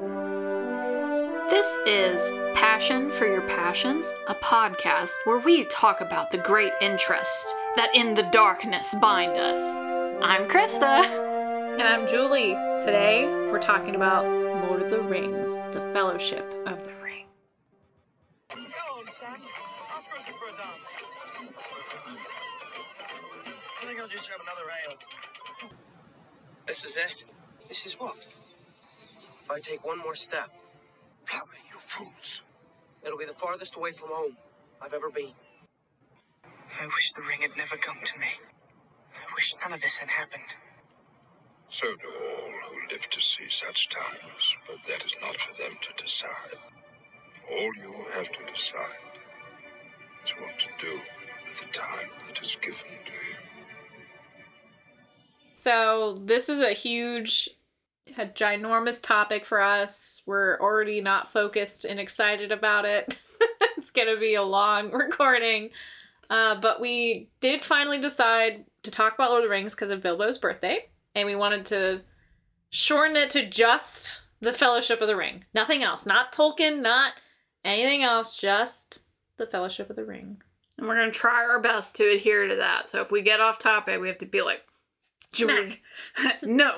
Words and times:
This 0.00 1.76
is 1.86 2.26
Passion 2.54 3.10
for 3.10 3.26
Your 3.26 3.42
Passions, 3.42 4.10
a 4.28 4.34
podcast 4.34 5.10
where 5.24 5.38
we 5.38 5.64
talk 5.66 6.00
about 6.00 6.30
the 6.30 6.38
great 6.38 6.72
interests 6.80 7.54
that 7.76 7.94
in 7.94 8.14
the 8.14 8.22
darkness 8.22 8.94
bind 8.98 9.36
us. 9.36 9.60
I'm 10.22 10.48
Krista. 10.48 11.04
And 11.74 11.82
I'm 11.82 12.08
Julie. 12.08 12.54
Today 12.82 13.26
we're 13.52 13.60
talking 13.60 13.94
about 13.94 14.24
Lord 14.66 14.80
of 14.80 14.88
the 14.88 15.02
Rings, 15.02 15.50
the 15.74 15.90
Fellowship 15.92 16.50
of 16.66 16.82
the 16.82 16.94
Ring. 17.02 17.26
Hello, 18.48 19.04
son. 19.06 19.38
Ask 19.94 20.10
Rosie 20.14 20.32
for 20.32 20.46
a 20.46 20.56
dance. 20.56 21.04
I 23.82 23.84
think 23.84 24.00
I'll 24.00 24.08
just 24.08 24.30
have 24.30 24.40
another 24.40 24.70
ale. 24.86 24.96
This 26.66 26.86
is 26.86 26.96
it. 26.96 27.24
This 27.68 27.84
is 27.84 28.00
what? 28.00 28.26
If 29.50 29.56
I 29.56 29.60
take 29.60 29.84
one 29.84 29.98
more 29.98 30.14
step, 30.14 30.48
Blimey, 31.28 31.58
you 31.70 31.78
fools. 31.80 32.42
it'll 33.04 33.18
be 33.18 33.24
the 33.24 33.32
farthest 33.32 33.74
away 33.74 33.90
from 33.90 34.10
home 34.10 34.36
I've 34.80 34.94
ever 34.94 35.10
been. 35.10 35.32
I 36.80 36.84
wish 36.84 37.10
the 37.10 37.22
ring 37.22 37.40
had 37.40 37.56
never 37.56 37.76
come 37.76 37.96
to 38.04 38.18
me. 38.20 38.28
I 39.12 39.34
wish 39.34 39.56
none 39.60 39.72
of 39.72 39.80
this 39.80 39.98
had 39.98 40.08
happened. 40.08 40.54
So 41.68 41.88
do 41.96 42.06
all 42.06 42.52
who 42.68 42.94
live 42.94 43.10
to 43.10 43.20
see 43.20 43.48
such 43.48 43.88
times, 43.88 44.56
but 44.68 44.76
that 44.86 45.04
is 45.04 45.14
not 45.20 45.36
for 45.36 45.60
them 45.60 45.72
to 45.82 46.00
decide. 46.04 46.54
All 47.50 47.74
you 47.74 48.06
have 48.12 48.30
to 48.30 48.52
decide 48.52 49.02
is 50.24 50.30
what 50.30 50.60
to 50.60 50.66
do 50.78 51.00
with 51.48 51.60
the 51.60 51.72
time 51.76 52.08
that 52.28 52.40
is 52.40 52.56
given 52.62 52.86
to 53.04 53.12
you. 53.12 53.36
So, 55.56 56.14
this 56.14 56.48
is 56.48 56.62
a 56.62 56.72
huge, 56.72 57.50
a 58.18 58.26
ginormous 58.26 59.02
topic 59.02 59.44
for 59.44 59.60
us. 59.60 60.22
We're 60.26 60.58
already 60.60 61.00
not 61.00 61.32
focused 61.32 61.84
and 61.84 62.00
excited 62.00 62.52
about 62.52 62.84
it. 62.84 63.20
it's 63.76 63.90
going 63.90 64.12
to 64.12 64.20
be 64.20 64.34
a 64.34 64.42
long 64.42 64.90
recording. 64.92 65.70
Uh, 66.28 66.54
but 66.60 66.80
we 66.80 67.28
did 67.40 67.64
finally 67.64 67.98
decide 67.98 68.64
to 68.82 68.90
talk 68.90 69.14
about 69.14 69.30
Lord 69.30 69.42
of 69.42 69.48
the 69.48 69.50
Rings 69.50 69.74
because 69.74 69.90
of 69.90 70.02
Bilbo's 70.02 70.38
birthday. 70.38 70.86
And 71.14 71.26
we 71.26 71.34
wanted 71.34 71.66
to 71.66 72.02
shorten 72.70 73.16
it 73.16 73.30
to 73.30 73.46
just 73.46 74.22
the 74.40 74.52
Fellowship 74.52 75.00
of 75.00 75.08
the 75.08 75.16
Ring. 75.16 75.44
Nothing 75.52 75.82
else. 75.82 76.06
Not 76.06 76.32
Tolkien, 76.32 76.80
not 76.80 77.14
anything 77.64 78.02
else, 78.02 78.36
just 78.36 79.04
the 79.36 79.46
Fellowship 79.46 79.90
of 79.90 79.96
the 79.96 80.04
Ring. 80.04 80.40
And 80.78 80.86
we're 80.86 80.96
going 80.96 81.12
to 81.12 81.18
try 81.18 81.44
our 81.44 81.60
best 81.60 81.96
to 81.96 82.10
adhere 82.10 82.46
to 82.48 82.56
that. 82.56 82.88
So 82.88 83.02
if 83.02 83.10
we 83.10 83.22
get 83.22 83.40
off 83.40 83.58
topic, 83.58 84.00
we 84.00 84.08
have 84.08 84.18
to 84.18 84.26
be 84.26 84.40
like, 84.40 84.62
no. 86.42 86.76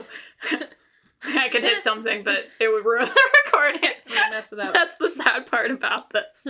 I 1.38 1.48
could 1.48 1.62
hit 1.62 1.82
something, 1.82 2.24
but 2.24 2.48
it 2.60 2.68
would 2.68 2.84
ruin 2.84 3.06
the 3.06 3.30
recording. 3.46 3.90
mess 4.30 4.52
it 4.52 4.58
up. 4.58 4.74
That's 4.74 4.96
the 4.96 5.10
sad 5.10 5.46
part 5.46 5.70
about 5.70 6.10
this. 6.10 6.48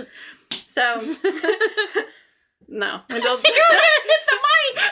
So, 0.67 0.95
no. 2.67 3.01
We 3.09 3.21
don't 3.21 3.45
hit 3.45 3.53
the 3.53 4.39
mic. 4.75 4.83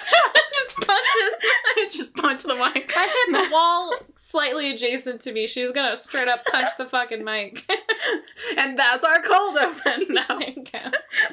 just 0.54 0.76
punch 0.78 1.08
it. 1.16 1.34
I 1.78 1.88
just 1.92 2.16
punch 2.16 2.44
the 2.44 2.56
mic. 2.56 2.94
I 2.96 3.08
hit 3.08 3.34
the 3.48 3.52
wall 3.52 3.96
slightly 4.18 4.72
adjacent 4.72 5.22
to 5.22 5.34
me. 5.34 5.48
She 5.48 5.62
was 5.62 5.72
gonna 5.72 5.98
straight 5.98 6.28
up 6.28 6.46
punch 6.46 6.70
the 6.78 6.86
fucking 6.86 7.24
mic. 7.24 7.66
and 8.58 8.78
that's 8.78 9.04
our 9.04 9.22
cold 9.22 9.58
open. 9.58 10.08
No, 10.10 10.40
you 10.40 10.64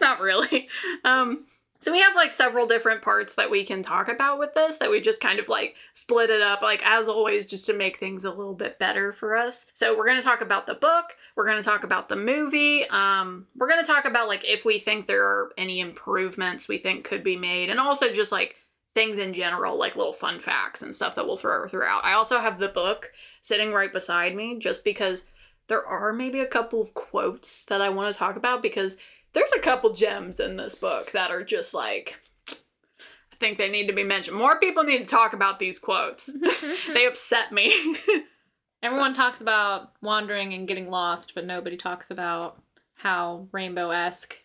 not 0.01 0.21
really. 0.21 0.69
Um, 1.05 1.45
so 1.81 1.93
we 1.93 2.01
have 2.01 2.17
like 2.17 2.33
several 2.33 2.67
different 2.67 3.03
parts 3.03 3.37
that 3.37 3.51
we 3.51 3.65
can 3.65 3.83
talk 3.83 4.09
about 4.09 4.39
with 4.39 4.55
this 4.55 4.79
that 4.79 4.91
we 4.91 5.01
just 5.01 5.21
kind 5.21 5.39
of 5.39 5.49
like 5.49 5.77
split 5.93 6.29
it 6.29 6.43
up, 6.43 6.61
like 6.61 6.83
as 6.85 7.07
always, 7.07 7.47
just 7.47 7.67
to 7.67 7.73
make 7.73 7.99
things 7.99 8.25
a 8.25 8.31
little 8.31 8.55
bit 8.55 8.79
better 8.79 9.13
for 9.13 9.37
us. 9.37 9.67
So 9.75 9.97
we're 9.97 10.07
gonna 10.07 10.23
talk 10.23 10.41
about 10.41 10.67
the 10.67 10.75
book. 10.75 11.17
We're 11.37 11.47
gonna 11.47 11.63
talk 11.63 11.85
about 11.85 12.09
the 12.09 12.17
movie. 12.17 12.89
Um, 12.89 13.47
we're 13.57 13.69
gonna 13.69 13.87
talk 13.87 14.07
about 14.07 14.29
like 14.29 14.45
if 14.45 14.65
we 14.65 14.81
think 14.81 15.07
there 15.07 15.25
are 15.25 15.53
any 15.57 15.79
improvements 15.79 16.67
we 16.67 16.79
think 16.79 17.05
could 17.05 17.23
be 17.23 17.37
made, 17.37 17.71
and 17.71 17.79
also 17.79 18.13
just 18.13 18.33
like 18.33 18.57
things 18.95 19.19
in 19.19 19.33
general, 19.33 19.79
like 19.79 19.95
little 19.95 20.13
fun 20.13 20.41
facts 20.41 20.83
and 20.83 20.93
stuff 20.93 21.15
that 21.15 21.27
we'll 21.27 21.37
throw 21.37 21.69
throughout. 21.69 22.05
I 22.05 22.15
also 22.15 22.41
have 22.41 22.59
the 22.59 22.69
book 22.69 23.13
sitting 23.41 23.73
right 23.73 23.93
beside 23.93 24.35
me 24.35 24.59
just 24.59 24.85
because 24.85 25.27
there 25.69 25.87
are 25.87 26.13
maybe 26.13 26.41
a 26.41 26.47
couple 26.47 26.81
of 26.81 26.95
quotes 26.95 27.65
that 27.67 27.81
I 27.81 27.91
want 27.91 28.13
to 28.13 28.19
talk 28.19 28.35
about 28.35 28.63
because 28.63 28.99
there's 29.33 29.53
a 29.57 29.61
couple 29.61 29.93
gems 29.93 30.41
in 30.41 30.57
this 30.57 30.75
book 30.75 31.13
that 31.13 31.31
are 31.31 31.45
just 31.45 31.75
like 31.75 32.17
I 32.51 33.37
think 33.39 33.59
they 33.59 33.69
need 33.69 33.87
to 33.87 33.93
be 33.93 34.05
mentioned. 34.05 34.37
More 34.37 34.59
people 34.59 34.83
need 34.83 34.99
to 34.99 35.05
talk 35.05 35.33
about 35.33 35.59
these 35.59 35.79
quotes. 35.79 36.29
they 36.93 37.07
upset 37.07 37.53
me. 37.53 37.97
Everyone 38.83 39.15
talks 39.15 39.41
about 39.41 39.93
wandering 40.03 40.55
and 40.55 40.67
getting 40.69 40.91
lost, 40.91 41.35
but 41.35 41.45
nobody 41.47 41.77
talks 41.77 42.11
about 42.11 42.61
how 42.95 43.47
rainbow 43.53 43.91
esque 43.91 44.37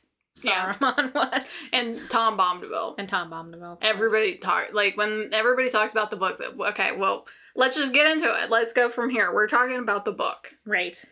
Yeah. 0.43 0.75
Saruman 0.75 1.13
was. 1.15 1.43
and 1.71 1.99
Tom 2.09 2.37
Bombadil. 2.37 2.95
And 2.97 3.09
Tom 3.09 3.31
Bombadil. 3.31 3.77
Everybody 3.81 4.35
talk 4.35 4.73
like 4.73 4.95
when 4.97 5.29
everybody 5.33 5.69
talks 5.71 5.91
about 5.91 6.11
the 6.11 6.17
book. 6.17 6.37
That 6.37 6.59
okay, 6.69 6.91
well, 6.95 7.25
let's 7.55 7.75
just 7.75 7.93
get 7.93 8.05
into 8.07 8.25
it. 8.25 8.49
Let's 8.51 8.73
go 8.73 8.89
from 8.89 9.09
here. 9.09 9.33
We're 9.33 9.47
talking 9.47 9.77
about 9.77 10.05
the 10.05 10.11
book. 10.11 10.53
Right. 10.65 11.03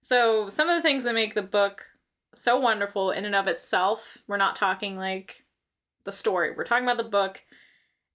So, 0.00 0.48
some 0.48 0.68
of 0.68 0.76
the 0.76 0.82
things 0.82 1.02
that 1.04 1.14
make 1.14 1.34
the 1.34 1.42
book 1.42 1.82
so 2.36 2.58
wonderful 2.58 3.10
in 3.10 3.24
and 3.24 3.34
of 3.34 3.46
itself, 3.46 4.18
we're 4.26 4.36
not 4.36 4.56
talking 4.56 4.96
like 4.96 5.44
the 6.04 6.12
story, 6.12 6.52
we're 6.56 6.64
talking 6.64 6.84
about 6.84 6.96
the 6.96 7.10
book, 7.10 7.42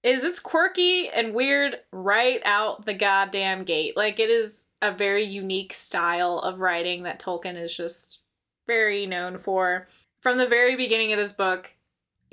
is 0.04 0.24
it's 0.24 0.40
quirky 0.40 1.09
and 1.09 1.34
weird 1.34 1.78
right 1.92 2.42
out 2.46 2.86
the 2.86 2.94
goddamn 2.94 3.64
gate. 3.64 3.96
Like, 3.96 4.20
it 4.20 4.30
is 4.30 4.68
a 4.81 4.92
very 4.92 5.24
unique 5.24 5.74
style 5.74 6.40
of 6.40 6.60
writing 6.60 7.04
that 7.04 7.20
Tolkien 7.20 7.62
is 7.62 7.76
just 7.76 8.22
very 8.66 9.06
known 9.06 9.38
for. 9.38 9.88
From 10.22 10.38
the 10.38 10.48
very 10.48 10.76
beginning 10.76 11.14
of 11.14 11.20
this 11.20 11.34
book, 11.34 11.76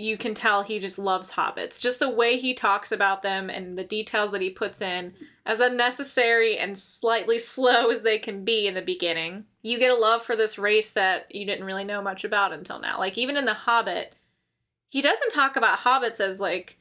you 0.01 0.17
can 0.17 0.33
tell 0.33 0.63
he 0.63 0.79
just 0.79 0.99
loves 0.99 1.33
hobbits. 1.33 1.81
Just 1.81 1.99
the 1.99 2.09
way 2.09 2.39
he 2.39 2.55
talks 2.55 2.93
about 2.93 3.23
them 3.23 3.51
and 3.51 3.77
the 3.77 3.83
details 3.83 4.31
that 4.31 4.41
he 4.41 4.49
puts 4.49 4.81
in, 4.81 5.13
as 5.45 5.59
unnecessary 5.59 6.57
and 6.57 6.79
slightly 6.79 7.37
slow 7.39 7.91
as 7.91 8.03
they 8.03 8.19
can 8.19 8.45
be 8.45 8.69
in 8.69 8.75
the 8.75 8.81
beginning, 8.81 9.45
you 9.61 9.77
get 9.79 9.91
a 9.91 9.97
love 9.97 10.23
for 10.23 10.37
this 10.37 10.57
race 10.57 10.93
that 10.93 11.35
you 11.35 11.45
didn't 11.45 11.67
really 11.67 11.85
know 11.85 12.01
much 12.01 12.23
about 12.23 12.53
until 12.53 12.79
now. 12.79 12.97
Like, 12.97 13.19
even 13.19 13.37
in 13.37 13.45
The 13.45 13.55
Hobbit, 13.55 14.15
he 14.89 15.03
doesn't 15.03 15.33
talk 15.33 15.57
about 15.57 15.81
hobbits 15.81 16.21
as 16.21 16.41
like 16.41 16.79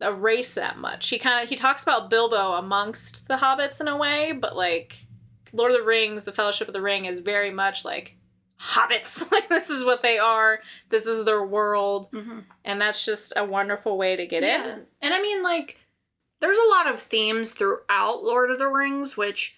a 0.00 0.12
race 0.12 0.54
that 0.54 0.78
much. 0.78 1.08
He 1.08 1.18
kind 1.18 1.42
of 1.42 1.48
he 1.48 1.56
talks 1.56 1.82
about 1.82 2.10
Bilbo 2.10 2.52
amongst 2.52 3.26
the 3.26 3.36
hobbits 3.36 3.80
in 3.80 3.88
a 3.88 3.96
way, 3.96 4.32
but 4.32 4.54
like 4.54 4.96
Lord 5.52 5.72
of 5.72 5.78
the 5.78 5.86
Rings, 5.86 6.24
The 6.24 6.32
Fellowship 6.32 6.68
of 6.68 6.74
the 6.74 6.82
Ring 6.82 7.06
is 7.06 7.20
very 7.20 7.50
much 7.50 7.84
like 7.84 8.16
hobbits. 8.60 9.30
like 9.32 9.48
this 9.48 9.70
is 9.70 9.84
what 9.84 10.02
they 10.02 10.18
are. 10.18 10.60
This 10.88 11.06
is 11.06 11.24
their 11.24 11.44
world, 11.44 12.10
mm-hmm. 12.12 12.40
and 12.64 12.80
that's 12.80 13.04
just 13.04 13.32
a 13.36 13.44
wonderful 13.44 13.96
way 13.96 14.16
to 14.16 14.26
get 14.26 14.42
Yeah. 14.42 14.74
in. 14.74 14.80
And 15.00 15.14
I 15.14 15.20
mean, 15.20 15.42
like, 15.42 15.78
there's 16.40 16.58
a 16.58 16.70
lot 16.70 16.86
of 16.86 17.00
themes 17.00 17.52
throughout 17.52 18.22
Lord 18.22 18.50
of 18.50 18.58
the 18.58 18.68
Rings, 18.68 19.16
which, 19.16 19.56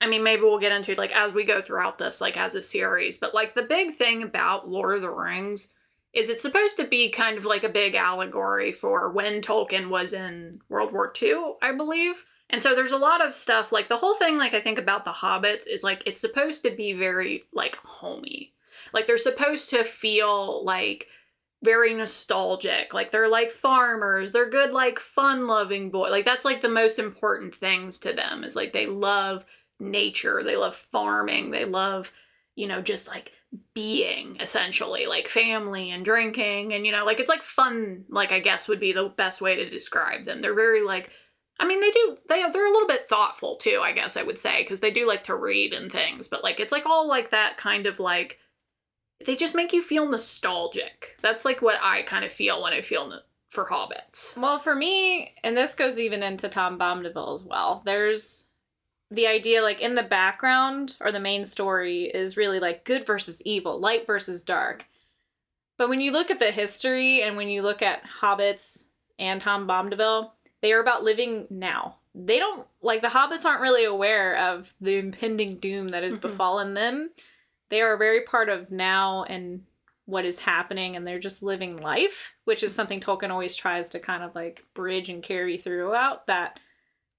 I 0.00 0.06
mean, 0.06 0.22
maybe 0.22 0.42
we'll 0.42 0.58
get 0.58 0.72
into, 0.72 0.94
like, 0.94 1.12
as 1.12 1.32
we 1.32 1.44
go 1.44 1.62
throughout 1.62 1.98
this, 1.98 2.20
like, 2.20 2.36
as 2.36 2.54
a 2.54 2.62
series. 2.62 3.18
But, 3.18 3.34
like, 3.34 3.54
the 3.54 3.62
big 3.62 3.94
thing 3.94 4.22
about 4.22 4.68
Lord 4.68 4.96
of 4.96 5.02
the 5.02 5.10
Rings 5.10 5.72
is 6.12 6.28
it's 6.28 6.42
supposed 6.42 6.76
to 6.76 6.86
be 6.86 7.10
kind 7.10 7.36
of 7.36 7.44
like 7.44 7.64
a 7.64 7.68
big 7.68 7.94
allegory 7.96 8.70
for 8.70 9.10
when 9.10 9.42
Tolkien 9.42 9.88
was 9.88 10.12
in 10.12 10.60
World 10.68 10.92
War 10.92 11.12
II, 11.20 11.54
I 11.60 11.72
believe. 11.72 12.24
And 12.54 12.62
so 12.62 12.72
there's 12.72 12.92
a 12.92 12.96
lot 12.96 13.20
of 13.20 13.34
stuff, 13.34 13.72
like, 13.72 13.88
the 13.88 13.96
whole 13.96 14.14
thing, 14.14 14.38
like, 14.38 14.54
I 14.54 14.60
think 14.60 14.78
about 14.78 15.04
the 15.04 15.10
hobbits 15.10 15.66
is, 15.68 15.82
like, 15.82 16.04
it's 16.06 16.20
supposed 16.20 16.62
to 16.62 16.70
be 16.70 16.92
very, 16.92 17.42
like, 17.52 17.74
homey. 17.74 18.52
Like, 18.92 19.08
they're 19.08 19.18
supposed 19.18 19.70
to 19.70 19.82
feel, 19.82 20.64
like, 20.64 21.08
very 21.64 21.94
nostalgic. 21.94 22.94
Like 22.94 23.10
they're 23.10 23.28
like 23.28 23.50
farmers. 23.50 24.30
They're 24.30 24.48
good 24.48 24.72
like 24.72 24.98
fun-loving 25.00 25.90
boy. 25.90 26.10
Like 26.10 26.26
that's 26.26 26.44
like 26.44 26.60
the 26.60 26.68
most 26.68 26.98
important 26.98 27.56
things 27.56 27.98
to 28.00 28.12
them 28.12 28.44
is 28.44 28.54
like 28.54 28.74
they 28.74 28.86
love 28.86 29.46
nature. 29.80 30.42
They 30.44 30.56
love 30.56 30.76
farming. 30.76 31.52
They 31.52 31.64
love, 31.64 32.12
you 32.54 32.66
know, 32.66 32.82
just 32.82 33.08
like 33.08 33.32
being 33.72 34.36
essentially 34.40 35.06
like 35.06 35.26
family 35.26 35.90
and 35.90 36.04
drinking 36.04 36.74
and 36.74 36.84
you 36.84 36.92
know, 36.92 37.06
like 37.06 37.18
it's 37.18 37.30
like 37.30 37.42
fun 37.42 38.04
like 38.10 38.30
I 38.30 38.40
guess 38.40 38.68
would 38.68 38.80
be 38.80 38.92
the 38.92 39.08
best 39.08 39.40
way 39.40 39.56
to 39.56 39.70
describe 39.70 40.24
them. 40.24 40.42
They're 40.42 40.54
very 40.54 40.82
like 40.82 41.10
I 41.58 41.66
mean, 41.66 41.80
they 41.80 41.90
do. 41.90 42.16
They 42.28 42.42
they're 42.50 42.66
a 42.66 42.72
little 42.72 42.88
bit 42.88 43.08
thoughtful 43.08 43.56
too. 43.56 43.80
I 43.82 43.92
guess 43.92 44.16
I 44.16 44.22
would 44.22 44.38
say 44.38 44.62
because 44.62 44.80
they 44.80 44.90
do 44.90 45.06
like 45.06 45.24
to 45.24 45.34
read 45.34 45.72
and 45.72 45.90
things. 45.90 46.28
But 46.28 46.42
like, 46.42 46.58
it's 46.58 46.72
like 46.72 46.86
all 46.86 47.06
like 47.06 47.30
that 47.30 47.56
kind 47.56 47.86
of 47.86 48.00
like. 48.00 48.38
They 49.24 49.36
just 49.36 49.54
make 49.54 49.72
you 49.72 49.82
feel 49.82 50.08
nostalgic. 50.08 51.16
That's 51.22 51.44
like 51.44 51.62
what 51.62 51.78
I 51.80 52.02
kind 52.02 52.24
of 52.24 52.32
feel 52.32 52.62
when 52.62 52.72
I 52.72 52.80
feel 52.80 53.08
no- 53.08 53.20
for 53.48 53.66
hobbits. 53.66 54.36
Well, 54.36 54.58
for 54.58 54.74
me, 54.74 55.34
and 55.44 55.56
this 55.56 55.74
goes 55.74 55.98
even 55.98 56.22
into 56.22 56.48
Tom 56.48 56.78
Bombadil 56.78 57.34
as 57.34 57.44
well. 57.44 57.82
There's 57.86 58.48
the 59.10 59.26
idea 59.28 59.62
like 59.62 59.80
in 59.80 59.94
the 59.94 60.02
background 60.02 60.96
or 61.00 61.12
the 61.12 61.20
main 61.20 61.44
story 61.44 62.04
is 62.04 62.36
really 62.36 62.58
like 62.58 62.84
good 62.84 63.06
versus 63.06 63.40
evil, 63.44 63.78
light 63.78 64.06
versus 64.06 64.42
dark. 64.42 64.86
But 65.78 65.88
when 65.88 66.00
you 66.00 66.12
look 66.12 66.30
at 66.30 66.38
the 66.38 66.50
history 66.50 67.22
and 67.22 67.36
when 67.36 67.48
you 67.48 67.62
look 67.62 67.82
at 67.82 68.02
hobbits 68.20 68.88
and 69.18 69.40
Tom 69.40 69.66
Bombadil, 69.66 70.30
they 70.64 70.72
are 70.72 70.80
about 70.80 71.04
living 71.04 71.46
now. 71.50 71.96
they 72.16 72.38
don't 72.38 72.66
like 72.80 73.02
the 73.02 73.08
hobbits 73.08 73.44
aren't 73.44 73.60
really 73.60 73.84
aware 73.84 74.36
of 74.52 74.72
the 74.80 74.96
impending 74.98 75.56
doom 75.58 75.88
that 75.88 76.04
has 76.04 76.16
Mhm. 76.16 76.22
befallen 76.22 76.74
them. 76.74 77.10
They 77.70 77.80
are 77.82 77.96
very 77.96 78.22
part 78.22 78.48
of 78.48 78.70
now 78.70 79.24
and 79.24 79.66
what 80.06 80.24
is 80.24 80.38
happening 80.38 80.94
and 80.94 81.04
they're 81.04 81.18
just 81.18 81.42
living 81.42 81.76
life, 81.80 82.34
which 82.44 82.62
is 82.62 82.72
something 82.72 83.00
Tolkien 83.00 83.30
always 83.30 83.56
tries 83.56 83.88
to 83.90 83.98
kind 83.98 84.22
of 84.22 84.32
like 84.34 84.64
bridge 84.74 85.08
and 85.08 85.24
carry 85.24 85.58
throughout 85.58 86.28
that 86.28 86.60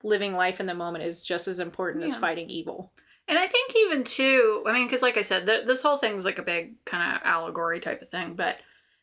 living 0.01 0.33
life 0.33 0.59
in 0.61 0.65
the 0.65 0.73
moment 0.73 1.03
is 1.03 1.25
just 1.25 1.47
as 1.49 1.59
important 1.59 2.05
as 2.05 2.15
fighting 2.15 2.49
evil. 2.49 2.93
And 3.27 3.37
I 3.37 3.47
think 3.47 3.73
even 3.75 4.03
too, 4.05 4.63
I 4.65 4.71
mean, 4.71 4.85
because 4.85 5.01
like 5.01 5.17
I 5.17 5.23
said, 5.23 5.45
th- 5.45 5.65
this 5.65 5.81
whole 5.83 5.97
thing 5.97 6.15
was 6.15 6.23
like 6.25 6.39
a 6.39 6.43
big 6.43 6.83
kind 6.85 7.15
of 7.17 7.21
allegory 7.25 7.79
type 7.81 8.01
of 8.01 8.07
thing, 8.07 8.35
but 8.35 8.59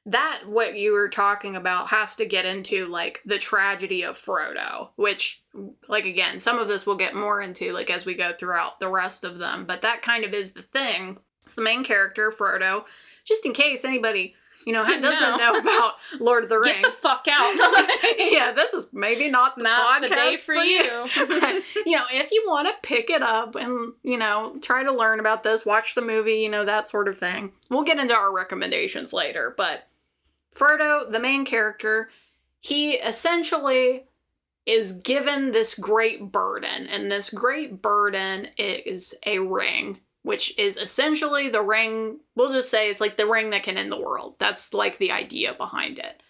that 0.06 0.42
what 0.46 0.76
you 0.76 0.92
were 0.92 1.08
talking 1.08 1.54
about 1.54 1.88
has 1.88 2.16
to 2.16 2.26
get 2.26 2.44
into 2.44 2.86
like 2.86 3.20
the 3.24 3.38
tragedy 3.38 4.02
of 4.02 4.16
Frodo, 4.16 4.88
which, 4.96 5.42
like 5.88 6.06
again, 6.06 6.40
some 6.40 6.58
of 6.58 6.68
this 6.68 6.86
we'll 6.86 6.96
get 6.96 7.14
more 7.14 7.40
into 7.40 7.72
like 7.72 7.90
as 7.90 8.04
we 8.04 8.14
go 8.14 8.32
throughout 8.32 8.80
the 8.80 8.88
rest 8.88 9.22
of 9.24 9.38
them, 9.38 9.64
but 9.64 9.82
that 9.82 10.02
kind 10.02 10.24
of 10.24 10.34
is 10.34 10.52
the 10.52 10.62
thing. 10.62 11.18
It's 11.44 11.54
the 11.54 11.62
main 11.62 11.84
character, 11.84 12.32
Frodo. 12.32 12.84
Just 13.24 13.46
in 13.46 13.52
case 13.52 13.84
anybody, 13.84 14.34
you 14.66 14.72
know, 14.72 14.86
Didn't 14.86 15.02
doesn't 15.02 15.38
know. 15.38 15.52
know. 15.52 15.58
about 15.58 15.94
Lord 16.20 16.44
of 16.44 16.48
the 16.48 16.58
Rings. 16.58 16.76
Get 16.82 16.86
the 16.86 16.90
fuck 16.90 17.26
out. 17.30 17.54
yeah, 18.18 18.52
this 18.52 18.72
is 18.72 18.92
maybe 18.92 19.28
not 19.28 19.56
the 19.56 19.62
Not 19.62 20.02
the 20.02 20.08
day 20.08 20.36
podcast 20.36 20.38
for 20.38 20.54
you. 20.54 20.82
you 21.86 21.96
know, 21.96 22.04
if 22.10 22.30
you 22.30 22.44
want 22.46 22.68
to 22.68 22.74
pick 22.82 23.10
it 23.10 23.22
up 23.22 23.54
and, 23.54 23.92
you 24.02 24.16
know, 24.16 24.56
try 24.62 24.82
to 24.82 24.92
learn 24.92 25.20
about 25.20 25.42
this, 25.42 25.66
watch 25.66 25.94
the 25.94 26.02
movie, 26.02 26.36
you 26.36 26.48
know, 26.48 26.64
that 26.64 26.88
sort 26.88 27.08
of 27.08 27.18
thing. 27.18 27.52
We'll 27.70 27.84
get 27.84 27.98
into 27.98 28.14
our 28.14 28.34
recommendations 28.34 29.12
later, 29.12 29.54
but 29.56 29.88
Frodo, 30.56 31.10
the 31.10 31.20
main 31.20 31.44
character, 31.44 32.10
he 32.60 32.92
essentially 32.92 34.04
is 34.64 34.92
given 34.92 35.50
this 35.50 35.74
great 35.74 36.30
burden, 36.30 36.86
and 36.86 37.10
this 37.10 37.30
great 37.30 37.82
burden 37.82 38.48
is 38.56 39.14
a 39.26 39.40
ring, 39.40 39.98
which 40.22 40.56
is 40.56 40.76
essentially 40.76 41.48
the 41.48 41.62
ring, 41.62 42.20
we'll 42.36 42.52
just 42.52 42.70
say 42.70 42.88
it's 42.88 43.00
like 43.00 43.16
the 43.16 43.26
ring 43.26 43.50
that 43.50 43.64
can 43.64 43.76
end 43.76 43.90
the 43.90 44.00
world. 44.00 44.36
That's 44.38 44.72
like 44.72 44.98
the 44.98 45.10
idea 45.10 45.52
behind 45.52 45.98
it. 45.98 46.22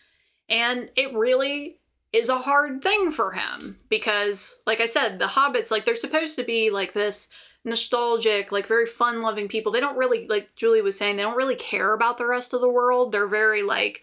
And 0.49 0.91
it 0.97 1.15
really 1.15 1.81
is 2.13 2.29
a 2.29 2.39
hard 2.39 2.83
thing 2.83 3.13
for 3.13 3.33
him 3.33 3.79
because, 3.89 4.57
like 4.67 4.81
I 4.81 4.87
said, 4.87 5.19
the 5.19 5.27
hobbits, 5.27 5.71
like, 5.71 5.85
they're 5.85 5.97
supposed 5.97 6.37
to 6.37 6.43
be 6.43 6.71
like 6.71 6.95
this 6.95 7.29
nostalgic, 7.65 8.51
like, 8.51 8.67
very 8.67 8.87
fun 8.87 9.23
loving 9.23 9.49
people. 9.49 9.73
They 9.73 9.81
don't 9.81 9.97
really, 9.97 10.27
like 10.27 10.55
Julie 10.57 10.83
was 10.83 10.97
saying, 10.97 11.17
they 11.17 11.23
don't 11.23 11.37
really 11.37 11.55
care 11.55 11.93
about 11.93 12.19
the 12.19 12.27
rest 12.27 12.55
of 12.55 12.61
the 12.61 12.69
world. 12.69 13.13
They're 13.13 13.27
very, 13.27 13.63
like, 13.63 14.03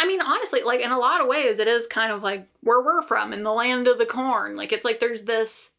I 0.00 0.06
mean, 0.06 0.22
honestly, 0.22 0.62
like, 0.62 0.80
in 0.80 0.92
a 0.92 0.98
lot 0.98 1.20
of 1.20 1.26
ways, 1.28 1.58
it 1.58 1.68
is 1.68 1.86
kind 1.86 2.10
of 2.10 2.22
like 2.22 2.48
where 2.62 2.80
we're 2.82 3.02
from 3.02 3.32
in 3.34 3.42
the 3.42 3.52
land 3.52 3.86
of 3.86 3.98
the 3.98 4.06
corn. 4.06 4.56
Like, 4.56 4.72
it's 4.72 4.84
like 4.84 4.98
there's 4.98 5.24
this, 5.26 5.74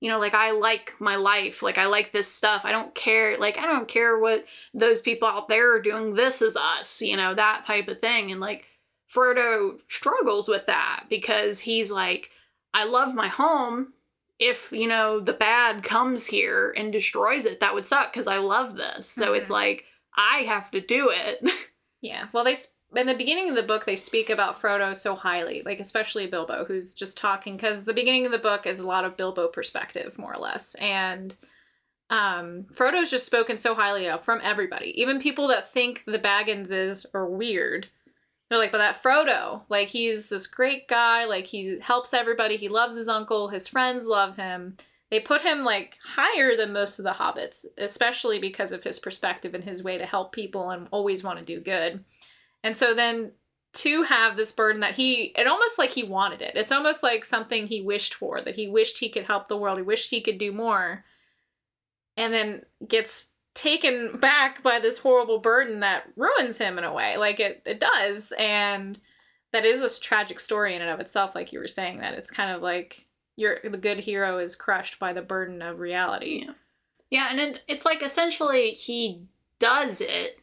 you 0.00 0.08
know, 0.08 0.18
like, 0.20 0.32
I 0.34 0.52
like 0.52 0.94
my 1.00 1.16
life. 1.16 1.60
Like, 1.62 1.76
I 1.76 1.86
like 1.86 2.12
this 2.12 2.28
stuff. 2.28 2.64
I 2.64 2.70
don't 2.72 2.94
care. 2.94 3.36
Like, 3.36 3.58
I 3.58 3.66
don't 3.66 3.88
care 3.88 4.16
what 4.18 4.44
those 4.72 5.00
people 5.00 5.26
out 5.26 5.48
there 5.48 5.74
are 5.74 5.82
doing. 5.82 6.14
This 6.14 6.40
is 6.40 6.56
us, 6.56 7.02
you 7.02 7.16
know, 7.16 7.34
that 7.34 7.64
type 7.66 7.88
of 7.88 8.00
thing. 8.00 8.30
And, 8.30 8.40
like, 8.40 8.68
Frodo 9.12 9.78
struggles 9.88 10.48
with 10.48 10.66
that 10.66 11.06
because 11.10 11.60
he's 11.60 11.90
like, 11.90 12.30
I 12.72 12.84
love 12.84 13.14
my 13.14 13.28
home. 13.28 13.94
If, 14.38 14.70
you 14.72 14.86
know, 14.88 15.20
the 15.20 15.32
bad 15.32 15.82
comes 15.82 16.26
here 16.26 16.72
and 16.76 16.92
destroys 16.92 17.44
it, 17.44 17.60
that 17.60 17.74
would 17.74 17.86
suck 17.86 18.12
because 18.12 18.26
I 18.28 18.38
love 18.38 18.76
this. 18.76 19.08
So 19.08 19.32
it's 19.32 19.48
Mhm. 19.48 19.52
like, 19.52 19.84
I 20.16 20.38
have 20.42 20.70
to 20.72 20.80
do 20.80 21.10
it. 21.10 21.42
Yeah. 22.00 22.26
Well, 22.34 22.44
they 22.44 22.54
in 22.96 23.06
the 23.06 23.14
beginning 23.14 23.48
of 23.48 23.56
the 23.56 23.62
book 23.62 23.84
they 23.84 23.96
speak 23.96 24.30
about 24.30 24.60
Frodo 24.60 24.94
so 24.94 25.14
highly, 25.14 25.62
like 25.64 25.80
especially 25.80 26.26
Bilbo, 26.26 26.64
who's 26.64 26.94
just 26.94 27.16
talking 27.16 27.56
because 27.56 27.84
the 27.84 27.94
beginning 27.94 28.26
of 28.26 28.32
the 28.32 28.38
book 28.38 28.66
is 28.66 28.78
a 28.78 28.86
lot 28.86 29.04
of 29.04 29.16
Bilbo 29.16 29.48
perspective, 29.48 30.18
more 30.18 30.34
or 30.34 30.40
less, 30.40 30.74
and 30.76 31.34
um, 32.10 32.66
Frodo's 32.72 33.10
just 33.10 33.26
spoken 33.26 33.56
so 33.56 33.74
highly 33.74 34.08
of 34.08 34.24
from 34.24 34.40
everybody, 34.42 35.00
even 35.00 35.20
people 35.20 35.48
that 35.48 35.70
think 35.70 36.04
the 36.06 36.18
Bagginses 36.18 37.06
are 37.14 37.28
weird. 37.28 37.88
They're 38.48 38.58
like, 38.58 38.72
but 38.72 38.78
that 38.78 39.02
Frodo, 39.02 39.62
like 39.68 39.88
he's 39.88 40.28
this 40.28 40.46
great 40.46 40.86
guy, 40.86 41.24
like 41.24 41.46
he 41.46 41.78
helps 41.80 42.12
everybody, 42.12 42.56
he 42.56 42.68
loves 42.68 42.96
his 42.96 43.08
uncle, 43.08 43.48
his 43.48 43.68
friends 43.68 44.06
love 44.06 44.36
him. 44.36 44.76
They 45.10 45.20
put 45.20 45.42
him 45.42 45.64
like 45.64 45.98
higher 46.04 46.56
than 46.56 46.72
most 46.72 46.98
of 46.98 47.04
the 47.04 47.12
hobbits, 47.12 47.64
especially 47.78 48.38
because 48.38 48.72
of 48.72 48.84
his 48.84 48.98
perspective 48.98 49.54
and 49.54 49.64
his 49.64 49.82
way 49.82 49.96
to 49.96 50.06
help 50.06 50.32
people 50.32 50.70
and 50.70 50.88
always 50.90 51.24
want 51.24 51.38
to 51.38 51.44
do 51.44 51.60
good. 51.60 52.04
And 52.64 52.76
so 52.76 52.94
then 52.94 53.32
to 53.74 54.02
have 54.04 54.36
this 54.36 54.52
burden 54.52 54.80
that 54.80 54.94
he 54.94 55.32
it 55.36 55.46
almost 55.46 55.78
like 55.78 55.90
he 55.90 56.02
wanted 56.02 56.40
it. 56.42 56.56
It's 56.56 56.72
almost 56.72 57.02
like 57.02 57.24
something 57.24 57.66
he 57.66 57.80
wished 57.80 58.14
for, 58.14 58.40
that 58.40 58.54
he 58.54 58.66
wished 58.66 58.98
he 58.98 59.08
could 59.08 59.24
help 59.24 59.46
the 59.46 59.56
world, 59.56 59.78
he 59.78 59.82
wished 59.82 60.10
he 60.10 60.20
could 60.20 60.38
do 60.38 60.50
more. 60.50 61.04
And 62.16 62.32
then 62.32 62.62
gets 62.86 63.26
taken 63.54 64.18
back 64.18 64.62
by 64.62 64.78
this 64.78 64.98
horrible 64.98 65.38
burden 65.38 65.80
that 65.80 66.04
ruins 66.16 66.58
him 66.58 66.78
in 66.78 66.84
a 66.84 66.92
way. 66.92 67.16
Like 67.16 67.38
it 67.38 67.62
it 67.66 67.78
does. 67.78 68.32
And 68.38 68.98
that 69.52 69.64
is 69.64 69.82
a 69.82 70.00
tragic 70.00 70.40
story 70.40 70.74
in 70.74 70.82
and 70.82 70.90
of 70.90 71.00
itself, 71.00 71.34
like 71.34 71.52
you 71.52 71.58
were 71.60 71.68
saying, 71.68 71.98
that 71.98 72.14
it's 72.14 72.30
kind 72.30 72.50
of 72.50 72.62
like 72.62 73.06
you're 73.36 73.58
the 73.62 73.76
good 73.76 74.00
hero 74.00 74.38
is 74.38 74.56
crushed 74.56 74.98
by 74.98 75.12
the 75.12 75.22
burden 75.22 75.60
of 75.62 75.78
reality. 75.80 76.44
Yeah. 76.44 76.52
Yeah, 77.10 77.28
and 77.30 77.38
it, 77.38 77.62
it's 77.68 77.84
like 77.84 78.02
essentially 78.02 78.70
he 78.70 79.26
does 79.60 80.00
it 80.00 80.40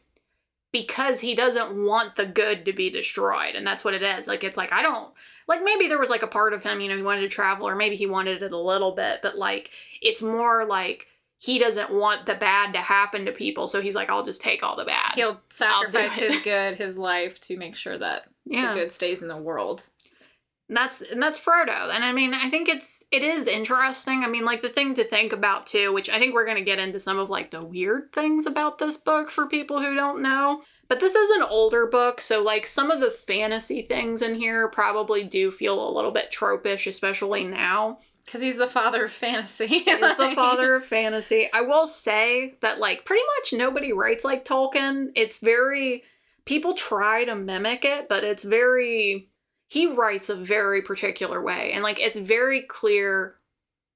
because 0.72 1.20
he 1.20 1.34
doesn't 1.34 1.74
want 1.74 2.16
the 2.16 2.26
good 2.26 2.64
to 2.64 2.72
be 2.72 2.88
destroyed. 2.88 3.54
And 3.54 3.66
that's 3.66 3.84
what 3.84 3.94
it 3.94 4.02
is. 4.02 4.26
Like, 4.26 4.42
it's 4.42 4.56
like, 4.56 4.72
I 4.72 4.82
don't, 4.82 5.12
like, 5.46 5.62
maybe 5.62 5.86
there 5.86 5.98
was 5.98 6.10
like 6.10 6.22
a 6.22 6.26
part 6.26 6.54
of 6.54 6.62
him, 6.62 6.80
you 6.80 6.88
know, 6.88 6.96
he 6.96 7.02
wanted 7.02 7.20
to 7.20 7.28
travel, 7.28 7.68
or 7.68 7.76
maybe 7.76 7.96
he 7.96 8.06
wanted 8.06 8.42
it 8.42 8.52
a 8.52 8.58
little 8.58 8.92
bit, 8.92 9.20
but 9.22 9.36
like, 9.36 9.70
it's 10.00 10.22
more 10.22 10.64
like 10.64 11.08
he 11.38 11.58
doesn't 11.58 11.92
want 11.92 12.24
the 12.24 12.34
bad 12.34 12.72
to 12.72 12.78
happen 12.78 13.26
to 13.26 13.32
people. 13.32 13.68
So 13.68 13.82
he's 13.82 13.94
like, 13.94 14.08
I'll 14.08 14.24
just 14.24 14.40
take 14.40 14.62
all 14.62 14.76
the 14.76 14.84
bad. 14.84 15.12
He'll 15.16 15.40
sacrifice 15.50 16.12
his 16.12 16.40
good, 16.44 16.76
his 16.76 16.96
life 16.96 17.40
to 17.42 17.58
make 17.58 17.76
sure 17.76 17.98
that 17.98 18.28
yeah. 18.44 18.68
the 18.68 18.80
good 18.80 18.92
stays 18.92 19.22
in 19.22 19.28
the 19.28 19.36
world. 19.36 19.82
And 20.72 20.76
that's 20.78 21.02
and 21.02 21.22
that's 21.22 21.38
Frodo. 21.38 21.94
And 21.94 22.02
I 22.02 22.12
mean, 22.12 22.32
I 22.32 22.48
think 22.48 22.66
it's 22.66 23.04
it 23.12 23.22
is 23.22 23.46
interesting. 23.46 24.24
I 24.24 24.26
mean, 24.26 24.46
like 24.46 24.62
the 24.62 24.70
thing 24.70 24.94
to 24.94 25.04
think 25.04 25.30
about 25.30 25.66
too, 25.66 25.92
which 25.92 26.08
I 26.08 26.18
think 26.18 26.32
we're 26.32 26.46
gonna 26.46 26.62
get 26.62 26.78
into 26.78 26.98
some 26.98 27.18
of 27.18 27.28
like 27.28 27.50
the 27.50 27.62
weird 27.62 28.10
things 28.14 28.46
about 28.46 28.78
this 28.78 28.96
book 28.96 29.30
for 29.30 29.44
people 29.44 29.82
who 29.82 29.94
don't 29.94 30.22
know. 30.22 30.62
But 30.88 30.98
this 31.00 31.14
is 31.14 31.28
an 31.36 31.42
older 31.42 31.84
book, 31.84 32.22
so 32.22 32.42
like 32.42 32.66
some 32.66 32.90
of 32.90 33.00
the 33.00 33.10
fantasy 33.10 33.82
things 33.82 34.22
in 34.22 34.36
here 34.36 34.66
probably 34.66 35.22
do 35.24 35.50
feel 35.50 35.86
a 35.86 35.92
little 35.92 36.10
bit 36.10 36.32
tropish, 36.32 36.86
especially 36.86 37.44
now. 37.44 37.98
Because 38.24 38.40
he's 38.40 38.56
the 38.56 38.66
father 38.66 39.04
of 39.04 39.12
fantasy. 39.12 39.66
He's 39.66 39.84
the 39.84 40.32
father 40.34 40.74
of 40.74 40.86
fantasy. 40.86 41.50
I 41.52 41.60
will 41.60 41.86
say 41.86 42.54
that 42.62 42.78
like 42.78 43.04
pretty 43.04 43.24
much 43.38 43.52
nobody 43.52 43.92
writes 43.92 44.24
like 44.24 44.46
Tolkien. 44.46 45.12
It's 45.16 45.40
very 45.40 46.04
people 46.46 46.72
try 46.72 47.26
to 47.26 47.34
mimic 47.34 47.84
it, 47.84 48.08
but 48.08 48.24
it's 48.24 48.42
very 48.42 49.28
he 49.72 49.86
writes 49.86 50.28
a 50.28 50.34
very 50.34 50.82
particular 50.82 51.40
way. 51.40 51.72
And 51.72 51.82
like 51.82 51.98
it's 51.98 52.18
very 52.18 52.60
clear 52.60 53.36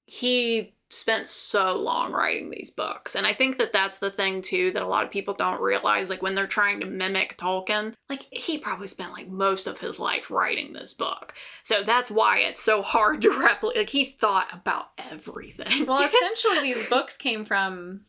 he 0.07 0.73
spent 0.89 1.27
so 1.27 1.77
long 1.77 2.13
writing 2.13 2.49
these 2.49 2.71
books. 2.71 3.15
And 3.15 3.27
i 3.27 3.35
think 3.35 3.59
that 3.59 3.73
that's 3.73 3.99
the 3.99 4.11
thing 4.11 4.41
too 4.41 4.71
that 4.71 4.83
a 4.83 4.87
lot 4.87 5.05
of 5.05 5.11
people 5.11 5.35
don't 5.35 5.61
realize 5.61 6.09
like 6.09 6.23
when 6.23 6.35
they're 6.35 6.47
trying 6.47 6.81
to 6.81 6.87
mimic 6.87 7.37
tolkien 7.37 7.93
like 8.09 8.23
he 8.31 8.57
probably 8.57 8.87
spent 8.87 9.13
like 9.13 9.29
most 9.29 9.67
of 9.67 9.81
his 9.81 9.99
life 9.99 10.31
writing 10.31 10.73
this 10.73 10.95
book. 10.95 11.35
So 11.63 11.83
that's 11.83 12.11
why 12.11 12.39
it's 12.39 12.63
so 12.63 12.81
hard 12.81 13.21
to 13.21 13.31
replicate 13.39 13.77
like 13.77 13.91
he 13.91 14.07
thought 14.07 14.49
about 14.55 14.93
everything. 14.97 15.85
Well, 15.85 16.03
essentially, 16.11 16.73
these 16.73 16.89
books 16.89 17.19
came 17.19 17.45
from, 17.45 18.07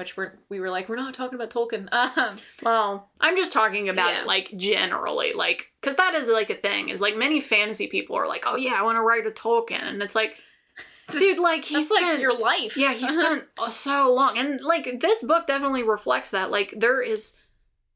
which 0.00 0.16
we're, 0.16 0.32
we 0.48 0.58
were 0.58 0.70
like, 0.70 0.88
we're 0.88 0.96
not 0.96 1.14
talking 1.14 1.36
about 1.40 1.50
Tolkien. 1.50 1.88
Um, 1.92 2.36
Well, 2.62 3.10
I'm 3.20 3.36
just 3.36 3.52
talking 3.52 3.88
about 3.88 4.10
Yeah. 4.12 4.22
it 4.22 4.26
like 4.26 4.52
generally, 4.56 5.32
like 5.32 5.70
because 5.80 5.96
that 5.96 6.14
is 6.14 6.26
like 6.28 6.50
a 6.50 6.54
thing. 6.56 6.88
Is 6.88 7.00
like 7.00 7.16
many 7.16 7.40
fantasy 7.40 7.86
people 7.86 8.16
are 8.16 8.26
like, 8.26 8.44
oh 8.46 8.56
yeah, 8.56 8.72
I 8.74 8.82
want 8.82 8.96
to 8.96 9.02
write 9.02 9.26
a 9.26 9.30
Tolkien, 9.30 9.82
and 9.84 10.02
it's 10.02 10.14
like, 10.16 10.36
dude, 11.12 11.38
like 11.38 11.64
he 11.64 11.84
spent, 11.84 12.02
like 12.06 12.20
your 12.20 12.36
life. 12.38 12.76
yeah, 12.76 12.92
he 12.94 13.06
spent 13.16 13.44
uh, 13.58 13.70
so 13.70 14.12
long, 14.12 14.36
and 14.38 14.60
like 14.60 15.00
this 15.00 15.22
book 15.22 15.46
definitely 15.46 15.82
reflects 15.84 16.30
that. 16.32 16.50
Like 16.50 16.74
there 16.76 17.00
is 17.02 17.36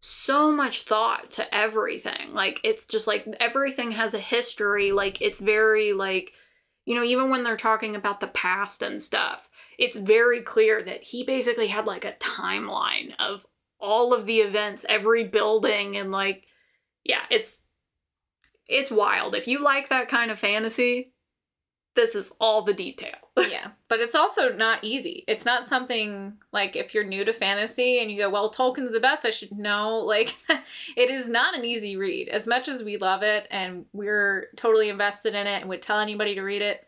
so 0.00 0.52
much 0.52 0.82
thought 0.82 1.30
to 1.32 1.54
everything. 1.54 2.34
Like 2.34 2.60
it's 2.62 2.86
just 2.86 3.06
like 3.06 3.26
everything 3.40 3.92
has 3.92 4.12
a 4.14 4.18
history. 4.18 4.92
Like 4.92 5.22
it's 5.22 5.40
very 5.40 5.92
like, 5.94 6.32
you 6.84 6.94
know, 6.94 7.02
even 7.02 7.30
when 7.30 7.42
they're 7.42 7.56
talking 7.56 7.96
about 7.96 8.20
the 8.20 8.26
past 8.26 8.82
and 8.82 9.00
stuff, 9.02 9.48
it's 9.78 9.96
very 9.96 10.40
clear 10.40 10.82
that 10.82 11.02
he 11.02 11.22
basically 11.24 11.68
had 11.68 11.86
like 11.86 12.04
a 12.04 12.12
timeline 12.12 13.12
of 13.18 13.46
all 13.80 14.14
of 14.14 14.26
the 14.26 14.38
events, 14.38 14.86
every 14.88 15.24
building, 15.24 15.96
and 15.96 16.10
like, 16.10 16.46
yeah, 17.04 17.22
it's 17.30 17.66
it's 18.68 18.90
wild. 18.90 19.34
If 19.34 19.46
you 19.46 19.62
like 19.62 19.88
that 19.90 20.08
kind 20.08 20.30
of 20.30 20.38
fantasy, 20.38 21.12
this 21.94 22.14
is 22.14 22.34
all 22.40 22.62
the 22.62 22.72
detail. 22.72 23.14
yeah, 23.36 23.72
but 23.88 24.00
it's 24.00 24.14
also 24.14 24.52
not 24.54 24.82
easy. 24.82 25.24
It's 25.28 25.44
not 25.44 25.66
something 25.66 26.34
like 26.52 26.76
if 26.76 26.94
you're 26.94 27.04
new 27.04 27.24
to 27.24 27.32
fantasy 27.32 28.00
and 28.00 28.10
you 28.10 28.18
go, 28.18 28.30
"Well, 28.30 28.52
Tolkien's 28.52 28.92
the 28.92 29.00
best. 29.00 29.26
I 29.26 29.30
should 29.30 29.52
know." 29.52 30.04
Like, 30.14 30.36
it 30.96 31.10
is 31.10 31.28
not 31.28 31.56
an 31.56 31.64
easy 31.64 31.96
read. 31.96 32.28
As 32.28 32.46
much 32.46 32.68
as 32.68 32.84
we 32.84 32.98
love 32.98 33.24
it 33.24 33.48
and 33.50 33.84
we're 33.92 34.48
totally 34.54 34.88
invested 34.88 35.34
in 35.34 35.46
it 35.48 35.60
and 35.60 35.68
would 35.68 35.82
tell 35.82 35.98
anybody 35.98 36.36
to 36.36 36.42
read 36.42 36.62
it, 36.62 36.86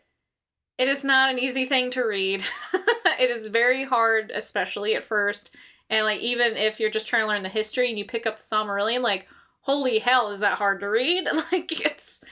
it 0.77 0.87
is 0.87 1.03
not 1.03 1.31
an 1.31 1.39
easy 1.39 1.65
thing 1.65 1.91
to 1.91 2.03
read. 2.03 2.43
it 3.19 3.29
is 3.29 3.47
very 3.47 3.83
hard, 3.83 4.31
especially 4.33 4.95
at 4.95 5.03
first. 5.03 5.55
And 5.89 6.05
like 6.05 6.19
even 6.19 6.55
if 6.55 6.79
you're 6.79 6.91
just 6.91 7.07
trying 7.07 7.23
to 7.23 7.27
learn 7.27 7.43
the 7.43 7.49
history 7.49 7.89
and 7.89 7.97
you 7.97 8.05
pick 8.05 8.25
up 8.25 8.37
the 8.37 8.43
Silmarillion, 8.43 9.01
like 9.01 9.27
holy 9.61 9.99
hell, 9.99 10.31
is 10.31 10.41
that 10.41 10.57
hard 10.57 10.79
to 10.81 10.89
read? 10.89 11.27
like 11.51 11.85
it's 11.85 12.23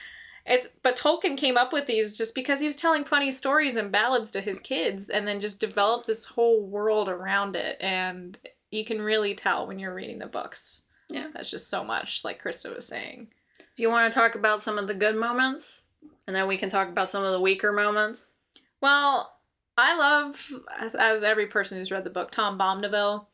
it's 0.44 0.68
but 0.82 0.96
Tolkien 0.96 1.36
came 1.36 1.56
up 1.56 1.72
with 1.72 1.86
these 1.86 2.16
just 2.16 2.34
because 2.34 2.60
he 2.60 2.66
was 2.66 2.76
telling 2.76 3.04
funny 3.04 3.30
stories 3.30 3.76
and 3.76 3.90
ballads 3.90 4.30
to 4.32 4.40
his 4.40 4.60
kids 4.60 5.10
and 5.10 5.26
then 5.26 5.40
just 5.40 5.60
developed 5.60 6.06
this 6.06 6.26
whole 6.26 6.64
world 6.64 7.08
around 7.08 7.56
it 7.56 7.76
and 7.80 8.38
you 8.70 8.84
can 8.84 9.00
really 9.00 9.34
tell 9.34 9.66
when 9.66 9.78
you're 9.78 9.94
reading 9.94 10.18
the 10.18 10.26
books. 10.26 10.82
Yeah. 11.08 11.28
That's 11.32 11.50
just 11.50 11.68
so 11.68 11.84
much, 11.84 12.24
like 12.24 12.42
Krista 12.42 12.74
was 12.74 12.86
saying. 12.86 13.28
Do 13.76 13.82
you 13.82 13.90
want 13.90 14.12
to 14.12 14.18
talk 14.18 14.34
about 14.34 14.62
some 14.62 14.78
of 14.78 14.86
the 14.86 14.94
good 14.94 15.16
moments? 15.16 15.84
And 16.26 16.34
then 16.34 16.46
we 16.48 16.56
can 16.56 16.68
talk 16.68 16.88
about 16.88 17.10
some 17.10 17.24
of 17.24 17.32
the 17.32 17.40
weaker 17.40 17.72
moments. 17.72 18.32
Well, 18.80 19.32
I 19.76 19.96
love, 19.96 20.52
as, 20.80 20.94
as 20.94 21.22
every 21.22 21.46
person 21.46 21.78
who's 21.78 21.90
read 21.90 22.04
the 22.04 22.10
book, 22.10 22.30
Tom 22.30 22.58
Bombadil. 22.58 23.26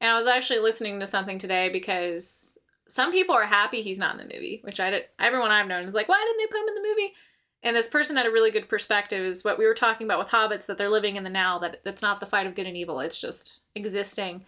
And 0.00 0.10
I 0.10 0.14
was 0.14 0.26
actually 0.26 0.58
listening 0.58 1.00
to 1.00 1.06
something 1.06 1.38
today 1.38 1.68
because 1.70 2.58
some 2.86 3.12
people 3.12 3.34
are 3.34 3.46
happy 3.46 3.80
he's 3.80 3.98
not 3.98 4.18
in 4.18 4.26
the 4.26 4.34
movie, 4.34 4.60
which 4.62 4.80
I 4.80 4.90
did. 4.90 5.04
Everyone 5.18 5.50
I've 5.50 5.66
known 5.66 5.86
is 5.86 5.94
like, 5.94 6.08
why 6.08 6.22
didn't 6.24 6.38
they 6.38 6.52
put 6.52 6.62
him 6.62 6.68
in 6.68 6.82
the 6.82 6.88
movie? 6.88 7.14
And 7.62 7.74
this 7.74 7.88
person 7.88 8.16
had 8.16 8.26
a 8.26 8.30
really 8.30 8.50
good 8.50 8.68
perspective. 8.68 9.24
Is 9.24 9.44
what 9.44 9.58
we 9.58 9.64
were 9.64 9.74
talking 9.74 10.06
about 10.06 10.18
with 10.18 10.28
hobbits 10.28 10.66
that 10.66 10.78
they're 10.78 10.90
living 10.90 11.16
in 11.16 11.24
the 11.24 11.30
now. 11.30 11.58
That 11.58 11.80
it's 11.84 12.02
not 12.02 12.20
the 12.20 12.26
fight 12.26 12.46
of 12.46 12.54
good 12.54 12.66
and 12.66 12.76
evil. 12.76 13.00
It's 13.00 13.20
just 13.20 13.60
existing. 13.74 14.44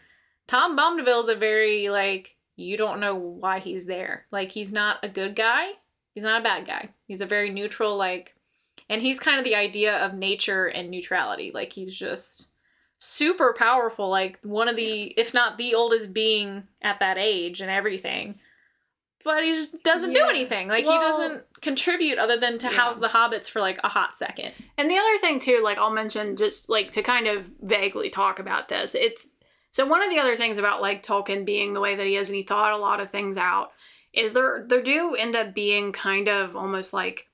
Tom 0.47 0.77
Bombadil 0.79 1.21
is 1.21 1.29
a 1.29 1.35
very 1.35 1.89
like 1.89 2.37
you 2.55 2.77
don't 2.77 3.01
know 3.01 3.15
why 3.15 3.61
he's 3.61 3.87
there. 3.87 4.27
Like 4.31 4.53
he's 4.53 4.73
not 4.73 4.99
a 5.03 5.09
good 5.09 5.35
guy. 5.35 5.71
He's 6.15 6.25
not 6.25 6.41
a 6.41 6.45
bad 6.45 6.67
guy. 6.67 6.91
He's 7.07 7.21
a 7.21 7.27
very 7.27 7.51
neutral 7.51 7.97
like, 7.97 8.35
and 8.89 9.03
he's 9.03 9.21
kind 9.21 9.39
of 9.39 9.45
the 9.45 9.55
idea 9.55 9.97
of 10.05 10.15
nature 10.15 10.67
and 10.67 10.91
neutrality. 10.91 11.51
Like 11.53 11.73
he's 11.73 11.97
just 11.97 12.51
super 12.99 13.55
powerful. 13.57 14.09
Like 14.09 14.39
one 14.43 14.69
of 14.69 14.77
the, 14.77 15.03
if 15.19 15.33
not 15.35 15.57
the 15.57 15.75
oldest 15.75 16.13
being 16.13 16.65
at 16.83 16.99
that 17.01 17.19
age 17.19 17.61
and 17.61 17.71
everything. 17.71 18.39
But 19.25 19.45
he 19.45 19.53
just 19.53 19.83
doesn't 19.83 20.13
do 20.15 20.25
anything. 20.29 20.69
Like 20.69 20.87
Well- 20.87 20.99
he 21.01 21.07
doesn't 21.07 21.45
contribute 21.61 22.19
other 22.19 22.37
than 22.39 22.57
to 22.59 22.67
Yeah. 22.69 22.73
house 22.77 22.99
the 22.99 23.09
hobbits 23.09 23.49
for 23.51 23.61
like 23.61 23.79
a 23.85 23.89
hot 23.89 24.17
second. 24.17 24.53
And 24.79 24.91
the 24.91 24.97
other 24.97 25.19
thing 25.19 25.39
too, 25.39 25.61
like 25.63 25.77
I'll 25.79 25.91
mention 25.91 26.37
just 26.37 26.69
like 26.69 26.93
to 26.93 27.03
kind 27.03 27.27
of 27.27 27.47
vaguely 27.61 28.11
talk 28.11 28.39
about 28.39 28.69
this. 28.69 28.95
It's 28.95 29.29
so 29.71 29.85
one 29.87 30.03
of 30.03 30.09
the 30.11 30.19
other 30.19 30.35
things 30.35 30.57
about 30.57 30.81
like 30.81 31.03
Tolkien 31.05 31.45
being 31.45 31.73
the 31.75 31.81
way 31.81 31.95
that 31.95 32.07
he 32.07 32.17
is 32.17 32.29
and 32.29 32.37
he 32.37 32.43
thought 32.43 32.73
a 32.73 32.79
lot 32.79 33.01
of 33.01 33.11
things 33.11 33.37
out 33.37 33.73
is 34.15 34.33
there 34.33 34.65
there 34.67 34.83
do 34.83 35.15
end 35.15 35.37
up 35.37 35.53
being 35.55 35.93
kind 35.93 36.29
of 36.29 36.57
almost 36.57 36.93
like 36.95 37.28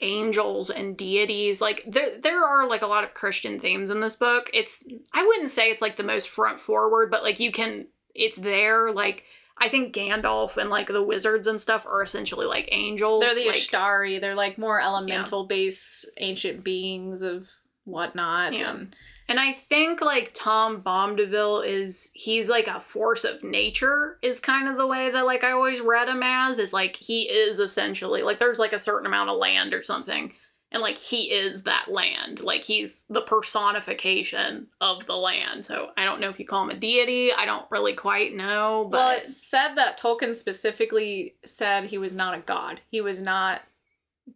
angels 0.00 0.70
and 0.70 0.96
deities. 0.96 1.60
Like 1.60 1.84
there 1.86 2.18
there 2.20 2.44
are 2.44 2.68
like 2.68 2.82
a 2.82 2.86
lot 2.86 3.04
of 3.04 3.14
Christian 3.14 3.58
themes 3.60 3.90
in 3.90 4.00
this 4.00 4.16
book. 4.16 4.50
It's 4.52 4.84
I 5.12 5.24
wouldn't 5.24 5.50
say 5.50 5.70
it's 5.70 5.82
like 5.82 5.96
the 5.96 6.02
most 6.02 6.28
front 6.28 6.60
forward, 6.60 7.10
but 7.10 7.22
like 7.22 7.40
you 7.40 7.52
can 7.52 7.86
it's 8.14 8.38
there 8.38 8.92
like 8.92 9.24
I 9.56 9.68
think 9.68 9.94
Gandalf 9.94 10.56
and 10.56 10.68
like 10.68 10.88
the 10.88 11.02
wizards 11.02 11.46
and 11.46 11.60
stuff 11.60 11.86
are 11.86 12.02
essentially 12.02 12.46
like 12.46 12.68
angels. 12.72 13.22
They're 13.22 13.34
the 13.34 13.46
like, 13.46 13.56
Istari. 13.56 14.20
They're 14.20 14.34
like 14.34 14.58
more 14.58 14.80
elemental 14.80 15.46
based 15.46 16.10
ancient 16.16 16.64
beings 16.64 17.22
of 17.22 17.48
whatnot. 17.84 18.54
Yeah. 18.54 18.70
And 18.70 18.96
And 19.28 19.40
I 19.40 19.54
think 19.54 20.00
like 20.00 20.32
Tom 20.34 20.82
Bombadil 20.82 21.66
is 21.66 22.10
he's 22.12 22.50
like 22.50 22.68
a 22.68 22.80
force 22.80 23.24
of 23.24 23.42
nature 23.42 24.18
is 24.22 24.38
kind 24.38 24.68
of 24.68 24.76
the 24.76 24.86
way 24.86 25.10
that 25.10 25.24
like 25.24 25.42
I 25.42 25.52
always 25.52 25.80
read 25.80 26.08
him 26.08 26.22
as 26.22 26.58
is 26.58 26.72
like 26.72 26.96
he 26.96 27.22
is 27.22 27.58
essentially 27.58 28.22
like 28.22 28.38
there's 28.38 28.58
like 28.58 28.72
a 28.72 28.80
certain 28.80 29.06
amount 29.06 29.30
of 29.30 29.38
land 29.38 29.72
or 29.72 29.82
something 29.82 30.32
and 30.70 30.82
like 30.82 30.98
he 30.98 31.32
is 31.32 31.62
that 31.62 31.86
land 31.88 32.40
like 32.40 32.64
he's 32.64 33.06
the 33.08 33.22
personification 33.22 34.66
of 34.80 35.06
the 35.06 35.16
land 35.16 35.64
so 35.64 35.90
I 35.96 36.04
don't 36.04 36.20
know 36.20 36.28
if 36.28 36.38
you 36.38 36.46
call 36.46 36.64
him 36.64 36.76
a 36.76 36.78
deity 36.78 37.32
I 37.32 37.46
don't 37.46 37.70
really 37.70 37.94
quite 37.94 38.36
know 38.36 38.86
but 38.90 38.98
well, 38.98 39.16
it's 39.16 39.36
said 39.36 39.74
that 39.76 39.98
Tolkien 39.98 40.36
specifically 40.36 41.36
said 41.46 41.84
he 41.84 41.98
was 41.98 42.14
not 42.14 42.34
a 42.34 42.40
god. 42.40 42.80
He 42.90 43.00
was 43.00 43.22
not 43.22 43.62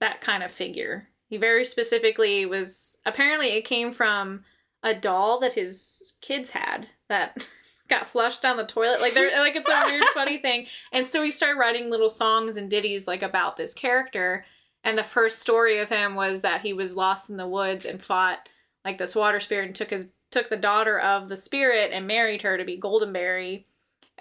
that 0.00 0.20
kind 0.20 0.42
of 0.42 0.50
figure. 0.50 1.08
He 1.28 1.36
very 1.36 1.64
specifically 1.64 2.46
was. 2.46 2.98
Apparently, 3.04 3.48
it 3.48 3.64
came 3.64 3.92
from 3.92 4.44
a 4.82 4.94
doll 4.94 5.40
that 5.40 5.54
his 5.54 6.16
kids 6.20 6.50
had 6.50 6.88
that 7.08 7.48
got 7.88 8.08
flushed 8.08 8.42
down 8.42 8.56
the 8.56 8.64
toilet. 8.64 9.00
Like 9.00 9.14
they're 9.14 9.38
like 9.38 9.56
it's 9.56 9.68
a 9.68 9.82
weird, 9.86 10.04
funny 10.14 10.38
thing. 10.38 10.66
And 10.92 11.06
so 11.06 11.22
he 11.22 11.30
started 11.30 11.58
writing 11.58 11.90
little 11.90 12.10
songs 12.10 12.56
and 12.56 12.70
ditties 12.70 13.06
like 13.06 13.22
about 13.22 13.56
this 13.56 13.74
character. 13.74 14.44
And 14.84 14.96
the 14.96 15.04
first 15.04 15.40
story 15.40 15.78
of 15.78 15.88
him 15.88 16.14
was 16.14 16.42
that 16.42 16.60
he 16.62 16.72
was 16.72 16.96
lost 16.96 17.30
in 17.30 17.36
the 17.36 17.48
woods 17.48 17.84
and 17.84 18.02
fought 18.02 18.48
like 18.84 18.98
this 18.98 19.14
water 19.14 19.40
spirit 19.40 19.66
and 19.66 19.74
took 19.74 19.90
his 19.90 20.12
took 20.30 20.50
the 20.50 20.56
daughter 20.56 20.98
of 21.00 21.28
the 21.28 21.36
spirit 21.36 21.90
and 21.92 22.06
married 22.06 22.42
her 22.42 22.58
to 22.58 22.64
be 22.64 22.78
Goldenberry. 22.78 23.64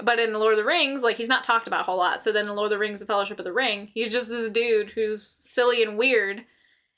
But 0.02 0.20
in 0.20 0.32
the 0.32 0.40
Lord 0.40 0.54
of 0.54 0.60
the 0.60 0.66
Rings, 0.66 1.02
like 1.02 1.18
he's 1.18 1.28
not 1.28 1.44
talked 1.44 1.68
about 1.68 1.82
a 1.82 1.84
whole 1.84 1.98
lot. 1.98 2.22
So 2.22 2.32
then 2.32 2.48
in 2.48 2.56
Lord 2.56 2.68
of 2.68 2.72
the 2.72 2.78
Rings, 2.78 3.00
The 3.00 3.06
Fellowship 3.06 3.40
of 3.40 3.46
the 3.46 3.54
Ring, 3.54 3.90
he's 3.94 4.12
just 4.12 4.30
this 4.30 4.50
dude 4.50 4.90
who's 4.90 5.28
silly 5.28 5.84
and 5.84 5.98
weird 5.98 6.46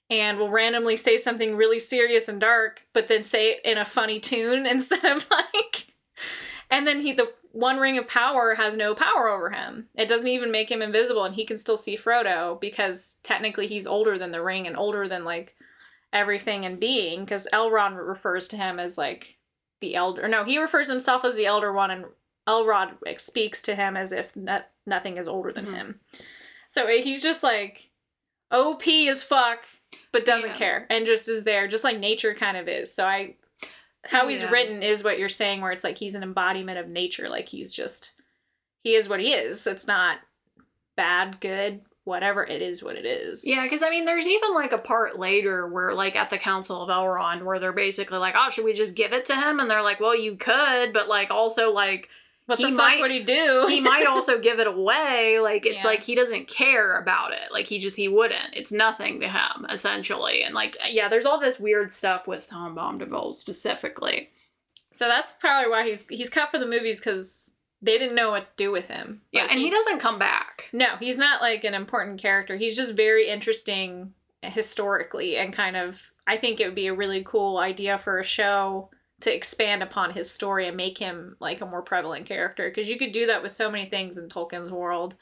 and 0.10 0.38
will 0.38 0.50
randomly 0.50 0.96
say 0.96 1.18
something 1.18 1.56
really 1.56 1.80
serious 1.80 2.28
and 2.28 2.40
dark, 2.42 2.86
but 2.94 3.08
then 3.08 3.24
say 3.24 3.52
it 3.52 3.62
in 3.64 3.78
a 3.78 3.86
funny 3.86 4.20
tune 4.20 4.66
instead 4.66 5.06
of 5.06 5.30
like 5.30 5.88
and 6.72 6.86
then 6.88 7.02
he 7.02 7.14
the 7.14 7.32
one 7.52 7.78
ring 7.78 7.98
of 7.98 8.08
power 8.08 8.54
has 8.54 8.78
no 8.78 8.94
power 8.94 9.28
over 9.28 9.50
him. 9.50 9.88
It 9.96 10.08
doesn't 10.08 10.28
even 10.28 10.52
make 10.52 10.70
him 10.70 10.82
invisible 10.84 11.24
and 11.26 11.34
he 11.34 11.46
can 11.46 11.58
still 11.58 11.78
see 11.78 11.98
Frodo 11.98 12.60
because 12.62 13.20
technically 13.24 13.66
he's 13.66 13.88
older 13.88 14.18
than 14.20 14.32
the 14.32 14.42
ring 14.44 14.68
and 14.68 14.78
older 14.78 15.08
than 15.08 15.24
like 15.26 15.56
everything 16.14 16.64
in 16.64 16.78
being 16.80 17.22
because 17.26 17.48
Elrond 17.52 17.96
refers 18.08 18.48
to 18.50 18.58
him 18.58 18.80
as 18.80 18.98
like 18.98 19.38
the 19.82 19.96
elder 19.96 20.28
no, 20.28 20.44
he 20.44 20.60
refers 20.60 20.90
himself 20.90 21.26
as 21.26 21.36
the 21.36 21.46
elder 21.48 21.74
one 21.74 21.90
and 21.92 22.06
Elrond 22.48 22.94
like, 23.06 23.20
speaks 23.20 23.62
to 23.64 23.76
him 23.76 23.96
as 23.98 24.12
if 24.12 24.36
no- 24.36 24.62
nothing 24.86 25.18
is 25.18 25.28
older 25.28 25.52
than 25.52 25.66
Mhm. 25.68 25.74
him. 25.76 26.00
So 26.68 26.86
eh, 26.86 27.02
he's 27.02 27.22
just 27.24 27.42
like 27.44 27.90
OP 28.52 29.08
as 29.08 29.24
fuck, 29.24 29.66
but 30.12 30.26
doesn't 30.26 30.50
Yeah. 30.52 30.56
care 30.58 30.88
and 30.90 31.06
just 31.06 31.28
is 31.30 31.44
there, 31.44 31.68
just 31.68 31.84
like 31.84 32.00
nature 32.00 32.34
kind 32.34 32.58
of 32.58 32.68
is. 32.68 32.94
So 32.94 33.06
I, 33.06 33.36
how 34.06 34.28
he's 34.28 34.42
Yeah. 34.42 34.52
written 34.52 34.82
is 34.84 35.04
what 35.04 35.20
you're 35.20 35.30
saying, 35.30 35.62
where 35.62 35.72
it's 35.72 35.84
like 35.84 35.98
he's 35.98 36.16
an 36.16 36.24
embodiment 36.24 36.78
of 36.80 36.88
nature. 36.88 37.30
Like 37.30 37.50
he's 37.50 37.74
just, 37.74 38.14
he 38.84 38.96
is 38.96 39.10
what 39.10 39.20
he 39.20 39.34
is. 39.34 39.66
It's 39.68 39.88
not 39.88 40.20
bad, 40.96 41.40
good, 41.42 41.82
whatever. 42.06 42.44
It 42.46 42.62
is 42.62 42.82
what 42.82 42.96
it 42.96 43.06
is. 43.06 43.46
Yeah, 43.46 43.64
because 43.64 43.84
I 43.84 43.90
mean, 43.90 44.06
there's 44.06 44.26
even 44.28 44.54
like 44.54 44.72
a 44.72 44.78
part 44.78 45.20
later 45.20 45.68
where, 45.68 45.94
like, 45.94 46.16
at 46.16 46.30
the 46.30 46.38
Council 46.38 46.82
of 46.82 46.90
Elrond, 46.90 47.44
where 47.44 47.60
they're 47.60 47.72
basically 47.74 48.18
like, 48.18 48.36
"Oh, 48.38 48.50
should 48.50 48.66
we 48.66 48.74
just 48.74 48.96
give 48.96 49.14
it 49.14 49.26
to 49.26 49.36
him?" 49.36 49.60
And 49.60 49.70
they're 49.70 49.84
like, 49.84 50.00
"Well, 50.00 50.16
you 50.16 50.36
could, 50.36 50.92
but 50.94 51.08
like, 51.08 51.30
also 51.30 51.72
like, 51.72 52.10
What 52.50 52.60
he 52.60 52.66
the 52.66 52.78
fuck 52.78 52.86
might- 52.92 53.02
would 53.02 53.12
he 53.12 53.24
do? 53.24 53.66
he 53.70 53.80
might 53.82 54.06
also 54.08 54.40
give 54.40 54.60
it 54.60 54.68
away. 54.68 55.40
Like, 55.40 55.66
it's 55.66 55.84
Yeah. 55.84 55.88
like 55.90 56.04
he 56.04 56.16
doesn't 56.16 56.48
care 56.48 56.96
about 56.98 57.32
it. 57.34 57.52
Like, 57.52 57.68
he 57.68 57.80
just 57.80 57.96
he 57.96 58.08
wouldn't. 58.08 58.54
It's 58.54 58.72
nothing 58.72 59.20
to 59.22 59.30
him, 59.30 59.66
essentially. 59.70 60.44
And 60.44 60.54
like, 60.56 60.78
yeah, 60.90 61.08
there's 61.08 61.26
all 61.26 61.40
this 61.40 61.60
weird 61.60 61.92
stuff 61.92 62.28
with 62.28 62.48
Tom 62.48 62.76
Bombadil 62.76 63.36
specifically. 63.36 64.30
so 64.92 65.08
that's 65.08 65.32
probably 65.34 65.70
why 65.70 65.88
he's 65.88 66.06
he's 66.10 66.30
cut 66.30 66.50
for 66.52 66.58
the 66.60 66.66
movies 66.66 67.00
because 67.00 67.56
they 67.82 67.98
didn't 67.98 68.16
know 68.16 68.32
what 68.32 68.42
to 68.58 68.64
do 68.64 68.72
with 68.72 68.88
him. 68.88 69.22
Yeah, 69.32 69.44
Like, 69.44 69.52
and 69.52 69.60
he 69.62 69.70
doesn't 69.70 70.00
come 70.00 70.20
back. 70.20 70.66
No, 70.74 70.98
he's 71.00 71.18
not 71.18 71.42
like 71.42 71.64
an 71.64 71.74
important 71.74 72.20
character. 72.20 72.58
He's 72.58 72.76
just 72.76 72.96
very 72.96 73.30
interesting 73.30 74.14
historically 74.42 75.38
and 75.38 75.54
kind 75.54 75.76
of 75.78 76.02
I 76.28 76.38
think 76.38 76.60
it 76.60 76.66
would 76.66 76.76
be 76.76 76.88
a 76.88 76.94
really 76.94 77.24
cool 77.24 77.58
idea 77.58 77.98
for 77.98 78.20
a 78.20 78.24
show 78.24 78.90
to 79.22 79.34
expand 79.36 79.84
upon 79.84 80.12
his 80.12 80.30
story 80.32 80.68
and 80.68 80.78
make 80.78 80.98
him 80.98 81.36
like 81.40 81.62
a 81.62 81.66
more 81.66 81.82
prevalent 81.82 82.26
character 82.26 82.70
because 82.70 82.88
you 82.88 82.98
could 82.98 83.12
do 83.12 83.26
that 83.28 83.44
with 83.44 83.52
so 83.52 83.70
many 83.70 83.90
things 83.90 84.18
in 84.18 84.30
Tolkien's 84.30 84.72
world. 84.72 85.16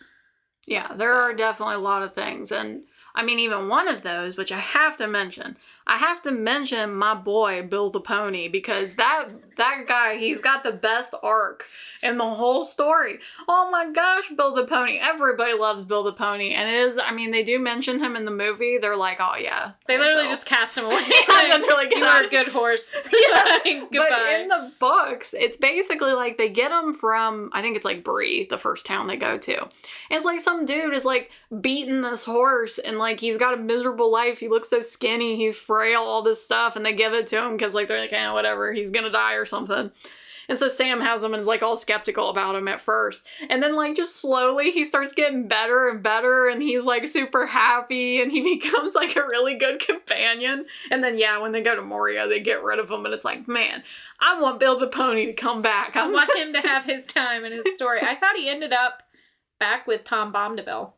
Yeah, 0.65 0.93
there 0.95 1.11
So- 1.11 1.17
are 1.17 1.33
definitely 1.33 1.75
a 1.75 1.79
lot 1.79 2.03
of 2.03 2.13
things. 2.13 2.51
And 2.51 2.83
I 3.15 3.23
mean, 3.23 3.39
even 3.39 3.67
one 3.69 3.87
of 3.87 4.03
those, 4.03 4.37
which 4.37 4.51
I 4.51 4.59
have 4.59 4.97
to 4.97 5.07
mention, 5.07 5.57
I 5.87 5.97
have 5.97 6.21
to 6.23 6.31
mention 6.31 6.93
my 6.93 7.13
boy, 7.15 7.63
Bill 7.63 7.89
the 7.89 8.01
Pony, 8.01 8.47
because 8.47 8.95
that 8.95 9.29
that 9.57 9.85
guy, 9.87 10.17
he's 10.17 10.41
got 10.41 10.63
the 10.63 10.71
best 10.71 11.15
arc 11.23 11.65
in 12.03 12.17
the 12.17 12.29
whole 12.29 12.63
story. 12.63 13.19
Oh 13.47 13.69
my 13.71 13.91
gosh, 13.91 14.29
Bill 14.35 14.53
the 14.53 14.65
Pony. 14.67 14.99
Everybody 15.01 15.53
loves 15.53 15.85
Bill 15.85 16.03
the 16.03 16.13
Pony. 16.13 16.51
And 16.53 16.69
it 16.69 16.75
is, 16.75 16.99
I 17.03 17.11
mean, 17.11 17.31
they 17.31 17.41
do 17.43 17.57
mention 17.57 17.99
him 17.99 18.15
in 18.15 18.25
the 18.25 18.31
movie. 18.31 18.77
They're 18.77 18.95
like, 18.95 19.17
oh 19.19 19.35
yeah. 19.35 19.71
They 19.87 19.97
literally 19.97 20.23
Bill. 20.23 20.31
just 20.33 20.45
cast 20.45 20.77
him 20.77 20.85
away. 20.87 20.97
and 20.97 21.51
then 21.51 21.61
they're 21.61 21.71
like, 21.71 21.89
you 21.91 22.03
are 22.03 22.23
a 22.23 22.29
good 22.29 22.49
horse. 22.49 23.07
Yeah, 23.27 23.81
Goodbye. 23.91 24.09
But 24.09 24.41
in 24.41 24.47
the 24.47 24.71
books, 24.79 25.33
it's 25.37 25.57
basically 25.57 26.13
like 26.13 26.37
they 26.37 26.49
get 26.49 26.71
him 26.71 26.93
from 26.93 27.49
I 27.51 27.61
think 27.61 27.75
it's 27.75 27.85
like 27.85 28.03
Bree, 28.03 28.45
the 28.45 28.57
first 28.57 28.85
town 28.85 29.07
they 29.07 29.17
go 29.17 29.37
to. 29.37 29.57
And 29.61 29.69
it's 30.11 30.25
like 30.25 30.39
some 30.39 30.65
dude 30.65 30.93
is 30.93 31.03
like 31.05 31.31
beating 31.61 32.01
this 32.01 32.25
horse 32.25 32.77
and 32.77 32.97
like 32.99 33.19
he's 33.19 33.37
got 33.37 33.53
a 33.53 33.57
miserable 33.57 34.11
life. 34.11 34.39
He 34.39 34.47
looks 34.49 34.69
so 34.69 34.81
skinny, 34.81 35.35
he's 35.35 35.57
all 35.85 36.21
this 36.21 36.43
stuff, 36.43 36.75
and 36.75 36.85
they 36.85 36.93
give 36.93 37.13
it 37.13 37.27
to 37.27 37.43
him 37.43 37.57
because 37.57 37.73
like 37.73 37.87
they're 37.87 38.01
like, 38.01 38.13
eh, 38.13 38.31
whatever, 38.31 38.73
he's 38.73 38.91
gonna 38.91 39.09
die 39.09 39.33
or 39.33 39.45
something. 39.45 39.91
And 40.49 40.57
so 40.57 40.67
Sam 40.67 41.01
has 41.01 41.23
him 41.23 41.33
and 41.33 41.41
is 41.41 41.47
like 41.47 41.61
all 41.61 41.75
skeptical 41.75 42.29
about 42.29 42.55
him 42.55 42.67
at 42.67 42.79
first. 42.79 43.27
And 43.49 43.61
then 43.61 43.75
like 43.75 43.95
just 43.95 44.15
slowly 44.15 44.71
he 44.71 44.85
starts 44.85 45.13
getting 45.13 45.47
better 45.47 45.89
and 45.89 46.01
better 46.01 46.47
and 46.47 46.61
he's 46.61 46.85
like 46.85 47.07
super 47.07 47.47
happy 47.47 48.21
and 48.21 48.31
he 48.31 48.41
becomes 48.57 48.95
like 48.95 49.15
a 49.15 49.27
really 49.27 49.55
good 49.55 49.79
companion. 49.79 50.65
And 50.89 51.03
then 51.03 51.17
yeah, 51.17 51.37
when 51.39 51.51
they 51.51 51.61
go 51.61 51.75
to 51.75 51.81
Moria, 51.81 52.27
they 52.27 52.39
get 52.39 52.63
rid 52.63 52.79
of 52.79 52.89
him 52.89 53.05
and 53.05 53.13
it's 53.13 53.25
like, 53.25 53.47
man, 53.47 53.83
I 54.19 54.39
want 54.39 54.59
Bill 54.59 54.79
the 54.79 54.87
Pony 54.87 55.25
to 55.25 55.33
come 55.33 55.61
back. 55.61 55.95
I 55.95 56.07
want 56.09 56.29
him 56.37 56.53
to 56.53 56.61
have 56.61 56.85
his 56.85 57.05
time 57.05 57.43
and 57.43 57.53
his 57.53 57.75
story. 57.75 57.99
I 58.01 58.15
thought 58.15 58.37
he 58.37 58.49
ended 58.49 58.71
up 58.71 59.03
back 59.59 59.85
with 59.85 60.05
Tom 60.05 60.31
Bombadil. 60.31 60.93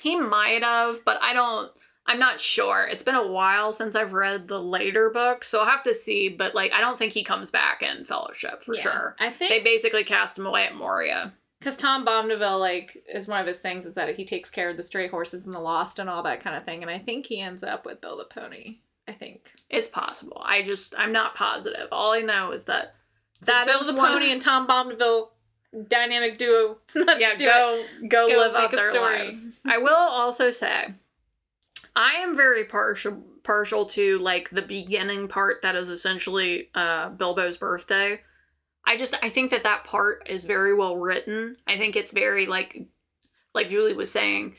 He 0.00 0.18
might 0.18 0.62
have, 0.62 1.04
but 1.04 1.18
I 1.22 1.32
don't 1.32 1.70
I'm 2.06 2.18
not 2.18 2.40
sure. 2.40 2.84
It's 2.90 3.04
been 3.04 3.14
a 3.14 3.26
while 3.26 3.72
since 3.72 3.94
I've 3.94 4.12
read 4.12 4.48
the 4.48 4.60
later 4.60 5.08
books, 5.10 5.48
so 5.48 5.60
I'll 5.60 5.66
have 5.70 5.84
to 5.84 5.94
see. 5.94 6.28
But 6.28 6.54
like, 6.54 6.72
I 6.72 6.80
don't 6.80 6.98
think 6.98 7.12
he 7.12 7.22
comes 7.22 7.50
back 7.50 7.82
in 7.82 8.04
Fellowship 8.04 8.62
for 8.62 8.74
Yeah. 8.74 8.82
sure. 8.82 9.16
I 9.20 9.30
think 9.30 9.50
They 9.50 9.60
basically 9.60 10.02
cast 10.04 10.38
him 10.38 10.46
away 10.46 10.64
at 10.66 10.74
Moria. 10.74 11.32
because 11.60 11.76
Tom 11.76 12.04
Bombadil 12.04 12.58
like 12.58 13.04
is 13.08 13.28
one 13.28 13.40
of 13.40 13.46
his 13.46 13.60
things 13.60 13.86
is 13.86 13.94
that 13.94 14.16
he 14.16 14.24
takes 14.24 14.50
care 14.50 14.68
of 14.70 14.76
the 14.76 14.82
stray 14.82 15.06
horses 15.06 15.46
and 15.46 15.54
the 15.54 15.60
lost 15.60 16.00
and 16.00 16.10
all 16.10 16.22
that 16.24 16.40
kind 16.40 16.56
of 16.56 16.64
thing, 16.64 16.82
and 16.82 16.90
I 16.90 16.98
think 16.98 17.26
he 17.26 17.40
ends 17.40 17.62
up 17.62 17.86
with 17.86 18.00
Bill 18.00 18.16
the 18.16 18.24
Pony. 18.24 18.78
I 19.08 19.12
think 19.12 19.52
It's 19.70 19.88
possible. 19.88 20.42
I 20.44 20.62
just 20.62 20.94
I'm 20.98 21.12
not 21.12 21.34
positive. 21.36 21.88
All 21.92 22.12
I 22.12 22.20
know 22.20 22.50
is 22.52 22.64
that 22.66 22.94
so 23.42 23.52
that 23.52 23.66
Bill 23.66 23.78
is 23.80 23.86
the 23.86 23.94
Pony 23.94 24.30
and 24.32 24.42
Tom 24.42 24.66
Bombadil 24.66 25.28
dynamic 25.88 26.38
duo. 26.38 26.78
Let's 26.94 27.20
yeah, 27.20 27.36
go 27.36 27.84
go 28.08 28.28
go 28.28 28.36
live 28.38 28.54
out 28.54 28.70
their 28.72 28.90
story. 28.90 29.24
lives. 29.26 29.52
I 29.64 29.78
will 29.78 29.94
also 29.96 30.50
say, 30.50 30.94
I 31.94 32.12
am 32.14 32.36
very 32.36 32.64
partial 32.64 33.22
partial 33.44 33.86
to 33.86 34.18
like 34.18 34.50
the 34.50 34.62
beginning 34.62 35.28
part 35.28 35.62
that 35.62 35.74
is 35.74 35.90
essentially 35.90 36.68
uh, 36.74 37.10
Bilbo's 37.10 37.56
birthday. 37.56 38.20
I 38.84 38.96
just 38.96 39.14
I 39.22 39.28
think 39.28 39.50
that 39.50 39.64
that 39.64 39.84
part 39.84 40.26
is 40.28 40.44
very 40.44 40.74
well 40.74 40.96
written. 40.96 41.56
I 41.66 41.76
think 41.76 41.96
it's 41.96 42.12
very 42.12 42.46
like 42.46 42.86
like 43.54 43.68
Julie 43.68 43.94
was 43.94 44.10
saying 44.10 44.54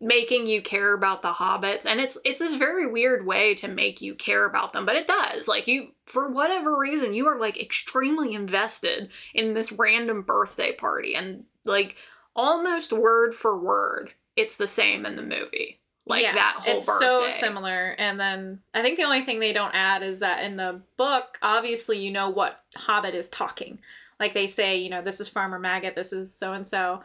making 0.00 0.46
you 0.46 0.62
care 0.62 0.94
about 0.94 1.22
the 1.22 1.32
hobbits 1.32 1.84
and 1.84 2.00
it's 2.00 2.16
it's 2.24 2.38
this 2.38 2.54
very 2.54 2.88
weird 2.90 3.26
way 3.26 3.52
to 3.52 3.66
make 3.66 4.00
you 4.00 4.14
care 4.14 4.44
about 4.44 4.72
them 4.72 4.86
but 4.86 4.94
it 4.94 5.08
does 5.08 5.48
like 5.48 5.66
you 5.66 5.88
for 6.06 6.28
whatever 6.28 6.78
reason 6.78 7.14
you 7.14 7.26
are 7.26 7.38
like 7.38 7.60
extremely 7.60 8.32
invested 8.32 9.10
in 9.34 9.54
this 9.54 9.72
random 9.72 10.22
birthday 10.22 10.70
party 10.72 11.16
and 11.16 11.42
like 11.64 11.96
almost 12.36 12.92
word 12.92 13.34
for 13.34 13.60
word 13.60 14.12
it's 14.36 14.56
the 14.56 14.68
same 14.68 15.04
in 15.04 15.16
the 15.16 15.22
movie 15.22 15.80
like 16.08 16.22
Yeah, 16.22 16.34
that 16.34 16.56
whole 16.60 16.78
it's 16.78 16.86
birthday 16.86 17.06
so 17.06 17.28
similar. 17.28 17.94
And 17.98 18.18
then 18.18 18.60
I 18.74 18.82
think 18.82 18.96
the 18.96 19.04
only 19.04 19.22
thing 19.22 19.40
they 19.40 19.52
don't 19.52 19.74
add 19.74 20.02
is 20.02 20.20
that 20.20 20.44
in 20.44 20.56
the 20.56 20.80
book, 20.96 21.38
obviously 21.42 21.98
you 21.98 22.10
know 22.10 22.30
what 22.30 22.62
Hobbit 22.74 23.14
is 23.14 23.28
talking. 23.28 23.78
Like 24.18 24.34
they 24.34 24.46
say, 24.46 24.78
you 24.78 24.90
know, 24.90 25.02
this 25.02 25.20
is 25.20 25.28
Farmer 25.28 25.58
Maggot, 25.58 25.94
this 25.94 26.12
is 26.12 26.34
so 26.34 26.52
and 26.52 26.66
so. 26.66 27.02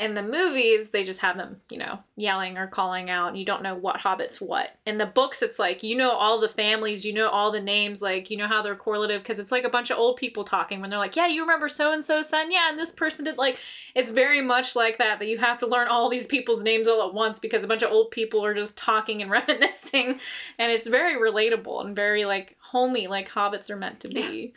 In 0.00 0.14
the 0.14 0.22
movies, 0.24 0.90
they 0.90 1.04
just 1.04 1.20
have 1.20 1.36
them, 1.36 1.60
you 1.70 1.78
know, 1.78 2.00
yelling 2.16 2.58
or 2.58 2.66
calling 2.66 3.10
out, 3.10 3.28
and 3.28 3.38
you 3.38 3.44
don't 3.44 3.62
know 3.62 3.76
what 3.76 4.00
Hobbit's 4.00 4.40
what. 4.40 4.70
In 4.84 4.98
the 4.98 5.06
books, 5.06 5.40
it's 5.40 5.58
like 5.58 5.84
you 5.84 5.96
know 5.96 6.10
all 6.10 6.40
the 6.40 6.48
families, 6.48 7.04
you 7.04 7.12
know 7.12 7.28
all 7.28 7.52
the 7.52 7.60
names, 7.60 8.02
like 8.02 8.28
you 8.28 8.36
know 8.36 8.48
how 8.48 8.60
they're 8.60 8.74
correlative, 8.74 9.22
because 9.22 9.38
it's 9.38 9.52
like 9.52 9.62
a 9.62 9.68
bunch 9.68 9.90
of 9.90 9.98
old 9.98 10.16
people 10.16 10.42
talking 10.42 10.80
when 10.80 10.90
they're 10.90 10.98
like, 10.98 11.14
yeah, 11.14 11.28
you 11.28 11.42
remember 11.42 11.68
so 11.68 11.92
and 11.92 12.04
so 12.04 12.22
son, 12.22 12.50
yeah, 12.50 12.70
and 12.70 12.78
this 12.78 12.90
person 12.90 13.24
did 13.24 13.38
like 13.38 13.58
it's 13.94 14.10
very 14.10 14.40
much 14.42 14.74
like 14.74 14.98
that 14.98 15.20
that 15.20 15.28
you 15.28 15.38
have 15.38 15.60
to 15.60 15.66
learn 15.66 15.86
all 15.88 16.10
these 16.10 16.26
people's 16.26 16.62
names 16.62 16.88
all 16.88 17.06
at 17.06 17.14
once 17.14 17.38
because 17.38 17.62
a 17.62 17.68
bunch 17.68 17.82
of 17.82 17.92
old 17.92 18.10
people 18.10 18.44
are 18.44 18.54
just 18.54 18.76
talking 18.76 19.22
and 19.22 19.30
reminiscing 19.30 20.18
and 20.58 20.72
it's 20.72 20.86
very 20.88 21.14
relatable 21.14 21.84
and 21.84 21.94
very 21.94 22.24
like 22.24 22.56
homey 22.60 23.06
like 23.06 23.30
hobbits 23.30 23.70
are 23.70 23.76
meant 23.76 24.00
to 24.00 24.08
be 24.08 24.52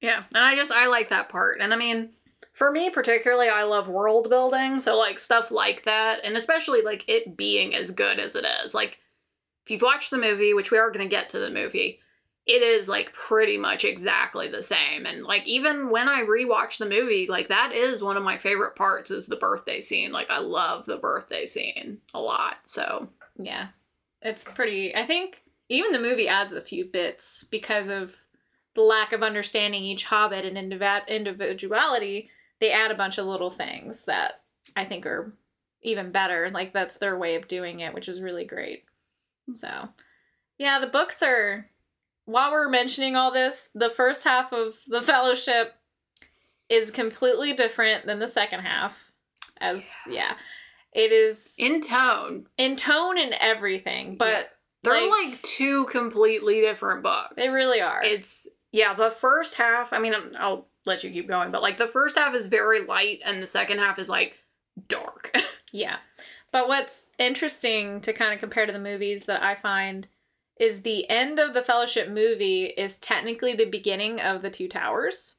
Yeah, 0.00 0.24
and 0.34 0.42
I 0.44 0.54
just 0.56 0.72
I 0.72 0.86
like 0.86 1.10
that 1.10 1.28
part. 1.28 1.60
And 1.60 1.74
I 1.74 1.76
mean, 1.76 2.10
for 2.52 2.70
me 2.70 2.90
particularly, 2.90 3.48
I 3.48 3.64
love 3.64 3.88
world 3.88 4.28
building, 4.28 4.80
so 4.80 4.98
like 4.98 5.18
stuff 5.18 5.50
like 5.50 5.84
that, 5.84 6.20
and 6.24 6.36
especially 6.36 6.82
like 6.82 7.04
it 7.08 7.36
being 7.36 7.74
as 7.74 7.90
good 7.90 8.18
as 8.18 8.34
it 8.34 8.44
is. 8.64 8.74
Like 8.74 8.98
if 9.64 9.70
you've 9.70 9.82
watched 9.82 10.10
the 10.10 10.18
movie, 10.18 10.54
which 10.54 10.70
we 10.70 10.78
are 10.78 10.90
going 10.90 11.04
to 11.04 11.14
get 11.16 11.30
to 11.30 11.38
the 11.38 11.50
movie, 11.50 12.00
it 12.46 12.62
is 12.62 12.88
like 12.88 13.12
pretty 13.12 13.56
much 13.56 13.84
exactly 13.84 14.48
the 14.48 14.62
same. 14.62 15.06
And 15.06 15.24
like 15.24 15.46
even 15.46 15.90
when 15.90 16.08
I 16.08 16.22
rewatch 16.22 16.78
the 16.78 16.88
movie, 16.88 17.26
like 17.28 17.48
that 17.48 17.72
is 17.72 18.02
one 18.02 18.16
of 18.16 18.22
my 18.22 18.38
favorite 18.38 18.76
parts 18.76 19.10
is 19.10 19.26
the 19.26 19.36
birthday 19.36 19.80
scene. 19.80 20.12
Like 20.12 20.30
I 20.30 20.38
love 20.38 20.86
the 20.86 20.96
birthday 20.96 21.46
scene 21.46 21.98
a 22.12 22.20
lot. 22.20 22.58
So, 22.66 23.08
yeah 23.38 23.68
it's 24.22 24.44
pretty 24.44 24.94
i 24.94 25.06
think 25.06 25.42
even 25.68 25.92
the 25.92 25.98
movie 26.00 26.28
adds 26.28 26.52
a 26.52 26.60
few 26.60 26.84
bits 26.84 27.44
because 27.44 27.88
of 27.88 28.16
the 28.74 28.82
lack 28.82 29.12
of 29.12 29.22
understanding 29.22 29.82
each 29.82 30.04
hobbit 30.04 30.44
and 30.44 30.56
indiv- 30.56 31.08
individuality 31.08 32.30
they 32.60 32.72
add 32.72 32.90
a 32.90 32.96
bunch 32.96 33.18
of 33.18 33.26
little 33.26 33.50
things 33.50 34.04
that 34.04 34.42
i 34.76 34.84
think 34.84 35.06
are 35.06 35.34
even 35.82 36.12
better 36.12 36.48
like 36.50 36.72
that's 36.72 36.98
their 36.98 37.18
way 37.18 37.34
of 37.34 37.48
doing 37.48 37.80
it 37.80 37.94
which 37.94 38.08
is 38.08 38.20
really 38.20 38.44
great 38.44 38.84
so 39.52 39.88
yeah 40.58 40.78
the 40.78 40.86
books 40.86 41.22
are 41.22 41.66
while 42.26 42.50
we're 42.50 42.68
mentioning 42.68 43.16
all 43.16 43.32
this 43.32 43.70
the 43.74 43.90
first 43.90 44.24
half 44.24 44.52
of 44.52 44.74
the 44.86 45.02
fellowship 45.02 45.74
is 46.68 46.90
completely 46.90 47.52
different 47.52 48.06
than 48.06 48.18
the 48.18 48.28
second 48.28 48.60
half 48.60 49.12
as 49.60 49.90
yeah 50.08 50.34
it 50.92 51.12
is 51.12 51.56
in 51.58 51.82
tone, 51.82 52.46
in 52.58 52.76
tone 52.76 53.16
and 53.16 53.34
everything, 53.40 54.16
but 54.16 54.50
they're 54.82 55.08
like, 55.08 55.40
two 55.42 55.86
completely 55.86 56.60
different 56.60 57.02
books. 57.02 57.34
they 57.36 57.48
really 57.48 57.80
are. 57.80 58.02
It's 58.02 58.48
yeah, 58.72 58.94
the 58.94 59.10
first 59.10 59.54
half, 59.54 59.92
I 59.92 59.98
mean, 59.98 60.14
I'll 60.38 60.66
let 60.86 61.04
you 61.04 61.10
keep 61.10 61.28
going, 61.28 61.50
but 61.50 61.62
like 61.62 61.76
the 61.76 61.86
first 61.86 62.16
half 62.16 62.34
is 62.34 62.48
very 62.48 62.84
light 62.84 63.20
and 63.24 63.42
the 63.42 63.46
second 63.46 63.78
half 63.78 63.98
is 63.98 64.08
like 64.08 64.38
dark. 64.88 65.34
yeah. 65.72 65.96
But 66.52 66.68
what's 66.68 67.10
interesting 67.18 68.00
to 68.00 68.12
kind 68.12 68.32
of 68.32 68.40
compare 68.40 68.66
to 68.66 68.72
the 68.72 68.78
movies 68.78 69.26
that 69.26 69.42
I 69.42 69.54
find 69.54 70.08
is 70.58 70.82
the 70.82 71.08
end 71.08 71.38
of 71.38 71.54
the 71.54 71.62
Fellowship 71.62 72.08
movie 72.08 72.66
is 72.66 72.98
technically 72.98 73.54
the 73.54 73.64
beginning 73.64 74.20
of 74.20 74.42
the 74.42 74.50
Two 74.50 74.68
Towers, 74.68 75.38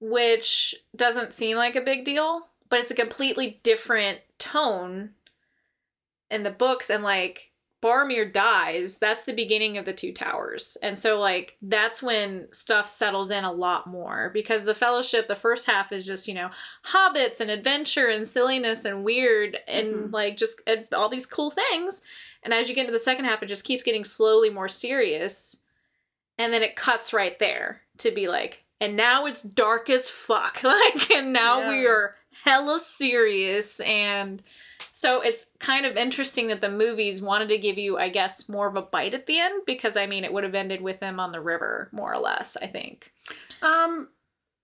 which 0.00 0.74
doesn't 0.96 1.34
seem 1.34 1.56
like 1.56 1.76
a 1.76 1.80
big 1.80 2.04
deal, 2.04 2.46
but 2.68 2.80
it's 2.80 2.90
a 2.90 2.94
completely 2.94 3.60
different 3.62 4.20
tone 4.38 5.10
in 6.30 6.42
the 6.42 6.50
books 6.50 6.88
and 6.88 7.02
like 7.02 7.49
Boromir 7.82 8.30
dies, 8.30 8.98
that's 8.98 9.24
the 9.24 9.32
beginning 9.32 9.78
of 9.78 9.86
the 9.86 9.92
Two 9.94 10.12
Towers. 10.12 10.76
And 10.82 10.98
so 10.98 11.18
like 11.18 11.56
that's 11.62 12.02
when 12.02 12.46
stuff 12.52 12.86
settles 12.88 13.30
in 13.30 13.42
a 13.44 13.52
lot 13.52 13.86
more 13.86 14.30
because 14.34 14.64
the 14.64 14.74
fellowship 14.74 15.28
the 15.28 15.34
first 15.36 15.64
half 15.66 15.90
is 15.90 16.04
just, 16.04 16.28
you 16.28 16.34
know, 16.34 16.50
hobbits 16.84 17.40
and 17.40 17.50
adventure 17.50 18.08
and 18.08 18.28
silliness 18.28 18.84
and 18.84 19.02
weird 19.02 19.56
and 19.66 19.94
Mhm. 19.94 20.12
like 20.12 20.36
just 20.36 20.60
all 20.94 21.08
these 21.08 21.24
cool 21.26 21.50
things. 21.50 22.02
And 22.42 22.52
as 22.52 22.68
you 22.68 22.74
get 22.74 22.82
into 22.82 22.92
the 22.92 22.98
second 22.98 23.24
half 23.24 23.42
it 23.42 23.46
just 23.46 23.64
keeps 23.64 23.82
getting 23.82 24.04
slowly 24.04 24.50
more 24.50 24.68
serious. 24.68 25.62
And 26.36 26.52
then 26.52 26.62
it 26.62 26.76
cuts 26.76 27.12
right 27.14 27.38
there 27.38 27.82
to 27.98 28.10
be 28.10 28.28
like 28.28 28.64
and 28.82 28.96
now 28.96 29.26
it's 29.26 29.42
dark 29.42 29.88
as 29.88 30.10
fuck. 30.10 30.60
Like 30.64 31.10
and 31.10 31.32
now 31.32 31.68
we 31.68 31.82
Yeah. 31.84 31.88
are 31.88 32.16
hella 32.44 32.78
serious 32.80 33.80
and 33.80 34.42
so 34.92 35.20
it's 35.20 35.50
kind 35.58 35.86
of 35.86 35.96
interesting 35.96 36.48
that 36.48 36.60
the 36.60 36.68
movies 36.70 37.22
wanted 37.22 37.48
to 37.50 37.58
give 37.58 37.78
you, 37.78 37.96
I 37.98 38.08
guess, 38.08 38.48
more 38.48 38.66
of 38.66 38.76
a 38.76 38.82
bite 38.82 39.14
at 39.14 39.26
the 39.26 39.38
end 39.38 39.62
because 39.66 39.96
I 39.96 40.06
mean 40.06 40.24
it 40.24 40.32
would 40.32 40.44
have 40.44 40.54
ended 40.54 40.80
with 40.82 41.00
them 41.00 41.18
on 41.20 41.32
the 41.32 41.40
river, 41.40 41.88
more 41.92 42.12
or 42.12 42.18
less, 42.18 42.56
I 42.60 42.66
think. 42.66 43.12
um 43.62 44.08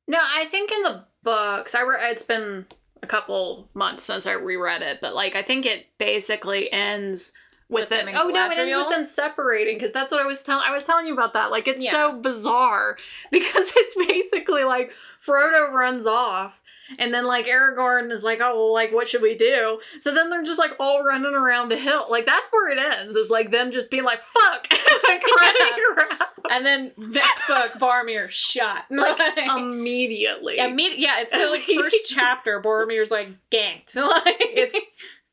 no, 0.09 0.19
I 0.21 0.45
think 0.47 0.71
in 0.73 0.83
the 0.83 1.05
books, 1.23 1.75
I 1.75 1.81
re- 1.83 2.11
it's 2.11 2.23
been 2.23 2.67
a 3.03 3.07
couple 3.07 3.69
months 3.75 4.05
since 4.05 4.25
I 4.27 4.33
reread 4.33 4.83
it, 4.83 4.99
but 5.01 5.15
like 5.15 5.35
I 5.35 5.43
think 5.43 5.67
it 5.67 5.87
basically 5.99 6.71
ends 6.73 7.33
with, 7.69 7.83
With 7.83 7.89
them 7.91 8.07
them. 8.07 8.15
Oh 8.17 8.29
no, 8.29 8.47
it 8.51 8.57
ends 8.59 8.75
with 8.77 8.89
them 8.89 9.05
separating 9.05 9.77
because 9.77 9.93
that's 9.93 10.13
what 10.13 10.23
I 10.23 10.27
was 10.27 10.43
telling. 10.43 10.65
I 10.67 10.73
was 10.73 10.85
telling 10.85 11.07
you 11.09 11.13
about 11.15 11.33
that. 11.33 11.51
Like 11.51 11.67
it's 11.67 11.83
Yeah. 11.85 11.91
so 11.91 12.13
bizarre 12.21 12.97
because 13.33 13.73
it's 13.75 13.97
basically 14.07 14.63
like 14.65 14.93
Frodo 15.25 15.73
runs 15.73 16.07
off. 16.07 16.63
And 16.99 17.13
then 17.13 17.27
like 17.27 17.47
Aragorn 17.47 18.13
is 18.13 18.23
like, 18.25 18.41
oh 18.41 18.57
well, 18.57 18.73
like 18.73 18.93
what 18.93 19.09
should 19.09 19.23
we 19.23 19.35
do? 19.35 19.81
So 20.01 20.15
then 20.15 20.31
they're 20.31 20.43
just 20.43 20.59
like 20.59 20.73
all 20.79 21.05
running 21.05 21.35
around 21.35 21.71
the 21.71 21.77
hill. 21.77 22.07
Like 22.09 22.27
that's 22.27 22.49
where 22.51 22.71
it 22.71 22.79
ends. 22.79 23.17
Is 23.17 23.31
like 23.31 23.51
them 23.51 23.71
just 23.71 23.91
being 23.91 24.05
like, 24.05 24.23
fuck, 24.23 24.67
like 25.09 25.23
running 25.41 25.85
around 25.97 26.31
And 26.51 26.67
then 26.67 26.93
next 26.97 27.47
book, 27.47 27.73
Boromir 27.75 28.29
shot. 28.29 28.85
like 28.91 29.39
immediately. 29.39 30.59
immedi- 30.59 30.99
yeah, 30.99 31.21
it's 31.21 31.33
the 31.33 31.47
like 31.51 31.63
first 31.63 32.07
chapter. 32.07 32.61
Boromir's 32.63 33.11
like 33.11 33.29
ganked. 33.51 33.95
like 33.97 34.37
it's 34.41 34.77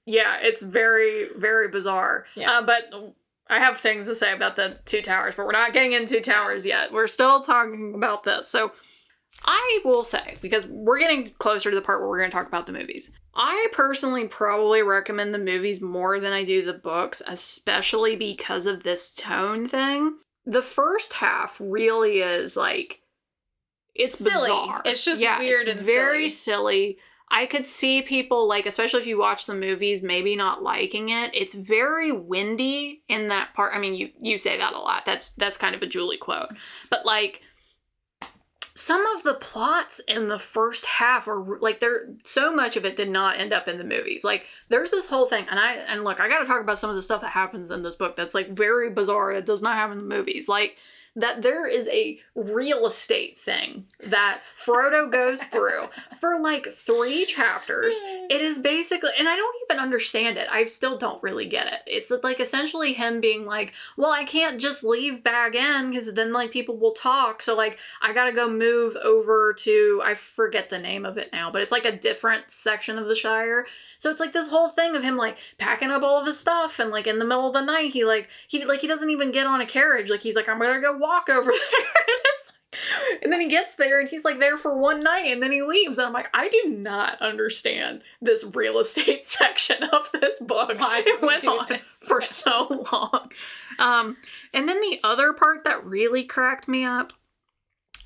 yeah, 0.05 0.37
it's 0.41 0.61
very 0.61 1.27
very 1.37 1.69
bizarre. 1.69 2.25
Yeah. 2.35 2.59
Uh, 2.59 2.61
but 2.61 3.15
I 3.47 3.59
have 3.59 3.77
things 3.77 4.07
to 4.07 4.15
say 4.15 4.33
about 4.33 4.55
the 4.55 4.79
two 4.85 5.01
towers, 5.01 5.35
but 5.35 5.45
we're 5.45 5.51
not 5.51 5.73
getting 5.73 5.93
into 5.93 6.21
towers 6.21 6.65
yet. 6.65 6.91
We're 6.91 7.07
still 7.07 7.41
talking 7.41 7.93
about 7.95 8.23
this. 8.23 8.47
So 8.47 8.71
I 9.45 9.79
will 9.83 10.03
say 10.03 10.37
because 10.41 10.67
we're 10.67 10.99
getting 10.99 11.29
closer 11.37 11.69
to 11.69 11.75
the 11.75 11.81
part 11.81 11.99
where 11.99 12.09
we're 12.09 12.19
going 12.19 12.31
to 12.31 12.35
talk 12.35 12.47
about 12.47 12.65
the 12.65 12.71
movies. 12.71 13.11
I 13.35 13.67
personally 13.71 14.27
probably 14.27 14.81
recommend 14.83 15.33
the 15.33 15.39
movies 15.39 15.81
more 15.81 16.19
than 16.19 16.33
I 16.33 16.43
do 16.43 16.63
the 16.63 16.73
books, 16.73 17.21
especially 17.27 18.15
because 18.15 18.65
of 18.65 18.83
this 18.83 19.13
tone 19.13 19.67
thing. 19.67 20.17
The 20.45 20.61
first 20.61 21.13
half 21.13 21.57
really 21.59 22.19
is 22.19 22.55
like 22.55 23.01
it's 23.95 24.17
Silly. 24.17 24.49
bizarre. 24.49 24.81
It's 24.85 25.03
just 25.03 25.21
yeah, 25.21 25.39
weird 25.39 25.67
it's 25.67 25.77
and 25.77 25.85
very 25.85 26.29
silly. 26.29 26.97
I 27.29 27.47
could 27.47 27.65
see 27.65 28.03
people 28.03 28.47
like, 28.47 28.67
especially 28.67 29.01
if 29.01 29.07
you 29.07 29.17
watch 29.17 29.47
the 29.47 29.55
movies, 29.55 30.03
maybe 30.03 30.35
not 30.35 30.61
liking 30.61 31.09
it. 31.09 31.31
It's 31.33 31.55
very 31.55 32.11
windy 32.11 33.03
in 33.07 33.29
that 33.29 33.55
part. 33.55 33.73
I 33.73 33.79
mean, 33.79 33.95
you 33.95 34.11
you 34.21 34.37
say 34.37 34.57
that 34.57 34.73
a 34.73 34.79
lot. 34.79 35.05
That's 35.05 35.31
that's 35.31 35.57
kind 35.57 35.73
of 35.73 35.81
a 35.81 35.87
Julie 35.87 36.17
quote. 36.17 36.49
But 36.89 37.05
like 37.05 37.41
some 38.75 39.05
of 39.15 39.21
the 39.21 39.35
plots 39.35 39.99
in 40.07 40.27
the 40.27 40.39
first 40.39 40.85
half 40.85 41.27
are 41.27 41.59
like 41.59 41.79
there 41.79 42.07
so 42.23 42.53
much 42.53 42.75
of 42.75 42.85
it 42.85 42.95
did 42.95 43.09
not 43.09 43.39
end 43.39 43.53
up 43.53 43.67
in 43.67 43.77
the 43.77 43.83
movies. 43.83 44.23
Like 44.23 44.45
there's 44.69 44.89
this 44.89 45.07
whole 45.07 45.27
thing 45.27 45.45
and 45.49 45.59
I 45.59 45.73
and 45.73 46.03
look, 46.03 46.19
I 46.19 46.27
got 46.27 46.39
to 46.39 46.45
talk 46.45 46.61
about 46.61 46.79
some 46.79 46.89
of 46.89 46.95
the 46.95 47.01
stuff 47.01 47.21
that 47.21 47.31
happens 47.31 47.69
in 47.69 47.83
this 47.83 47.95
book 47.95 48.15
that's 48.15 48.33
like 48.33 48.49
very 48.49 48.89
bizarre. 48.89 49.31
It 49.31 49.45
does 49.45 49.61
not 49.61 49.75
happen 49.75 49.99
in 49.99 50.09
the 50.09 50.15
movies. 50.15 50.49
Like 50.49 50.77
that 51.15 51.43
there 51.43 51.67
is 51.67 51.87
a 51.89 52.19
real 52.33 52.87
estate 52.87 53.37
thing 53.37 53.85
that 53.99 54.39
Frodo 54.57 55.11
goes 55.11 55.43
through 55.43 55.89
for 56.19 56.39
like 56.39 56.67
three 56.73 57.25
chapters. 57.25 57.95
It 58.29 58.41
is 58.41 58.57
basically, 58.57 59.11
and 59.19 59.29
I 59.29 59.35
don't 59.35 59.55
even 59.69 59.81
understand 59.81 60.37
it. 60.37 60.47
I 60.49 60.65
still 60.65 60.97
don't 60.97 61.21
really 61.21 61.45
get 61.45 61.67
it. 61.67 61.79
It's 61.85 62.11
like 62.23 62.39
essentially 62.39 62.93
him 62.93 63.21
being 63.21 63.45
like, 63.45 63.73
well, 63.95 64.11
I 64.11 64.25
can't 64.25 64.59
just 64.59 64.83
leave 64.83 65.23
Bag 65.23 65.55
End 65.55 65.91
because 65.91 66.11
then 66.13 66.33
like 66.33 66.51
people 66.51 66.77
will 66.77 66.91
talk. 66.91 67.43
So 67.43 67.55
like 67.55 67.77
I 68.01 68.11
gotta 68.11 68.31
go 68.31 68.49
move 68.49 68.95
over 69.03 69.53
to, 69.53 70.01
I 70.03 70.15
forget 70.15 70.71
the 70.71 70.79
name 70.79 71.05
of 71.05 71.17
it 71.17 71.29
now, 71.31 71.51
but 71.51 71.61
it's 71.61 71.71
like 71.71 71.85
a 71.85 71.95
different 71.95 72.49
section 72.49 72.97
of 72.97 73.07
the 73.07 73.15
Shire. 73.15 73.67
So 73.99 74.09
it's 74.09 74.19
like 74.19 74.33
this 74.33 74.49
whole 74.49 74.67
thing 74.67 74.95
of 74.95 75.03
him 75.03 75.15
like 75.15 75.37
packing 75.57 75.91
up 75.91 76.03
all 76.03 76.19
of 76.19 76.25
his 76.25 76.39
stuff 76.39 76.79
and 76.79 76.89
like 76.89 77.07
in 77.07 77.19
the 77.19 77.25
middle 77.25 77.47
of 77.47 77.53
the 77.53 77.61
night 77.61 77.93
he 77.93 78.03
like 78.03 78.27
he 78.47 78.65
like 78.65 78.81
he 78.81 78.87
doesn't 78.87 79.09
even 79.11 79.31
get 79.31 79.45
on 79.45 79.61
a 79.61 79.65
carriage. 79.65 80.09
Like 80.09 80.21
he's 80.21 80.35
like, 80.35 80.49
I'm 80.49 80.59
gonna 80.59 80.81
go 80.81 81.02
walk 81.03 81.29
over 81.29 81.51
there. 81.51 81.59
and, 82.07 82.19
it's 82.25 82.51
like, 82.71 83.23
and 83.23 83.31
then 83.31 83.41
he 83.41 83.47
gets 83.47 83.75
there 83.75 83.99
and 83.99 84.09
he's 84.09 84.25
like 84.25 84.39
there 84.39 84.57
for 84.57 84.75
one 84.77 85.01
night 85.01 85.25
and 85.27 85.43
then 85.43 85.51
he 85.51 85.61
leaves. 85.61 85.97
And 85.97 86.07
I'm 86.07 86.13
like, 86.13 86.29
I 86.33 86.49
do 86.49 86.69
not 86.69 87.21
understand 87.21 88.01
this 88.21 88.43
real 88.53 88.79
estate 88.79 89.23
section 89.23 89.83
of 89.83 90.09
this 90.13 90.39
book. 90.39 90.79
Why 90.79 91.03
it 91.05 91.21
went 91.21 91.45
on 91.45 91.67
this? 91.69 91.99
for 92.07 92.21
so 92.21 92.87
long. 92.91 93.31
Um, 93.77 94.17
and 94.53 94.67
then 94.67 94.81
the 94.81 94.99
other 95.03 95.33
part 95.33 95.63
that 95.65 95.85
really 95.85 96.23
cracked 96.23 96.67
me 96.67 96.83
up 96.83 97.13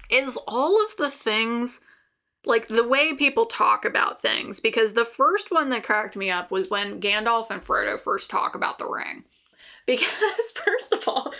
is 0.09 0.37
all 0.47 0.83
of 0.83 0.95
the 0.97 1.11
things 1.11 1.81
like 2.45 2.67
the 2.69 2.87
way 2.87 3.13
people 3.13 3.45
talk 3.45 3.83
about 3.83 4.21
things 4.21 4.59
because 4.59 4.93
the 4.93 5.05
first 5.05 5.51
one 5.51 5.69
that 5.69 5.83
cracked 5.83 6.15
me 6.15 6.29
up 6.31 6.49
was 6.49 6.69
when 6.69 7.01
Gandalf 7.01 7.51
and 7.51 7.61
Frodo 7.63 7.99
first 7.99 8.29
talk 8.29 8.55
about 8.55 8.79
the 8.79 8.87
ring. 8.87 9.25
Because 9.87 10.51
first 10.55 10.93
of 10.93 11.07
all, 11.07 11.33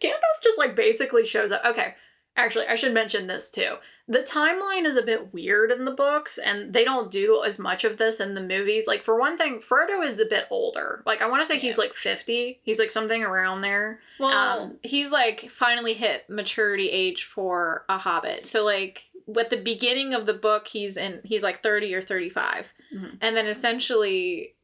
Gandalf 0.00 0.42
just 0.42 0.58
like 0.58 0.76
basically 0.76 1.24
shows 1.24 1.50
up. 1.50 1.62
Okay, 1.64 1.94
actually, 2.36 2.66
I 2.68 2.76
should 2.76 2.94
mention 2.94 3.26
this 3.26 3.50
too. 3.50 3.76
The 4.06 4.18
timeline 4.18 4.84
is 4.84 4.96
a 4.98 5.02
bit 5.02 5.32
weird 5.32 5.70
in 5.70 5.86
the 5.86 5.90
books 5.90 6.36
and 6.36 6.74
they 6.74 6.84
don't 6.84 7.10
do 7.10 7.42
as 7.42 7.58
much 7.58 7.84
of 7.84 7.96
this 7.96 8.20
in 8.20 8.34
the 8.34 8.42
movies. 8.42 8.86
Like 8.86 9.02
for 9.02 9.18
one 9.18 9.38
thing, 9.38 9.60
Frodo 9.60 10.04
is 10.06 10.20
a 10.20 10.26
bit 10.26 10.46
older. 10.50 11.02
Like 11.06 11.22
I 11.22 11.26
want 11.30 11.40
to 11.42 11.46
say 11.46 11.58
he's 11.58 11.78
like 11.78 11.94
50. 11.94 12.60
He's 12.62 12.78
like 12.78 12.90
something 12.90 13.22
around 13.22 13.60
there. 13.62 14.00
Well, 14.20 14.60
Um, 14.60 14.76
he's 14.82 15.10
like 15.10 15.48
finally 15.50 15.94
hit 15.94 16.28
maturity 16.28 16.90
age 16.90 17.24
for 17.24 17.86
a 17.88 17.96
hobbit. 17.96 18.46
So 18.46 18.62
like 18.62 19.04
at 19.38 19.48
the 19.48 19.56
beginning 19.56 20.12
of 20.12 20.26
the 20.26 20.34
book, 20.34 20.68
he's 20.68 20.98
in 20.98 21.20
he's 21.24 21.42
like 21.42 21.62
thirty 21.62 21.94
or 21.94 22.02
thirty 22.02 22.28
Mhm. 22.30 23.16
and 23.22 23.34
then 23.34 23.46
essentially 23.46 24.54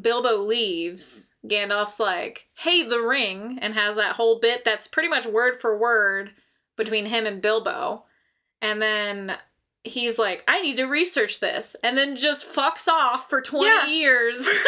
Bilbo 0.00 0.36
leaves. 0.38 1.34
Gandalf's 1.46 2.00
like, 2.00 2.48
"Hey, 2.54 2.82
the 2.82 3.00
ring," 3.00 3.58
and 3.60 3.74
has 3.74 3.96
that 3.96 4.16
whole 4.16 4.38
bit 4.40 4.64
that's 4.64 4.88
pretty 4.88 5.08
much 5.08 5.26
word 5.26 5.60
for 5.60 5.76
word 5.78 6.32
between 6.76 7.06
him 7.06 7.26
and 7.26 7.42
Bilbo, 7.42 8.04
and 8.62 8.80
then. 8.82 9.38
He's 9.84 10.18
like, 10.18 10.44
I 10.48 10.60
need 10.60 10.76
to 10.76 10.84
research 10.84 11.40
this, 11.40 11.76
and 11.82 11.96
then 11.96 12.16
just 12.16 12.46
fucks 12.52 12.88
off 12.88 13.30
for 13.30 13.40
20 13.40 13.66
Yeah. 13.66 13.86
years. 13.86 14.46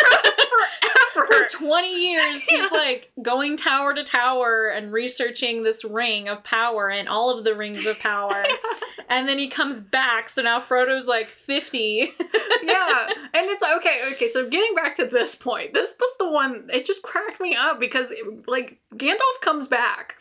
Forever. 1.13 1.47
for 1.51 1.59
20 1.67 1.89
years 2.13 2.41
Yeah. 2.51 2.63
he's 2.63 2.71
like 2.73 3.11
going 3.21 3.57
tower 3.57 3.93
to 3.95 4.05
tower 4.05 4.69
and 4.69 4.93
researching 4.93 5.65
this 5.65 5.85
ring 5.85 6.29
of 6.29 6.45
power 6.45 6.89
and 6.89 7.09
all 7.09 7.37
of 7.37 7.43
the 7.45 7.55
rings 7.55 7.85
of 7.85 7.99
power 7.99 8.45
and 9.09 9.29
then 9.29 9.37
he 9.39 9.49
comes 9.49 9.81
back 9.81 10.29
so 10.29 10.41
now 10.43 10.61
frodo's 10.61 11.07
like 11.09 11.29
50 11.29 12.13
yeah 12.63 13.09
and 13.09 13.47
it's 13.47 13.63
okay 13.77 14.01
okay 14.13 14.29
so 14.29 14.49
getting 14.49 14.75
back 14.77 14.97
to 14.97 15.07
this 15.07 15.35
point 15.35 15.75
this 15.75 15.97
was 15.99 16.11
the 16.21 16.31
one 16.31 16.69
it 16.73 16.85
just 16.87 17.03
cracked 17.03 17.41
me 17.41 17.57
up 17.57 17.81
because 17.81 18.13
it, 18.13 18.49
like 18.49 18.79
gandalf 18.95 19.41
comes 19.43 19.67
back 19.67 20.15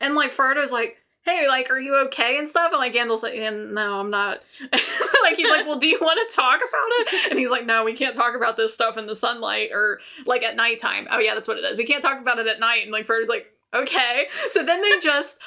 and 0.00 0.14
like 0.14 0.32
frodo's 0.32 0.72
like 0.72 0.96
hey 1.24 1.46
like 1.48 1.70
are 1.70 1.80
you 1.80 1.96
okay 2.06 2.38
and 2.38 2.48
stuff? 2.48 2.72
And 2.72 2.80
like 2.80 2.94
gandalf's 2.94 3.22
like 3.22 3.34
"And 3.34 3.72
no 3.74 4.00
i'm 4.00 4.10
not. 4.10 4.42
Like 5.22 5.36
he's 5.36 5.48
like 5.48 5.66
well 5.66 5.78
do 5.78 5.86
you 5.86 5.98
want 6.00 6.18
to 6.28 6.36
talk 6.36 6.56
about 6.56 6.68
it? 6.72 7.30
And 7.30 7.38
he's 7.38 7.48
like 7.50 7.64
no 7.64 7.84
we 7.84 7.94
can't 7.94 8.14
talk 8.14 8.34
about 8.34 8.56
this 8.56 8.74
stuff 8.74 8.96
in 8.98 9.06
the 9.06 9.14
sunlight 9.14 9.70
or 9.72 10.00
like 10.26 10.42
at 10.42 10.56
nighttime. 10.56 11.06
Oh 11.10 11.20
yeah 11.20 11.34
that's 11.34 11.46
what 11.46 11.58
it 11.58 11.64
is. 11.64 11.78
We 11.78 11.86
can't 11.86 12.02
talk 12.02 12.20
about 12.20 12.38
it 12.38 12.48
at 12.48 12.58
night. 12.58 12.82
And 12.82 12.92
like 12.92 13.06
frodo's 13.06 13.28
like 13.28 13.46
okay. 13.72 14.26
So 14.50 14.64
then 14.64 14.82
they 14.82 14.98
just 15.00 15.38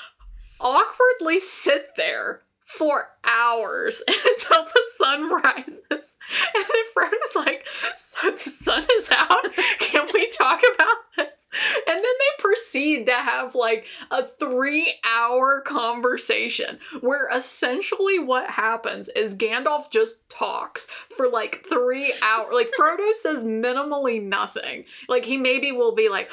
awkwardly 0.59 1.39
sit 1.41 1.95
there 1.97 2.41
for 2.65 3.09
hours 3.23 4.01
until 4.07 4.65
the 4.65 4.81
sun 4.97 5.31
rises. 5.31 6.17
And 6.55 6.65
then 6.65 6.83
Frodo's 6.93 7.35
like, 7.35 7.65
So 7.95 8.31
the 8.31 8.49
sun 8.49 8.85
is 8.97 9.09
out? 9.11 9.45
Can 9.79 10.07
we 10.13 10.27
talk 10.29 10.61
about 10.75 10.95
this? 11.15 11.47
And 11.87 11.95
then 11.95 12.03
they 12.03 12.41
proceed 12.43 13.05
to 13.05 13.13
have 13.13 13.55
like 13.55 13.85
a 14.11 14.23
three 14.23 14.95
hour 15.05 15.61
conversation 15.61 16.79
where 16.99 17.29
essentially 17.33 18.19
what 18.19 18.49
happens 18.49 19.07
is 19.09 19.37
Gandalf 19.37 19.89
just 19.89 20.29
talks 20.29 20.87
for 21.15 21.29
like 21.29 21.65
three 21.69 22.13
hours. 22.21 22.53
Like 22.53 22.71
Frodo 22.77 23.13
says 23.13 23.45
minimally 23.45 24.21
nothing. 24.21 24.85
Like 25.07 25.25
he 25.25 25.37
maybe 25.37 25.71
will 25.71 25.95
be 25.95 26.09
like, 26.09 26.29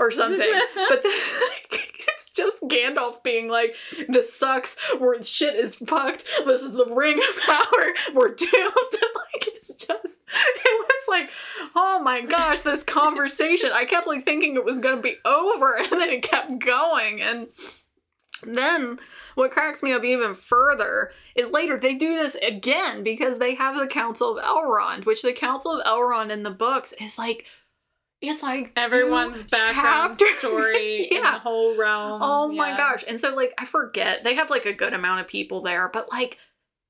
or 0.00 0.10
something. 0.10 0.40
But 0.88 1.02
then, 1.02 1.12
like, 1.12 1.94
it's 2.08 2.30
just 2.30 2.62
Gandalf 2.62 3.22
being 3.22 3.48
like, 3.48 3.76
"This 4.08 4.32
sucks. 4.32 4.76
We're 4.98 5.22
shit 5.22 5.54
is 5.54 5.76
fucked. 5.76 6.24
This 6.46 6.62
is 6.62 6.72
the 6.72 6.86
ring 6.86 7.18
of 7.18 7.42
power. 7.42 7.92
We're 8.14 8.34
doomed." 8.34 8.50
And 9.02 9.14
like, 9.14 9.46
it's 9.46 9.74
just, 9.74 10.22
it 10.28 10.86
was 10.86 11.04
like, 11.08 11.30
oh 11.74 12.00
my 12.02 12.20
gosh, 12.20 12.60
this 12.60 12.82
conversation. 12.82 13.70
I 13.72 13.84
kept 13.84 14.06
like 14.06 14.24
thinking 14.24 14.56
it 14.56 14.64
was 14.64 14.78
gonna 14.78 15.00
be 15.00 15.16
over, 15.24 15.76
and 15.76 15.92
then 15.92 16.10
it 16.10 16.22
kept 16.22 16.58
going, 16.58 17.20
and 17.20 17.48
then. 18.42 18.98
What 19.36 19.52
cracks 19.52 19.82
me 19.82 19.92
up 19.92 20.04
even 20.04 20.34
further 20.34 21.12
is 21.36 21.52
later 21.52 21.78
they 21.78 21.94
do 21.94 22.14
this 22.14 22.34
again 22.34 23.04
because 23.04 23.38
they 23.38 23.54
have 23.54 23.76
the 23.76 23.86
Council 23.86 24.36
of 24.36 24.44
Elrond, 24.44 25.06
which 25.06 25.22
the 25.22 25.32
Council 25.32 25.80
of 25.80 25.86
Elrond 25.86 26.30
in 26.30 26.42
the 26.42 26.50
books 26.50 26.92
is 27.00 27.16
like 27.16 27.46
it's 28.22 28.42
like 28.42 28.72
everyone's 28.76 29.42
background 29.44 30.18
chapters. 30.18 30.38
story 30.38 31.04
in 31.10 31.22
the 31.22 31.30
whole 31.30 31.76
realm 31.76 32.20
Oh 32.22 32.48
my 32.48 32.76
gosh. 32.76 33.04
And 33.08 33.18
so 33.18 33.34
like 33.34 33.54
I 33.58 33.64
forget. 33.64 34.24
They 34.24 34.34
have 34.34 34.50
like 34.50 34.66
a 34.66 34.72
good 34.72 34.92
amount 34.92 35.20
of 35.20 35.28
people 35.28 35.62
there, 35.62 35.88
but 35.92 36.10
like 36.10 36.38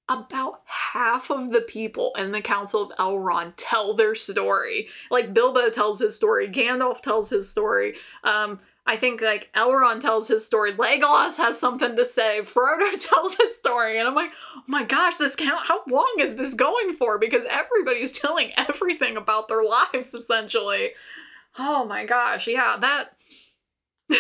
about 0.09 0.61
half 0.67 1.31
of 1.31 1.53
the 1.53 1.61
people 1.61 2.13
in 2.19 2.33
the 2.33 2.41
Council 2.41 2.83
of 2.83 2.97
Elrond 2.99 3.53
tell 3.57 3.95
their 3.95 4.17
story. 4.17 4.89
Like 5.09 5.33
Bilbo 5.33 5.71
tells 5.71 6.01
his 6.01 6.17
story, 6.17 6.49
Gandalf 6.49 7.01
tells 7.01 7.31
his 7.31 7.49
story. 7.49 7.95
Um 8.25 8.59
I 8.87 8.97
think 8.97 9.21
like 9.21 9.53
Elrond 9.55 10.01
tells 10.01 10.27
his 10.27 10.45
story, 10.45 10.73
Legolas 10.73 11.37
has 11.37 11.61
something 11.61 11.95
to 11.95 12.05
say, 12.05 12.41
Frodo 12.43 12.91
tells 12.99 13.37
his 13.37 13.57
story, 13.57 13.99
and 13.99 14.09
I'm 14.09 14.17
like, 14.17 14.31
oh 14.57 14.63
my 14.67 14.83
gosh, 14.83 15.17
this 15.17 15.37
count 15.37 15.67
how 15.67 15.83
long 15.89 16.17
is 16.19 16.35
this 16.35 16.55
going 16.55 16.95
for? 16.95 17.17
Because 17.17 17.45
everybody's 17.49 18.11
telling 18.11 18.51
everything 18.57 19.17
about 19.17 19.47
their 19.47 19.63
lives 19.95 20.13
essentially. 20.13 20.91
Oh 21.59 21.85
my 21.85 22.05
gosh, 22.05 22.47
yeah, 22.47 22.77
that 22.81 23.17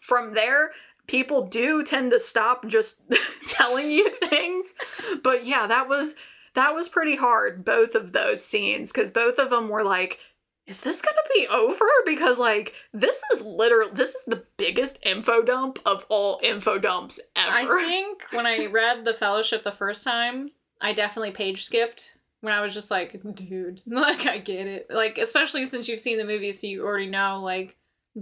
from 0.00 0.34
there 0.34 0.70
people 1.06 1.46
do 1.46 1.84
tend 1.84 2.10
to 2.10 2.20
stop 2.20 2.66
just 2.66 3.02
telling 3.48 3.90
you 3.90 4.10
things. 4.10 4.74
But 5.22 5.44
yeah 5.44 5.66
that 5.66 5.88
was 5.88 6.16
that 6.54 6.74
was 6.74 6.88
pretty 6.88 7.16
hard 7.16 7.64
both 7.64 7.94
of 7.94 8.12
those 8.12 8.44
scenes 8.44 8.92
because 8.92 9.10
both 9.10 9.38
of 9.38 9.50
them 9.50 9.68
were 9.68 9.84
like 9.84 10.18
is 10.66 10.80
this 10.80 11.00
gonna 11.00 11.16
be 11.32 11.46
over? 11.46 11.84
Because 12.04 12.38
like 12.38 12.74
this 12.92 13.22
is 13.32 13.42
literal 13.42 13.90
this 13.92 14.14
is 14.14 14.24
the 14.26 14.44
biggest 14.56 14.98
info 15.04 15.42
dump 15.42 15.78
of 15.86 16.04
all 16.08 16.40
info 16.42 16.78
dumps 16.78 17.20
ever. 17.36 17.78
I 17.78 17.84
think 17.84 18.24
when 18.32 18.46
I 18.46 18.66
read 18.66 19.04
The 19.04 19.14
Fellowship 19.14 19.62
the 19.62 19.70
first 19.70 20.02
time, 20.02 20.50
I 20.80 20.92
definitely 20.92 21.30
page 21.30 21.64
skipped 21.64 22.15
when 22.46 22.54
I 22.54 22.60
was 22.60 22.72
just 22.72 22.92
like, 22.92 23.20
dude, 23.34 23.82
like 23.86 24.24
I 24.24 24.38
get 24.38 24.68
it. 24.68 24.86
Like 24.88 25.18
especially 25.18 25.64
since 25.64 25.88
you've 25.88 26.00
seen 26.00 26.16
the 26.16 26.24
movie 26.24 26.52
so 26.52 26.68
you 26.68 26.84
already 26.86 27.08
know 27.08 27.42
like 27.42 27.76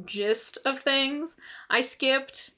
gist 0.07 0.57
of 0.65 0.81
things. 0.81 1.39
I 1.69 1.83
skipped 1.83 2.53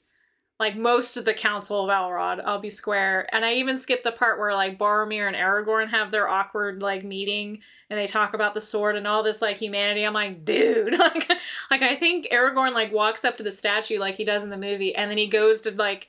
like 0.61 0.77
most 0.77 1.17
of 1.17 1.25
the 1.25 1.33
Council 1.33 1.83
of 1.83 1.89
Elrond, 1.89 2.41
I'll 2.43 2.61
be 2.61 2.69
square. 2.69 3.27
And 3.33 3.43
I 3.43 3.55
even 3.55 3.75
skipped 3.77 4.05
the 4.05 4.13
part 4.13 4.39
where 4.39 4.53
like 4.53 4.79
Boromir 4.79 5.27
and 5.27 5.35
Aragorn 5.35 5.89
have 5.89 6.09
their 6.09 6.29
awkward 6.29 6.81
like 6.81 7.03
meeting 7.03 7.59
and 7.89 7.99
they 7.99 8.07
talk 8.07 8.33
about 8.33 8.53
the 8.53 8.61
sword 8.61 8.95
and 8.95 9.05
all 9.05 9.21
this 9.21 9.41
like 9.41 9.57
humanity. 9.57 10.03
I'm 10.03 10.13
like, 10.13 10.45
dude, 10.45 10.93
like, 10.97 11.29
like 11.69 11.81
I 11.81 11.97
think 11.97 12.29
Aragorn 12.31 12.73
like 12.73 12.93
walks 12.93 13.25
up 13.25 13.35
to 13.37 13.43
the 13.43 13.51
statue 13.51 13.99
like 13.99 14.15
he 14.15 14.23
does 14.23 14.45
in 14.45 14.49
the 14.49 14.57
movie, 14.57 14.95
and 14.95 15.11
then 15.11 15.17
he 15.17 15.27
goes 15.27 15.59
to 15.61 15.71
like 15.71 16.07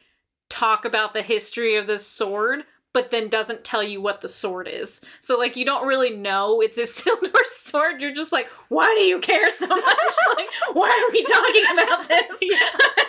talk 0.49 0.85
about 0.85 1.13
the 1.13 1.23
history 1.23 1.77
of 1.77 1.89
the 1.89 1.99
sword, 1.99 2.65
but 2.99 3.13
then 3.13 3.29
doesn't 3.29 3.63
tell 3.63 3.81
you 3.81 4.01
what 4.03 4.23
the 4.23 4.29
sword 4.29 4.67
is. 4.67 5.05
So 5.21 5.39
like 5.39 5.55
you 5.55 5.65
don't 5.65 5.87
really 5.87 6.11
know 6.17 6.61
it's 6.61 6.77
Isildur 6.77 7.31
sword. 7.45 8.01
You're 8.01 8.13
just 8.13 8.33
like, 8.33 8.49
why 8.71 8.93
do 8.99 9.05
you 9.05 9.21
care 9.21 9.49
so 9.51 9.69
much? 9.69 9.85
like, 10.37 10.49
why 10.73 10.89
are 10.91 11.13
we 11.13 11.23
talking 11.23 11.65
about 11.73 12.09
this? 12.09 12.43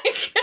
Like, 0.05 0.33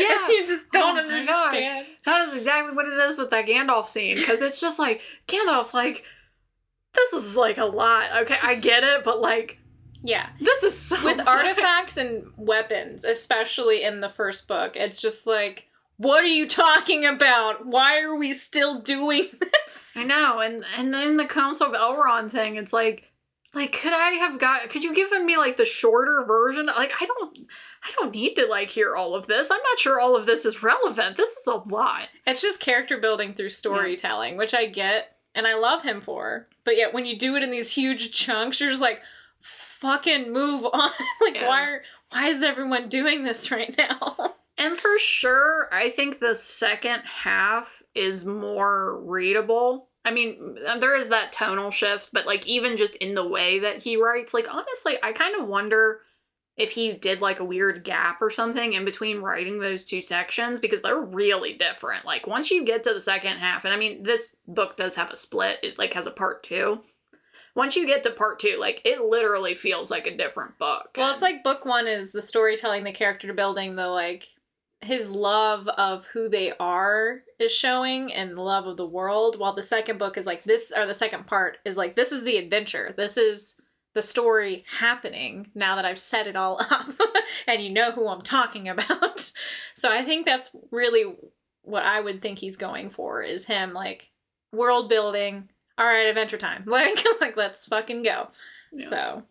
Yeah. 0.00 0.28
you 0.28 0.46
just 0.46 0.70
don't 0.70 0.96
Oh 0.96 1.00
understand. 1.02 1.86
That 2.06 2.28
is 2.28 2.36
exactly 2.36 2.72
what 2.76 2.86
it 2.86 2.94
is 2.96 3.18
with 3.18 3.30
that 3.30 3.46
Gandalf 3.46 3.88
scene 3.88 4.14
because 4.14 4.40
it's 4.40 4.60
just 4.60 4.78
like 4.78 5.00
Gandalf, 5.26 5.74
like 5.74 6.04
this 6.94 7.12
is 7.12 7.34
like 7.34 7.58
a 7.58 7.64
lot. 7.64 8.04
Okay, 8.22 8.36
I 8.40 8.54
get 8.54 8.84
it, 8.84 9.02
but 9.02 9.20
like 9.20 9.58
Yeah. 10.04 10.28
this 10.40 10.62
is 10.62 10.78
so 10.78 11.04
with 11.04 11.26
artifacts 11.26 11.96
and 11.96 12.26
weapons, 12.36 13.04
especially 13.04 13.82
in 13.82 14.00
the 14.00 14.08
first 14.08 14.46
book, 14.46 14.76
it's 14.76 15.00
just 15.00 15.26
like, 15.26 15.66
what 16.02 16.22
are 16.24 16.26
you 16.26 16.48
talking 16.48 17.04
about? 17.06 17.64
Why 17.66 18.00
are 18.00 18.14
we 18.16 18.32
still 18.32 18.80
doing 18.80 19.28
this? 19.40 19.94
I 19.96 20.04
know, 20.04 20.40
and 20.40 20.64
and 20.76 20.92
then 20.92 21.16
the 21.16 21.26
Council 21.26 21.66
of 21.68 21.72
Elrond 21.74 22.30
thing. 22.30 22.56
It's 22.56 22.72
like, 22.72 23.04
like 23.54 23.72
could 23.72 23.92
I 23.92 24.10
have 24.12 24.38
got? 24.40 24.68
Could 24.70 24.82
you 24.84 24.94
given 24.94 25.24
me 25.24 25.36
like 25.36 25.56
the 25.56 25.64
shorter 25.64 26.24
version? 26.26 26.66
Like 26.66 26.92
I 27.00 27.06
don't, 27.06 27.38
I 27.84 27.90
don't 27.98 28.14
need 28.14 28.34
to 28.34 28.46
like 28.46 28.70
hear 28.70 28.96
all 28.96 29.14
of 29.14 29.26
this. 29.26 29.50
I'm 29.50 29.62
not 29.62 29.78
sure 29.78 30.00
all 30.00 30.16
of 30.16 30.26
this 30.26 30.44
is 30.44 30.62
relevant. 30.62 31.16
This 31.16 31.30
is 31.36 31.46
a 31.46 31.56
lot. 31.74 32.08
It's 32.26 32.42
just 32.42 32.60
character 32.60 32.98
building 32.98 33.34
through 33.34 33.50
storytelling, 33.50 34.36
which 34.36 34.54
I 34.54 34.66
get 34.66 35.16
and 35.34 35.46
I 35.46 35.54
love 35.54 35.82
him 35.82 36.00
for. 36.00 36.48
But 36.64 36.76
yet 36.76 36.92
when 36.92 37.06
you 37.06 37.18
do 37.18 37.36
it 37.36 37.42
in 37.42 37.50
these 37.50 37.72
huge 37.72 38.12
chunks, 38.12 38.60
you're 38.60 38.70
just 38.70 38.82
like, 38.82 39.00
fucking 39.40 40.32
move 40.32 40.64
on. 40.64 40.90
like 41.20 41.34
Yeah. 41.36 41.48
why 41.48 41.62
are 41.62 41.82
why 42.10 42.28
is 42.28 42.42
everyone 42.42 42.88
doing 42.88 43.24
this 43.24 43.50
right 43.50 43.74
now? 43.76 44.34
And 44.58 44.76
for 44.76 44.98
sure, 44.98 45.68
I 45.72 45.90
think 45.90 46.20
the 46.20 46.34
second 46.34 47.02
half 47.22 47.82
is 47.94 48.24
more 48.24 49.00
readable. 49.02 49.88
I 50.04 50.10
mean, 50.10 50.56
uh, 50.66 50.78
there 50.78 50.96
is 50.96 51.08
that 51.08 51.32
tonal 51.32 51.70
shift, 51.70 52.10
but 52.12 52.26
like 52.26 52.46
even 52.46 52.76
just 52.76 52.96
in 52.96 53.14
the 53.14 53.26
way 53.26 53.58
that 53.60 53.82
he 53.82 53.96
writes, 53.96 54.34
like 54.34 54.52
honestly, 54.52 54.98
I 55.02 55.12
kind 55.12 55.40
of 55.40 55.48
wonder 55.48 56.00
if 56.56 56.72
he 56.72 56.92
did 56.92 57.20
like 57.20 57.40
a 57.40 57.44
weird 57.44 57.82
gap 57.82 58.20
or 58.20 58.30
something 58.30 58.74
in 58.74 58.84
between 58.84 59.20
writing 59.20 59.58
those 59.58 59.84
two 59.84 60.02
sections 60.02 60.60
because 60.60 60.82
they're 60.82 61.00
really 61.00 61.54
different. 61.54 62.04
Like 62.04 62.26
once 62.26 62.50
you 62.50 62.64
get 62.64 62.84
to 62.84 62.92
the 62.92 63.00
second 63.00 63.38
half, 63.38 63.64
and 63.64 63.72
I 63.72 63.76
mean, 63.78 64.02
this 64.02 64.36
book 64.46 64.76
does 64.76 64.96
have 64.96 65.10
a 65.10 65.16
split, 65.16 65.58
it 65.62 65.78
like 65.78 65.94
has 65.94 66.06
a 66.06 66.10
part 66.10 66.42
two. 66.42 66.80
Once 67.54 67.76
you 67.76 67.86
get 67.86 68.02
to 68.02 68.10
part 68.10 68.38
two, 68.38 68.56
like 68.58 68.82
it 68.84 69.00
literally 69.00 69.54
feels 69.54 69.90
like 69.90 70.06
a 70.06 70.16
different 70.16 70.58
book. 70.58 70.90
Well, 70.96 71.12
it's 71.12 71.22
like 71.22 71.44
book 71.44 71.64
one 71.64 71.86
is 71.86 72.12
the 72.12 72.22
storytelling, 72.22 72.84
the 72.84 72.92
character 72.92 73.32
building, 73.32 73.76
the 73.76 73.88
like 73.88 74.28
his 74.82 75.10
love 75.10 75.68
of 75.68 76.06
who 76.06 76.28
they 76.28 76.52
are 76.58 77.22
is 77.38 77.52
showing 77.52 78.12
and 78.12 78.36
the 78.36 78.42
love 78.42 78.66
of 78.66 78.76
the 78.76 78.86
world, 78.86 79.38
while 79.38 79.54
the 79.54 79.62
second 79.62 79.98
book 79.98 80.18
is 80.18 80.26
like 80.26 80.42
this 80.44 80.72
or 80.76 80.86
the 80.86 80.94
second 80.94 81.26
part 81.26 81.58
is 81.64 81.76
like 81.76 81.94
this 81.96 82.12
is 82.12 82.24
the 82.24 82.36
adventure. 82.36 82.92
This 82.96 83.16
is 83.16 83.60
the 83.94 84.02
story 84.02 84.64
happening 84.78 85.50
now 85.54 85.76
that 85.76 85.84
I've 85.84 85.98
set 85.98 86.26
it 86.26 86.36
all 86.36 86.60
up 86.70 86.90
and 87.46 87.62
you 87.62 87.70
know 87.70 87.92
who 87.92 88.08
I'm 88.08 88.22
talking 88.22 88.68
about. 88.68 89.32
So 89.74 89.90
I 89.90 90.04
think 90.04 90.26
that's 90.26 90.54
really 90.70 91.16
what 91.62 91.82
I 91.82 92.00
would 92.00 92.22
think 92.22 92.38
he's 92.38 92.56
going 92.56 92.90
for 92.90 93.22
is 93.22 93.46
him 93.46 93.72
like 93.72 94.10
world 94.52 94.88
building. 94.88 95.48
All 95.76 95.86
right, 95.86 96.06
adventure 96.06 96.38
time. 96.38 96.64
Like 96.68 97.04
like 97.20 97.36
let's 97.36 97.66
fucking 97.66 98.02
go. 98.02 98.28
Yeah. 98.72 98.88
So 98.88 99.22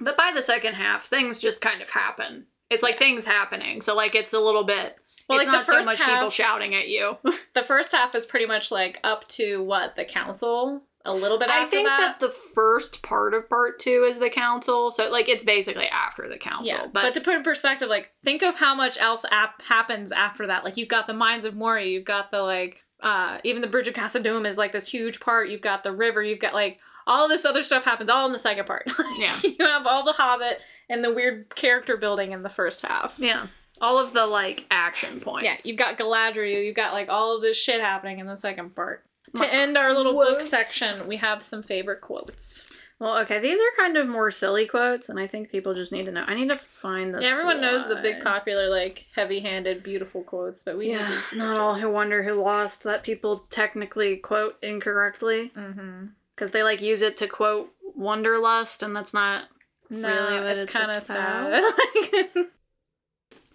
But 0.00 0.16
by 0.16 0.32
the 0.34 0.42
second 0.42 0.74
half, 0.74 1.06
things 1.06 1.38
just 1.38 1.60
kind 1.62 1.80
of 1.80 1.90
happen. 1.90 2.46
It's 2.70 2.82
like 2.82 2.98
things 2.98 3.24
happening. 3.24 3.82
So 3.82 3.94
like 3.94 4.14
it's 4.14 4.32
a 4.32 4.40
little 4.40 4.64
bit 4.64 4.96
Well, 5.28 5.38
it's 5.38 5.46
like, 5.46 5.52
the 5.52 5.58
not 5.58 5.66
so 5.66 5.74
first 5.74 5.86
much 5.86 5.98
people 5.98 6.30
shouting 6.30 6.74
at 6.74 6.88
you. 6.88 7.18
the 7.54 7.62
first 7.62 7.92
half 7.92 8.14
is 8.14 8.24
pretty 8.24 8.46
much 8.46 8.70
like 8.70 8.98
up 9.04 9.26
to 9.28 9.62
what 9.62 9.96
the 9.96 10.04
council 10.04 10.82
a 11.04 11.14
little 11.14 11.38
bit 11.38 11.48
after. 11.48 11.66
I 11.66 11.70
think 11.70 11.88
that. 11.88 11.98
that. 11.98 12.20
the 12.20 12.30
first 12.30 13.02
part 13.02 13.32
of 13.34 13.48
part 13.48 13.78
two 13.80 14.04
is 14.08 14.18
the 14.18 14.30
council. 14.30 14.92
So 14.92 15.10
like 15.10 15.28
it's 15.28 15.44
basically 15.44 15.86
after 15.86 16.28
the 16.28 16.38
council. 16.38 16.66
yeah, 16.66 16.82
but, 16.84 17.02
but, 17.02 17.14
to 17.14 17.20
put 17.20 17.36
in 17.36 17.42
perspective, 17.42 17.88
like 17.88 18.10
think 18.22 18.42
of 18.42 18.56
how 18.56 18.74
much 18.74 18.98
else 18.98 19.24
ap- 19.30 19.62
happens 19.62 20.12
after 20.12 20.46
that. 20.46 20.64
Like 20.64 20.76
you've 20.76 20.88
got 20.88 21.06
the 21.06 21.14
mines 21.14 21.44
of 21.44 21.56
Moria, 21.56 21.86
you've 21.86 22.04
got 22.04 22.30
the 22.30 22.40
like 22.40 22.84
uh 23.02 23.38
even 23.44 23.62
the 23.62 23.68
bridge 23.68 23.88
of 23.88 23.94
Khazad-dûm 23.94 24.46
is 24.46 24.58
like 24.58 24.72
this 24.72 24.88
huge 24.88 25.20
part. 25.20 25.48
You've 25.48 25.62
got 25.62 25.82
the 25.82 25.92
river, 25.92 26.22
you've 26.22 26.38
got 26.38 26.54
like 26.54 26.78
all 27.10 27.28
this 27.28 27.44
other 27.44 27.62
stuff 27.62 27.84
happens 27.84 28.08
all 28.08 28.24
in 28.24 28.32
the 28.32 28.38
second 28.38 28.64
part. 28.66 28.90
Yeah. 29.18 29.34
you 29.42 29.56
have 29.60 29.86
all 29.86 30.02
the 30.04 30.12
Hobbit 30.12 30.60
and 30.88 31.04
the 31.04 31.12
weird 31.12 31.54
character 31.54 31.96
building 31.98 32.32
in 32.32 32.42
the 32.42 32.48
first 32.48 32.86
half. 32.86 33.16
yeah. 33.18 33.48
All 33.82 33.98
of 33.98 34.12
the 34.14 34.26
like 34.26 34.66
action 34.70 35.20
points. 35.20 35.44
Yeah, 35.44 35.56
you've 35.64 35.78
got 35.78 35.98
Galadriel, 35.98 36.64
you've 36.66 36.74
got 36.74 36.92
like 36.94 37.08
all 37.08 37.36
of 37.36 37.42
this 37.42 37.56
shit 37.56 37.80
happening 37.80 38.18
in 38.18 38.26
the 38.26 38.36
second 38.36 38.74
part. 38.74 39.04
To 39.36 39.46
end 39.54 39.76
our 39.78 39.92
little 39.94 40.12
book 40.12 40.42
section, 40.42 41.06
we 41.06 41.16
have 41.16 41.42
some 41.42 41.62
favorite 41.62 42.00
quotes. 42.00 42.68
Well, 42.98 43.16
okay, 43.20 43.38
these 43.38 43.58
are 43.58 43.82
kind 43.82 43.96
of 43.96 44.06
more 44.06 44.30
silly 44.30 44.66
quotes, 44.66 45.08
and 45.08 45.18
I 45.18 45.26
think 45.26 45.50
people 45.50 45.72
just 45.72 45.92
need 45.92 46.04
to 46.04 46.12
know. 46.12 46.24
I 46.26 46.34
need 46.34 46.48
to 46.50 46.58
find 46.58 47.14
this. 47.14 47.22
Yeah, 47.22 47.30
everyone 47.30 47.62
knows 47.62 47.88
the 47.88 47.96
big 47.96 48.20
popular, 48.22 48.68
like 48.68 49.06
heavy-handed, 49.14 49.82
beautiful 49.82 50.22
quotes, 50.22 50.62
but 50.62 50.76
we 50.76 50.90
Yeah, 50.90 51.18
not 51.34 51.58
all 51.58 51.74
who 51.76 51.90
wonder 51.90 52.22
who 52.22 52.34
lost 52.42 52.82
that 52.84 53.02
people 53.02 53.46
technically 53.48 54.16
quote 54.18 54.56
incorrectly 54.62 55.52
Mm-hmm. 55.56 56.06
Because 56.40 56.52
they 56.52 56.62
like 56.62 56.80
use 56.80 57.02
it 57.02 57.18
to 57.18 57.28
quote 57.28 57.70
Wonderlust, 57.98 58.82
and 58.82 58.96
that's 58.96 59.12
not 59.12 59.44
No, 59.90 60.08
Really, 60.08 60.40
what 60.40 60.56
it's 60.56 60.64
it's 60.64 60.72
kind 60.72 60.90
of 60.90 61.02
sad. 61.02 61.62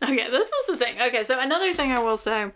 Okay, 0.03 0.29
this 0.29 0.49
is 0.49 0.65
the 0.67 0.75
thing. 0.75 1.01
Okay, 1.01 1.23
so 1.23 1.39
another 1.39 1.73
thing 1.73 1.93
I 1.93 2.03
will 2.03 2.17
say 2.17 2.51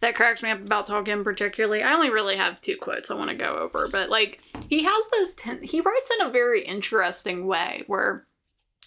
that 0.00 0.14
cracks 0.14 0.42
me 0.42 0.50
up 0.50 0.60
about 0.60 0.86
Tolkien 0.86 1.22
particularly, 1.22 1.82
I 1.82 1.92
only 1.92 2.08
really 2.08 2.36
have 2.36 2.62
two 2.62 2.78
quotes 2.78 3.10
I 3.10 3.14
want 3.14 3.28
to 3.28 3.36
go 3.36 3.58
over, 3.58 3.88
but 3.92 4.08
like 4.08 4.40
he 4.70 4.84
has 4.84 5.04
this, 5.12 5.34
ten- 5.34 5.62
he 5.62 5.82
writes 5.82 6.10
in 6.18 6.26
a 6.26 6.30
very 6.30 6.64
interesting 6.64 7.46
way 7.46 7.84
where, 7.88 8.24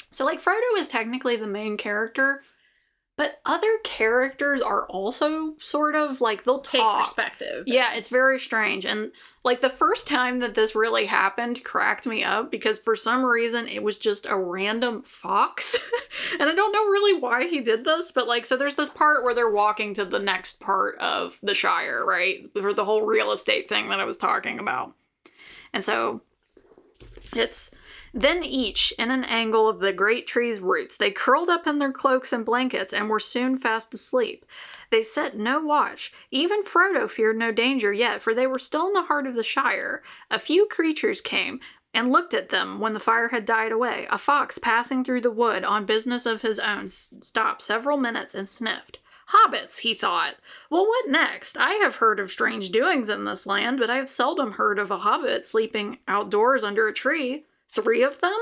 so 0.10 0.26
like 0.26 0.42
Frodo 0.42 0.80
is 0.80 0.88
technically 0.90 1.36
the 1.36 1.46
main 1.46 1.78
character, 1.78 2.42
but 3.18 3.40
other 3.46 3.78
characters 3.84 4.62
are 4.62 4.88
also 4.88 5.56
sort 5.60 5.96
of 5.96 6.22
like 6.22 6.44
they'll 6.44 6.60
Take 6.60 6.82
talk. 6.82 7.04
perspective. 7.04 7.66
Yeah, 7.68 7.94
it's 7.94 8.10
very 8.10 8.40
strange. 8.40 8.86
And 8.86 9.12
like 9.44 9.62
the 9.62 9.70
first 9.70 10.08
time 10.08 10.40
that 10.40 10.56
this 10.56 10.76
really 10.76 11.06
happened 11.06 11.64
cracked 11.64 12.08
me 12.08 12.24
up 12.24 12.50
because 12.50 12.80
for 12.80 12.96
some 12.96 13.24
reason 13.24 13.68
it 13.68 13.84
was 13.84 13.98
just 13.98 14.26
a 14.26 14.38
random 14.38 15.04
fox. 15.04 15.76
and 16.40 16.50
I 16.50 16.56
don't 16.56 16.72
know 16.72 16.86
really 16.86 17.20
why 17.20 17.48
he 17.48 17.60
did 17.60 17.84
this, 17.84 18.12
but 18.12 18.28
like, 18.28 18.46
so 18.46 18.56
there's 18.56 18.76
this 18.76 18.90
part 18.90 19.24
where 19.24 19.36
they're 19.36 19.50
walking 19.52 19.94
to 19.96 20.06
the 20.06 20.20
next 20.20 20.60
part 20.60 20.98
of 21.00 21.38
the 21.44 21.54
Shire, 21.54 22.06
right? 22.06 22.50
For 22.60 22.74
the 22.74 22.86
whole 22.86 23.02
real 23.04 23.32
estate 23.32 23.68
thing 23.68 23.90
that 23.90 24.00
I 24.00 24.06
was 24.06 24.18
talking 24.18 24.58
about. 24.58 24.94
And 25.74 25.84
so 25.84 26.22
it's. 27.36 27.72
Then 28.14 28.44
each, 28.44 28.94
in 29.00 29.10
an 29.10 29.24
angle 29.24 29.70
of 29.70 29.80
the 29.80 29.94
great 29.94 30.28
tree's 30.28 30.60
roots, 30.60 30.98
they 30.98 31.12
curled 31.12 31.50
up 31.50 31.66
in 31.66 31.78
their 31.78 31.94
cloaks 31.94 32.34
and 32.34 32.46
blankets 32.46 32.94
and 32.94 33.10
were 33.10 33.20
soon 33.20 33.58
fast 33.58 33.94
asleep. 33.94 34.46
They 34.90 35.02
set 35.02 35.38
no 35.38 35.62
watch. 35.62 36.12
Even 36.30 36.64
Frodo 36.64 37.10
feared 37.10 37.38
no 37.38 37.54
danger 37.54 37.94
yet, 37.94 38.22
for 38.22 38.34
they 38.34 38.46
were 38.46 38.60
still 38.60 38.88
in 38.88 38.94
the 38.94 39.04
heart 39.04 39.26
of 39.26 39.36
the 39.36 39.44
Shire. 39.44 40.04
A 40.30 40.40
few 40.40 40.68
creatures 40.68 41.22
came 41.22 41.62
and 41.94 42.12
looked 42.12 42.34
at 42.34 42.50
them 42.50 42.80
when 42.80 42.94
the 42.94 43.00
fire 43.00 43.30
had 43.30 43.46
died 43.46 43.72
away. 43.72 44.08
A 44.10 44.18
fox 44.18 44.58
passing 44.58 45.04
through 45.04 45.22
the 45.22 45.32
wood 45.32 45.64
on 45.64 45.86
business 45.86 46.26
of 46.26 46.42
his 46.42 46.60
own 46.60 46.90
stopped 46.90 47.62
several 47.62 47.98
minutes 47.98 48.36
and 48.36 48.48
sniffed. 48.48 49.00
Hobbits, 49.30 49.80
he 49.80 49.94
thought. 49.94 50.36
Well, 50.70 50.86
what 50.86 51.10
next? 51.10 51.58
I 51.58 51.76
have 51.76 51.98
heard 51.98 52.20
of 52.20 52.32
strange 52.32 52.72
doings 52.72 53.08
in 53.08 53.24
this 53.24 53.48
land, 53.48 53.80
but 53.80 53.90
I 53.90 53.96
have 53.96 54.10
seldom 54.10 54.54
heard 54.54 54.78
of 54.78 54.92
a 54.92 55.00
hobbit 55.00 55.46
sleeping 55.46 56.00
outdoors 56.08 56.66
under 56.66 56.88
a 56.88 56.94
tree. 56.94 57.46
Three 57.72 58.04
of 58.04 58.20
them? 58.22 58.38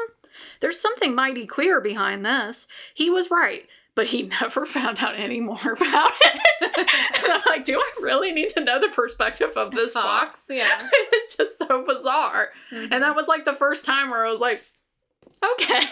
There's 0.59 0.79
something 0.79 1.15
mighty 1.15 1.45
queer 1.45 1.81
behind 1.81 2.25
this. 2.25 2.67
He 2.93 3.09
was 3.09 3.31
right, 3.31 3.67
but 3.95 4.07
he 4.07 4.23
never 4.41 4.65
found 4.65 4.99
out 4.99 5.15
any 5.15 5.39
more 5.39 5.57
about 5.77 6.11
it. 6.21 6.39
and 6.61 7.31
I'm 7.31 7.41
like, 7.47 7.65
do 7.65 7.79
I 7.79 7.91
really 8.01 8.31
need 8.31 8.49
to 8.49 8.63
know 8.63 8.79
the 8.79 8.89
perspective 8.89 9.51
of 9.55 9.71
this 9.71 9.93
fox? 9.93 10.45
yeah. 10.49 10.89
it's 10.93 11.37
just 11.37 11.57
so 11.57 11.85
bizarre. 11.85 12.49
And 12.71 13.03
that 13.03 13.15
was 13.15 13.27
like 13.27 13.45
the 13.45 13.53
first 13.53 13.85
time 13.85 14.09
where 14.09 14.25
I 14.25 14.31
was 14.31 14.41
like, 14.41 14.63
okay. 15.53 15.85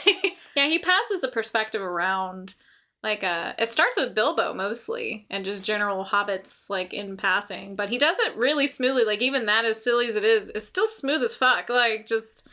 Yeah, 0.55 0.67
he 0.67 0.79
passes 0.79 1.21
the 1.21 1.27
perspective 1.27 1.81
around. 1.81 2.55
Like 3.03 3.23
uh 3.23 3.53
it 3.59 3.69
starts 3.69 3.95
with 3.95 4.15
Bilbo 4.15 4.55
mostly 4.55 5.27
and 5.29 5.45
just 5.45 5.63
general 5.63 6.03
hobbits 6.03 6.67
like 6.67 6.93
in 6.93 7.15
passing, 7.15 7.75
but 7.75 7.89
he 7.89 7.99
does 7.99 8.17
it 8.19 8.35
really 8.35 8.65
smoothly. 8.65 9.05
Like 9.05 9.21
even 9.21 9.45
that 9.45 9.65
as 9.65 9.81
silly 9.81 10.07
as 10.07 10.15
it 10.15 10.23
is, 10.25 10.49
it's 10.49 10.67
still 10.67 10.87
smooth 10.87 11.21
as 11.21 11.35
fuck. 11.35 11.69
Like 11.69 12.07
just 12.07 12.47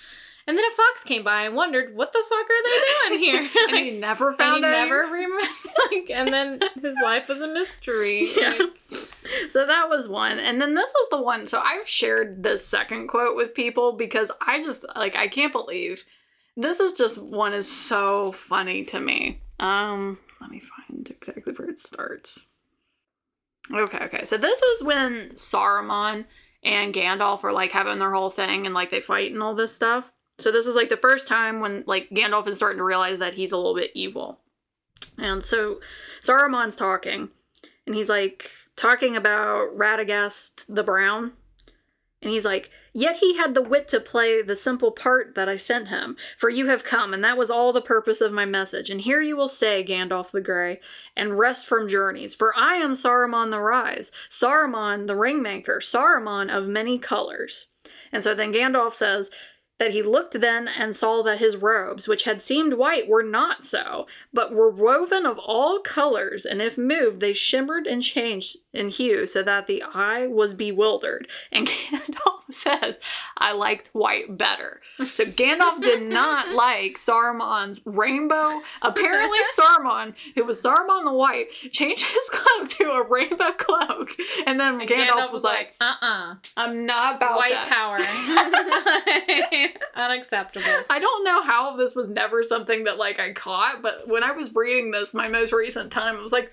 and 0.46 0.58
then 0.58 0.64
a 0.64 0.74
fox 0.76 1.02
came 1.04 1.22
by 1.22 1.42
and 1.44 1.54
wondered 1.54 1.94
what 1.96 2.12
the 2.12 2.22
fuck 2.28 2.46
are 2.46 2.62
they 2.62 3.08
doing 3.16 3.20
here? 3.24 3.50
and 3.68 3.76
he 3.76 3.90
never 3.98 4.28
and 4.28 4.36
found 4.36 4.64
he 4.64 4.70
any- 4.70 4.76
never 4.76 5.02
remembered 5.10 5.48
like 5.92 6.10
and 6.10 6.32
then 6.32 6.60
his 6.82 6.96
life 7.02 7.28
was 7.28 7.40
a 7.42 7.48
mystery. 7.48 8.28
Yeah. 8.36 8.58
Like, 8.90 9.50
So 9.50 9.66
that 9.66 9.88
was 9.88 10.08
one. 10.08 10.38
And 10.38 10.60
then 10.60 10.74
this 10.74 10.90
is 10.90 11.08
the 11.10 11.20
one. 11.22 11.46
So 11.46 11.60
I've 11.60 11.88
shared 11.88 12.42
this 12.42 12.66
second 12.66 13.08
quote 13.08 13.36
with 13.36 13.54
people 13.54 13.92
because 13.92 14.30
I 14.40 14.62
just 14.62 14.84
like 14.96 15.16
I 15.16 15.28
can't 15.28 15.52
believe 15.52 16.04
this 16.56 16.78
is 16.78 16.92
just 16.92 17.20
one 17.22 17.52
is 17.54 17.70
so 17.70 18.32
funny 18.32 18.84
to 18.84 19.00
me. 19.00 19.40
Um 19.58 20.18
let 20.40 20.50
me 20.50 20.60
find 20.60 21.08
exactly 21.10 21.54
where 21.54 21.68
it 21.70 21.78
starts. 21.78 22.46
Okay, 23.72 23.98
okay. 24.04 24.24
So 24.24 24.36
this 24.36 24.60
is 24.60 24.82
when 24.84 25.30
Saruman 25.36 26.26
and 26.62 26.92
Gandalf 26.94 27.44
are 27.44 27.52
like 27.52 27.72
having 27.72 27.98
their 27.98 28.12
whole 28.12 28.30
thing 28.30 28.66
and 28.66 28.74
like 28.74 28.90
they 28.90 29.00
fight 29.00 29.32
and 29.32 29.42
all 29.42 29.54
this 29.54 29.74
stuff. 29.74 30.12
So 30.38 30.50
this 30.50 30.66
is 30.66 30.74
like 30.74 30.88
the 30.88 30.96
first 30.96 31.28
time 31.28 31.60
when 31.60 31.84
like 31.86 32.10
Gandalf 32.10 32.46
is 32.48 32.56
starting 32.56 32.78
to 32.78 32.84
realize 32.84 33.18
that 33.18 33.34
he's 33.34 33.52
a 33.52 33.56
little 33.56 33.74
bit 33.74 33.90
evil. 33.94 34.40
And 35.16 35.44
so 35.44 35.80
Saruman's 36.22 36.76
talking 36.76 37.28
and 37.86 37.94
he's 37.94 38.08
like 38.08 38.50
talking 38.76 39.16
about 39.16 39.76
Radagast 39.76 40.64
the 40.68 40.82
Brown. 40.82 41.32
And 42.20 42.32
he's 42.32 42.44
like, 42.44 42.70
Yet 42.96 43.16
he 43.16 43.36
had 43.36 43.54
the 43.54 43.62
wit 43.62 43.88
to 43.88 43.98
play 43.98 44.40
the 44.40 44.54
simple 44.54 44.92
part 44.92 45.34
that 45.34 45.48
I 45.48 45.56
sent 45.56 45.88
him. 45.88 46.16
For 46.38 46.48
you 46.48 46.66
have 46.66 46.84
come, 46.84 47.12
and 47.12 47.24
that 47.24 47.36
was 47.36 47.50
all 47.50 47.72
the 47.72 47.82
purpose 47.82 48.20
of 48.20 48.32
my 48.32 48.44
message. 48.44 48.88
And 48.88 49.00
here 49.00 49.20
you 49.20 49.36
will 49.36 49.48
stay, 49.48 49.84
Gandalf 49.84 50.30
the 50.30 50.40
Grey, 50.40 50.78
and 51.16 51.36
rest 51.36 51.66
from 51.66 51.88
journeys. 51.88 52.36
For 52.36 52.56
I 52.56 52.76
am 52.76 52.92
Saruman 52.92 53.50
the 53.50 53.60
Wise, 53.60 54.12
Saruman 54.30 55.08
the 55.08 55.14
Ringmaker, 55.14 55.78
Saruman 55.78 56.56
of 56.56 56.68
many 56.68 56.96
colors. 56.96 57.66
And 58.12 58.22
so 58.22 58.32
then 58.32 58.52
Gandalf 58.52 58.94
says, 58.94 59.28
that 59.78 59.90
he 59.90 60.02
looked 60.02 60.40
then 60.40 60.68
and 60.68 60.94
saw 60.94 61.22
that 61.22 61.38
his 61.40 61.56
robes, 61.56 62.06
which 62.06 62.24
had 62.24 62.40
seemed 62.40 62.74
white, 62.74 63.08
were 63.08 63.22
not 63.24 63.64
so, 63.64 64.06
but 64.32 64.52
were 64.52 64.70
woven 64.70 65.26
of 65.26 65.38
all 65.38 65.80
colors, 65.80 66.44
and 66.44 66.62
if 66.62 66.78
moved, 66.78 67.20
they 67.20 67.32
shimmered 67.32 67.86
and 67.86 68.02
changed 68.02 68.58
in 68.72 68.88
hue, 68.88 69.26
so 69.26 69.42
that 69.42 69.66
the 69.66 69.82
eye 69.94 70.26
was 70.26 70.54
bewildered. 70.54 71.26
And 71.50 71.66
Gandalf 71.90 72.42
says, 72.50 72.98
I 73.36 73.52
liked 73.52 73.90
white 73.92 74.36
better. 74.38 74.80
So 75.12 75.24
Gandalf 75.24 75.82
did 75.82 76.02
not 76.02 76.48
like 76.54 76.96
Saruman's 76.96 77.80
rainbow. 77.84 78.60
Apparently, 78.82 79.38
Saruman, 79.56 80.14
who 80.36 80.44
was 80.44 80.62
Saruman 80.62 81.04
the 81.04 81.12
White, 81.12 81.46
changed 81.72 82.04
his 82.04 82.28
cloak 82.32 82.68
to 82.70 82.90
a 82.92 83.02
rainbow 83.06 83.52
cloak. 83.52 84.10
And 84.46 84.58
then 84.60 84.80
And 84.80 84.88
Gandalf, 84.88 85.32
was 85.32 85.42
like, 85.42 85.74
uh 85.80 85.94
uh 86.00 86.34
I'm 86.56 86.86
not 86.86 87.16
about 87.16 87.36
White 87.36 87.52
that. 87.52 87.68
power. 87.68 87.98
Unacceptable. 89.94 90.66
I 90.90 90.98
don't 90.98 91.24
know 91.24 91.42
how 91.42 91.76
this 91.76 91.94
was 91.94 92.10
never 92.10 92.42
something 92.42 92.84
that 92.84 92.98
like 92.98 93.18
I 93.20 93.32
caught, 93.32 93.82
but 93.82 94.08
when 94.08 94.22
I 94.22 94.32
was 94.32 94.54
reading 94.54 94.90
this, 94.90 95.14
my 95.14 95.28
most 95.28 95.52
recent 95.52 95.90
time, 95.92 96.16
it 96.16 96.22
was 96.22 96.32
like, 96.32 96.50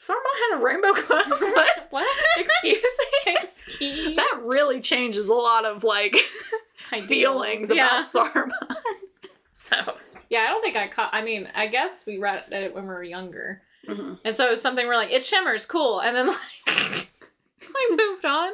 Saruman 0.00 0.50
had 0.50 0.58
a 0.58 0.62
rainbow 0.62 0.92
cloak. 0.94 1.28
what? 1.40 1.86
What? 1.90 2.18
Excuse 2.38 2.82
me. 3.26 3.32
Excuse 3.36 4.16
That 4.16 4.40
really 4.44 4.80
changes 4.80 5.28
a 5.28 5.34
lot 5.34 5.64
of 5.64 5.84
like 5.84 6.16
feelings 7.06 7.70
Yeah. 7.74 8.00
about 8.00 8.06
Saruman. 8.06 8.76
so 9.52 9.76
Yeah, 10.30 10.40
I 10.40 10.46
don't 10.48 10.62
think 10.62 10.76
I 10.76 10.88
caught. 10.88 11.10
I 11.12 11.22
mean, 11.22 11.48
I 11.54 11.66
guess 11.66 12.06
we 12.06 12.18
read 12.18 12.44
it 12.50 12.74
when 12.74 12.84
we 12.84 12.88
were 12.90 13.02
younger, 13.02 13.62
Mhm. 13.86 14.18
and 14.24 14.34
so 14.34 14.46
it 14.46 14.50
was 14.50 14.62
something 14.62 14.86
we're 14.86 14.96
like, 14.96 15.10
it 15.10 15.24
shimmers, 15.24 15.66
cool, 15.66 16.00
and 16.00 16.16
then 16.16 16.28
like, 16.28 17.09
I 17.76 17.96
moved 17.96 18.24
on. 18.24 18.50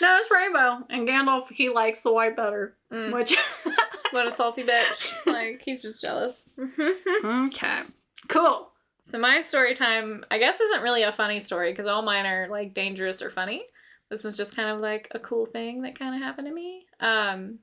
no, 0.00 0.18
it's 0.18 0.30
rainbow, 0.30 0.84
and 0.90 1.08
Gandalf 1.08 1.50
he 1.50 1.68
likes 1.68 2.02
the 2.02 2.12
white 2.12 2.36
better, 2.36 2.74
Mm. 2.92 3.12
which 3.12 3.36
What 4.12 4.26
a 4.26 4.30
salty 4.30 4.62
bitch! 4.64 5.12
Like 5.26 5.60
he's 5.62 5.82
just 5.82 6.00
jealous. 6.00 6.54
okay, 7.24 7.80
cool. 8.28 8.70
so 9.04 9.18
my 9.18 9.40
story 9.42 9.74
time, 9.74 10.24
I 10.30 10.38
guess, 10.38 10.60
isn't 10.60 10.82
really 10.82 11.02
a 11.02 11.12
funny 11.12 11.40
story 11.40 11.72
because 11.72 11.86
all 11.86 12.00
mine 12.02 12.24
are 12.26 12.48
like 12.48 12.72
dangerous 12.72 13.20
or 13.20 13.30
funny. 13.30 13.64
This 14.10 14.24
is 14.24 14.36
just 14.38 14.56
kind 14.56 14.70
of 14.70 14.80
like 14.80 15.08
a 15.10 15.18
cool 15.18 15.44
thing 15.44 15.82
that 15.82 15.98
kind 15.98 16.14
of 16.14 16.22
happened 16.22 16.46
to 16.48 16.54
me. 16.54 16.86
Um, 17.00 17.58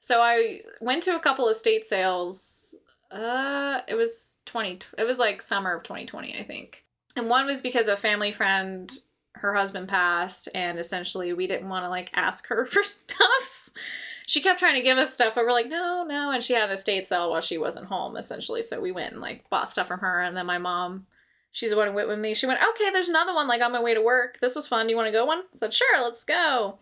so 0.00 0.20
I 0.20 0.60
went 0.80 1.04
to 1.04 1.14
a 1.14 1.20
couple 1.20 1.48
estate 1.48 1.84
sales. 1.84 2.74
Uh, 3.12 3.80
it 3.86 3.94
was 3.94 4.40
twenty. 4.44 4.80
It 4.98 5.04
was 5.04 5.18
like 5.18 5.40
summer 5.42 5.76
of 5.76 5.84
twenty 5.84 6.06
twenty, 6.06 6.36
I 6.36 6.42
think. 6.42 6.82
And 7.14 7.28
one 7.28 7.46
was 7.46 7.60
because 7.62 7.86
a 7.86 7.96
family 7.96 8.32
friend, 8.32 8.92
her 9.40 9.54
husband 9.54 9.88
passed, 9.88 10.48
and 10.54 10.78
essentially 10.78 11.32
we 11.32 11.46
didn't 11.46 11.68
want 11.68 11.84
to 11.84 11.88
like 11.88 12.10
ask 12.14 12.46
her 12.48 12.66
for 12.70 12.82
stuff. 12.82 13.70
She 14.26 14.42
kept 14.42 14.58
trying 14.58 14.74
to 14.74 14.82
give 14.82 14.98
us 14.98 15.14
stuff, 15.14 15.34
but 15.34 15.44
we're 15.44 15.52
like, 15.52 15.68
no, 15.68 16.04
no. 16.06 16.30
And 16.30 16.44
she 16.44 16.52
had 16.52 16.68
an 16.68 16.74
estate 16.74 17.06
sale 17.06 17.30
while 17.30 17.40
she 17.40 17.56
wasn't 17.56 17.86
home, 17.86 18.16
essentially. 18.16 18.60
So 18.60 18.78
we 18.78 18.92
went 18.92 19.12
and 19.12 19.22
like 19.22 19.48
bought 19.48 19.70
stuff 19.70 19.88
from 19.88 20.00
her. 20.00 20.20
And 20.20 20.36
then 20.36 20.44
my 20.44 20.58
mom, 20.58 21.06
she's 21.50 21.70
the 21.70 21.76
one 21.78 21.88
who 21.88 21.94
went 21.94 22.08
with 22.08 22.18
me. 22.18 22.34
She 22.34 22.44
went, 22.46 22.60
okay, 22.74 22.90
there's 22.90 23.08
another 23.08 23.34
one 23.34 23.48
like 23.48 23.62
on 23.62 23.72
my 23.72 23.82
way 23.82 23.94
to 23.94 24.02
work. 24.02 24.38
This 24.40 24.54
was 24.54 24.68
fun. 24.68 24.86
Do 24.86 24.90
you 24.90 24.96
want 24.96 25.06
to 25.06 25.12
go 25.12 25.24
one? 25.24 25.38
I 25.38 25.56
said, 25.56 25.72
sure, 25.72 26.02
let's 26.02 26.24
go. 26.24 26.78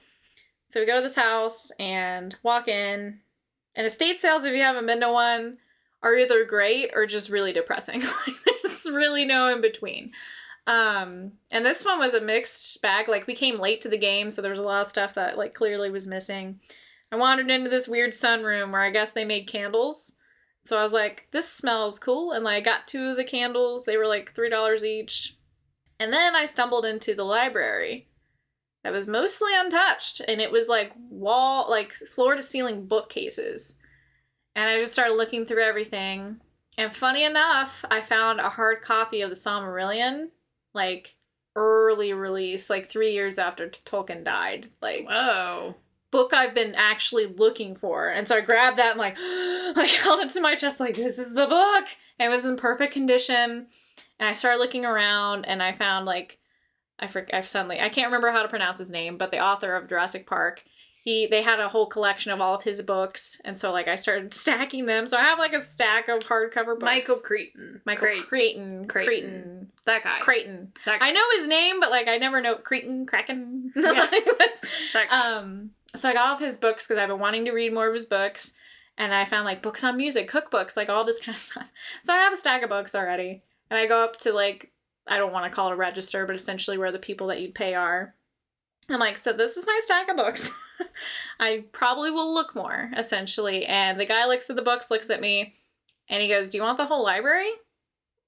So 0.67 0.81
we 0.81 0.87
go 0.87 0.97
to 0.97 1.03
this 1.03 1.15
house 1.15 1.71
and 1.79 2.35
walk 2.43 2.67
in. 2.67 3.21
And 3.77 3.87
estate 3.87 4.19
sales, 4.19 4.45
if 4.45 4.53
you 4.53 4.63
haven't 4.63 4.87
been 4.87 5.01
to 5.01 5.13
one, 5.13 5.59
are 6.03 6.17
either 6.17 6.45
great 6.45 6.91
or 6.95 7.07
just 7.07 7.31
really 7.31 7.53
depressing. 7.53 8.01
like 8.27 8.37
there's 8.63 8.87
really 8.91 9.25
no 9.25 9.49
in 9.53 9.61
between. 9.61 10.13
Um, 10.67 11.33
and 11.53 11.65
this 11.65 11.85
one 11.85 11.99
was 11.99 12.15
a 12.15 12.21
mixed 12.21 12.83
bag. 12.83 13.09
Like 13.09 13.27
we 13.27 13.35
came 13.35 13.61
late 13.61 13.81
to 13.83 13.89
the 13.89 13.99
game, 13.99 14.31
so 14.31 14.43
there 14.43 14.51
was 14.51 14.61
a 14.61 14.65
lot 14.65 14.81
of 14.81 14.87
stuff 14.87 15.15
that 15.15 15.39
like 15.39 15.55
clearly 15.55 15.91
was 15.91 16.07
missing. 16.07 16.61
I 17.13 17.17
wandered 17.17 17.51
into 17.51 17.71
this 17.71 17.87
weird 17.87 18.13
sunroom 18.13 18.73
where 18.73 18.83
I 18.83 18.91
guess 18.91 19.13
they 19.13 19.25
made 19.25 19.47
candles. 19.47 20.17
So 20.65 20.77
I 20.79 20.83
was 20.83 20.93
like, 20.93 21.29
this 21.31 21.49
smells 21.49 21.99
cool. 21.99 22.33
And 22.33 22.43
like, 22.43 22.57
I 22.57 22.61
got 22.61 22.89
two 22.89 23.11
of 23.11 23.17
the 23.17 23.25
candles. 23.25 23.85
They 23.85 23.97
were 23.97 24.09
like 24.09 24.35
$3 24.35 24.83
each. 24.83 25.37
And 26.01 26.13
then 26.13 26.35
I 26.35 26.45
stumbled 26.45 26.85
into 26.85 27.15
the 27.15 27.25
library 27.25 28.09
that 28.83 28.93
was 28.93 29.07
mostly 29.07 29.53
untouched. 29.57 30.21
And 30.27 30.41
it 30.41 30.51
was 30.51 30.69
like 30.69 30.93
wall, 30.97 31.71
like 31.71 31.93
floor 31.93 32.35
to 32.35 32.43
ceiling 32.43 32.87
bookcases. 32.87 33.81
And 34.57 34.69
I 34.69 34.81
just 34.81 34.93
started 34.93 35.15
looking 35.15 35.47
through 35.47 35.63
everything. 35.63 36.41
And 36.77 36.95
funny 36.95 37.25
enough, 37.25 37.85
I 37.91 38.01
found 38.01 38.41
a 38.41 38.51
hard 38.51 38.83
copy 38.83 39.21
of 39.21 39.31
the 39.31 39.37
Silmarillion, 39.37 40.31
like 40.77 41.17
early 41.57 42.13
release, 42.13 42.71
like 42.71 42.89
three 42.89 43.13
years 43.13 43.39
after 43.39 43.69
Tolkien 43.69 44.23
died. 44.23 44.69
Like, 44.81 45.09
Whoa. 45.09 45.75
book 46.13 46.33
I've 46.33 46.55
been 46.55 46.75
actually 46.77 47.27
looking 47.27 47.75
for. 47.75 48.09
And 48.09 48.29
so 48.29 48.37
I 48.37 48.41
grabbed 48.43 48.79
that 48.79 48.93
and 48.93 48.99
like 48.99 49.17
like 49.77 49.91
held 50.03 50.21
it 50.21 50.29
to 50.31 50.41
my 50.41 50.55
chest 50.55 50.79
like 50.79 50.95
this 50.95 51.19
is 51.19 51.35
the 51.35 51.47
book. 51.47 51.87
And 52.19 52.33
it 52.33 52.35
was 52.35 52.45
in 52.45 52.57
perfect 52.57 52.93
condition. 52.93 53.67
And 54.21 54.29
I 54.29 54.35
started 54.35 54.59
looking 54.59 54.85
around 54.85 55.47
and 55.47 55.63
I 55.63 55.73
found 55.73 56.07
like 56.07 56.39
I 56.99 57.09
for, 57.09 57.27
I 57.33 57.43
suddenly 57.43 57.81
I 57.81 57.89
can't 57.89 58.07
remember 58.07 58.31
how 58.31 58.43
to 58.43 58.49
pronounce 58.49 58.79
his 58.79 58.91
name, 58.91 59.19
but 59.19 59.31
the 59.33 59.41
author 59.41 59.75
of 59.75 59.89
Jurassic 59.89 60.27
Park. 60.27 60.63
He 61.07 61.27
they 61.29 61.41
had 61.41 61.61
a 61.61 61.69
whole 61.69 61.87
collection 61.87 62.33
of 62.33 62.41
all 62.41 62.57
of 62.57 62.65
his 62.65 62.83
books, 62.83 63.41
and 63.45 63.57
so 63.57 63.71
like 63.73 63.87
I 63.87 63.95
started 63.95 64.35
stacking 64.43 64.87
them. 64.87 65.07
So 65.07 65.17
I 65.17 65.21
have 65.23 65.39
like 65.39 65.53
a 65.53 65.61
stack 65.61 66.09
of 66.09 66.19
hardcover 66.19 66.75
books. 66.75 66.83
Michael 66.83 67.17
Cretan. 67.21 67.81
Michael 67.87 68.01
Creighton. 68.09 68.25
Creighton, 68.27 68.89
Creighton. 68.89 69.07
Creighton, 69.07 69.73
That 69.85 70.03
guy. 70.03 70.19
Creighton. 70.21 70.73
That 70.85 70.99
guy. 70.99 71.07
I 71.07 71.13
know 71.13 71.23
his 71.39 71.47
name, 71.47 71.79
but 71.79 71.91
like 71.91 72.09
I 72.09 72.17
never 72.19 72.41
know 72.41 72.57
Creighton, 72.57 73.07
Kraken. 73.07 73.73
Yeah. 73.77 74.09
It 74.13 74.37
was- 74.39 74.71
That 74.95 75.09
guy. 75.09 75.37
um, 75.37 75.71
so 75.95 76.09
I 76.09 76.13
got 76.13 76.27
all 76.29 76.35
of 76.35 76.41
his 76.41 76.57
books 76.59 76.89
because 76.89 77.01
I've 77.01 77.09
been 77.09 77.21
wanting 77.21 77.45
to 77.45 77.53
read 77.53 77.73
more 77.73 77.87
of 77.89 77.95
his 77.95 78.07
books, 78.07 78.55
and 78.99 79.15
I 79.15 79.27
found 79.27 79.45
like 79.45 79.63
books 79.63 79.85
on 79.85 79.97
music, 79.97 80.29
cookbooks, 80.29 80.77
like 80.77 80.89
all 80.89 81.05
this 81.05 81.21
kind 81.21 81.37
of 81.37 81.41
stuff. 81.41 81.71
So 82.03 82.13
I 82.13 82.17
have 82.17 82.33
a 82.33 82.37
stack 82.37 82.63
of 82.65 82.69
books 82.69 82.97
already, 82.97 83.43
and 83.71 83.79
I 83.79 83.87
go 83.87 84.03
up 84.03 84.17
to 84.23 84.33
like 84.33 84.73
I 85.07 85.19
don't 85.19 85.33
want 85.33 85.49
to 85.49 85.55
call 85.55 85.69
it 85.71 85.75
a 85.75 85.77
register, 85.77 86.27
but 86.27 86.35
essentially 86.35 86.77
where 86.79 86.91
the 86.91 86.99
people 86.99 87.29
that 87.29 87.41
you'd 87.41 87.55
pay 87.55 87.75
are. 87.75 88.13
I'm 88.89 89.01
like, 89.01 89.19
so 89.19 89.33
this 89.33 89.57
is 89.57 89.67
my 89.67 89.81
stack 89.83 90.09
of 90.09 90.17
books. 90.17 90.53
I 91.41 91.65
probably 91.73 92.11
will 92.11 92.33
look 92.33 92.55
more, 92.55 92.91
essentially. 92.97 93.67
And 93.67 93.99
the 93.99 94.07
guy 94.07 94.27
looks 94.27 94.49
at 94.49 94.57
the 94.57 94.63
books, 94.63 94.91
looks 94.91 95.11
at 95.11 95.21
me, 95.21 95.55
and 96.09 96.23
he 96.23 96.29
goes, 96.29 96.49
"Do 96.49 96.59
you 96.59 96.63
want 96.63 96.77
the 96.77 96.87
whole 96.87 97.03
library?" 97.03 97.51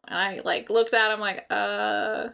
And 0.09 0.19
I 0.19 0.41
like 0.45 0.71
looked 0.71 0.95
at 0.95 1.13
him 1.13 1.21
like, 1.21 1.45
uh, 1.51 2.29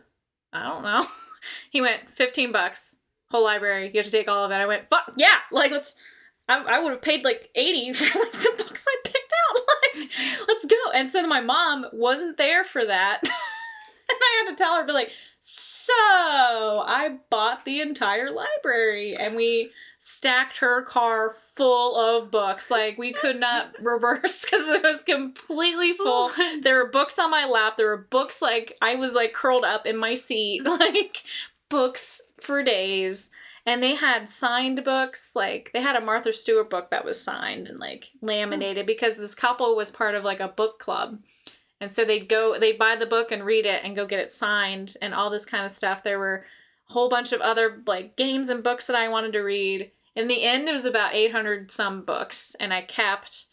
I 0.53 0.63
don't 0.63 0.83
know. 0.83 1.07
he 1.71 1.81
went, 1.81 2.03
15 2.15 2.53
bucks, 2.53 2.99
whole 3.31 3.45
library. 3.45 3.91
You 3.93 3.99
have 3.99 4.07
to 4.07 4.11
take 4.13 4.29
all 4.29 4.45
of 4.45 4.51
it. 4.51 4.55
I 4.55 4.67
went, 4.67 4.89
fuck, 4.89 5.13
yeah, 5.17 5.37
like, 5.51 5.73
let's, 5.73 5.97
I, 6.49 6.63
I 6.63 6.79
would 6.81 6.93
have 6.93 7.03
paid 7.03 7.25
like 7.25 7.51
80 7.55 7.93
for 7.95 8.19
like 8.19 8.33
the 8.33 8.55
books 8.59 8.87
I 8.89 8.97
picked 9.05 9.33
out. 9.49 9.63
Like, 9.97 10.11
let's 10.49 10.65
go. 10.65 10.77
And 10.95 11.11
so 11.11 11.27
my 11.27 11.41
mom 11.41 11.87
wasn't 11.93 12.39
there 12.39 12.65
for 12.65 12.85
that. 12.85 13.21
and 13.23 13.31
I 14.11 14.45
had 14.45 14.51
to 14.51 14.57
tell 14.57 14.77
her, 14.77 14.87
be 14.87 14.93
like, 14.93 15.11
so 15.41 15.74
I 15.93 17.19
bought 17.31 17.65
the 17.65 17.81
entire 17.81 18.31
library 18.31 19.17
and 19.17 19.37
we 19.37 19.71
stacked 19.99 20.59
her 20.59 20.83
car 20.83 21.33
full 21.33 21.97
of 21.99 22.31
books. 22.31 22.71
Like, 22.71 22.99
we 22.99 23.13
could 23.13 23.41
not 23.41 23.75
reverse 23.83 24.45
because 24.45 24.69
it 24.69 24.83
was 24.83 25.03
completely 25.03 25.95
oh 26.01 26.31
full. 26.31 26.61
there 26.63 26.77
were 26.77 26.91
books 26.91 27.19
on 27.19 27.31
my 27.31 27.47
lap. 27.47 27.77
There 27.77 27.89
were 27.89 28.07
books 28.11 28.43
like 28.43 28.77
i 28.83 28.95
was 28.95 29.15
like 29.15 29.33
curled 29.33 29.65
up 29.65 29.87
in 29.87 29.97
my 29.97 30.15
seat 30.15 30.65
like 30.65 31.19
books 31.69 32.21
for 32.41 32.63
days. 32.63 33.31
And 33.67 33.83
they 33.83 33.95
had 33.95 34.29
signed 34.29 34.85
books 34.85 35.35
like 35.35 35.71
they 35.73 35.81
had 35.81 35.97
a 35.97 36.01
martha 36.01 36.35
stewart 36.35 36.69
book 36.69 36.91
that 36.91 37.05
was 37.05 37.19
signed 37.19 37.67
and 37.67 37.79
like 37.79 38.11
laminated 38.21 38.85
because 38.87 39.17
this 39.17 39.35
couple 39.35 39.75
was 39.75 39.91
part 39.91 40.15
of 40.15 40.23
like 40.23 40.41
a 40.41 40.49
book 40.49 40.79
club 40.79 41.19
and 41.85 41.93
so 41.93 42.03
they'd 42.03 42.31
go 42.31 42.59
they'd 42.59 42.79
buy 42.79 42.97
the 42.97 43.05
book 43.05 43.31
and 43.31 43.45
read 43.45 43.67
it 43.67 43.83
and 43.85 43.95
go 43.95 44.07
get 44.07 44.19
it 44.19 44.33
signed 44.33 44.97
and 45.03 45.13
all 45.13 45.29
this 45.29 45.45
kind 45.45 45.67
of 45.67 45.71
stuff 45.71 46.03
there 46.03 46.19
were 46.19 46.47
a 46.89 46.93
whole 46.95 47.11
bunch 47.11 47.31
of 47.31 47.43
other 47.43 47.83
like 47.87 48.17
games 48.17 48.49
and 48.49 48.65
books 48.65 48.87
that 48.87 48.97
i 48.97 49.07
wanted 49.07 49.35
to 49.35 49.41
read 49.41 49.91
in 50.17 50.27
the 50.27 50.43
end 50.43 50.67
it 50.67 50.73
was 50.73 50.87
about 50.87 51.15
800 51.15 51.71
some 51.71 52.03
books 52.03 52.57
and 52.59 52.73
i 52.73 52.81
kept 52.81 53.49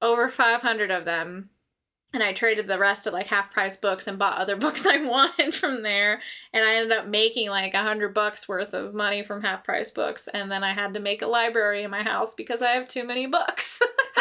over 0.00 0.28
500 0.28 0.92
of 0.92 1.04
them 1.04 1.50
and 2.12 2.22
I 2.22 2.32
traded 2.32 2.66
the 2.66 2.78
rest 2.78 3.06
at 3.06 3.12
like 3.12 3.26
half 3.26 3.52
price 3.52 3.76
books 3.76 4.06
and 4.06 4.18
bought 4.18 4.38
other 4.38 4.56
books 4.64 4.86
I 4.86 5.04
wanted 5.04 5.54
from 5.54 5.82
there. 5.82 6.22
And 6.52 6.64
I 6.64 6.76
ended 6.76 6.96
up 6.96 7.06
making 7.06 7.50
like 7.50 7.74
a 7.74 7.82
hundred 7.82 8.14
bucks 8.14 8.48
worth 8.48 8.72
of 8.72 8.94
money 8.94 9.22
from 9.22 9.42
half 9.42 9.64
price 9.64 9.90
books. 9.90 10.26
And 10.26 10.50
then 10.50 10.64
I 10.64 10.72
had 10.72 10.94
to 10.94 11.00
make 11.00 11.20
a 11.20 11.26
library 11.26 11.82
in 11.82 11.90
my 11.90 12.02
house 12.02 12.32
because 12.32 12.62
I 12.62 12.68
have 12.68 12.88
too 12.88 13.04
many 13.04 13.26
books. 13.26 13.75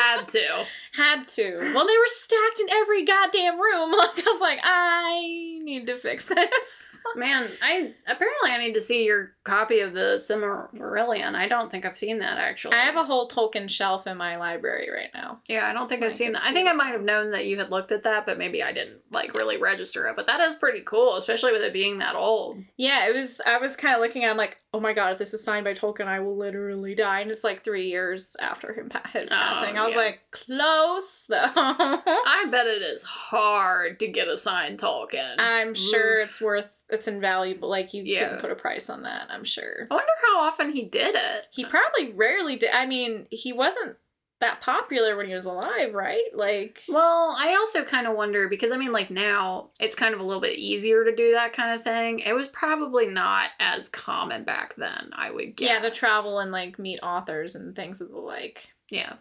Had 0.05 0.27
to. 0.29 0.65
had 0.93 1.27
to. 1.29 1.57
Well, 1.73 1.87
they 1.87 1.97
were 1.97 2.05
stacked 2.05 2.59
in 2.59 2.69
every 2.69 3.03
goddamn 3.05 3.59
room. 3.59 3.91
Like 3.91 4.19
I 4.27 4.31
was 4.31 4.41
like, 4.41 4.59
I 4.63 5.54
need 5.65 5.87
to 5.87 5.97
fix 5.97 6.25
this. 6.25 6.99
Man, 7.15 7.49
I 7.61 7.93
apparently 8.07 8.51
I 8.51 8.57
need 8.57 8.73
to 8.73 8.81
see 8.81 9.05
your 9.05 9.33
copy 9.43 9.79
of 9.79 9.93
the 9.93 10.15
Silmarillion. 10.17 11.35
I 11.35 11.47
don't 11.47 11.69
think 11.69 11.85
I've 11.85 11.97
seen 11.97 12.19
that 12.19 12.37
actually. 12.37 12.73
I 12.75 12.81
have 12.81 12.95
a 12.95 13.03
whole 13.03 13.27
Tolkien 13.29 13.69
shelf 13.69 14.07
in 14.07 14.17
my 14.17 14.35
library 14.35 14.89
right 14.93 15.09
now. 15.13 15.39
Yeah, 15.47 15.67
I 15.67 15.73
don't 15.73 15.87
think 15.87 16.03
I've 16.03 16.15
seen 16.15 16.31
that. 16.33 16.43
I 16.43 16.51
think 16.53 16.67
I 16.67 16.73
might 16.73 16.91
have 16.93 17.03
known 17.03 17.31
that 17.31 17.45
you 17.45 17.57
had 17.57 17.69
looked 17.69 17.91
at 17.91 18.03
that, 18.03 18.25
but 18.25 18.37
maybe 18.37 18.63
I 18.63 18.71
didn't 18.71 19.01
like 19.11 19.33
really 19.33 19.57
register 19.57 20.07
it. 20.07 20.15
But 20.15 20.27
that 20.27 20.39
is 20.41 20.55
pretty 20.55 20.81
cool, 20.81 21.15
especially 21.17 21.51
with 21.51 21.61
it 21.61 21.73
being 21.73 21.99
that 21.99 22.15
old. 22.15 22.57
Yeah, 22.77 23.07
it 23.07 23.15
was. 23.15 23.39
I 23.45 23.57
was 23.57 23.75
kind 23.75 23.95
of 23.95 24.01
looking 24.01 24.23
at. 24.23 24.31
him 24.31 24.37
like, 24.37 24.57
oh 24.73 24.79
my 24.79 24.93
god, 24.93 25.13
if 25.13 25.19
this 25.19 25.33
is 25.33 25.43
signed 25.43 25.63
by 25.63 25.73
Tolkien, 25.73 26.07
I 26.07 26.19
will 26.19 26.35
literally 26.35 26.95
die. 26.95 27.21
And 27.21 27.31
it's 27.31 27.43
like 27.43 27.63
three 27.63 27.87
years 27.87 28.35
after 28.41 28.73
him 28.73 28.89
his 29.13 29.31
Oh, 29.31 29.35
passing. 29.35 29.77
I 29.77 29.85
was 29.85 29.93
yeah. 29.93 29.99
like, 29.99 30.19
close 30.31 31.27
though. 31.29 31.37
I 31.55 32.47
bet 32.51 32.65
it 32.67 32.81
is 32.81 33.03
hard 33.03 33.99
to 33.99 34.07
get 34.07 34.27
a 34.27 34.37
signed 34.37 34.79
Tolkien. 34.79 35.39
I'm 35.55 35.73
sure 35.73 36.21
Oof. 36.21 36.29
it's 36.29 36.41
worth. 36.41 36.83
It's 36.89 37.07
invaluable. 37.07 37.69
Like 37.69 37.93
you 37.93 38.03
Yeah. 38.03 38.25
couldn't 38.25 38.41
put 38.41 38.51
a 38.51 38.55
price 38.55 38.89
on 38.89 39.03
that. 39.03 39.27
I'm 39.29 39.43
sure. 39.43 39.87
I 39.89 39.93
wonder 39.93 40.11
how 40.27 40.39
often 40.41 40.71
he 40.71 40.83
did 40.83 41.15
it. 41.15 41.45
He 41.51 41.65
probably 41.65 42.11
rarely 42.13 42.55
did. 42.57 42.71
I 42.73 42.85
mean, 42.85 43.27
he 43.31 43.53
wasn't 43.53 43.97
that 44.41 44.59
popular 44.59 45.15
when 45.15 45.27
he 45.27 45.33
was 45.33 45.45
alive, 45.45 45.93
right? 45.93 46.25
Like, 46.33 46.83
Well, 46.89 47.35
I 47.39 47.55
also 47.55 47.83
kind 47.85 48.05
of 48.05 48.15
wonder 48.17 48.49
because 48.49 48.71
I 48.73 48.77
mean, 48.77 48.91
like 48.91 49.09
now 49.09 49.69
it's 49.79 49.95
kind 49.95 50.13
of 50.13 50.19
a 50.19 50.23
little 50.23 50.41
bit 50.41 50.59
easier 50.59 51.05
to 51.05 51.15
do 51.15 51.31
that 51.31 51.53
kind 51.53 51.73
of 51.73 51.81
thing. 51.83 52.19
It 52.19 52.33
was 52.33 52.49
probably 52.49 53.07
not 53.07 53.51
as 53.59 53.87
common 53.87 54.43
back 54.43 54.75
then. 54.75 55.11
I 55.13 55.31
would 55.31 55.55
guess. 55.55 55.69
yeah, 55.69 55.79
to 55.79 55.89
travel 55.89 56.39
and 56.39 56.51
like 56.51 56.77
meet 56.77 56.99
authors 57.01 57.55
and 57.55 57.75
things 57.75 58.01
of 58.01 58.09
the 58.09 58.17
like. 58.19 58.73
Yeah. 58.89 59.13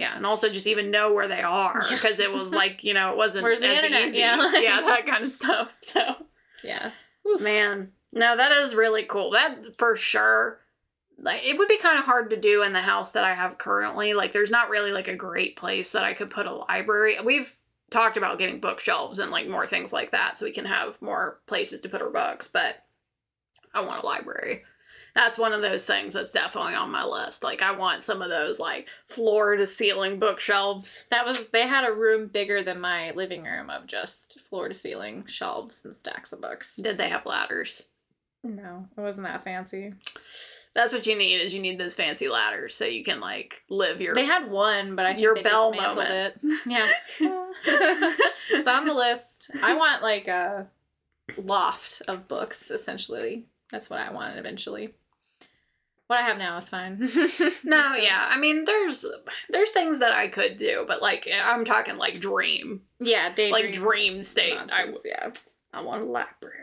Yeah, 0.00 0.16
and 0.16 0.24
also 0.24 0.48
just 0.48 0.66
even 0.66 0.90
know 0.90 1.12
where 1.12 1.28
they 1.28 1.42
are 1.42 1.82
because 1.90 2.18
it 2.20 2.32
was 2.32 2.52
like 2.52 2.82
you 2.84 2.94
know 2.94 3.10
it 3.10 3.16
wasn't 3.18 3.42
Where's 3.44 3.60
as 3.60 3.84
easy. 3.84 4.18
Yeah. 4.18 4.50
yeah, 4.54 4.80
that 4.80 5.06
kind 5.06 5.24
of 5.24 5.30
stuff. 5.30 5.76
So 5.82 6.00
Yeah. 6.64 6.92
man, 7.38 7.92
no, 8.12 8.36
that 8.36 8.50
is 8.50 8.74
really 8.74 9.02
cool. 9.04 9.30
That 9.32 9.76
for 9.78 9.96
sure. 9.96 10.60
Like 11.18 11.42
it 11.44 11.58
would 11.58 11.68
be 11.68 11.78
kind 11.78 11.98
of 11.98 12.06
hard 12.06 12.30
to 12.30 12.36
do 12.40 12.62
in 12.62 12.72
the 12.72 12.80
house 12.80 13.12
that 13.12 13.24
I 13.24 13.34
have 13.34 13.58
currently. 13.58 14.14
Like 14.14 14.32
there's 14.32 14.50
not 14.50 14.70
really 14.70 14.90
like 14.90 15.08
a 15.08 15.14
great 15.14 15.56
place 15.56 15.92
that 15.92 16.02
I 16.04 16.14
could 16.14 16.30
put 16.30 16.46
a 16.46 16.54
library. 16.54 17.16
We've 17.22 17.54
talked 17.90 18.16
about 18.16 18.38
getting 18.38 18.60
bookshelves 18.60 19.18
and 19.18 19.30
like 19.30 19.48
more 19.48 19.66
things 19.66 19.92
like 19.92 20.12
that 20.12 20.38
so 20.38 20.46
we 20.46 20.52
can 20.52 20.64
have 20.64 21.02
more 21.02 21.40
places 21.46 21.80
to 21.82 21.88
put 21.90 22.00
our 22.00 22.08
books, 22.10 22.48
but 22.48 22.84
I 23.74 23.80
want 23.82 24.02
a 24.02 24.06
library. 24.06 24.62
That's 25.14 25.38
one 25.38 25.52
of 25.52 25.60
those 25.62 25.84
things 25.84 26.14
that's 26.14 26.32
definitely 26.32 26.74
on 26.74 26.90
my 26.90 27.04
list. 27.04 27.42
Like 27.42 27.62
I 27.62 27.72
want 27.72 28.04
some 28.04 28.22
of 28.22 28.30
those 28.30 28.60
like 28.60 28.86
floor 29.06 29.56
to 29.56 29.66
ceiling 29.66 30.18
bookshelves. 30.18 31.04
That 31.10 31.26
was 31.26 31.48
they 31.48 31.66
had 31.66 31.84
a 31.88 31.92
room 31.92 32.28
bigger 32.28 32.62
than 32.62 32.80
my 32.80 33.10
living 33.12 33.42
room 33.44 33.70
of 33.70 33.86
just 33.86 34.40
floor 34.48 34.68
to 34.68 34.74
ceiling 34.74 35.24
shelves 35.26 35.84
and 35.84 35.94
stacks 35.94 36.32
of 36.32 36.40
books. 36.40 36.76
Did 36.76 36.96
they 36.98 37.08
have 37.08 37.26
ladders? 37.26 37.86
No, 38.44 38.88
it 38.96 39.00
wasn't 39.00 39.26
that 39.26 39.44
fancy. 39.44 39.92
That's 40.72 40.92
what 40.92 41.06
you 41.06 41.18
need 41.18 41.40
is 41.40 41.52
you 41.52 41.60
need 41.60 41.78
those 41.80 41.96
fancy 41.96 42.28
ladders 42.28 42.76
so 42.76 42.84
you 42.84 43.02
can 43.02 43.18
like 43.20 43.62
live 43.68 44.00
your 44.00 44.14
They 44.14 44.24
had 44.24 44.48
one, 44.50 44.94
but 44.94 45.04
I 45.04 45.10
think 45.10 45.22
Your 45.22 45.34
they 45.34 45.42
Belle 45.42 45.72
dismantled 45.72 46.04
moment. 46.08 46.34
it. 46.44 46.60
Yeah. 46.66 46.88
it's 48.50 48.68
on 48.68 48.84
the 48.86 48.94
list. 48.94 49.50
I 49.62 49.74
want 49.74 50.02
like 50.02 50.28
a 50.28 50.68
loft 51.36 52.02
of 52.06 52.28
books, 52.28 52.70
essentially. 52.70 53.46
That's 53.72 53.90
what 53.90 54.00
I 54.00 54.12
wanted 54.12 54.38
eventually. 54.38 54.94
What 56.10 56.18
I 56.18 56.22
have 56.22 56.38
now 56.38 56.56
is 56.56 56.68
fine. 56.68 56.98
No, 57.62 57.94
yeah. 57.94 58.26
I 58.28 58.36
mean, 58.36 58.64
there's 58.64 59.04
there's 59.48 59.70
things 59.70 60.00
that 60.00 60.10
I 60.10 60.26
could 60.26 60.58
do, 60.58 60.84
but 60.84 61.00
like 61.00 61.28
I'm 61.32 61.64
talking 61.64 61.98
like 61.98 62.18
dream, 62.18 62.80
Yeah, 62.98 63.32
daydream. 63.32 63.52
like 63.52 63.72
dream 63.74 64.24
state. 64.24 64.54
I, 64.54 64.64
nonsense, 64.86 65.04
yeah. 65.04 65.30
I 65.72 65.82
want 65.82 66.02
a 66.02 66.06
library. 66.06 66.56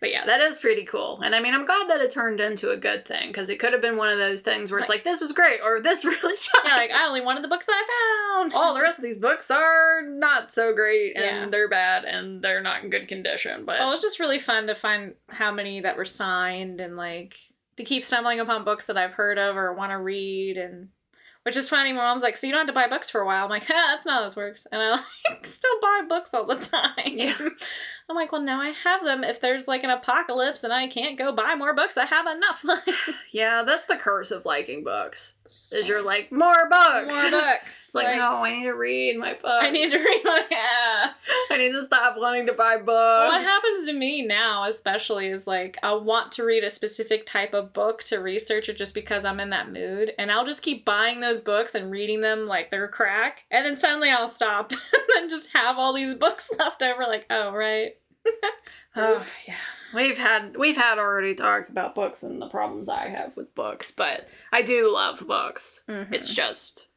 But 0.00 0.10
yeah, 0.10 0.26
that 0.26 0.40
is 0.42 0.58
pretty 0.58 0.84
cool. 0.84 1.18
And 1.24 1.34
I 1.34 1.40
mean, 1.40 1.54
I'm 1.54 1.64
glad 1.64 1.88
that 1.88 2.02
it 2.02 2.10
turned 2.10 2.40
into 2.42 2.70
a 2.70 2.76
good 2.76 3.06
thing 3.06 3.28
because 3.28 3.48
it 3.48 3.58
could 3.58 3.72
have 3.72 3.80
been 3.80 3.96
one 3.96 4.10
of 4.10 4.18
those 4.18 4.42
things 4.42 4.70
where 4.70 4.80
it's 4.80 4.90
like, 4.90 5.02
this 5.02 5.18
was 5.20 5.32
great 5.32 5.60
or 5.64 5.80
this 5.80 6.04
really 6.04 6.36
sucked. 6.36 6.66
Yeah, 6.66 6.76
like 6.76 6.94
I 6.94 7.06
only 7.06 7.22
wanted 7.22 7.42
the 7.44 7.48
books 7.48 7.64
that 7.64 7.72
I 7.72 8.42
found. 8.42 8.52
all 8.52 8.74
the 8.74 8.82
rest 8.82 8.98
of 8.98 9.02
these 9.02 9.18
books 9.18 9.50
are 9.50 10.02
not 10.02 10.52
so 10.52 10.74
great 10.74 11.16
and 11.16 11.24
Yeah. 11.24 11.46
they're 11.50 11.70
bad 11.70 12.04
and 12.04 12.42
they're 12.42 12.62
not 12.62 12.84
in 12.84 12.90
good 12.90 13.08
condition. 13.08 13.64
But 13.64 13.78
Well, 13.78 13.88
it 13.88 13.92
was 13.92 14.02
just 14.02 14.20
really 14.20 14.38
fun 14.38 14.66
to 14.66 14.74
find 14.74 15.14
how 15.28 15.52
many 15.52 15.80
that 15.80 15.96
were 15.96 16.04
signed 16.04 16.82
and 16.82 16.94
like 16.98 17.38
to 17.78 17.84
keep 17.84 18.04
stumbling 18.04 18.40
upon 18.40 18.64
books 18.64 18.88
that 18.88 18.96
I've 18.96 19.12
heard 19.12 19.38
of 19.38 19.56
or 19.56 19.72
want 19.72 19.92
to 19.92 19.98
read 19.98 20.56
and 20.56 20.88
which 21.44 21.56
is 21.56 21.68
funny. 21.68 21.92
My 21.92 22.00
mom's 22.00 22.22
like, 22.22 22.36
"So 22.36 22.46
you 22.46 22.52
don't 22.52 22.66
have 22.66 22.74
to 22.74 22.74
buy 22.74 22.88
books 22.88 23.08
for 23.08 23.20
a 23.20 23.24
while." 23.24 23.44
I'm 23.44 23.50
like, 23.50 23.62
"Ah, 23.70 23.92
that's 23.92 24.04
not 24.04 24.18
how 24.18 24.24
this 24.24 24.36
works," 24.36 24.66
and 24.70 24.82
I 24.82 24.90
like 25.30 25.46
still 25.46 25.80
buy 25.80 26.02
books 26.06 26.34
all 26.34 26.44
the 26.44 26.56
time. 26.56 26.92
Yeah. 27.06 27.38
I'm 28.10 28.16
like, 28.16 28.32
"Well, 28.32 28.42
now 28.42 28.60
I 28.60 28.70
have 28.70 29.02
them. 29.04 29.24
If 29.24 29.40
there's 29.40 29.66
like 29.68 29.82
an 29.84 29.90
apocalypse 29.90 30.62
and 30.62 30.74
I 30.74 30.88
can't 30.88 31.16
go 31.16 31.32
buy 31.32 31.54
more 31.54 31.72
books, 31.72 31.96
I 31.96 32.04
have 32.04 32.26
enough." 32.26 32.64
yeah, 33.30 33.62
that's 33.62 33.86
the 33.86 33.96
curse 33.96 34.30
of 34.30 34.44
liking 34.44 34.84
books. 34.84 35.37
Is 35.72 35.88
you're 35.88 36.02
like 36.02 36.30
more 36.30 36.68
books. 36.68 37.14
more 37.14 37.30
books. 37.30 37.84
It's 37.88 37.94
like, 37.94 38.16
no, 38.16 38.44
I 38.44 38.58
need 38.58 38.64
to 38.64 38.72
read 38.72 39.18
my 39.18 39.32
books. 39.32 39.46
I 39.46 39.70
need 39.70 39.90
to 39.90 39.98
read 39.98 40.20
my 40.24 40.44
I 40.50 40.54
have. 40.54 41.14
I 41.50 41.56
need 41.56 41.72
to 41.72 41.82
stop 41.82 42.16
wanting 42.18 42.46
to 42.46 42.52
buy 42.52 42.76
books. 42.76 43.32
What 43.32 43.42
happens 43.42 43.88
to 43.88 43.94
me 43.94 44.26
now, 44.26 44.64
especially, 44.64 45.28
is 45.28 45.46
like 45.46 45.78
I'll 45.82 46.04
want 46.04 46.32
to 46.32 46.44
read 46.44 46.64
a 46.64 46.70
specific 46.70 47.24
type 47.24 47.54
of 47.54 47.72
book 47.72 48.02
to 48.04 48.18
research 48.18 48.68
it 48.68 48.76
just 48.76 48.94
because 48.94 49.24
I'm 49.24 49.40
in 49.40 49.50
that 49.50 49.72
mood, 49.72 50.12
and 50.18 50.30
I'll 50.30 50.44
just 50.44 50.62
keep 50.62 50.84
buying 50.84 51.20
those 51.20 51.40
books 51.40 51.74
and 51.74 51.90
reading 51.90 52.20
them 52.20 52.46
like 52.46 52.70
they're 52.70 52.88
crack, 52.88 53.44
and 53.50 53.64
then 53.64 53.76
suddenly 53.76 54.10
I'll 54.10 54.28
stop 54.28 54.70
and 54.72 54.80
then 55.14 55.30
just 55.30 55.50
have 55.54 55.78
all 55.78 55.94
these 55.94 56.14
books 56.14 56.50
left 56.58 56.82
over. 56.82 57.04
Like, 57.04 57.26
oh 57.30 57.52
right, 57.52 57.92
Oh, 58.98 59.24
yeah. 59.46 59.54
We've 59.94 60.18
had 60.18 60.56
we've 60.56 60.76
had 60.76 60.98
already 60.98 61.34
talks 61.34 61.70
about 61.70 61.94
books 61.94 62.22
and 62.22 62.42
the 62.42 62.48
problems 62.48 62.88
I 62.90 63.08
have 63.08 63.36
with 63.36 63.54
books, 63.54 63.90
but 63.90 64.28
I 64.52 64.60
do 64.62 64.92
love 64.92 65.26
books. 65.26 65.84
Mhm. 65.88 66.12
It's 66.12 66.34
just, 66.34 66.88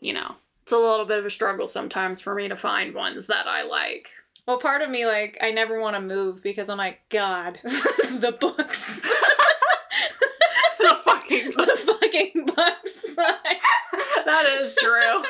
you 0.00 0.12
know, 0.14 0.36
it's 0.62 0.72
a 0.72 0.78
little 0.78 1.04
bit 1.04 1.18
of 1.18 1.26
a 1.26 1.30
struggle 1.30 1.68
sometimes 1.68 2.20
for 2.22 2.34
me 2.34 2.48
to 2.48 2.56
find 2.56 2.94
ones 2.94 3.26
that 3.26 3.46
I 3.46 3.62
like. 3.64 4.08
Well, 4.46 4.58
part 4.58 4.80
of 4.80 4.88
me 4.88 5.04
like 5.06 5.36
I 5.42 5.50
never 5.50 5.80
want 5.80 5.96
to 5.96 6.00
move 6.00 6.42
because 6.42 6.68
I'm 6.70 6.78
like, 6.78 7.00
God, 7.10 7.58
the 7.64 8.36
books, 8.40 9.02
the 10.78 10.96
fucking 11.04 11.50
the 11.50 11.76
fucking 11.84 12.46
books. 12.46 13.16
that 13.16 14.46
is 14.60 14.76
true. 14.80 15.22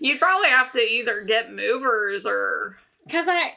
You'd 0.00 0.18
probably 0.20 0.48
have 0.48 0.72
to 0.72 0.78
either 0.80 1.22
get 1.22 1.52
movers 1.52 2.24
or 2.24 2.78
Because 3.04 3.26
I, 3.28 3.54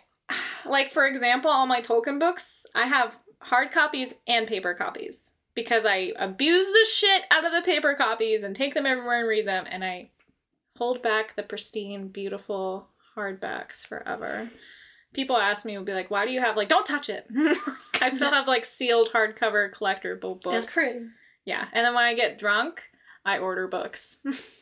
like, 0.66 0.92
for 0.92 1.06
example, 1.06 1.52
all 1.52 1.68
my 1.68 1.82
Tolkien 1.82 2.20
books, 2.20 2.66
I 2.76 2.84
have 2.84 3.14
hard 3.40 3.72
copies 3.72 4.14
and 4.28 4.48
paper 4.48 4.74
copies 4.74 5.32
because 5.56 5.84
I 5.86 6.14
abuse 6.18 6.68
the 6.68 6.88
shit 6.90 7.24
out 7.32 7.46
of 7.46 7.52
the 7.52 7.62
paper 7.62 7.96
copies 7.96 8.44
and 8.44 8.56
take 8.56 8.74
them 8.74 8.86
everywhere 8.86 9.20
and 9.20 9.28
read 9.28 9.48
them, 9.48 9.66
and 9.70 9.84
I 9.84 10.10
hold 10.78 11.02
back 11.04 11.36
the 11.36 11.44
pristine, 11.44 12.08
beautiful 12.08 12.88
hardbacks 13.16 13.86
forever. 13.86 14.50
People 15.14 15.38
ask 15.38 15.66
me, 15.66 15.78
will 15.78 15.84
be 15.84 15.94
like, 15.94 16.10
why 16.10 16.26
do 16.26 16.32
you 16.32 16.40
have, 16.40 16.56
like, 16.56 16.70
don't 16.70 16.86
touch 16.86 17.10
it. 17.10 17.28
I 18.02 18.10
still 18.10 18.32
have, 18.32 18.48
like, 18.48 18.64
sealed 18.64 19.10
hardcover 19.14 19.72
collectible 19.74 20.42
books. 20.42 20.66
Yeah, 21.44 21.66
and 21.74 21.86
then 21.86 21.94
when 21.94 22.06
I 22.06 22.14
get 22.14 22.40
drunk, 22.40 22.84
I 23.26 23.38
order 23.40 23.68
books. 23.68 24.26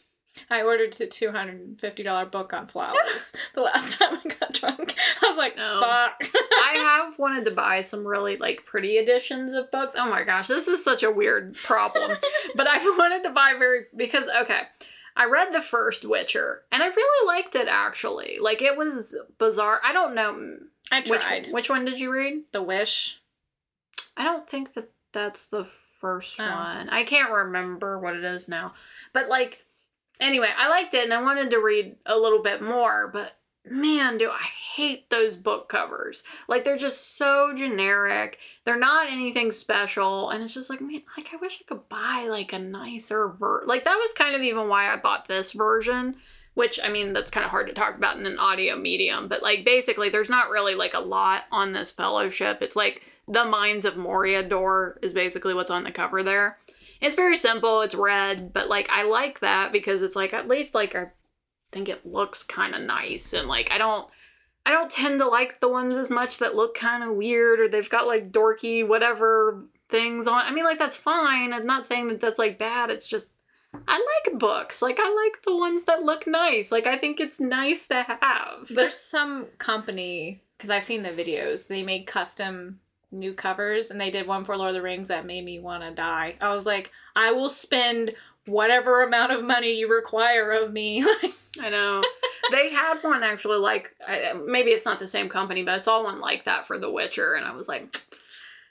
I 0.50 0.62
ordered 0.62 1.00
a 1.02 1.08
two 1.08 1.32
hundred 1.32 1.60
and 1.62 1.80
fifty 1.80 2.04
dollar 2.04 2.26
book 2.26 2.54
on 2.54 2.68
flowers 2.68 3.36
the 3.56 3.62
last 3.62 3.98
time 4.00 4.20
I 4.24 4.30
got 4.40 4.54
drunk. 4.54 4.96
I 5.22 5.28
was 5.28 5.38
like. 5.38 5.58
"Fuck." 5.58 6.32
I 6.52 6.74
have 7.08 7.18
wanted 7.20 7.46
to 7.46 7.52
buy 7.52 7.82
some 7.82 8.06
really 8.06 8.38
like 8.38 8.66
pretty 8.66 8.98
editions 8.98 9.54
of 9.54 9.72
books. 9.72 9.96
Oh 9.98 10.10
my 10.10 10.24
gosh, 10.24 10.48
this 10.48 10.68
is 10.68 10.84
such 10.84 11.04
a 11.04 11.12
weird 11.12 11.56
problem. 11.56 12.18
but 12.56 12.68
I've 12.68 12.84
wanted 12.84 13.24
to 13.24 13.32
buy 13.32 13.54
very 13.58 13.86
because 13.96 14.28
okay, 14.44 14.62
I 15.16 15.26
read 15.26 15.52
the 15.52 15.62
first 15.62 16.06
Witcher 16.06 16.62
and 16.72 16.84
I 16.84 16.88
really 16.88 17.28
liked 17.28 17.56
it 17.56 17.68
actually. 17.68 18.38
Like 18.40 18.62
it 18.62 18.78
was 18.78 19.16
bizarre. 19.40 19.82
I 19.84 19.92
don't 19.94 20.16
know 20.16 20.34
mm, 20.34 20.58
I 20.92 21.02
which 21.02 21.22
tried 21.22 21.48
which 21.52 21.70
one 21.70 21.86
did 21.86 22.00
you 22.00 22.12
read? 22.12 22.44
the 22.52 22.62
wish. 22.62 23.20
I 24.16 24.24
don't 24.24 24.48
think 24.48 24.74
that 24.76 24.92
that's 25.12 25.48
the 25.48 25.66
first 25.66 26.40
Oh. 26.40 26.44
one. 26.46 26.90
I 26.90 27.04
can't 27.04 27.32
remember 27.32 27.98
what 28.00 28.16
it 28.16 28.24
is 28.24 28.48
now. 28.48 28.74
But 29.12 29.28
like 29.28 29.66
anyway, 30.20 30.50
I 30.58 30.70
liked 30.70 30.94
it 30.94 31.04
and 31.04 31.14
I 31.14 31.22
wanted 31.22 31.50
to 31.52 31.58
read 31.58 31.98
a 32.06 32.18
little 32.18 32.42
bit 32.42 32.62
more, 32.62 33.08
but 33.08 33.38
man, 33.66 34.18
do 34.18 34.30
I 34.30 34.48
hate 34.76 35.10
those 35.10 35.36
book 35.36 35.70
covers. 35.70 36.24
Like 36.48 36.64
they're 36.64 36.78
just 36.78 37.18
so 37.18 37.54
generic. 37.56 38.40
They're 38.64 38.78
not 38.78 39.12
anything 39.12 39.52
special 39.52 40.30
and 40.30 40.44
it's 40.44 40.54
just 40.54 40.70
like, 40.70 40.82
man, 40.82 41.02
like 41.18 41.30
I 41.34 41.38
wish 41.38 41.62
I 41.62 41.68
could 41.68 41.90
buy 41.90 42.28
like 42.30 42.54
a 42.54 42.60
nicer 42.60 43.28
ver 43.28 43.64
like 43.66 43.84
that 43.84 43.96
was 43.96 44.12
kind 44.16 44.36
of 44.36 44.42
even 44.42 44.68
why 44.68 44.92
I 44.92 44.98
bought 44.98 45.28
this 45.28 45.54
version 45.54 46.16
which 46.60 46.78
I 46.84 46.90
mean 46.90 47.14
that's 47.14 47.32
kind 47.32 47.46
of 47.46 47.52
hard 47.52 47.68
to 47.68 47.74
talk 47.74 47.96
about 47.96 48.18
in 48.18 48.26
an 48.26 48.38
audio 48.38 48.76
medium, 48.76 49.30
but 49.30 49.42
like 49.42 49.64
basically 49.64 50.10
there's 50.10 50.30
not 50.30 50.50
really 50.50 50.76
like 50.76 50.94
a 50.94 51.00
lot 51.00 51.44
on 51.54 51.72
this 51.72 51.94
fellowship. 51.94 52.62
It's 52.62 52.76
like 52.76 53.02
the 53.30 53.46
Mines 53.46 53.86
of 53.86 53.96
Moria 53.96 54.44
door 54.44 55.00
is 55.02 55.14
basically 55.14 55.54
what's 55.54 55.72
on 55.72 55.86
the 55.86 55.92
cover 55.92 56.22
there. 56.22 56.58
It's 57.02 57.16
very 57.16 57.38
simple, 57.38 57.82
it's 57.82 57.96
red, 57.96 58.52
but 58.54 58.68
like 58.68 58.90
I 58.90 59.04
like 59.04 59.40
that 59.40 59.72
because 59.72 60.02
it's 60.02 60.16
like 60.16 60.34
at 60.34 60.48
least 60.48 60.76
like 60.76 60.96
I 60.96 61.08
think 61.72 61.88
it 61.88 62.06
looks 62.06 62.44
kind 62.44 62.76
of 62.76 62.82
nice 62.82 63.34
and 63.34 63.48
like 63.48 63.72
I 63.72 63.78
don't 63.78 64.08
I 64.66 64.72
don't 64.72 64.92
tend 64.92 65.20
to 65.20 65.28
like 65.28 65.62
the 65.62 65.70
ones 65.70 65.94
as 65.94 66.10
much 66.10 66.40
that 66.40 66.56
look 66.56 66.76
kind 66.76 67.04
of 67.04 67.16
weird 67.16 67.60
or 67.60 67.68
they've 67.68 67.90
got 67.90 68.08
like 68.08 68.32
dorky 68.32 68.86
whatever 68.86 69.66
things 69.90 70.28
on. 70.28 70.42
I 70.46 70.52
mean 70.52 70.66
like 70.66 70.80
that's 70.80 70.98
fine. 70.98 71.54
I'm 71.54 71.66
not 71.66 71.88
saying 71.88 72.10
that 72.10 72.20
that's 72.20 72.40
like 72.40 72.60
bad. 72.60 72.90
It's 72.90 73.08
just 73.08 73.34
I 73.88 74.22
like 74.26 74.40
books. 74.40 74.82
Like 74.82 74.98
I 75.00 75.10
like 75.10 75.44
the 75.44 75.56
ones 75.56 75.86
that 75.86 76.04
look 76.04 76.28
nice. 76.28 76.72
Like 76.72 76.88
I 76.88 76.98
think 76.98 77.20
it's 77.20 77.40
nice 77.40 77.88
to 77.88 78.04
have. 78.04 78.68
There's 78.70 79.00
some 79.00 79.48
company 79.58 80.44
because 80.58 80.70
I've 80.70 80.84
seen 80.84 81.04
the 81.04 81.10
videos. 81.10 81.68
They 81.68 81.84
make 81.84 82.08
custom 82.08 82.80
new 83.12 83.34
covers, 83.34 83.92
and 83.92 84.00
they 84.00 84.12
did 84.12 84.28
one 84.28 84.46
for 84.46 84.56
Lord 84.56 84.70
of 84.70 84.76
the 84.76 84.82
Rings 84.82 85.08
that 85.08 85.26
made 85.26 85.44
me 85.46 85.60
want 85.60 85.84
to 85.84 85.92
die. 85.92 86.36
I 86.42 86.54
was 86.54 86.66
like, 86.66 86.92
I 87.16 87.32
will 87.32 87.50
spend 87.50 88.14
whatever 88.46 89.04
amount 89.04 89.32
of 89.32 89.44
money 89.44 89.74
you 89.74 89.94
require 89.94 90.52
of 90.52 90.72
me. 90.74 91.06
I 91.62 91.70
know. 91.70 92.04
they 92.52 92.70
had 92.70 93.00
one 93.02 93.24
actually 93.24 93.58
like 93.58 93.96
I, 94.08 94.34
maybe 94.34 94.72
it's 94.72 94.86
not 94.86 95.00
the 95.00 95.08
same 95.08 95.30
company, 95.30 95.64
but 95.64 95.74
I 95.74 95.78
saw 95.78 96.04
one 96.04 96.20
like 96.20 96.46
that 96.46 96.68
for 96.68 96.78
The 96.78 96.92
Witcher, 96.92 97.34
and 97.34 97.46
I 97.46 97.56
was 97.56 97.68
like. 97.68 98.02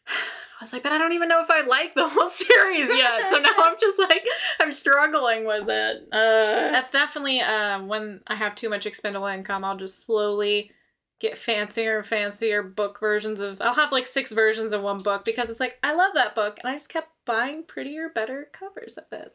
I 0.61 0.65
was 0.65 0.73
like, 0.73 0.83
but 0.83 0.91
I 0.91 0.99
don't 0.99 1.13
even 1.13 1.29
know 1.29 1.41
if 1.41 1.51
I 1.51 1.65
like 1.65 1.95
the 1.95 2.09
whole 2.09 2.29
series 2.29 2.89
yet. 2.89 3.31
So 3.31 3.39
now 3.39 3.53
I'm 3.59 3.77
just 3.81 3.97
like, 3.97 4.25
I'm 4.61 4.73
struggling 4.73 5.47
with 5.47 5.69
it. 5.69 6.09
Uh, 6.11 6.73
That's 6.73 6.91
definitely 6.91 7.39
uh, 7.41 7.81
when 7.85 8.23
I 8.27 8.35
have 8.35 8.57
too 8.57 8.69
much 8.69 8.85
expendable 8.85 9.29
income, 9.29 9.65
I'll 9.65 9.77
just 9.77 10.05
slowly 10.05 10.73
get 11.21 11.39
fancier 11.39 11.99
and 11.99 12.07
fancier 12.07 12.63
book 12.63 13.01
versions 13.01 13.41
of. 13.41 13.61
I'll 13.61 13.75
have 13.75 13.93
like 13.93 14.07
six 14.07 14.33
versions 14.33 14.73
of 14.73 14.83
one 14.83 14.99
book 14.99 15.25
because 15.25 15.51
it's 15.51 15.61
like 15.61 15.79
I 15.83 15.95
love 15.95 16.13
that 16.15 16.35
book, 16.35 16.59
and 16.63 16.71
I 16.71 16.77
just 16.77 16.89
kept 16.91 17.09
buying 17.27 17.65
prettier, 17.65 18.09
better 18.09 18.49
covers 18.53 18.99
of 18.99 19.05
it. 19.13 19.33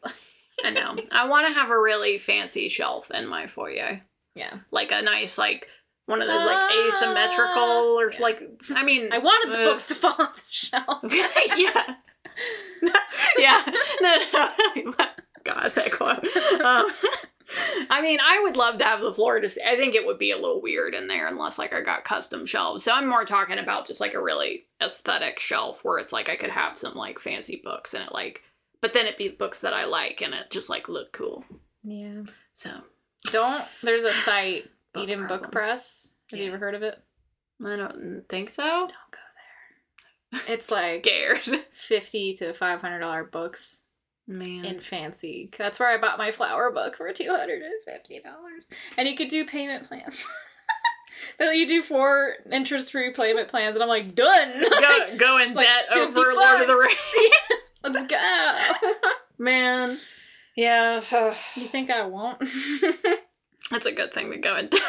I 0.64 0.70
know. 0.70 0.96
I 1.12 1.26
want 1.28 1.48
to 1.48 1.54
have 1.54 1.70
a 1.70 1.80
really 1.80 2.18
fancy 2.18 2.68
shelf 2.68 3.10
in 3.10 3.26
my 3.26 3.46
foyer, 3.46 4.00
yeah, 4.34 4.58
like 4.70 4.92
a 4.92 5.02
nice 5.02 5.36
like 5.38 5.68
one 6.06 6.20
of 6.20 6.28
those 6.28 6.44
like 6.44 6.56
Ah, 6.56 6.88
asymmetrical 6.88 7.98
or 7.98 8.12
yeah. 8.12 8.20
like. 8.20 8.42
I 8.74 8.84
mean, 8.84 9.12
I 9.12 9.18
wanted 9.18 9.52
the 9.52 9.62
uh, 9.62 9.64
books 9.64 9.88
to 9.88 9.94
fall 9.94 10.14
off 10.18 10.36
the 10.36 10.42
shelf. 10.50 11.02
yeah. 11.56 11.94
yeah. 13.38 13.72
No, 14.00 14.16
no. 14.30 14.92
God, 15.44 15.72
that 15.74 15.92
quote. 15.92 16.24
Um, 16.64 16.90
I 17.90 18.00
mean, 18.00 18.18
I 18.24 18.40
would 18.42 18.56
love 18.56 18.78
to 18.78 18.84
have 18.84 19.00
the 19.00 19.12
floor 19.14 19.40
to 19.40 19.50
see. 19.50 19.60
I 19.66 19.76
think 19.76 19.94
it 19.94 20.06
would 20.06 20.18
be 20.18 20.30
a 20.30 20.36
little 20.36 20.62
weird 20.62 20.94
in 20.94 21.08
there 21.08 21.26
unless 21.26 21.58
like 21.58 21.72
I 21.72 21.80
got 21.82 22.04
custom 22.04 22.46
shelves. 22.46 22.84
So 22.84 22.92
I'm 22.92 23.08
more 23.08 23.24
talking 23.24 23.58
about 23.58 23.86
just 23.86 24.00
like 24.00 24.14
a 24.14 24.22
really 24.22 24.64
aesthetic 24.82 25.38
shelf 25.40 25.84
where 25.84 25.98
it's 25.98 26.12
like 26.12 26.28
I 26.28 26.36
could 26.36 26.50
have 26.50 26.78
some 26.78 26.94
like 26.94 27.18
fancy 27.18 27.60
books 27.62 27.92
and 27.94 28.02
it 28.04 28.12
like, 28.12 28.42
but 28.80 28.92
then 28.94 29.06
it 29.06 29.18
be 29.18 29.28
books 29.28 29.60
that 29.60 29.74
I 29.74 29.84
like 29.84 30.22
and 30.22 30.34
it 30.34 30.50
just 30.50 30.70
like 30.70 30.88
look 30.88 31.12
cool. 31.12 31.44
Yeah. 31.82 32.22
So 32.54 32.70
Don't. 33.30 33.64
There's 33.82 34.04
a 34.04 34.12
site, 34.24 34.70
Book 34.92 35.04
Eden 35.04 35.26
Book. 35.26 35.52
Press. 35.52 36.14
Have 36.30 36.40
you 36.40 36.48
ever 36.48 36.58
heard 36.58 36.74
of 36.74 36.82
it? 36.82 36.98
I 37.64 37.76
don't 37.76 38.24
think 38.28 38.50
so. 38.50 38.62
Don't 38.62 38.88
go 38.88 39.18
there. 40.32 40.42
It's 40.54 40.70
like 40.70 41.04
Scared. 41.06 41.64
fifty 41.72 42.34
to 42.34 42.52
five 42.54 42.80
hundred 42.80 43.00
dollar 43.00 43.24
books 43.24 43.83
Man. 44.26 44.64
in 44.64 44.80
fancy. 44.80 45.50
That's 45.56 45.78
where 45.78 45.90
I 45.90 46.00
bought 46.00 46.18
my 46.18 46.32
flower 46.32 46.70
book 46.70 46.96
for 46.96 47.12
two 47.12 47.30
hundred 47.30 47.62
and 47.62 47.72
fifty 47.84 48.20
dollars. 48.20 48.68
And 48.96 49.06
you 49.08 49.16
could 49.16 49.28
do 49.28 49.44
payment 49.44 49.86
plans. 49.88 50.24
That 51.38 51.56
you 51.56 51.66
do 51.66 51.82
four 51.82 52.34
interest-free 52.50 53.12
payment 53.12 53.48
plans, 53.48 53.76
and 53.76 53.82
I'm 53.82 53.88
like, 53.88 54.14
done. 54.14 54.60
go, 54.62 55.16
go 55.16 55.36
in 55.38 55.54
like 55.54 55.66
debt 55.66 55.84
50 55.92 56.00
over 56.00 56.32
Lord 56.32 56.62
of 56.62 56.66
the 56.68 56.74
bucks. 56.74 57.14
Rings. 57.14 57.64
Let's 57.82 58.06
go. 58.06 59.00
Man. 59.38 59.98
Yeah. 60.56 61.02
you 61.54 61.66
think 61.66 61.90
I 61.90 62.04
won't? 62.06 62.42
That's 63.70 63.86
a 63.86 63.92
good 63.92 64.12
thing 64.12 64.30
to 64.30 64.38
go 64.38 64.56
in 64.56 64.66
debt. 64.66 64.82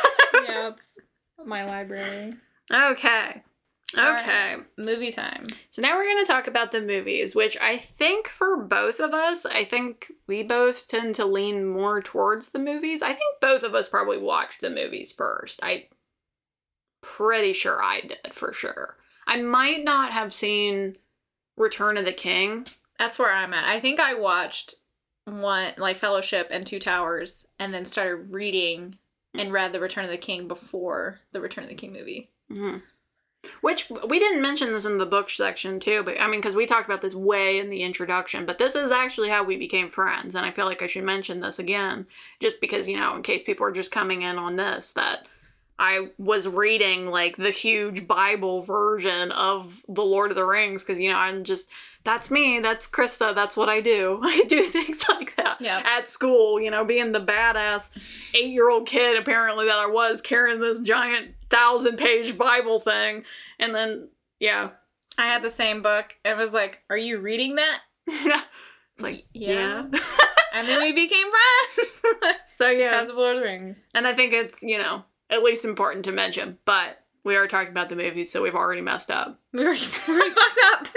yeah, 0.43 0.69
it's 0.69 0.99
my 1.45 1.65
library. 1.65 2.35
Okay. 2.71 3.43
Okay. 3.97 4.55
Movie 4.77 5.11
time. 5.11 5.47
So 5.69 5.81
now 5.81 5.95
we're 5.95 6.05
going 6.05 6.25
to 6.25 6.31
talk 6.31 6.47
about 6.47 6.71
the 6.71 6.81
movies, 6.81 7.35
which 7.35 7.55
I 7.61 7.77
think 7.77 8.27
for 8.27 8.57
both 8.57 8.99
of 8.99 9.13
us, 9.13 9.45
I 9.45 9.63
think 9.63 10.11
we 10.27 10.43
both 10.43 10.87
tend 10.87 11.15
to 11.15 11.25
lean 11.25 11.65
more 11.65 12.01
towards 12.01 12.49
the 12.49 12.59
movies. 12.59 13.01
I 13.01 13.09
think 13.13 13.39
both 13.41 13.63
of 13.63 13.75
us 13.75 13.87
probably 13.87 14.17
watched 14.17 14.59
the 14.61 14.69
movies 14.69 15.13
first. 15.13 15.59
I 15.63 15.87
pretty 17.01 17.53
sure 17.53 17.81
I 17.81 18.01
did 18.01 18.33
for 18.33 18.51
sure. 18.51 18.97
I 19.27 19.41
might 19.41 19.83
not 19.83 20.11
have 20.11 20.33
seen 20.33 20.95
Return 21.55 21.97
of 21.97 22.05
the 22.05 22.11
King. 22.13 22.65
That's 22.97 23.19
where 23.19 23.31
I'm 23.31 23.53
at. 23.53 23.65
I 23.65 23.79
think 23.79 23.99
I 23.99 24.15
watched 24.15 24.75
one 25.25 25.73
like 25.77 25.99
Fellowship 25.99 26.47
and 26.51 26.65
Two 26.65 26.79
Towers, 26.79 27.47
and 27.59 27.73
then 27.73 27.85
started 27.85 28.31
reading 28.31 28.97
and 29.33 29.51
read 29.53 29.71
The 29.71 29.79
Return 29.79 30.05
of 30.05 30.11
the 30.11 30.17
King 30.17 30.47
before 30.47 31.19
the 31.31 31.41
Return 31.41 31.63
of 31.63 31.69
the 31.69 31.75
King 31.75 31.93
movie. 31.93 32.29
Mhm. 32.51 32.81
Which 33.61 33.89
we 34.07 34.19
didn't 34.19 34.41
mention 34.41 34.71
this 34.71 34.85
in 34.85 34.97
the 34.97 35.05
book 35.05 35.29
section 35.29 35.79
too, 35.79 36.03
but 36.03 36.19
I 36.19 36.27
mean, 36.27 36.39
because 36.41 36.55
we 36.55 36.65
talked 36.65 36.87
about 36.87 37.01
this 37.01 37.15
way 37.15 37.59
in 37.59 37.69
the 37.69 37.81
introduction, 37.83 38.45
but 38.45 38.57
this 38.57 38.75
is 38.75 38.91
actually 38.91 39.29
how 39.29 39.43
we 39.43 39.57
became 39.57 39.89
friends, 39.89 40.35
and 40.35 40.45
I 40.45 40.51
feel 40.51 40.65
like 40.65 40.81
I 40.81 40.87
should 40.87 41.03
mention 41.03 41.39
this 41.39 41.59
again, 41.59 42.07
just 42.39 42.61
because 42.61 42.87
you 42.87 42.97
know, 42.97 43.15
in 43.15 43.21
case 43.23 43.43
people 43.43 43.65
are 43.65 43.71
just 43.71 43.91
coming 43.91 44.21
in 44.21 44.37
on 44.37 44.55
this, 44.55 44.91
that 44.93 45.27
I 45.77 46.09
was 46.17 46.47
reading 46.47 47.07
like 47.07 47.35
the 47.37 47.51
huge 47.51 48.07
Bible 48.07 48.61
version 48.61 49.31
of 49.31 49.83
the 49.89 50.05
Lord 50.05 50.31
of 50.31 50.37
the 50.37 50.45
Rings, 50.45 50.83
because 50.83 50.99
you 50.99 51.11
know, 51.11 51.17
I'm 51.17 51.43
just 51.43 51.69
that's 52.05 52.29
me, 52.29 52.59
that's 52.59 52.87
Krista, 52.87 53.33
that's 53.33 53.57
what 53.57 53.67
I 53.67 53.81
do. 53.81 54.19
I 54.23 54.43
do 54.47 54.63
things 54.63 55.03
like 55.09 55.35
that 55.37 55.57
Yeah. 55.59 55.81
at 55.83 56.07
school, 56.07 56.61
you 56.61 56.69
know, 56.69 56.85
being 56.85 57.11
the 57.11 57.19
badass 57.19 57.91
eight 58.35 58.51
year 58.51 58.69
old 58.69 58.87
kid 58.87 59.17
apparently 59.17 59.65
that 59.65 59.77
I 59.79 59.87
was 59.87 60.21
carrying 60.21 60.59
this 60.61 60.81
giant 60.81 61.34
thousand 61.49 61.97
page 61.97 62.37
Bible 62.37 62.79
thing. 62.79 63.23
And 63.59 63.73
then, 63.75 64.09
yeah. 64.39 64.69
I 65.17 65.27
had 65.27 65.43
the 65.43 65.49
same 65.49 65.81
book. 65.81 66.13
It 66.25 66.35
was 66.35 66.51
like, 66.53 66.81
"Are 66.89 66.97
you 66.97 67.19
reading 67.19 67.55
that?" 67.55 67.79
it's 68.07 69.01
like, 69.01 69.25
Yeah. 69.33 69.85
yeah. 69.91 69.99
And 70.53 70.69
then 70.69 70.79
we 70.81 70.93
became 70.93 71.27
friends 71.75 72.01
so, 72.51 72.69
yeah. 72.69 72.89
because 72.91 73.09
of 73.09 73.17
Lord 73.17 73.35
of 73.35 73.41
the 73.41 73.47
Rings. 73.47 73.91
and 73.93 74.07
I 74.07 74.13
think 74.13 74.31
it's, 74.31 74.63
you 74.63 74.77
know, 74.77 75.03
at 75.29 75.43
least 75.43 75.65
important 75.65 76.05
to 76.05 76.13
mention, 76.13 76.59
but 76.63 76.99
we 77.25 77.35
are 77.35 77.45
talking 77.45 77.71
about 77.71 77.89
the 77.89 77.97
movies, 77.97 78.31
so 78.31 78.41
we've 78.41 78.55
already 78.55 78.79
messed 78.81 79.11
up. 79.11 79.37
We 79.51 79.65
were, 79.65 79.71
we 79.71 79.77
fucked 79.77 80.59
up. 80.71 80.87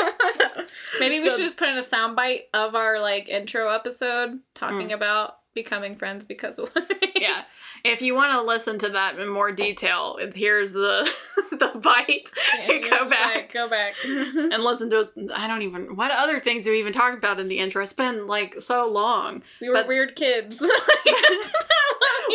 Maybe 1.01 1.17
we 1.21 1.29
So- 1.31 1.37
should 1.37 1.45
just 1.45 1.59
put 1.59 1.69
in 1.69 1.77
a 1.77 1.81
soundbite 1.81 2.43
of 2.55 2.75
our 2.77 3.01
like 3.01 3.29
intro 3.29 3.69
episode 3.75 4.39
talking 4.55 4.91
Mm. 4.91 4.95
about 4.95 5.39
becoming 5.55 5.97
friends 5.97 6.25
because 6.25 6.59
of 6.61 6.71
Lord 6.77 6.77
of 6.77 6.89
the 6.89 6.95
Rings. 7.03 7.15
Yeah. 7.17 7.43
If 7.85 8.03
you 8.03 8.14
want 8.14 8.33
to 8.33 8.43
listen 8.43 8.79
to 8.81 8.89
that 8.91 9.18
in 9.18 9.29
more 9.29 9.53
detail, 9.53 10.18
here's 10.35 10.72
the 10.72 11.09
the 11.53 11.79
bite. 11.79 12.31
Yeah, 12.61 12.79
Go 12.91 13.09
back. 13.09 13.53
Go 13.53 13.68
back. 13.68 13.95
and 14.05 14.62
listen 14.62 14.91
to 14.91 15.01
us. 15.01 15.12
I 15.35 15.47
don't 15.47 15.62
even. 15.62 15.97
What 15.97 16.11
other 16.11 16.41
things 16.41 16.64
do 16.64 16.70
we 16.72 16.81
even 16.81 16.93
talk 16.93 17.16
about 17.16 17.39
in 17.41 17.49
the 17.49 17.59
intro? 17.59 17.83
It's 17.83 17.93
been 17.93 18.26
like 18.26 18.61
so 18.61 18.87
long. 18.87 19.43
we 19.61 19.68
were 19.68 19.74
But- 19.74 19.89
weird 19.89 20.16
kids. 20.16 20.62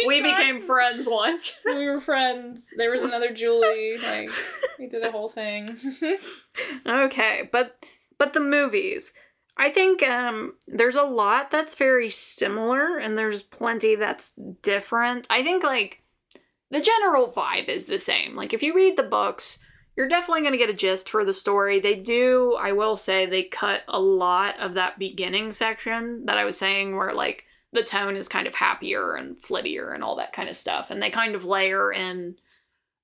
We 0.07 0.21
became 0.21 0.59
friends 0.59 1.05
once. 1.07 1.59
we 1.65 1.87
were 1.87 2.01
friends. 2.01 2.73
There 2.77 2.89
was 2.91 3.03
another 3.03 3.31
Julie. 3.31 3.97
Like 3.97 4.29
we 4.79 4.87
did 4.87 5.03
a 5.03 5.11
whole 5.11 5.29
thing. 5.29 5.77
okay, 6.85 7.47
but 7.51 7.85
but 8.17 8.33
the 8.33 8.39
movies. 8.39 9.13
I 9.57 9.69
think 9.69 10.01
um 10.03 10.53
there's 10.67 10.95
a 10.95 11.03
lot 11.03 11.51
that's 11.51 11.75
very 11.75 12.09
similar 12.09 12.97
and 12.97 13.17
there's 13.17 13.41
plenty 13.41 13.95
that's 13.95 14.33
different. 14.61 15.27
I 15.29 15.43
think 15.43 15.63
like 15.63 16.03
the 16.71 16.81
general 16.81 17.31
vibe 17.31 17.69
is 17.69 17.85
the 17.85 17.99
same. 17.99 18.35
Like 18.35 18.53
if 18.53 18.63
you 18.63 18.75
read 18.75 18.97
the 18.97 19.03
books, 19.03 19.59
you're 19.95 20.07
definitely 20.07 20.41
going 20.41 20.53
to 20.53 20.57
get 20.57 20.71
a 20.71 20.73
gist 20.73 21.07
for 21.07 21.23
the 21.23 21.33
story. 21.33 21.79
They 21.79 21.93
do, 21.95 22.57
I 22.59 22.71
will 22.71 22.97
say 22.97 23.27
they 23.27 23.43
cut 23.43 23.83
a 23.87 23.99
lot 23.99 24.59
of 24.59 24.73
that 24.73 24.97
beginning 24.97 25.51
section 25.51 26.25
that 26.25 26.37
I 26.39 26.45
was 26.45 26.57
saying 26.57 26.95
where 26.95 27.13
like 27.13 27.45
the 27.73 27.83
tone 27.83 28.15
is 28.15 28.27
kind 28.27 28.47
of 28.47 28.55
happier 28.55 29.15
and 29.15 29.37
flittier 29.37 29.93
and 29.93 30.03
all 30.03 30.15
that 30.15 30.33
kind 30.33 30.49
of 30.49 30.57
stuff 30.57 30.89
and 30.89 31.01
they 31.01 31.09
kind 31.09 31.35
of 31.35 31.45
layer 31.45 31.91
in 31.91 32.35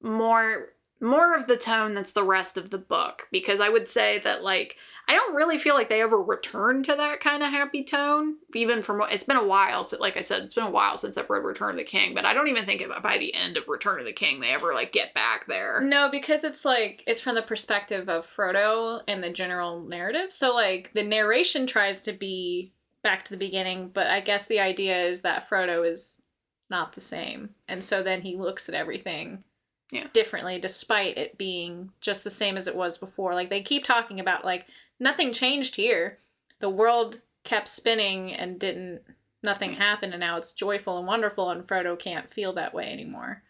more 0.02 0.70
more 1.02 1.36
of 1.36 1.48
the 1.48 1.58
tone 1.58 1.94
that's 1.94 2.12
the 2.12 2.24
rest 2.24 2.58
of 2.58 2.70
the 2.70 2.78
book 2.78 3.28
because 3.32 3.60
I 3.60 3.70
would 3.70 3.88
say 3.88 4.20
that 4.20 4.44
like 4.44 4.76
I 5.10 5.14
don't 5.14 5.34
really 5.36 5.58
feel 5.58 5.74
like 5.74 5.90
they 5.90 6.02
ever 6.02 6.22
return 6.22 6.84
to 6.84 6.96
that 6.96 7.20
kind 7.20 7.42
of 7.42 7.50
happy 7.50 7.84
tone 7.84 8.36
even 8.54 8.84
from 8.84 9.00
what 9.00 9.12
it's 9.12 9.24
been 9.24 9.38
a 9.38 9.44
while 9.44 9.84
so 9.84 9.98
like 10.00 10.16
I 10.16 10.22
said 10.22 10.44
it's 10.44 10.54
been 10.54 10.64
a 10.64 10.70
while 10.70 10.98
since 10.98 11.18
I've 11.18 11.30
read 11.30 11.44
Return 11.44 11.72
of 11.72 11.78
the 11.78 11.84
King 11.84 12.14
but 12.14 12.26
I 12.26 12.34
don't 12.34 12.48
even 12.48 12.66
think 12.66 12.84
by 13.02 13.18
the 13.18 13.34
end 13.34 13.58
of 13.58 13.68
Return 13.68 14.00
of 14.00 14.06
the 14.06 14.14
King 14.14 14.40
they 14.40 14.50
ever 14.50 14.74
like 14.74 14.92
get 14.92 15.14
back 15.16 15.48
there. 15.48 15.82
No, 15.82 16.10
because 16.12 16.44
it's 16.44 16.64
like 16.64 17.04
it's 17.08 17.20
from 17.22 17.34
the 17.36 17.42
perspective 17.42 18.08
of 18.08 18.28
Frodo 18.28 19.02
and 19.08 19.24
the 19.24 19.32
general 19.32 19.82
narrative. 19.82 20.32
So 20.32 20.54
like 20.54 20.92
the 20.94 21.04
narration 21.04 21.66
tries 21.66 22.04
to 22.04 22.14
be 22.14 22.74
back 23.04 23.26
to 23.26 23.32
the 23.32 23.38
beginning, 23.38 23.90
but 23.94 24.08
I 24.08 24.20
guess 24.20 24.46
the 24.48 24.60
idea 24.60 25.06
is 25.08 25.22
that 25.22 25.50
Frodo 25.50 25.90
is 25.90 26.24
not 26.70 26.94
the 26.94 27.02
same. 27.02 27.50
And 27.68 27.84
so 27.84 28.04
then 28.04 28.22
he 28.22 28.36
looks 28.38 28.70
at 28.70 28.76
everything 28.76 29.44
Yeah. 29.92 30.08
differently 30.14 30.60
despite 30.60 31.18
it 31.18 31.36
being 31.38 31.92
just 32.00 32.24
the 32.24 32.30
same 32.30 32.58
as 32.58 32.68
it 32.68 32.76
was 32.76 33.00
before. 33.00 33.34
Like 33.34 33.50
they 33.50 33.64
keep 33.64 33.84
talking 33.86 34.20
about 34.20 34.46
like 34.46 34.68
nothing 35.00 35.34
changed 35.34 35.76
here. 35.76 36.20
The 36.60 36.70
world 36.70 37.22
kept 37.44 37.68
spinning 37.68 38.34
and 38.34 38.60
didn't 38.60 39.02
nothing 39.42 39.74
happened 39.74 40.14
and 40.14 40.20
now 40.20 40.36
it's 40.36 40.52
joyful 40.52 40.98
and 40.98 41.08
wonderful 41.08 41.50
and 41.50 41.66
Frodo 41.66 41.98
can't 41.98 42.34
feel 42.34 42.52
that 42.54 42.74
way 42.74 42.92
anymore. 42.92 43.42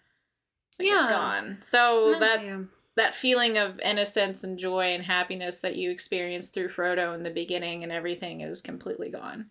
Like, 0.77 0.87
it's 0.87 1.05
Yeah. 1.05 1.09
gone. 1.09 1.57
So 1.61 2.19
that 2.19 2.43
Yeah. 2.43 2.63
that 2.95 3.15
feeling 3.15 3.57
of 3.57 3.79
innocence 3.79 4.43
and 4.43 4.59
joy 4.59 4.93
and 4.93 5.05
happiness 5.05 5.61
that 5.61 5.75
you 5.75 5.89
experienced 5.89 6.53
through 6.53 6.69
Frodo 6.69 7.15
in 7.15 7.23
the 7.23 7.29
beginning 7.29 7.81
and 7.81 7.91
everything 7.91 8.41
is 8.41 8.61
completely 8.61 9.09
gone. 9.09 9.49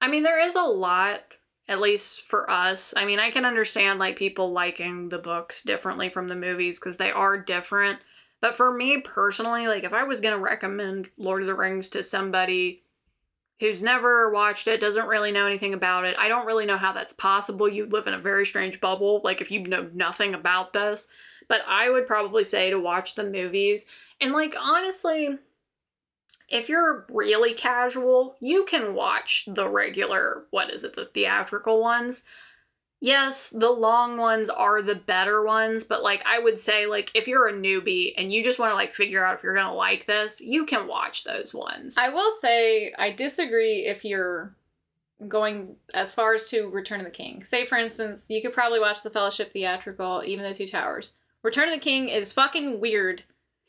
I 0.00 0.08
mean, 0.08 0.22
there 0.22 0.38
is 0.40 0.54
a 0.54 0.62
lot, 0.62 1.34
at 1.68 1.80
least 1.80 2.22
for 2.22 2.48
us. 2.50 2.94
I 2.96 3.04
mean, 3.04 3.18
I 3.18 3.30
can 3.30 3.44
understand 3.44 3.98
like 3.98 4.16
people 4.16 4.52
liking 4.52 5.08
the 5.08 5.18
books 5.18 5.62
differently 5.62 6.08
from 6.08 6.28
the 6.28 6.36
movies 6.36 6.78
because 6.78 6.96
they 6.96 7.10
are 7.10 7.36
different. 7.36 8.00
But 8.40 8.54
for 8.54 8.72
me 8.72 8.98
personally, 8.98 9.66
like 9.66 9.84
if 9.84 9.92
I 9.92 10.04
was 10.04 10.20
going 10.20 10.34
to 10.34 10.42
recommend 10.42 11.10
Lord 11.18 11.42
of 11.42 11.46
the 11.46 11.54
Rings 11.54 11.88
to 11.90 12.02
somebody 12.02 12.82
who's 13.58 13.82
never 13.82 14.30
watched 14.30 14.66
it, 14.66 14.80
doesn't 14.80 15.06
really 15.06 15.32
know 15.32 15.46
anything 15.46 15.74
about 15.74 16.06
it, 16.06 16.16
I 16.18 16.28
don't 16.28 16.46
really 16.46 16.64
know 16.64 16.78
how 16.78 16.92
that's 16.92 17.12
possible. 17.12 17.68
You 17.68 17.86
live 17.86 18.06
in 18.06 18.14
a 18.14 18.18
very 18.18 18.46
strange 18.46 18.80
bubble, 18.80 19.20
like 19.22 19.42
if 19.42 19.50
you 19.50 19.60
know 19.60 19.90
nothing 19.92 20.34
about 20.34 20.72
this. 20.72 21.08
But 21.48 21.60
I 21.68 21.90
would 21.90 22.06
probably 22.06 22.44
say 22.44 22.70
to 22.70 22.78
watch 22.78 23.14
the 23.14 23.24
movies. 23.24 23.86
And 24.20 24.32
like 24.32 24.54
honestly, 24.58 25.38
if 26.48 26.68
you're 26.68 27.06
really 27.08 27.52
casual, 27.52 28.36
you 28.40 28.64
can 28.64 28.94
watch 28.94 29.44
the 29.46 29.68
regular, 29.68 30.44
what 30.50 30.72
is 30.72 30.82
it, 30.82 30.96
the 30.96 31.04
theatrical 31.04 31.80
ones. 31.80 32.24
Yes, 33.00 33.48
the 33.48 33.70
long 33.70 34.18
ones 34.18 34.50
are 34.50 34.82
the 34.82 34.94
better 34.94 35.42
ones, 35.42 35.84
but 35.84 36.02
like 36.02 36.22
I 36.26 36.38
would 36.38 36.58
say 36.58 36.86
like 36.86 37.10
if 37.14 37.26
you're 37.26 37.48
a 37.48 37.52
newbie 37.52 38.12
and 38.16 38.30
you 38.30 38.44
just 38.44 38.58
want 38.58 38.72
to 38.72 38.76
like 38.76 38.92
figure 38.92 39.24
out 39.24 39.36
if 39.36 39.42
you're 39.42 39.54
going 39.54 39.66
to 39.66 39.72
like 39.72 40.04
this, 40.04 40.40
you 40.40 40.66
can 40.66 40.86
watch 40.86 41.24
those 41.24 41.54
ones. 41.54 41.96
I 41.96 42.10
will 42.10 42.30
say 42.30 42.92
I 42.98 43.10
disagree 43.10 43.86
if 43.86 44.04
you're 44.04 44.54
going 45.26 45.76
as 45.94 46.12
far 46.12 46.34
as 46.34 46.50
to 46.50 46.68
Return 46.68 47.00
of 47.00 47.06
the 47.06 47.10
King. 47.10 47.42
Say 47.42 47.64
for 47.64 47.78
instance, 47.78 48.28
you 48.28 48.42
could 48.42 48.52
probably 48.52 48.80
watch 48.80 49.02
the 49.02 49.10
Fellowship 49.10 49.50
theatrical, 49.50 50.22
even 50.26 50.44
the 50.44 50.54
Two 50.54 50.66
Towers. 50.66 51.14
Return 51.42 51.68
of 51.68 51.74
the 51.74 51.80
King 51.80 52.10
is 52.10 52.32
fucking 52.32 52.80
weird 52.80 53.22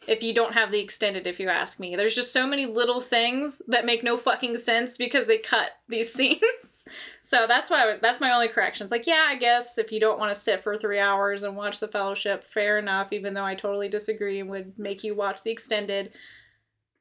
if 0.08 0.24
you 0.24 0.34
don't 0.34 0.54
have 0.54 0.72
the 0.72 0.80
extended 0.80 1.28
if 1.28 1.40
you 1.40 1.48
ask 1.48 1.80
me. 1.80 1.96
There's 1.96 2.16
just 2.16 2.34
so 2.34 2.48
many 2.48 2.66
little 2.66 3.00
things 3.00 3.62
that 3.68 3.86
make 3.86 4.04
no 4.04 4.18
fucking 4.18 4.58
sense 4.58 4.98
because 4.98 5.28
they 5.28 5.38
cut 5.38 5.70
these 5.88 6.12
scenes. 6.14 6.88
so 7.22 7.46
that's 7.48 7.70
why 7.70 7.86
would, 7.86 8.02
that's 8.02 8.20
my 8.20 8.34
only 8.34 8.48
correction. 8.48 8.86
It's 8.86 8.92
like, 8.92 9.08
yeah, 9.08 9.28
I 9.30 9.36
guess 9.36 9.78
if 9.78 9.92
you 9.92 10.00
don't 10.00 10.20
want 10.20 10.34
to 10.34 10.40
sit 10.40 10.64
for 10.64 10.78
3 10.78 11.00
hours 11.00 11.44
and 11.44 11.56
watch 11.56 11.80
the 11.80 11.88
Fellowship, 11.88 12.44
fair 12.44 12.80
enough, 12.80 13.14
even 13.14 13.34
though 13.34 13.46
I 13.46 13.56
totally 13.56 13.90
disagree 13.90 14.40
and 14.40 14.50
would 14.50 14.78
make 14.78 15.04
you 15.04 15.14
watch 15.14 15.44
the 15.44 15.52
extended. 15.52 16.14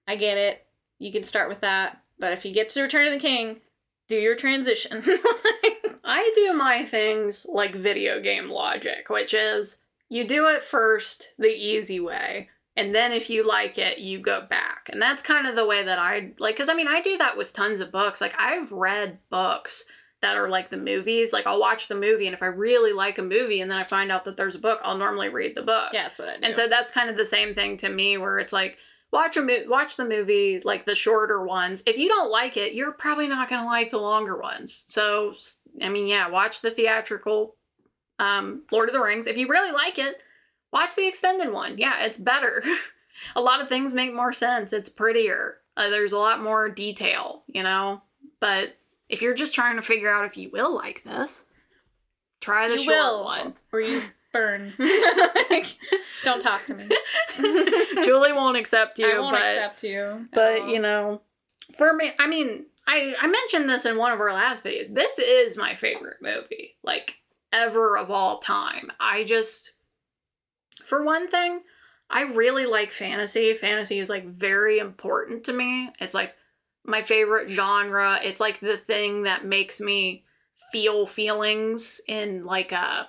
I 0.07 0.17
get 0.17 0.37
it. 0.37 0.67
You 0.99 1.11
can 1.13 1.25
start 1.25 1.49
with 1.49 1.61
that. 1.61 2.03
But 2.19 2.33
if 2.33 2.45
you 2.45 2.53
get 2.53 2.69
to 2.71 2.83
Return 2.83 3.07
of 3.07 3.15
the 3.15 3.19
King, 3.19 3.61
do 4.09 4.17
your 4.17 4.37
transition. 4.37 5.03
I 6.05 6.33
do 6.35 6.53
my 6.53 6.85
things 6.85 7.47
like 7.49 7.75
video 7.75 8.21
game 8.21 8.51
logic, 8.51 9.09
which 9.09 9.33
is 9.33 9.83
you 10.11 10.27
do 10.27 10.49
it 10.49 10.63
first 10.63 11.33
the 11.39 11.49
easy 11.49 12.01
way, 12.01 12.51
and 12.81 12.95
then 12.95 13.13
if 13.13 13.29
you 13.29 13.47
like 13.47 13.77
it, 13.77 13.99
you 13.99 14.19
go 14.19 14.41
back. 14.41 14.89
And 14.91 15.03
that's 15.03 15.23
kind 15.23 15.47
of 15.47 15.55
the 15.55 15.67
way 15.67 15.85
that 15.85 15.99
I 15.99 16.33
like, 16.39 16.55
because 16.57 16.71
I 16.71 16.75
mean, 16.75 16.89
I 16.89 17.03
do 17.03 17.19
that 17.19 17.37
with 17.37 17.53
tons 17.53 17.81
of 17.81 17.93
books. 17.93 18.23
Like, 18.23 18.35
I've 18.39 18.73
read 18.73 19.19
books 19.29 19.85
that 20.23 20.39
are 20.39 20.49
like 20.49 20.71
the 20.71 20.79
movies. 20.79 21.31
Like, 21.31 21.47
I'll 21.47 21.61
watch 21.61 21.89
the 21.89 21.95
movie, 21.95 22.27
and 22.27 22.33
if 22.33 22.43
I 22.43 22.47
really 22.47 22.95
like 22.95 23.19
a 23.19 23.23
movie 23.23 23.61
and 23.61 23.71
then 23.71 23.79
I 23.79 23.85
find 23.85 24.11
out 24.11 24.25
that 24.25 24.39
there's 24.39 24.55
a 24.55 24.59
book, 24.59 24.81
I'll 24.83 24.97
normally 24.97 25.29
read 25.29 25.55
the 25.55 25.63
book. 25.63 25.91
yeah, 25.93 26.05
that's 26.05 26.19
what 26.19 26.31
I 26.31 26.37
do. 26.39 26.41
And 26.43 26.55
so 26.55 26.69
that's 26.69 26.91
kind 26.91 27.11
of 27.11 27.19
the 27.19 27.27
same 27.27 27.53
thing 27.53 27.77
to 27.79 27.91
me, 27.91 28.17
where 28.17 28.39
it's 28.39 28.53
like 28.53 28.79
watch 29.13 29.37
a 29.37 29.43
mo- 29.43 29.65
watch 29.67 29.97
the 29.97 30.07
movie, 30.07 30.63
like 30.65 30.87
the 30.87 30.95
shorter 30.95 31.45
ones. 31.45 31.83
If 31.87 31.99
you 31.99 32.09
don't 32.09 32.31
like 32.31 32.57
it, 32.57 32.73
you're 32.73 32.93
probably 32.93 33.29
not 33.29 33.51
gonna 33.51 33.67
like 33.67 33.91
the 33.91 33.99
longer 33.99 34.41
ones. 34.41 34.87
So 34.89 35.35
i 35.83 35.91
mean, 35.91 36.07
yeah, 36.07 36.31
watch 36.31 36.63
the 36.63 36.71
theatrical 36.71 37.57
um, 38.19 38.63
Lord 38.73 38.89
of 38.89 38.95
the 38.95 39.03
Rings. 39.03 39.27
If 39.27 39.37
you 39.37 39.49
really 39.49 39.73
like 39.73 39.99
it, 39.99 40.23
watch 40.73 40.95
the 40.95 41.07
extended 41.09 41.53
one. 41.53 41.79
Yeah, 41.79 42.05
it's 42.05 42.19
better. 42.19 42.63
a 43.37 43.41
lot 43.41 43.61
of 43.61 43.69
things 43.69 43.95
make 43.95 44.15
more 44.15 44.33
sense. 44.33 44.73
It's 44.73 44.89
prettier. 44.89 45.59
Uh, 45.77 45.89
there's 45.89 46.13
a 46.13 46.19
lot 46.19 46.43
more 46.43 46.69
detail, 46.69 47.43
you 47.47 47.63
know. 47.63 48.03
But 48.41 48.77
if 49.09 49.23
you're 49.23 49.35
just 49.35 49.55
trying 49.55 49.77
to 49.77 49.83
figure 49.83 50.11
out 50.13 50.25
if 50.25 50.37
you 50.37 50.51
will 50.51 50.75
like 50.75 51.05
this, 51.05 51.45
try 52.41 52.69
the 52.69 52.75
you 52.75 52.85
short 52.85 52.97
will, 52.97 53.25
one. 53.25 53.55
or 53.73 53.81
you 53.81 54.03
burn. 54.33 54.73
Like, 54.79 55.77
don't 56.25 56.41
talk 56.41 56.65
to 56.67 56.75
me. 56.75 56.89
Julie 58.05 58.33
won't 58.33 58.57
accept 58.57 58.99
you, 58.99 59.11
I 59.11 59.19
won't 59.19 59.35
but 59.35 59.43
accept 59.43 59.83
you. 59.85 60.27
but 60.33 60.61
all. 60.63 60.69
you 60.69 60.81
know, 60.81 61.21
for 61.77 61.93
me, 61.93 62.13
I 62.19 62.27
mean, 62.27 62.67
I 62.87 63.15
I 63.21 63.27
mentioned 63.27 63.69
this 63.69 63.85
in 63.85 63.97
one 63.97 64.13
of 64.13 64.21
our 64.21 64.33
last 64.33 64.65
videos. 64.65 64.95
This 64.95 65.19
is 65.19 65.57
my 65.59 65.75
favorite 65.75 66.19
movie, 66.23 66.77
like 66.83 67.19
ever 67.53 67.97
of 67.97 68.11
all 68.11 68.39
time. 68.39 68.91
I 69.01 69.25
just, 69.25 69.73
for 70.85 71.03
one 71.03 71.29
thing, 71.29 71.63
I 72.09 72.23
really 72.23 72.67
like 72.67 72.91
fantasy. 72.91 73.55
Fantasy 73.55 73.99
is 73.99 74.09
like 74.09 74.27
very 74.27 74.79
important 74.79 75.45
to 75.45 75.53
me. 75.53 75.91
It's 76.01 76.15
like 76.15 76.35
my 76.85 77.03
favorite 77.03 77.49
genre. 77.51 78.19
It's 78.23 78.41
like 78.41 78.61
the 78.61 78.77
thing 78.77 79.23
that 79.23 79.45
makes 79.45 79.81
me 79.81 80.25
feel 80.73 81.07
feelings 81.07 82.01
in 82.07 82.45
like 82.45 82.73
a 82.73 83.09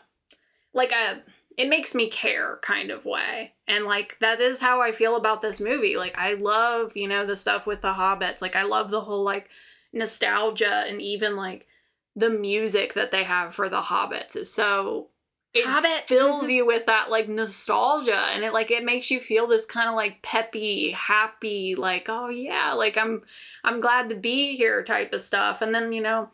like 0.74 0.91
a 0.91 1.22
it 1.57 1.67
makes 1.67 1.93
me 1.93 2.09
care 2.09 2.59
kind 2.61 2.91
of 2.91 3.05
way. 3.05 3.53
And 3.67 3.86
like 3.86 4.17
that 4.19 4.39
is 4.39 4.61
how 4.61 4.82
I 4.82 4.91
feel 4.91 5.15
about 5.15 5.41
this 5.41 5.59
movie. 5.59 5.97
Like 5.97 6.17
I 6.17 6.34
love, 6.34 6.95
you 6.95 7.07
know, 7.07 7.26
the 7.26 7.36
stuff 7.36 7.65
with 7.65 7.82
the 7.82 7.93
hobbits. 7.93 8.41
Like 8.41 8.55
I 8.55 8.63
love 8.63 8.89
the 8.89 9.01
whole 9.01 9.24
like 9.24 9.49
nostalgia 9.91 10.86
and 10.88 11.01
even 11.01 11.36
like 11.36 11.67
the 12.15 12.30
music 12.30 12.93
that 12.93 13.11
they 13.11 13.24
have 13.24 13.53
for 13.53 13.69
the 13.69 13.82
hobbits 13.82 14.36
is 14.36 14.53
so 14.53 15.09
it 15.53 15.65
Hobbit. 15.65 16.07
fills 16.07 16.43
mm-hmm. 16.43 16.51
you 16.51 16.65
with 16.65 16.85
that 16.85 17.09
like 17.09 17.27
nostalgia 17.27 18.15
and 18.15 18.43
it 18.43 18.53
like 18.53 18.71
it 18.71 18.83
makes 18.83 19.11
you 19.11 19.19
feel 19.19 19.47
this 19.47 19.65
kind 19.65 19.89
of 19.89 19.95
like 19.95 20.21
peppy 20.21 20.91
happy 20.91 21.75
like 21.75 22.05
oh 22.07 22.29
yeah 22.29 22.73
like 22.73 22.97
i'm 22.97 23.21
i'm 23.63 23.81
glad 23.81 24.09
to 24.09 24.15
be 24.15 24.55
here 24.55 24.83
type 24.83 25.13
of 25.13 25.21
stuff. 25.21 25.61
And 25.61 25.75
then 25.75 25.91
you 25.91 26.01
know 26.01 26.29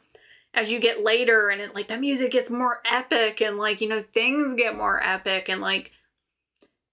as 0.54 0.72
you 0.72 0.80
get 0.80 1.04
later 1.04 1.50
and 1.50 1.62
it 1.62 1.74
like 1.74 1.88
the 1.88 1.98
music 1.98 2.32
gets 2.32 2.50
more 2.50 2.82
epic 2.90 3.42
and 3.42 3.58
like 3.58 3.82
you 3.82 3.90
know 3.90 4.04
things 4.14 4.54
get 4.54 4.78
more 4.78 5.02
epic 5.04 5.50
and 5.50 5.62
like 5.62 5.92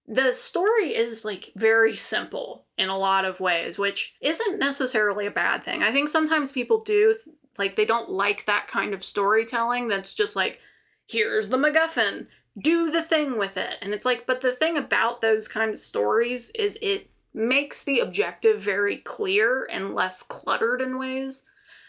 the 0.07 0.33
story 0.33 0.95
is 0.95 1.25
like 1.25 1.51
very 1.55 1.95
simple 1.95 2.65
in 2.77 2.89
a 2.89 2.97
lot 2.97 3.25
of 3.25 3.39
ways 3.39 3.77
which 3.77 4.15
isn't 4.21 4.59
necessarily 4.59 5.25
a 5.27 5.31
bad 5.31 5.63
thing. 5.63 5.83
I 5.83 5.91
think 5.91 6.09
sometimes 6.09 6.51
people 6.51 6.79
do 6.79 7.15
like 7.57 7.75
they 7.75 7.85
don't 7.85 8.09
like 8.09 8.45
that 8.45 8.67
kind 8.67 8.95
of 8.95 9.03
storytelling 9.03 9.87
that's 9.87 10.15
just 10.15 10.35
like 10.35 10.59
here's 11.07 11.49
the 11.49 11.57
MacGuffin, 11.57 12.27
do 12.57 12.89
the 12.89 13.03
thing 13.03 13.37
with 13.37 13.57
it. 13.57 13.75
And 13.81 13.93
it's 13.93 14.05
like, 14.05 14.25
but 14.25 14.41
the 14.41 14.53
thing 14.53 14.77
about 14.77 15.21
those 15.21 15.47
kind 15.47 15.73
of 15.73 15.79
stories 15.79 16.51
is 16.51 16.77
it 16.81 17.09
makes 17.33 17.83
the 17.83 17.99
objective 17.99 18.61
very 18.61 18.97
clear 18.97 19.67
and 19.69 19.93
less 19.93 20.23
cluttered 20.23 20.81
in 20.81 20.97
ways. 20.97 21.43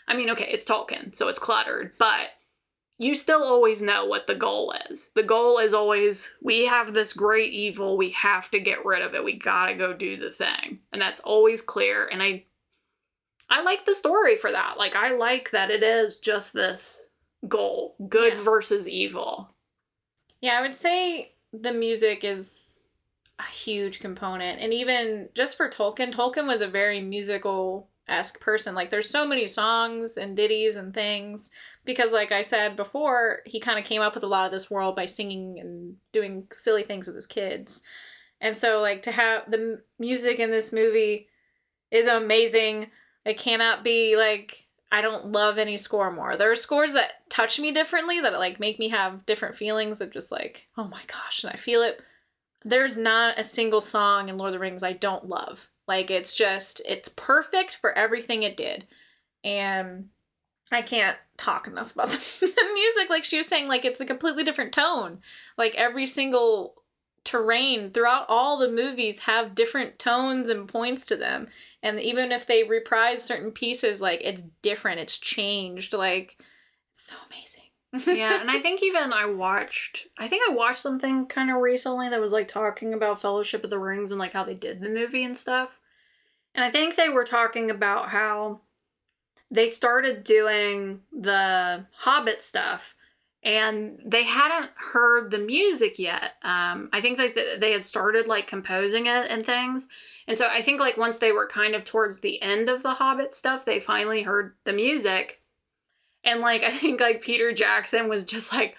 I 0.09 0.17
mean, 0.17 0.31
okay, 0.31 0.49
it's 0.51 0.64
Tolkien, 0.64 1.14
so 1.14 1.29
it's 1.29 1.39
cluttered, 1.39 1.93
but 1.99 2.31
you 2.99 3.14
still 3.14 3.43
always 3.43 3.83
know 3.83 4.07
what 4.07 4.27
the 4.27 4.35
goal 4.35 4.75
is. 4.91 5.11
The 5.14 5.23
goal 5.23 5.59
is 5.59 5.75
always 5.75 6.35
we 6.43 6.67
have 6.67 6.95
this 6.95 7.12
great 7.12 7.53
evil, 7.53 7.97
we 7.97 8.11
have 8.11 8.51
to 8.51 8.59
get 8.59 8.85
rid 8.85 9.03
of 9.03 9.14
it. 9.14 9.25
We 9.25 9.39
got 9.39 9.67
to 9.67 9.75
go 9.75 9.93
do 9.93 10.17
the 10.17 10.31
thing. 10.31 10.81
And 10.93 11.01
that's 11.03 11.21
always 11.21 11.61
clear 11.61 12.07
and 12.07 12.23
I 12.23 12.45
I 13.49 13.62
like 13.62 13.85
the 13.85 13.95
story 13.95 14.37
for 14.37 14.51
that. 14.51 14.77
Like 14.79 14.97
I 14.97 15.12
like 15.14 15.51
that 15.51 15.71
it 15.71 15.83
is 15.83 16.19
just 16.19 16.53
this 16.53 17.06
goal, 17.49 17.97
good 18.09 18.35
Yeah. 18.35 18.43
versus 18.43 18.89
evil. 18.89 19.55
Yeah, 20.41 20.59
I 20.59 20.63
would 20.63 20.75
say 20.75 21.35
the 21.53 21.73
music 21.73 22.25
is 22.25 22.87
a 23.39 23.45
huge 23.51 24.01
component. 24.01 24.61
And 24.61 24.73
even 24.73 25.29
just 25.35 25.57
for 25.57 25.69
Tolkien, 25.69 26.13
Tolkien 26.13 26.47
was 26.47 26.61
a 26.61 26.69
very 26.69 27.01
musical 27.01 27.89
esque 28.09 28.41
person. 28.41 28.75
Like 28.75 28.91
there's 28.91 29.11
so 29.11 29.27
many 29.27 29.47
songs 29.47 30.17
and 30.17 30.37
ditties 30.37 30.77
and 30.77 30.95
things. 30.95 31.51
Because 31.85 32.13
like 32.13 32.33
I 32.33 32.43
said 32.43 32.77
before, 32.77 33.41
he 33.47 33.61
kind 33.61 33.79
of 33.79 33.85
came 33.85 34.03
up 34.03 34.15
with 34.15 34.25
a 34.25 34.29
lot 34.29 34.47
of 34.47 34.53
this 34.53 34.71
world 34.71 34.97
by 34.97 35.07
singing 35.07 35.59
and 35.59 35.97
doing 36.13 36.47
silly 36.53 36.83
things 36.83 37.07
with 37.07 37.17
his 37.17 37.27
kids. 37.27 37.83
And 38.41 38.57
so 38.57 38.81
like 38.81 39.03
to 39.03 39.13
have 39.13 39.51
the 39.51 39.83
music 39.99 40.39
in 40.39 40.51
this 40.51 40.73
movie 40.73 41.29
is 41.91 42.07
amazing. 42.07 42.91
It 43.25 43.39
cannot 43.39 43.83
be 43.83 44.17
like 44.17 44.66
I 44.97 45.03
don't 45.03 45.31
love 45.31 45.59
any 45.59 45.77
score 45.77 46.11
more. 46.11 46.39
There 46.39 46.51
are 46.51 46.57
scores 46.57 46.95
that 46.95 47.29
touch 47.29 47.61
me 47.61 47.71
differently 47.71 48.19
that 48.23 48.33
like 48.33 48.59
make 48.59 48.79
me 48.79 48.89
have 48.89 49.27
different 49.27 49.55
feelings 49.55 50.01
of 50.01 50.11
just 50.11 50.33
like, 50.33 50.69
oh 50.79 50.85
my 50.85 51.03
gosh, 51.07 51.45
and 51.45 51.53
I 51.53 51.57
feel 51.57 51.83
it. 51.83 52.01
There's 52.65 52.97
not 52.97 53.39
a 53.39 53.45
single 53.45 53.83
song 53.83 54.31
in 54.31 54.39
Lord 54.39 54.49
of 54.49 54.53
the 54.55 54.59
Rings 54.59 54.83
I 54.83 54.95
don't 54.95 55.29
love. 55.29 55.69
Like 55.87 56.11
it's 56.11 56.33
just 56.33 56.81
it's 56.89 57.11
perfect 57.11 57.77
for 57.79 57.93
everything 57.93 58.43
it 58.43 58.57
did. 58.57 58.87
And 59.45 60.09
I 60.73 60.81
can't 60.81 61.19
talk 61.37 61.67
enough 61.67 61.93
about 61.93 62.09
the, 62.41 62.71
music. 62.73 63.11
Like 63.11 63.25
she 63.25 63.37
was 63.37 63.47
saying, 63.47 63.69
like 63.69 63.85
it's 63.85 64.01
a 64.01 64.07
completely 64.07 64.45
different 64.45 64.73
tone. 64.73 65.19
Like 65.59 65.75
every 65.75 66.07
single 66.07 66.83
terrain 67.27 67.91
throughout 67.91 68.24
all 68.29 68.57
the 68.57 68.70
movies 68.70 69.20
have 69.20 69.55
different 69.55 69.99
tones 69.99 70.49
and 70.49 70.68
points 70.68 71.05
to 71.07 71.16
them. 71.16 71.49
And 71.83 72.01
even 72.01 72.33
if 72.33 72.47
they 72.47 72.62
reprise 72.62 73.22
certain 73.22 73.51
pieces, 73.51 74.01
like 74.01 74.20
it's 74.22 74.45
different, 74.62 75.01
it's 75.01 75.18
changed. 75.18 75.93
Like 75.93 76.39
it's 76.93 77.03
so 77.03 77.16
amazing. 77.31 77.64
yeah, 78.18 78.41
and 78.41 78.51
I 78.51 78.61
think 78.61 78.83
even 78.83 79.12
I 79.12 79.27
watched 79.27 80.07
I 80.18 80.29
think 80.29 80.43
I 80.49 80.55
watched 80.55 80.81
something 80.81 81.27
kind 81.27 81.51
of 81.51 81.57
recently 81.57 82.09
that 82.09 82.20
was 82.20 82.33
like 82.33 82.49
talking 82.49 82.95
about 82.95 83.20
Fellowship 83.20 83.64
of 83.64 83.70
the 83.70 83.79
Rings 83.79 84.11
and 84.11 84.18
like 84.18 84.33
how 84.33 84.45
they 84.45 84.55
did 84.55 84.81
the 84.81 84.89
movie 84.89 85.24
and 85.24 85.37
stuff. 85.37 85.79
And 86.55 86.64
I 86.64 86.70
think 86.70 86.97
they 86.97 87.09
were 87.09 87.24
talking 87.24 87.70
about 87.70 88.11
how 88.11 88.61
they 89.51 89.70
started 89.70 90.24
doing 90.24 91.01
the 91.12 91.87
Hobbit 91.99 92.43
stuff 92.43 92.96
and 93.47 94.01
they 94.05 94.25
hadn't 94.25 94.73
heard 94.75 95.31
the 95.31 95.39
music 95.39 96.01
yet. 96.01 96.33
Um, 96.43 96.91
I 96.93 97.01
think 97.01 97.17
like 97.17 97.39
they 97.59 97.71
had 97.71 97.85
started 97.85 98.27
like 98.27 98.49
composing 98.49 99.07
it 99.07 99.31
and 99.31 99.47
things. 99.47 99.89
And 100.27 100.37
so 100.37 100.49
I 100.49 100.63
think 100.63 100.81
like 100.81 100.97
once 100.97 101.19
they 101.19 101.31
were 101.31 101.47
kind 101.47 101.77
of 101.77 101.85
towards 101.85 102.21
the 102.21 102.43
end 102.43 102.69
of 102.69 102.83
the 102.83 102.95
Hobbit 102.95 103.35
stuff, 103.35 103.65
they 103.65 103.79
finally 103.79 104.23
heard 104.23 104.57
the 104.65 104.73
music. 104.73 105.43
And 106.25 106.41
like 106.41 106.65
I 106.65 106.77
think 106.77 107.01
like 107.01 107.23
Peter 107.23 107.53
Jackson 107.53 108.09
was 108.09 108.25
just 108.25 108.53
like 108.53 108.75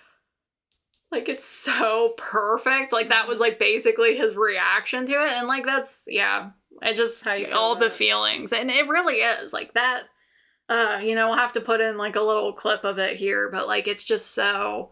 like 1.14 1.30
it's 1.30 1.46
so 1.46 2.14
perfect. 2.18 2.92
Like 2.92 3.08
that 3.08 3.30
was 3.30 3.40
like 3.40 3.60
basically 3.60 4.18
his 4.18 4.36
reaction 4.36 5.06
to 5.06 5.14
it. 5.14 5.32
And 5.32 5.48
like 5.48 5.66
that's 5.66 6.04
yeah. 6.10 6.50
It 6.82 6.96
just 6.96 7.26
all 7.54 7.78
the 7.78 7.90
feelings. 7.90 8.52
And 8.52 8.70
it 8.70 8.90
really 8.90 9.16
is. 9.16 9.54
Like 9.54 9.74
that 9.76 10.04
uh, 10.70 11.00
you 11.02 11.16
know, 11.16 11.30
we'll 11.30 11.38
have 11.38 11.54
to 11.54 11.62
put 11.62 11.82
in 11.82 11.98
like 11.98 12.16
a 12.16 12.22
little 12.22 12.54
clip 12.54 12.84
of 12.84 13.00
it 13.00 13.18
here, 13.18 13.50
but 13.50 13.68
like 13.68 13.88
it's 13.88 14.04
just 14.04 14.32
so 14.32 14.92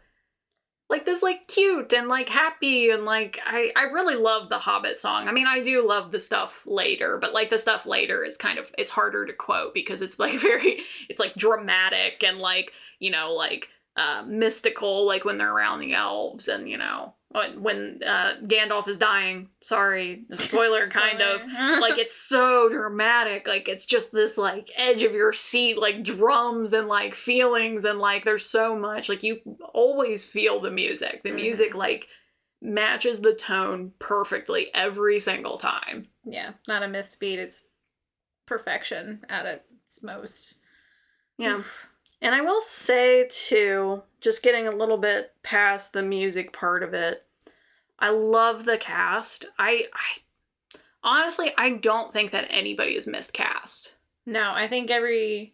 like 0.90 1.06
this 1.06 1.24
like 1.24 1.48
cute 1.48 1.92
and 1.94 2.08
like 2.08 2.30
happy 2.30 2.90
and 2.92 3.06
like 3.06 3.40
I 3.46 3.72
I 3.76 3.84
really 3.84 4.16
love 4.16 4.50
the 4.50 4.60
Hobbit 4.60 4.98
song. 4.98 5.28
I 5.28 5.32
mean, 5.32 5.48
I 5.48 5.62
do 5.62 5.86
love 5.86 6.12
the 6.12 6.20
stuff 6.20 6.66
later, 6.66 7.18
but 7.20 7.34
like 7.34 7.50
the 7.50 7.58
stuff 7.58 7.86
later 7.86 8.24
is 8.24 8.38
kind 8.38 8.60
of 8.60 8.72
it's 8.78 8.92
harder 8.92 9.26
to 9.26 9.34
quote 9.34 9.74
because 9.74 10.02
it's 10.02 10.20
like 10.20 10.40
very 10.40 10.80
it's 11.10 11.20
like 11.20 11.36
dramatic 11.36 12.24
and 12.24 12.40
like, 12.40 12.72
you 13.00 13.12
know, 13.12 13.34
like 13.34 13.70
uh 13.98 14.24
mystical 14.28 15.06
like 15.06 15.26
when 15.26 15.38
they're 15.38 15.54
around 15.54 15.80
the 15.80 15.94
elves 15.94 16.48
and 16.48 16.70
you 16.70 16.78
know, 16.78 17.16
when 17.32 18.00
uh 18.06 18.36
Gandalf 18.44 18.88
is 18.88 18.98
dying. 18.98 19.50
Sorry, 19.62 20.26
a 20.32 20.38
spoiler 20.38 20.88
kind 20.90 21.22
of. 21.22 21.42
Like 21.82 21.98
it's 21.98 22.16
so 22.16 22.70
dramatic. 22.70 23.48
Like 23.48 23.68
it's 23.68 23.86
just 23.86 24.12
this 24.12 24.38
like 24.38 24.70
edge 24.78 25.04
of 25.04 25.14
your 25.14 25.34
seat 25.34 25.78
like 25.78 26.04
drums 26.04 26.72
and 26.74 26.88
like 26.88 27.14
feelings 27.16 27.84
and 27.84 28.00
like 28.00 28.24
there's 28.24 28.46
so 28.46 28.76
much. 28.78 29.10
Like 29.10 29.24
you 29.24 29.40
always 29.74 30.24
feel 30.24 30.60
the 30.62 30.72
music. 30.72 31.24
The 31.24 31.32
music 31.32 31.76
like 31.76 32.08
matches 32.62 33.22
the 33.22 33.34
tone 33.34 33.92
perfectly 34.00 34.74
every 34.74 35.20
single 35.20 35.58
time. 35.58 36.08
Yeah, 36.24 36.54
not 36.68 36.84
a 36.84 36.88
missed 36.88 37.20
beat. 37.20 37.40
It's 37.40 37.64
perfection 38.46 39.26
at 39.28 39.46
its 39.46 40.02
most. 40.04 40.60
yeah 41.38 41.64
and 42.22 42.36
i 42.36 42.42
will 42.42 42.62
say 42.62 43.28
too 43.30 44.04
just 44.22 44.44
getting 44.44 44.68
a 44.68 44.76
little 44.76 44.98
bit 44.98 45.34
past 45.44 45.94
the 45.94 46.04
music 46.04 46.52
part 46.54 46.84
of 46.84 46.94
it 46.94 47.26
i 48.00 48.10
love 48.10 48.66
the 48.66 48.78
cast. 48.78 49.46
I 49.58 49.86
i 49.94 50.20
honestly 51.04 51.54
i 51.58 51.72
don't 51.72 52.12
think 52.12 52.32
that 52.32 52.48
anybody 52.50 52.96
is 52.96 53.08
miscast. 53.08 53.96
No, 54.26 54.52
I 54.54 54.68
think 54.68 54.90
every 54.90 55.54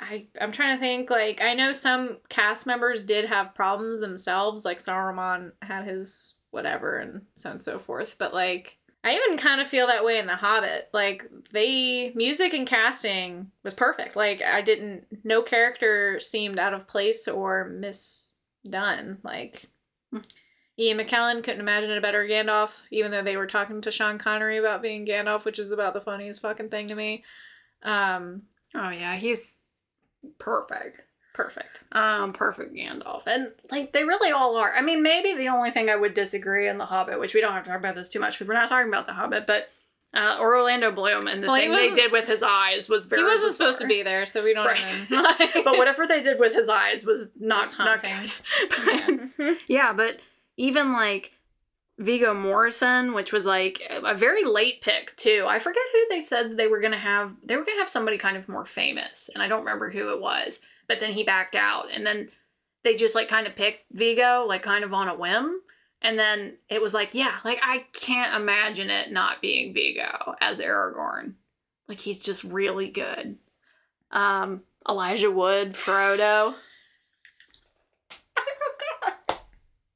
I 0.00 0.26
I'm 0.40 0.52
trying 0.52 0.76
to 0.76 0.80
think 0.80 1.10
like 1.10 1.40
I 1.40 1.54
know 1.54 1.72
some 1.72 2.18
cast 2.28 2.66
members 2.66 3.04
did 3.04 3.26
have 3.26 3.54
problems 3.54 4.00
themselves 4.00 4.64
like 4.64 4.78
Saruman 4.78 5.52
had 5.60 5.86
his 5.86 6.34
whatever 6.50 6.98
and 6.98 7.22
so 7.36 7.50
on 7.50 7.52
and 7.56 7.62
so 7.62 7.78
forth 7.78 8.16
but 8.18 8.34
like 8.34 8.78
I 9.04 9.14
even 9.14 9.36
kind 9.36 9.60
of 9.60 9.66
feel 9.66 9.88
that 9.88 10.04
way 10.04 10.18
in 10.18 10.26
The 10.26 10.36
Hobbit 10.36 10.88
like 10.92 11.28
they 11.52 12.12
music 12.14 12.54
and 12.54 12.66
casting 12.66 13.50
was 13.64 13.74
perfect 13.74 14.14
like 14.14 14.42
I 14.42 14.62
didn't 14.62 15.06
no 15.24 15.42
character 15.42 16.20
seemed 16.20 16.58
out 16.58 16.74
of 16.74 16.86
place 16.86 17.26
or 17.26 17.70
misdone 17.70 19.18
like. 19.22 19.68
Ian 20.78 20.98
McKellen 20.98 21.44
couldn't 21.44 21.60
imagine 21.60 21.92
a 21.92 22.00
better 22.00 22.26
Gandalf, 22.26 22.70
even 22.90 23.10
though 23.10 23.22
they 23.22 23.36
were 23.36 23.46
talking 23.46 23.82
to 23.82 23.90
Sean 23.90 24.16
Connery 24.16 24.56
about 24.56 24.80
being 24.80 25.04
Gandalf, 25.04 25.44
which 25.44 25.58
is 25.58 25.70
about 25.70 25.92
the 25.92 26.00
funniest 26.00 26.40
fucking 26.40 26.70
thing 26.70 26.88
to 26.88 26.94
me. 26.94 27.24
Um, 27.82 28.42
oh 28.74 28.90
yeah 28.90 29.16
he's 29.16 29.60
perfect 30.38 31.02
perfect. 31.34 31.84
Um, 31.92 32.32
perfect 32.32 32.74
Gandalf. 32.74 33.22
And 33.26 33.52
like 33.70 33.92
they 33.92 34.04
really 34.04 34.30
all 34.30 34.56
are. 34.56 34.72
I 34.74 34.82
mean, 34.82 35.02
maybe 35.02 35.34
the 35.36 35.48
only 35.48 35.70
thing 35.70 35.88
I 35.90 35.96
would 35.96 36.14
disagree 36.14 36.68
in 36.68 36.78
The 36.78 36.86
Hobbit, 36.86 37.18
which 37.20 37.34
we 37.34 37.40
don't 37.40 37.52
have 37.52 37.64
to 37.64 37.70
talk 37.70 37.78
about 37.78 37.94
this 37.94 38.08
too 38.08 38.20
much 38.20 38.34
because 38.38 38.48
we're 38.48 38.54
not 38.54 38.68
talking 38.68 38.88
about 38.88 39.06
The 39.06 39.14
Hobbit, 39.14 39.46
but 39.46 39.68
uh, 40.14 40.36
Orlando 40.40 40.90
Bloom 40.90 41.26
and 41.26 41.42
the 41.42 41.46
Well, 41.48 41.56
thing 41.56 41.72
they 41.72 41.94
did 41.94 42.12
with 42.12 42.26
his 42.26 42.42
eyes 42.42 42.88
was 42.88 43.06
very 43.06 43.22
he 43.22 43.28
wasn't 43.28 43.54
supposed 43.54 43.80
to 43.80 43.86
be 43.86 44.02
there, 44.02 44.26
so 44.26 44.44
we 44.44 44.52
don't 44.52 44.66
Right. 44.66 45.06
Like, 45.10 45.54
but 45.64 45.78
whatever 45.78 46.06
they 46.06 46.22
did 46.22 46.38
with 46.38 46.54
his 46.54 46.68
eyes 46.68 47.06
was 47.06 47.32
not 47.40 47.68
Was 47.68 47.78
not 47.78 48.02
good. 48.02 49.30
Yeah. 49.38 49.54
yeah, 49.68 49.92
but 49.94 50.20
even 50.58 50.92
like 50.92 51.32
Viggo 51.98 52.34
Morrison, 52.34 53.14
which 53.14 53.32
was 53.32 53.46
like 53.46 53.80
a 53.90 54.14
very 54.14 54.44
late 54.44 54.82
pick 54.82 55.16
too. 55.16 55.46
I 55.48 55.58
forget 55.58 55.82
who 55.92 56.06
they 56.10 56.20
said 56.20 56.56
they 56.56 56.66
were 56.66 56.80
gonna 56.80 56.98
have. 56.98 57.32
They 57.42 57.56
were 57.56 57.64
gonna 57.64 57.78
have 57.78 57.88
somebody 57.88 58.18
kind 58.18 58.36
of 58.36 58.48
more 58.48 58.66
famous, 58.66 59.30
and 59.32 59.42
I 59.42 59.48
don't 59.48 59.60
remember 59.60 59.90
who 59.90 60.10
it 60.12 60.20
was. 60.20 60.60
But 60.92 61.00
then 61.00 61.14
he 61.14 61.22
backed 61.22 61.54
out, 61.54 61.86
and 61.90 62.04
then 62.06 62.28
they 62.84 62.96
just 62.96 63.14
like 63.14 63.26
kind 63.26 63.46
of 63.46 63.56
picked 63.56 63.90
Viggo, 63.92 64.44
like 64.46 64.62
kind 64.62 64.84
of 64.84 64.92
on 64.92 65.08
a 65.08 65.14
whim. 65.14 65.62
And 66.02 66.18
then 66.18 66.58
it 66.68 66.82
was 66.82 66.92
like, 66.92 67.14
yeah, 67.14 67.36
like 67.46 67.60
I 67.62 67.86
can't 67.94 68.36
imagine 68.36 68.90
it 68.90 69.10
not 69.10 69.40
being 69.40 69.72
Viggo 69.72 70.34
as 70.38 70.58
Aragorn. 70.58 71.36
Like 71.88 72.00
he's 72.00 72.18
just 72.18 72.44
really 72.44 72.90
good. 72.90 73.38
Um, 74.10 74.64
Elijah 74.86 75.30
Wood, 75.30 75.72
Frodo. 75.72 76.56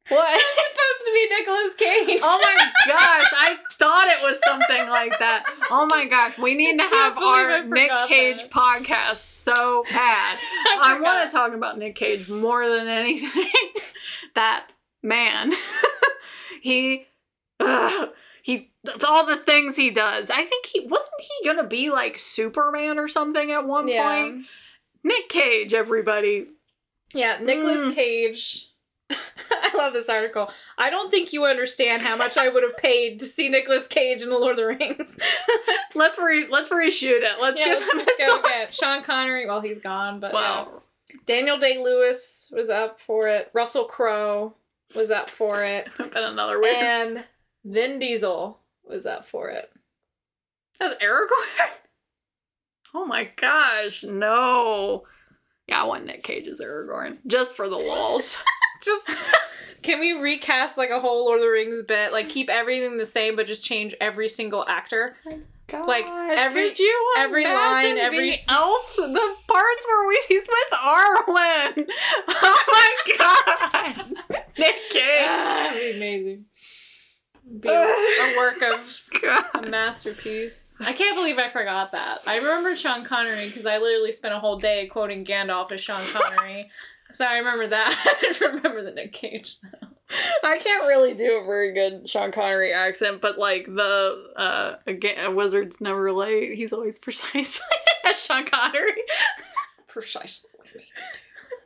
What? 0.09 0.40
supposed 0.40 1.04
to 1.04 1.12
be 1.12 1.28
Nicolas 1.38 1.74
Cage. 1.76 2.20
Oh 2.22 2.40
my 2.44 2.54
gosh, 2.86 3.32
I 3.38 3.57
thought 3.72 4.07
it 4.09 4.22
was 4.22 4.40
something 4.44 4.88
like 4.88 5.18
that. 5.18 5.44
Oh 5.70 5.86
my 5.86 6.07
gosh, 6.07 6.38
we 6.38 6.54
need 6.54 6.78
to 6.78 6.84
have 6.84 7.18
our 7.18 7.64
Nick 7.64 7.90
Cage 8.09 8.42
that. 8.42 8.50
podcast 8.50 9.16
so 9.16 9.82
bad. 9.90 10.38
I, 10.82 10.94
forgot. 10.94 11.02
want 11.02 11.30
to 11.30 11.36
talk 11.36 11.54
about 11.54 11.78
Nick 11.78 11.96
Cage 11.96 12.28
more 12.28 12.68
than 12.68 12.86
anything. 12.86 13.48
that 14.34 14.68
man, 15.02 15.52
he, 16.62 17.07
ugh, 17.61 18.11
he, 18.42 18.70
all 19.07 19.26
the 19.26 19.36
things 19.38 19.74
he 19.76 19.90
does. 19.90 20.30
I 20.30 20.44
think 20.44 20.66
he 20.66 20.80
wasn't 20.80 21.11
he 21.20 21.44
gonna 21.48 21.66
be 21.66 21.90
like 21.90 22.18
Superman 22.18 22.98
or 22.98 23.09
something 23.09 23.50
at 23.50 23.66
one 23.66 23.88
Yeah. 23.88 24.04
point. 24.22 24.46
Nick 25.02 25.28
Cage, 25.28 25.74
everybody. 25.74 26.46
Yeah, 27.14 27.38
Nicolas 27.40 27.80
Mm. 27.80 27.94
Cage. 27.94 28.68
I 29.50 29.70
love 29.76 29.92
this 29.92 30.09
article. 30.09 30.50
I 30.76 30.90
don't 30.90 31.11
think 31.11 31.32
you 31.32 31.44
understand 31.44 32.02
how 32.02 32.16
much 32.16 32.36
I 32.36 32.48
would 32.48 32.62
have 32.62 32.76
paid 32.76 33.18
to 33.20 33.26
see 33.26 33.48
Nicolas 33.48 33.86
Cage 33.86 34.22
in 34.22 34.30
The 34.30 34.38
Lord 34.38 34.52
of 34.52 34.57
the 34.57 34.66
Rings. 34.66 35.18
Let's 35.94 36.18
re 36.18 36.46
let's 36.50 36.68
reshoot 36.68 37.22
it. 37.22 37.40
Let's 37.40 37.59
yeah, 37.59 37.66
give 37.66 37.80
let's, 37.80 37.92
him 37.92 37.98
let's 37.98 38.18
go 38.18 38.40
again. 38.40 38.66
Sean 38.70 39.02
Connery, 39.02 39.46
well, 39.46 39.62
he's 39.62 39.78
gone, 39.78 40.20
but 40.20 40.32
yeah. 40.32 40.40
Well, 40.40 40.82
Daniel 41.24 41.57
Day 41.57 41.78
Lewis 41.78 42.52
was 42.54 42.68
up 42.68 43.00
for 43.00 43.28
it. 43.28 43.50
Russell 43.54 43.84
Crowe 43.84 44.54
was 44.94 45.11
up 45.11 45.30
for 45.30 45.64
it. 45.64 45.88
been 45.98 46.11
another 46.14 46.61
weird. 46.61 46.76
and 46.76 47.24
Vin 47.64 47.98
Diesel 47.98 48.59
was 48.84 49.07
up 49.07 49.26
for 49.26 49.48
it. 49.48 49.72
That's 50.78 51.02
Aragorn? 51.02 51.70
Oh 52.94 53.04
my 53.07 53.30
gosh, 53.36 54.04
no. 54.04 55.04
Yeah, 55.66 55.82
I 55.82 55.84
want 55.84 56.07
Nick 56.07 56.22
Cage 56.22 56.46
as 56.46 56.61
Aragorn. 56.61 57.18
Just 57.26 57.57
for 57.57 57.68
the 57.68 57.78
walls. 57.78 58.38
Just 58.83 59.09
can 59.83 60.01
we 60.01 60.12
recast 60.12 60.77
like 60.79 60.91
a 60.91 61.01
whole 61.01 61.24
Lord 61.24 61.39
of 61.41 61.45
the 61.45 61.51
Rings 61.51 61.83
bit? 61.83 62.12
Like 62.12 62.29
keep 62.29 62.49
everything 62.51 62.99
the 62.99 63.07
same, 63.07 63.37
but 63.37 63.47
just 63.47 63.64
change 63.64 63.95
every 64.01 64.29
single 64.29 64.64
actor. 64.68 65.16
Oh 65.27 65.41
god, 65.68 65.87
Like, 65.87 66.07
every- 66.07 66.68
could 66.70 66.79
you 66.79 67.14
every 67.18 67.45
line, 67.45 67.99
every 67.99 68.31
the 68.31 68.39
elf, 68.49 68.95
the 68.97 69.35
parts 69.49 69.87
where 69.89 70.09
we, 70.09 70.22
he's 70.29 70.49
with 70.49 70.79
Arwen. 70.79 71.89
Oh 72.29 72.64
my 72.68 73.16
god, 73.18 74.12
Nick 74.59 74.74
Cage. 74.91 75.27
Ah, 75.29 75.70
that'd 75.72 75.81
be 75.93 75.97
amazing. 75.97 76.45
Be 77.61 77.68
a, 77.68 77.72
a 77.74 78.35
work 78.37 78.61
of 78.62 79.03
a 79.55 79.68
masterpiece. 79.68 80.77
I 80.81 80.93
can't 80.93 81.16
believe 81.16 81.39
I 81.39 81.49
forgot 81.49 81.93
that. 81.93 82.22
I 82.27 82.39
remember 82.39 82.74
Sean 82.77 83.05
Connery 83.05 83.47
because 83.47 83.66
I 83.66 83.79
literally 83.79 84.11
spent 84.11 84.35
a 84.35 84.41
whole 84.41 84.59
day 84.59 84.87
quoting 84.89 85.24
Gandalf 85.24 85.70
as 85.70 85.81
Sean 85.81 86.03
Connery. 86.12 86.70
So 87.17 87.25
I 87.25 87.39
remember 87.39 87.67
that. 87.69 88.03
I 88.05 88.21
didn't 88.21 88.57
remember 88.57 88.83
the 88.83 88.91
Nick 88.93 89.12
Cage 89.12 89.59
though. 89.62 89.89
I 90.45 90.59
can't 90.59 90.87
really 90.87 91.14
do 91.14 91.41
a 91.43 91.45
very 91.47 91.73
good 91.73 92.09
Sean 92.09 92.31
Connery 92.31 92.73
accent, 92.73 93.21
but 93.21 93.39
like 93.39 93.67
the 93.67 94.33
uh 94.37 94.75
again, 94.87 95.35
Wizards 95.35 95.81
Never 95.81 96.12
Late, 96.12 96.55
he's 96.57 96.73
always 96.73 96.99
precisely 97.07 97.64
as 98.05 98.23
Sean 98.23 98.47
Connery. 98.47 99.03
precisely 99.89 100.51
what 100.57 100.69
it 100.69 100.77
means. 100.77 100.87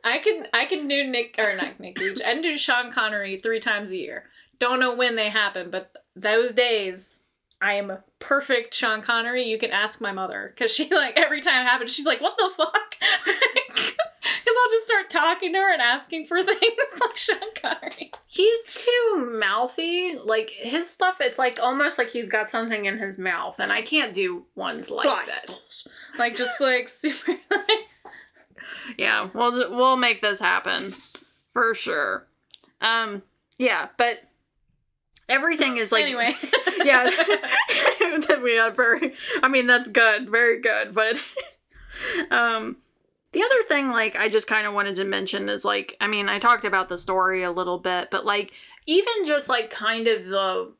I 0.03 0.17
can 0.19 0.47
I 0.53 0.65
can 0.65 0.87
do 0.87 1.03
Nick 1.05 1.35
or 1.37 1.55
not 1.55 1.79
Nick 1.79 1.97
Cage. 1.97 2.21
I 2.25 2.33
can 2.33 2.41
do 2.41 2.57
Sean 2.57 2.91
Connery 2.91 3.37
three 3.37 3.59
times 3.59 3.91
a 3.91 3.97
year. 3.97 4.25
Don't 4.57 4.79
know 4.79 4.95
when 4.95 5.15
they 5.15 5.29
happen, 5.29 5.69
but 5.69 5.95
those 6.15 6.53
days 6.53 7.25
I 7.61 7.73
am 7.73 7.91
a 7.91 8.03
perfect 8.19 8.73
Sean 8.73 9.01
Connery. 9.03 9.43
You 9.43 9.59
can 9.59 9.69
ask 9.69 10.01
my 10.01 10.11
mother 10.11 10.51
because 10.55 10.71
she 10.71 10.89
like 10.89 11.19
every 11.19 11.41
time 11.41 11.65
it 11.65 11.69
happens, 11.69 11.93
she's 11.93 12.07
like, 12.07 12.21
"What 12.21 12.37
the 12.37 12.49
fuck?" 12.55 12.95
I'll 14.61 14.71
just 14.71 14.85
start 14.85 15.09
talking 15.09 15.53
to 15.53 15.59
her 15.59 15.73
and 15.73 15.81
asking 15.81 16.25
for 16.25 16.43
things 16.43 16.61
like 16.99 17.17
Sean 17.17 17.37
Connery. 17.55 18.11
He's 18.27 18.73
too 18.73 19.29
mouthy. 19.39 20.17
Like 20.23 20.51
his 20.51 20.89
stuff, 20.89 21.17
it's 21.19 21.39
like 21.39 21.59
almost 21.61 21.97
like 21.97 22.09
he's 22.09 22.29
got 22.29 22.49
something 22.49 22.85
in 22.85 22.97
his 22.97 23.17
mouth, 23.17 23.59
and 23.59 23.71
I 23.71 23.81
can't 23.81 24.13
do 24.13 24.45
ones 24.55 24.89
like 24.89 25.07
that. 25.27 25.55
Like 26.17 26.35
just 26.35 26.59
like 26.61 26.89
super. 26.89 27.31
Like, 27.49 27.87
Yeah, 28.97 29.29
we'll 29.33 29.75
we'll 29.75 29.97
make 29.97 30.21
this 30.21 30.39
happen 30.39 30.93
for 31.53 31.73
sure. 31.73 32.27
Um, 32.81 33.23
yeah, 33.57 33.89
but 33.97 34.23
everything 35.29 35.77
is 35.77 35.91
like 35.91 36.03
anyway. 36.03 36.35
yeah. 36.83 37.09
we 38.41 38.55
got 38.55 38.75
very. 38.75 39.13
I 39.41 39.47
mean, 39.47 39.67
that's 39.67 39.89
good, 39.89 40.29
very 40.29 40.59
good. 40.61 40.93
But 40.93 41.17
um, 42.31 42.77
the 43.33 43.43
other 43.43 43.63
thing, 43.67 43.89
like, 43.91 44.15
I 44.15 44.29
just 44.29 44.47
kind 44.47 44.67
of 44.67 44.73
wanted 44.73 44.95
to 44.95 45.05
mention 45.05 45.49
is 45.49 45.63
like, 45.63 45.95
I 46.01 46.07
mean, 46.07 46.27
I 46.27 46.39
talked 46.39 46.65
about 46.65 46.89
the 46.89 46.97
story 46.97 47.43
a 47.43 47.51
little 47.51 47.79
bit, 47.79 48.09
but 48.11 48.25
like, 48.25 48.51
even 48.87 49.25
just 49.25 49.47
like 49.47 49.69
kind 49.69 50.07
of 50.07 50.25
the 50.25 50.73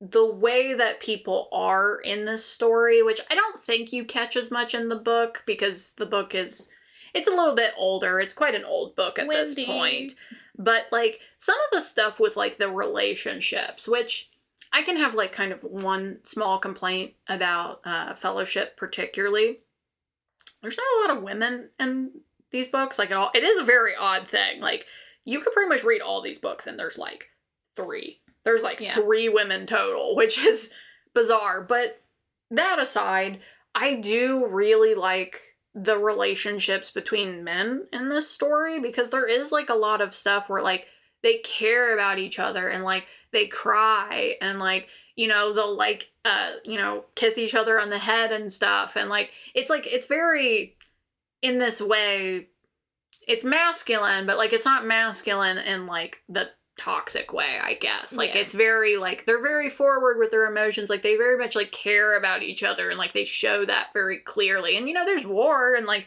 the 0.00 0.24
way 0.24 0.74
that 0.74 1.00
people 1.00 1.48
are 1.50 1.98
in 1.98 2.24
this 2.24 2.44
story, 2.44 3.02
which 3.02 3.20
I 3.30 3.34
don't 3.34 3.60
think 3.60 3.92
you 3.92 4.04
catch 4.04 4.36
as 4.36 4.50
much 4.50 4.72
in 4.72 4.88
the 4.88 4.96
book 4.96 5.42
because 5.44 5.92
the 5.92 6.06
book 6.06 6.34
is 6.34 6.70
it's 7.14 7.28
a 7.28 7.32
little 7.32 7.54
bit 7.54 7.72
older. 7.76 8.20
It's 8.20 8.34
quite 8.34 8.54
an 8.54 8.64
old 8.64 8.94
book 8.94 9.18
at 9.18 9.28
this 9.28 9.56
Wendy. 9.56 9.66
point. 9.66 10.14
But 10.56 10.86
like 10.92 11.20
some 11.36 11.56
of 11.56 11.70
the 11.72 11.80
stuff 11.80 12.20
with 12.20 12.36
like 12.36 12.58
the 12.58 12.70
relationships, 12.70 13.88
which 13.88 14.30
I 14.72 14.82
can 14.82 14.96
have 14.96 15.14
like 15.14 15.32
kind 15.32 15.52
of 15.52 15.62
one 15.62 16.18
small 16.22 16.58
complaint 16.58 17.14
about 17.28 17.80
uh, 17.84 18.14
Fellowship, 18.14 18.76
particularly. 18.76 19.60
There's 20.62 20.76
not 20.76 20.86
a 20.86 21.00
lot 21.08 21.16
of 21.18 21.22
women 21.22 21.70
in 21.78 22.10
these 22.50 22.68
books, 22.68 22.98
like 22.98 23.10
at 23.10 23.16
all. 23.16 23.30
It 23.34 23.44
is 23.44 23.58
a 23.58 23.64
very 23.64 23.94
odd 23.94 24.26
thing. 24.28 24.60
Like 24.60 24.86
you 25.24 25.40
could 25.40 25.52
pretty 25.52 25.68
much 25.68 25.84
read 25.84 26.00
all 26.00 26.20
these 26.22 26.38
books, 26.38 26.66
and 26.66 26.78
there's 26.78 26.98
like 26.98 27.26
three. 27.76 28.20
There's 28.44 28.62
like 28.62 28.80
Yeah. 28.80 28.94
three 28.94 29.28
women 29.28 29.66
total, 29.66 30.16
which 30.16 30.38
is 30.44 30.72
bizarre. 31.14 31.62
But 31.62 32.02
that 32.50 32.78
aside, 32.78 33.40
I 33.74 33.94
do 33.94 34.46
really 34.46 34.94
like 34.94 35.40
the 35.74 35.98
relationships 35.98 36.90
between 36.90 37.44
men 37.44 37.86
in 37.92 38.08
this 38.08 38.28
story 38.28 38.80
because 38.80 39.10
there 39.10 39.28
is 39.28 39.52
like 39.52 39.68
a 39.68 39.74
lot 39.74 40.00
of 40.00 40.14
stuff 40.14 40.48
where 40.48 40.62
like 40.62 40.86
they 41.22 41.38
care 41.38 41.94
about 41.94 42.18
each 42.18 42.38
other 42.38 42.68
and 42.68 42.82
like 42.82 43.06
they 43.32 43.46
cry 43.46 44.34
and 44.40 44.58
like 44.58 44.88
you 45.18 45.26
know 45.26 45.52
they'll 45.52 45.76
like 45.76 46.12
uh 46.24 46.52
you 46.64 46.78
know 46.78 47.04
kiss 47.16 47.36
each 47.36 47.54
other 47.54 47.78
on 47.80 47.90
the 47.90 47.98
head 47.98 48.30
and 48.32 48.52
stuff. 48.52 48.94
And 48.96 49.10
like 49.10 49.30
it's 49.54 49.68
like 49.68 49.86
it's 49.86 50.06
very 50.06 50.76
in 51.42 51.58
this 51.58 51.80
way 51.82 52.46
it's 53.26 53.44
masculine 53.44 54.26
but 54.26 54.38
like 54.38 54.52
it's 54.52 54.64
not 54.64 54.86
masculine 54.86 55.58
in 55.58 55.86
like 55.86 56.22
the 56.28 56.48
toxic 56.78 57.32
way 57.32 57.58
i 57.62 57.74
guess. 57.74 58.16
Like 58.16 58.34
Yeah. 58.34 58.42
it's 58.42 58.52
very 58.54 58.96
like 58.96 59.26
they're 59.26 59.42
very 59.42 59.68
forward 59.68 60.18
with 60.18 60.30
their 60.30 60.46
emotions. 60.46 60.88
Like 60.88 61.02
they 61.02 61.16
very 61.16 61.36
much 61.36 61.56
like 61.56 61.72
care 61.72 62.16
about 62.16 62.44
each 62.44 62.62
other 62.62 62.88
and 62.88 62.98
like 62.98 63.12
they 63.12 63.24
show 63.24 63.64
that 63.64 63.88
very 63.92 64.18
clearly. 64.20 64.76
And 64.76 64.86
you 64.86 64.94
know 64.94 65.04
there's 65.04 65.26
war 65.26 65.74
and 65.74 65.86
like 65.86 66.06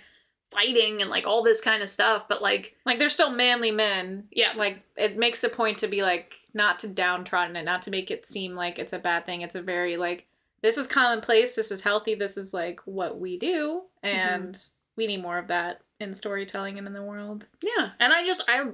fighting 0.52 1.02
and 1.02 1.10
like 1.10 1.28
all 1.28 1.44
this 1.44 1.62
kind 1.62 1.82
of 1.82 1.90
stuff 1.90 2.28
but 2.28 2.42
like 2.42 2.76
like 2.86 3.00
they're 3.00 3.10
still 3.10 3.32
manly 3.32 3.72
men. 3.72 4.28
yeah. 4.32 4.54
Like 4.56 4.82
it 4.96 5.18
makes 5.18 5.44
a 5.44 5.50
point 5.50 5.80
to 5.80 5.88
be 5.88 6.02
like 6.02 6.36
not 6.54 6.80
to 6.80 6.88
downtrodden 6.88 7.56
it, 7.56 7.64
not 7.64 7.82
to 7.84 7.92
make 7.92 8.12
it 8.12 8.26
seem 8.26 8.56
like 8.56 8.80
it's 8.80 8.94
a 8.94 9.00
bad 9.00 9.26
thing. 9.26 9.42
It's 9.42 9.56
a 9.56 9.62
very 9.62 9.98
like 9.98 10.28
this 10.62 10.78
is 10.78 10.88
commonplace, 10.88 11.56
this 11.56 11.72
is 11.72 11.82
healthy, 11.82 12.16
this 12.16 12.38
is 12.38 12.54
like 12.54 12.82
what 12.86 13.20
we 13.20 13.38
do, 13.38 13.84
mm-hmm. 14.04 14.08
and 14.08 14.58
we 14.96 15.08
need 15.08 15.22
more 15.22 15.38
of 15.38 15.48
that 15.48 15.82
in 16.00 16.14
storytelling 16.14 16.78
and 16.78 16.88
in 16.88 16.94
the 16.94 17.04
world. 17.04 17.48
Yeah, 17.62 17.92
and 18.00 18.14
I 18.14 18.26
just 18.26 18.44
I 18.48 18.66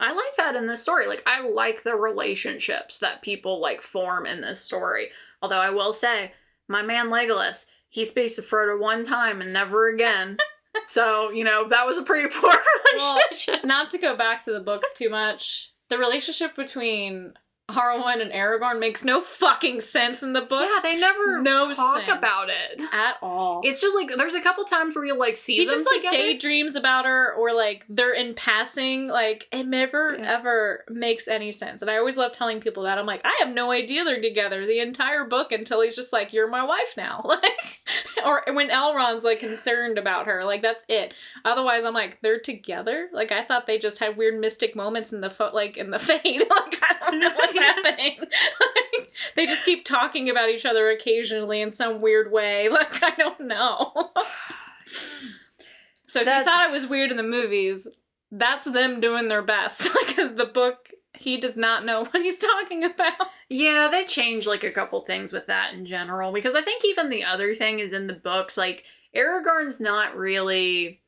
I 0.00 0.12
like 0.12 0.36
that 0.36 0.56
in 0.56 0.66
this 0.66 0.82
story. 0.82 1.06
Like 1.06 1.22
I 1.26 1.46
like 1.46 1.82
the 1.82 1.94
relationships 1.94 2.98
that 2.98 3.22
people 3.22 3.60
like 3.60 3.82
form 3.82 4.26
in 4.26 4.40
this 4.40 4.60
story. 4.60 5.08
Although 5.40 5.60
I 5.60 5.70
will 5.70 5.92
say, 5.92 6.32
my 6.68 6.82
man 6.82 7.08
Legolas, 7.08 7.66
he 7.88 8.04
speaks 8.04 8.36
to 8.36 8.42
Frodo 8.42 8.80
one 8.80 9.04
time 9.04 9.40
and 9.40 9.52
never 9.52 9.88
again. 9.88 10.38
so 10.86 11.30
you 11.30 11.44
know 11.44 11.68
that 11.68 11.86
was 11.86 11.98
a 11.98 12.02
pretty 12.02 12.28
poor 12.34 12.52
Well, 12.96 13.16
relationship. 13.16 13.64
Not 13.64 13.90
to 13.90 13.98
go 13.98 14.16
back 14.16 14.42
to 14.44 14.52
the 14.52 14.60
books 14.60 14.92
too 14.94 15.10
much, 15.10 15.71
the 15.92 15.98
relationship 15.98 16.56
between 16.56 17.34
Arwen 17.70 18.20
and 18.20 18.32
Aragorn 18.32 18.78
makes 18.80 19.02
no 19.04 19.20
fucking 19.20 19.80
sense 19.80 20.22
in 20.22 20.34
the 20.34 20.42
book. 20.42 20.68
yeah, 20.74 20.80
they 20.82 20.98
never 20.98 21.40
No 21.40 21.72
talk 21.72 22.06
about 22.08 22.48
it. 22.48 22.80
at 22.92 23.16
all. 23.22 23.62
It's 23.64 23.80
just 23.80 23.94
like 23.96 24.10
there's 24.16 24.34
a 24.34 24.42
couple 24.42 24.64
times 24.64 24.94
where 24.94 25.04
you'll 25.06 25.18
like 25.18 25.36
see 25.36 25.56
he 25.56 25.64
just 25.64 25.86
like 25.86 26.02
together. 26.02 26.16
daydreams 26.16 26.76
about 26.76 27.06
her 27.06 27.32
or 27.34 27.54
like 27.54 27.84
they're 27.88 28.12
in 28.14 28.34
passing 28.34 29.06
like 29.08 29.48
it 29.52 29.64
never 29.66 30.16
Yeah. 30.18 30.34
ever 30.38 30.84
makes 30.90 31.28
any 31.28 31.50
sense 31.52 31.80
and 31.82 31.90
i 31.90 31.96
always 31.96 32.16
love 32.16 32.32
telling 32.32 32.60
people 32.60 32.82
that 32.82 32.98
i'm 32.98 33.06
like 33.06 33.20
i 33.24 33.34
have 33.40 33.54
no 33.54 33.70
idea 33.70 34.04
they're 34.04 34.20
together 34.20 34.66
the 34.66 34.80
entire 34.80 35.24
book 35.24 35.52
until 35.52 35.80
he's 35.80 35.96
just 35.96 36.12
like 36.12 36.32
you're 36.32 36.48
my 36.48 36.64
wife 36.64 36.94
now 36.96 37.22
like 37.24 37.80
or 38.24 38.42
when 38.54 38.68
elrond's 38.68 39.24
like 39.24 39.38
concerned 39.40 39.98
about 39.98 40.26
her 40.26 40.44
like 40.44 40.62
that's 40.62 40.84
it 40.88 41.14
otherwise 41.44 41.84
i'm 41.84 41.94
like 41.94 42.20
they're 42.22 42.40
together 42.40 43.08
like 43.12 43.32
i 43.32 43.42
thought 43.44 43.66
they 43.66 43.78
just 43.78 43.98
had 43.98 44.16
weird 44.16 44.38
mystic 44.38 44.74
moments 44.76 45.12
in 45.12 45.20
the 45.20 45.30
foot, 45.30 45.54
like 45.54 45.76
in 45.76 45.90
the 45.90 45.98
fade 46.00 46.42
like 46.50 46.81
don't 47.12 47.20
know 47.20 47.34
what's 47.34 47.58
happening 47.58 48.16
like, 48.20 49.12
they 49.36 49.46
just 49.46 49.64
keep 49.64 49.84
talking 49.84 50.28
about 50.28 50.48
each 50.48 50.64
other 50.66 50.90
occasionally 50.90 51.60
in 51.60 51.70
some 51.70 52.00
weird 52.00 52.32
way 52.32 52.68
like 52.70 53.02
i 53.02 53.14
don't 53.16 53.40
know 53.40 54.10
so 56.06 56.20
if 56.20 56.26
That- 56.26 56.38
you 56.40 56.44
thought 56.44 56.66
it 56.66 56.72
was 56.72 56.86
weird 56.86 57.10
in 57.10 57.16
the 57.16 57.22
movies, 57.22 57.88
that's 58.30 58.64
them 58.64 59.00
doing 59.00 59.28
their 59.28 59.42
best. 59.42 59.88
Because 60.06 60.34
the 60.34 60.44
book, 60.44 60.90
he 61.14 61.38
does 61.38 61.56
not 61.56 61.84
know 61.84 62.04
what 62.04 62.22
he's 62.22 62.38
talking 62.38 62.84
about. 62.84 63.14
Yeah, 63.48 63.88
they 63.90 64.04
changed 64.04 64.46
like 64.46 64.64
a 64.64 64.70
couple 64.70 65.00
things 65.02 65.32
with 65.32 65.46
that 65.46 65.74
in 65.74 65.86
general 65.86 66.32
because 66.32 66.54
I 66.54 66.62
think 66.62 66.84
even 66.84 67.08
the 67.08 67.24
other 67.24 67.54
thing 67.54 67.78
is 67.78 67.92
in 67.92 68.06
the 68.06 68.14
books 68.14 68.56
like 68.56 68.84
Aragorn's 69.14 69.80
not 69.80 70.16
really 70.16 71.01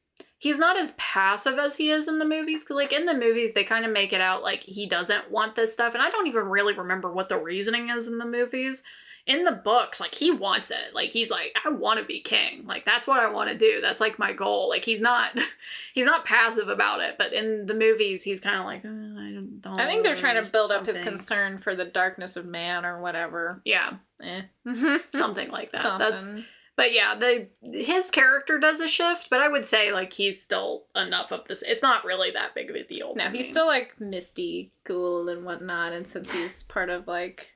he's 0.45 0.59
not 0.59 0.79
as 0.79 0.93
passive 0.99 1.59
as 1.59 1.77
he 1.77 1.89
is 1.89 2.07
in 2.07 2.19
the 2.19 2.25
movies 2.27 2.65
cuz 2.65 2.77
like 2.77 2.93
in 2.93 3.07
the 3.07 3.15
movies 3.15 3.55
they 3.55 3.65
kind 3.65 3.87
of 3.87 3.91
make 3.91 4.13
it 4.13 4.21
out 4.21 4.43
like 4.43 4.63
he 4.65 4.85
doesn't 4.85 5.31
want 5.31 5.55
this 5.55 5.73
stuff 5.73 5.95
and 5.95 6.03
I 6.03 6.11
don't 6.11 6.27
even 6.27 6.51
really 6.51 6.75
remember 6.75 7.11
what 7.11 7.31
the 7.31 7.39
reasoning 7.39 7.89
is 7.89 8.07
in 8.07 8.19
the 8.19 8.27
movies. 8.27 8.83
In 9.27 9.45
the 9.45 9.53
books, 9.53 10.01
like 10.01 10.15
he 10.15 10.31
wants 10.31 10.71
it. 10.71 10.93
Like 10.93 11.11
he's 11.11 11.31
like 11.31 11.57
I 11.65 11.71
want 11.71 11.99
to 11.99 12.05
be 12.05 12.21
king. 12.21 12.67
Like 12.67 12.85
that's 12.85 13.07
what 13.07 13.21
I 13.21 13.31
want 13.31 13.49
to 13.49 13.57
do. 13.57 13.81
That's 13.81 13.99
like 13.99 14.19
my 14.19 14.35
goal. 14.35 14.69
Like 14.69 14.85
he's 14.85 15.01
not 15.01 15.31
he's 15.95 16.05
not 16.05 16.27
passive 16.27 16.69
about 16.69 17.01
it, 17.01 17.17
but 17.17 17.33
in 17.33 17.65
the 17.65 17.73
movies 17.73 18.23
he's 18.23 18.43
kind 18.43 18.61
of 18.61 18.67
like 18.67 18.85
"Uh, 18.85 18.89
I 18.89 19.31
don't 19.63 19.81
I 19.81 19.87
think 19.87 20.03
they're 20.03 20.15
trying 20.15 20.45
to 20.45 20.53
build 20.53 20.71
up 20.71 20.85
his 20.85 21.01
concern 21.01 21.57
for 21.57 21.75
the 21.75 21.87
darkness 21.87 22.37
of 22.37 22.45
man 22.45 22.85
or 22.85 23.01
whatever. 23.01 23.63
Yeah. 23.65 23.95
Eh. 24.23 24.43
something 25.17 25.51
like 25.51 25.73
that. 25.73 25.81
Something. 25.81 26.11
That's 26.11 26.37
but 26.77 26.93
yeah, 26.93 27.15
the 27.15 27.49
his 27.73 28.11
character 28.11 28.59
does 28.59 28.81
a 28.81 28.89
shift, 28.89 29.29
but 29.31 29.41
I 29.41 29.49
would 29.49 29.65
say 29.67 29.93
like 29.93 30.13
he's 30.13 30.41
still 30.43 30.85
enough 30.97 31.33
of 31.33 31.47
this. 31.47 31.63
It's 31.63 31.83
not 31.83 32.05
really 32.05 32.31
that 32.33 32.55
big 32.55 32.71
of 32.71 32.77
a 32.77 32.83
deal. 32.85 33.15
no, 33.15 33.25
he's 33.31 33.47
me. 33.47 33.51
still 33.51 33.67
like 33.67 33.99
misty, 34.01 34.73
cool, 34.85 35.29
and 35.29 35.45
whatnot. 35.45 35.93
And 35.93 36.07
since 36.07 36.33
he's 36.33 36.63
part 36.65 36.91
of 36.91 37.07
like, 37.07 37.55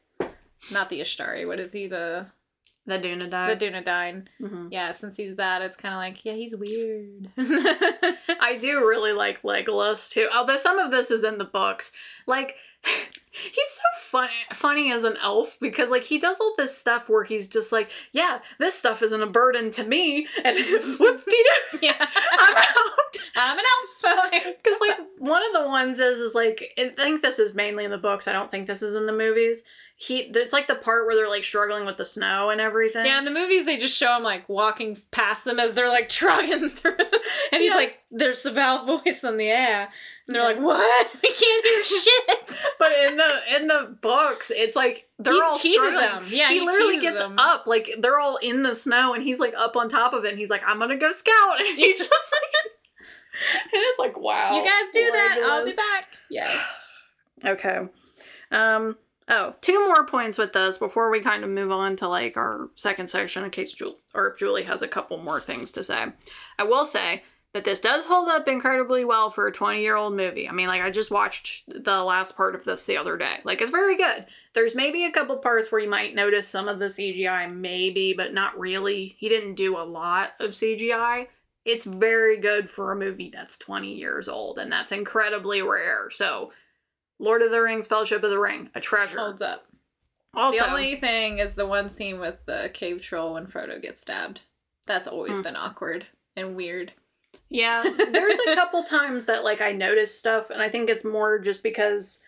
not 0.73 0.89
the 0.91 1.01
Istari, 1.01 1.47
what 1.47 1.61
is 1.61 1.73
he? 1.73 1.87
The 1.89 2.27
the 2.87 2.97
the 2.99 3.07
Dunedain. 3.09 3.59
Dunedain. 3.61 4.27
Mhm. 4.41 4.69
Yeah, 4.71 4.93
since 4.93 5.17
he's 5.19 5.37
that, 5.37 5.61
it's 5.63 5.77
kind 5.77 5.93
of 5.95 5.99
like, 5.99 6.25
yeah, 6.25 6.33
he's 6.33 6.57
weird. 6.57 7.29
I 7.37 8.57
do 8.59 8.79
really 8.87 9.13
like 9.13 9.43
Legolas 9.43 10.11
too. 10.11 10.29
Although 10.35 10.57
some 10.57 10.79
of 10.79 10.91
this 10.91 11.11
is 11.11 11.25
in 11.25 11.39
the 11.39 11.45
books, 11.45 11.93
like. 12.27 12.57
He's 13.41 13.71
so 13.71 13.83
funny, 14.01 14.33
funny 14.53 14.93
as 14.93 15.05
an 15.05 15.17
elf 15.23 15.59
because 15.61 15.91
like 15.91 16.03
he 16.03 16.19
does 16.19 16.39
all 16.41 16.55
this 16.57 16.77
stuff 16.77 17.09
where 17.09 17.23
he's 17.23 17.47
just 17.47 17.71
like, 17.71 17.89
yeah, 18.13 18.41
this 18.59 18.75
stuff 18.75 19.01
isn't 19.01 19.23
a 19.23 19.29
burden 19.29 19.71
to 19.73 19.85
me, 19.85 20.27
and 20.45 20.57
whoop 20.99 21.25
de 21.25 21.31
doo, 21.31 21.79
yeah, 21.83 21.95
I'm 22.01 22.57
out. 22.57 22.65
I'm 23.37 23.59
an 23.59 23.65
elf. 23.65 24.33
Because 24.33 24.79
like 24.81 24.99
one 25.19 25.43
of 25.47 25.53
the 25.53 25.69
ones 25.69 26.01
is 26.01 26.19
is 26.19 26.35
like 26.35 26.73
I 26.77 26.89
think 26.97 27.23
this 27.23 27.39
is 27.39 27.55
mainly 27.55 27.85
in 27.85 27.93
the 27.93 27.99
books. 27.99 28.27
I 28.27 28.33
don't 28.33 28.51
think 28.51 28.67
this 28.67 28.83
is 28.83 28.95
in 28.95 29.07
the 29.07 29.13
movies. 29.13 29.63
He 30.01 30.19
it's 30.21 30.53
like 30.53 30.69
the 30.69 30.77
part 30.77 31.07
where 31.07 31.17
they're 31.17 31.29
like 31.29 31.43
struggling 31.43 31.85
with 31.85 31.97
the 31.97 32.05
snow 32.05 32.51
and 32.51 32.61
everything. 32.61 33.05
Yeah, 33.05 33.19
in 33.19 33.25
the 33.25 33.33
movies 33.33 33.67
they 33.67 33.77
just 33.79 33.97
show 33.99 34.17
him 34.17 34.23
like 34.23 34.49
walking 34.49 34.97
past 35.11 35.45
them 35.45 35.59
as 35.59 35.75
they're 35.75 35.89
like 35.89 36.09
trugging 36.21 36.69
through, 36.69 36.95
and 37.53 37.61
he's 37.61 37.71
Yeah. 37.71 37.75
like, 37.75 37.99
"There's 38.13 38.47
a 38.47 38.53
Val 38.53 38.87
voice 38.87 39.25
in 39.25 39.37
the 39.39 39.49
air," 39.51 39.89
and 40.29 40.37
they're 40.37 40.43
Yeah. 40.43 40.49
like, 40.57 40.61
"What? 40.61 41.11
We 41.23 41.31
can't 41.33 41.67
hear 41.67 41.83
shit." 41.85 42.59
But 42.79 42.93
in 42.93 43.17
the 43.17 43.57
in 43.57 43.67
the 43.67 43.97
books, 44.01 44.53
it's 44.55 44.77
like 44.77 45.09
they're 45.19 45.35
He 45.35 45.41
all 45.41 45.57
teases 45.57 45.81
struggling. 45.93 46.01
them. 46.23 46.27
Yeah, 46.29 46.49
he, 46.51 46.61
he 46.61 46.65
literally 46.65 47.01
gets 47.01 47.19
them. 47.19 47.37
up, 47.37 47.67
like 47.67 47.91
they're 47.99 48.21
all 48.21 48.37
in 48.37 48.63
the 48.63 48.77
snow, 48.77 49.15
and 49.15 49.25
he's 49.25 49.41
like 49.41 49.55
up 49.57 49.75
on 49.75 49.89
top 49.89 50.13
of 50.13 50.25
it, 50.25 50.31
and 50.31 50.39
he's 50.39 50.49
like, 50.51 50.63
"I'm 50.65 50.79
gonna 50.79 50.97
go 50.97 51.11
scout," 51.11 51.59
and 51.61 51.77
he 51.77 51.93
just 51.93 52.11
like, 52.11 52.73
and 53.65 53.83
it's 53.83 53.99
like, 53.99 54.17
wow, 54.19 54.57
you 54.57 54.63
guys 54.63 54.93
do 54.93 55.11
that. 55.13 55.39
I'll 55.45 55.65
be 55.65 55.73
back. 55.73 56.07
Yeah. 56.31 56.51
Okay. 57.45 57.79
Um. 58.53 58.97
Oh, 59.29 59.55
two 59.61 59.87
more 59.87 60.07
points 60.07 60.39
with 60.39 60.55
this 60.55 60.79
before 60.79 61.11
we 61.11 61.21
kind 61.21 61.45
of 61.45 61.51
move 61.51 61.71
on 61.71 61.97
to 61.97 62.09
like 62.09 62.37
our 62.37 62.71
second 62.77 63.11
section 63.11 63.45
in 63.45 63.51
case 63.51 63.73
Julie 63.73 63.97
or 64.15 64.31
if 64.31 64.39
Julie 64.39 64.63
has 64.65 64.81
a 64.81 64.89
couple 64.89 65.19
more 65.19 65.41
things 65.41 65.71
to 65.73 65.85
say. 65.85 66.07
I 66.59 66.65
will 66.65 66.87
say 66.87 67.23
that 67.55 67.65
this 67.65 67.81
does 67.81 68.07
hold 68.07 68.29
up 68.29 68.47
incredibly 68.47 69.05
well 69.05 69.31
for 69.31 69.47
a 69.47 69.53
20 69.53 69.81
year 69.81 69.97
old 69.97 70.15
movie. 70.15 70.49
I 70.49 70.53
mean, 70.53 70.69
like, 70.69 70.83
I 70.83 70.91
just 70.91 71.11
watched 71.11 71.65
the 71.67 72.03
last 72.05 72.37
part 72.37 72.55
of 72.55 72.65
this 72.65 72.87
the 72.87 72.97
other 72.97 73.17
day. 73.17 73.39
Like, 73.45 73.61
it's 73.61 73.71
very 73.71 73.97
good. 73.97 74.27
There's 74.53 74.75
maybe 74.75 75.05
a 75.05 75.13
couple 75.13 75.37
parts 75.39 75.71
where 75.71 75.81
you 75.81 75.89
might 75.89 76.15
notice 76.15 76.49
some 76.49 76.69
of 76.69 76.79
the 76.79 76.87
CGI, 76.87 77.53
maybe, 77.55 78.13
but 78.13 78.35
not 78.35 78.59
really. 78.59 79.17
He 79.19 79.29
didn't 79.29 79.55
do 79.55 79.79
a 79.79 79.85
lot 79.85 80.33
of 80.41 80.51
CGI. 80.51 81.29
It's 81.65 81.87
very 81.87 82.39
good 82.39 82.69
for 82.69 82.93
a 82.93 82.97
movie 82.97 83.31
that's 83.33 83.59
20 83.59 83.95
years 83.95 84.29
old, 84.29 84.59
and 84.59 84.71
that's 84.71 84.93
incredibly 84.93 85.63
rare. 85.63 86.11
So, 86.11 86.53
Lord 87.19 87.43
of 87.43 87.51
the 87.51 87.61
Rings, 87.61 87.87
Fellowship 87.87 88.23
of 88.23 88.31
the 88.31 88.39
Ring, 88.39 88.71
a 88.75 88.81
treasure. 88.81 89.19
Holds 89.19 89.43
up. 89.43 89.67
Also, 90.35 90.59
the 90.59 90.71
only 90.71 90.97
thing 90.97 91.39
is 91.39 91.55
the 91.55 91.67
one 91.67 91.89
scene 91.89 92.21
with 92.21 92.37
the 92.47 92.71
cave 92.73 93.01
troll 93.01 93.35
when 93.35 93.47
Frodo 93.47 93.81
gets 93.81 94.01
stabbed. 94.03 94.43
That's 94.87 95.07
always 95.07 95.39
Hmm. 95.39 95.43
been 95.43 95.57
awkward 95.57 96.07
and 96.37 96.55
weird. 96.55 96.93
Yeah, 97.49 97.83
there's 97.83 98.39
a 98.47 98.55
couple 98.55 98.83
times 98.85 99.27
that 99.27 99.43
like 99.43 99.61
I 99.61 99.73
notice 99.73 100.17
stuff, 100.19 100.51
and 100.51 100.61
I 100.63 100.69
think 100.69 100.89
it's 100.91 101.05
more 101.05 101.39
just 101.39 101.63
because 101.63 102.23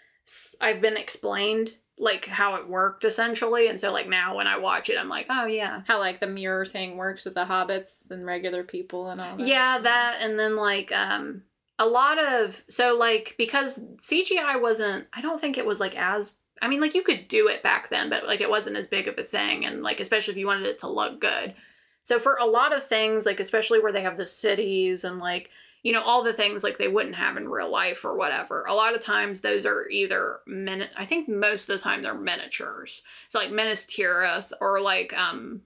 I've 0.61 0.81
been 0.81 0.97
explained 0.97 1.75
like 1.99 2.25
how 2.27 2.55
it 2.57 2.67
worked 2.67 3.05
essentially, 3.05 3.69
and 3.69 3.79
so 3.79 3.93
like 3.93 4.09
now 4.09 4.35
when 4.37 4.47
I 4.47 4.57
watch 4.57 4.89
it, 4.89 4.97
I'm 4.99 5.11
like, 5.11 5.27
oh 5.29 5.45
yeah, 5.45 5.83
How 5.87 5.99
like 5.99 6.19
the 6.21 6.27
mirror 6.27 6.65
thing 6.65 6.97
works 6.97 7.27
with 7.27 7.35
the 7.35 7.45
hobbits 7.45 8.11
and 8.11 8.25
regular 8.25 8.65
people 8.65 9.11
and 9.11 9.21
all 9.21 9.37
that. 9.37 9.47
yeah, 9.47 9.79
that, 9.79 10.17
and 10.23 10.39
then 10.39 10.57
like 10.57 10.91
um 10.93 11.43
a 11.81 11.87
lot 11.87 12.23
of 12.23 12.63
so 12.69 12.95
like 12.95 13.35
because 13.39 13.85
CGI 13.97 14.61
wasn't, 14.61 15.07
I 15.15 15.23
don't 15.23 15.41
think 15.41 15.59
it 15.59 15.67
was 15.67 15.81
like 15.81 15.97
as. 15.97 16.37
I 16.63 16.69
mean, 16.69 16.83
like 16.83 16.95
you 16.95 17.03
could 17.03 17.27
do 17.27 17.49
it 17.49 17.63
back 17.63 17.89
then, 17.89 18.11
but 18.11 18.27
like 18.27 18.43
it 18.43 18.51
wasn't 18.51 18.77
as 18.77 18.87
big 18.87 19.09
of 19.09 19.19
a 19.19 19.23
thing, 19.23 19.65
and 19.65 19.83
like 19.83 19.99
especially 19.99 20.33
if 20.33 20.39
you 20.39 20.47
wanted 20.47 20.67
it 20.67 20.79
to 20.81 20.89
look 20.89 21.19
good. 21.19 21.55
So 22.03 22.19
for 22.19 22.37
a 22.37 22.45
lot 22.45 22.77
of 22.77 22.87
things, 22.87 23.25
like 23.25 23.41
especially 23.41 23.81
where 23.81 23.93
they 23.93 24.03
have 24.03 24.19
the 24.19 24.27
cities 24.27 25.05
and 25.05 25.19
like 25.19 25.49
you 25.83 25.93
know 25.95 26.03
all 26.03 26.23
the 26.23 26.35
things 26.35 26.63
like 26.63 26.77
they 26.77 26.87
wouldn't 26.87 27.15
have 27.15 27.39
in 27.39 27.49
real 27.49 27.73
life 27.73 28.05
or 28.05 28.15
whatever. 28.15 28.67
A 28.69 28.75
lot 28.75 28.95
of 28.95 29.01
times 29.01 29.41
those 29.41 29.65
are 29.65 29.89
either 29.89 30.41
min. 30.47 30.87
I 30.99 31.07
think 31.07 31.31
most 31.31 31.71
of 31.71 31.79
the 31.79 31.83
time 31.83 32.03
they're 32.03 32.13
miniatures. 32.13 33.03
So 33.29 33.39
like 33.39 33.51
Minas 33.51 33.87
Tirith 33.87 34.53
or 34.61 34.83
like 34.83 35.15
um 35.17 35.63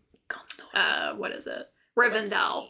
uh 0.75 1.15
what 1.15 1.33
is 1.33 1.49
it 1.49 1.71
Rivendell 1.99 2.69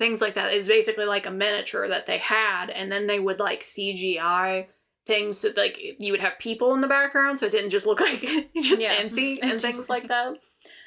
things 0.00 0.20
like 0.20 0.34
that. 0.34 0.52
Is 0.52 0.66
basically 0.66 1.04
like 1.04 1.26
a 1.26 1.30
miniature 1.30 1.86
that 1.86 2.06
they 2.06 2.18
had 2.18 2.70
and 2.70 2.90
then 2.90 3.06
they 3.06 3.20
would 3.20 3.38
like 3.38 3.62
cgi 3.62 4.66
things 5.06 5.38
so 5.38 5.50
like 5.56 5.78
you 5.98 6.10
would 6.12 6.20
have 6.20 6.38
people 6.38 6.74
in 6.74 6.80
the 6.82 6.86
background 6.86 7.38
so 7.38 7.46
it 7.46 7.52
didn't 7.52 7.70
just 7.70 7.86
look 7.86 8.00
like 8.08 8.20
just 8.60 8.82
Yeah. 8.82 8.92
empty 8.98 9.40
and 9.42 9.60
things 9.60 9.88
like 9.88 10.08
that. 10.08 10.34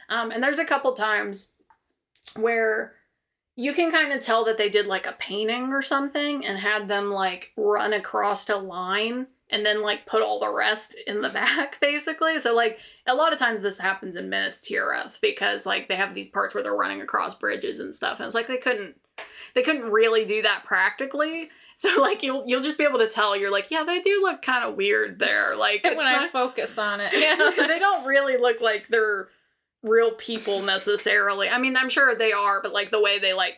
Um, 0.09 0.31
and 0.31 0.43
there's 0.43 0.59
a 0.59 0.65
couple 0.65 0.91
times 0.93 1.53
where 2.35 2.93
you 3.55 3.73
can 3.73 3.91
kind 3.91 4.11
of 4.11 4.21
tell 4.21 4.43
that 4.45 4.57
they 4.57 4.69
did 4.69 4.87
like 4.87 5.05
a 5.05 5.11
painting 5.13 5.71
or 5.71 5.81
something 5.81 6.43
and 6.45 6.57
had 6.57 6.87
them 6.87 7.11
like 7.11 7.51
run 7.55 7.93
across 7.93 8.49
a 8.49 8.57
line 8.57 9.27
and 9.49 9.63
then 9.63 9.83
like 9.83 10.07
put 10.07 10.23
all 10.23 10.39
the 10.39 10.51
rest 10.51 10.95
in 11.05 11.21
the 11.21 11.29
back 11.29 11.79
basically. 11.79 12.39
So 12.39 12.55
like 12.55 12.79
a 13.05 13.13
lot 13.13 13.31
of 13.33 13.39
times 13.39 13.61
this 13.61 13.77
happens 13.79 14.15
in 14.15 14.29
Minas 14.29 14.65
Tirith 14.67 15.21
because 15.21 15.65
like 15.67 15.87
they 15.87 15.95
have 15.95 16.15
these 16.15 16.29
parts 16.29 16.53
where 16.55 16.63
they're 16.63 16.73
running 16.75 17.01
across 17.01 17.35
bridges 17.35 17.79
and 17.79 17.93
stuff 17.95 18.19
and 18.19 18.25
it's 18.25 18.35
like 18.35 18.47
they 18.47 18.57
couldn't 18.57 18.95
they 19.55 19.61
couldn't 19.61 19.91
really 19.91 20.25
do 20.25 20.41
that 20.41 20.63
practically 20.65 21.49
so 21.75 22.01
like 22.01 22.23
you'll 22.23 22.43
you'll 22.47 22.61
just 22.61 22.77
be 22.77 22.83
able 22.83 22.99
to 22.99 23.09
tell 23.09 23.35
you're 23.35 23.51
like 23.51 23.71
yeah 23.71 23.83
they 23.83 23.99
do 24.01 24.21
look 24.21 24.41
kind 24.41 24.63
of 24.63 24.75
weird 24.75 25.19
there 25.19 25.55
like 25.55 25.83
when 25.83 25.95
it's 25.95 26.07
I 26.07 26.27
focus 26.27 26.77
on 26.77 27.01
it. 27.01 27.13
yeah, 27.13 27.51
they 27.67 27.79
don't 27.79 28.05
really 28.05 28.37
look 28.37 28.61
like 28.61 28.87
they're 28.89 29.29
real 29.81 30.11
people 30.11 30.61
necessarily. 30.61 31.49
I 31.49 31.57
mean, 31.57 31.75
I'm 31.75 31.89
sure 31.89 32.15
they 32.15 32.31
are, 32.31 32.61
but 32.61 32.73
like 32.73 32.91
the 32.91 33.01
way 33.01 33.19
they 33.19 33.33
like 33.33 33.55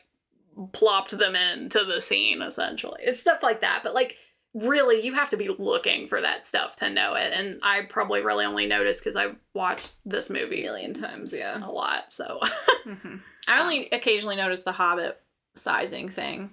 plopped 0.71 1.17
them 1.17 1.35
into 1.35 1.83
the 1.83 2.01
scene 2.01 2.41
essentially. 2.41 3.01
It's 3.03 3.19
stuff 3.19 3.43
like 3.43 3.61
that, 3.61 3.81
but 3.83 3.93
like 3.93 4.17
really 4.53 5.05
you 5.05 5.13
have 5.13 5.29
to 5.29 5.37
be 5.37 5.49
looking 5.49 6.07
for 6.07 6.21
that 6.21 6.45
stuff 6.45 6.77
to 6.77 6.89
know 6.89 7.13
it 7.13 7.33
and 7.33 7.59
I 7.61 7.81
probably 7.89 8.21
really 8.21 8.45
only 8.45 8.65
noticed 8.65 9.03
cuz 9.03 9.17
I 9.17 9.33
watched 9.53 9.95
this 10.05 10.29
movie 10.29 10.61
a 10.61 10.63
million 10.63 10.93
times, 10.93 11.37
yeah. 11.37 11.61
a 11.63 11.69
lot. 11.69 12.13
So 12.13 12.39
mm-hmm. 12.85 13.17
I 13.49 13.59
only 13.59 13.89
occasionally 13.89 14.37
notice 14.37 14.63
the 14.63 14.71
Hobbit 14.71 15.21
sizing 15.55 16.09
thing 16.09 16.51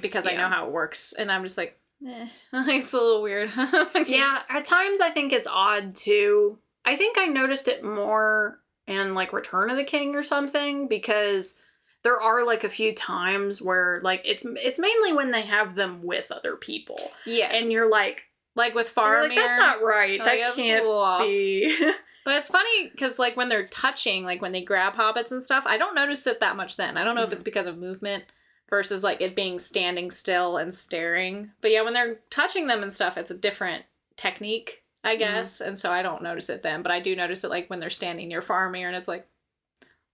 because 0.00 0.26
I 0.26 0.34
know 0.34 0.48
how 0.48 0.66
it 0.66 0.72
works, 0.72 1.12
and 1.12 1.30
I'm 1.30 1.42
just 1.42 1.58
like, 1.58 1.78
eh, 2.06 2.28
it's 2.52 2.92
a 2.92 2.96
little 2.96 3.22
weird. 3.22 3.50
Yeah, 4.06 4.42
at 4.48 4.64
times 4.64 5.00
I 5.00 5.10
think 5.10 5.32
it's 5.32 5.48
odd 5.48 5.94
too. 5.94 6.58
I 6.84 6.96
think 6.96 7.18
I 7.18 7.26
noticed 7.26 7.68
it 7.68 7.84
more 7.84 8.60
in 8.86 9.14
like 9.14 9.32
Return 9.32 9.70
of 9.70 9.76
the 9.76 9.84
King 9.84 10.16
or 10.16 10.22
something 10.22 10.88
because 10.88 11.60
there 12.02 12.20
are 12.20 12.44
like 12.44 12.64
a 12.64 12.70
few 12.70 12.94
times 12.94 13.60
where 13.60 14.00
like 14.02 14.22
it's 14.24 14.44
it's 14.46 14.78
mainly 14.78 15.12
when 15.12 15.30
they 15.30 15.42
have 15.42 15.74
them 15.74 16.02
with 16.02 16.32
other 16.32 16.56
people 16.56 16.98
yeah, 17.26 17.54
and 17.54 17.70
you're 17.70 17.90
like, 17.90 18.24
like 18.56 18.74
with 18.74 18.94
Faramir. 18.94 19.28
like 19.28 19.36
that's 19.36 19.58
not 19.58 19.82
right. 19.82 20.18
like, 20.18 20.42
that 20.42 20.54
can't 20.54 21.22
be. 21.22 21.92
But 22.24 22.36
it's 22.36 22.48
funny 22.48 22.90
because, 22.90 23.18
like, 23.18 23.36
when 23.36 23.48
they're 23.48 23.66
touching, 23.68 24.24
like 24.24 24.42
when 24.42 24.52
they 24.52 24.62
grab 24.62 24.94
hobbits 24.94 25.30
and 25.30 25.42
stuff, 25.42 25.64
I 25.66 25.78
don't 25.78 25.94
notice 25.94 26.26
it 26.26 26.40
that 26.40 26.56
much 26.56 26.76
then. 26.76 26.96
I 26.96 27.04
don't 27.04 27.14
know 27.14 27.22
if 27.22 27.32
it's 27.32 27.42
mm. 27.42 27.46
because 27.46 27.66
of 27.66 27.78
movement 27.78 28.24
versus 28.70 29.02
like 29.02 29.20
it 29.20 29.34
being 29.34 29.58
standing 29.58 30.10
still 30.10 30.56
and 30.56 30.72
staring. 30.72 31.50
But 31.60 31.72
yeah, 31.72 31.82
when 31.82 31.92
they're 31.92 32.20
touching 32.30 32.68
them 32.68 32.82
and 32.82 32.92
stuff, 32.92 33.16
it's 33.16 33.30
a 33.30 33.36
different 33.36 33.84
technique, 34.16 34.84
I 35.02 35.16
mm. 35.16 35.18
guess. 35.18 35.60
And 35.60 35.78
so 35.78 35.90
I 35.90 36.02
don't 36.02 36.22
notice 36.22 36.48
it 36.48 36.62
then. 36.62 36.82
But 36.82 36.92
I 36.92 37.00
do 37.00 37.16
notice 37.16 37.44
it 37.44 37.50
like 37.50 37.68
when 37.68 37.78
they're 37.78 37.90
standing 37.90 38.28
near 38.28 38.40
Faramir 38.40 38.86
and 38.86 38.96
it's 38.96 39.08
like, 39.08 39.26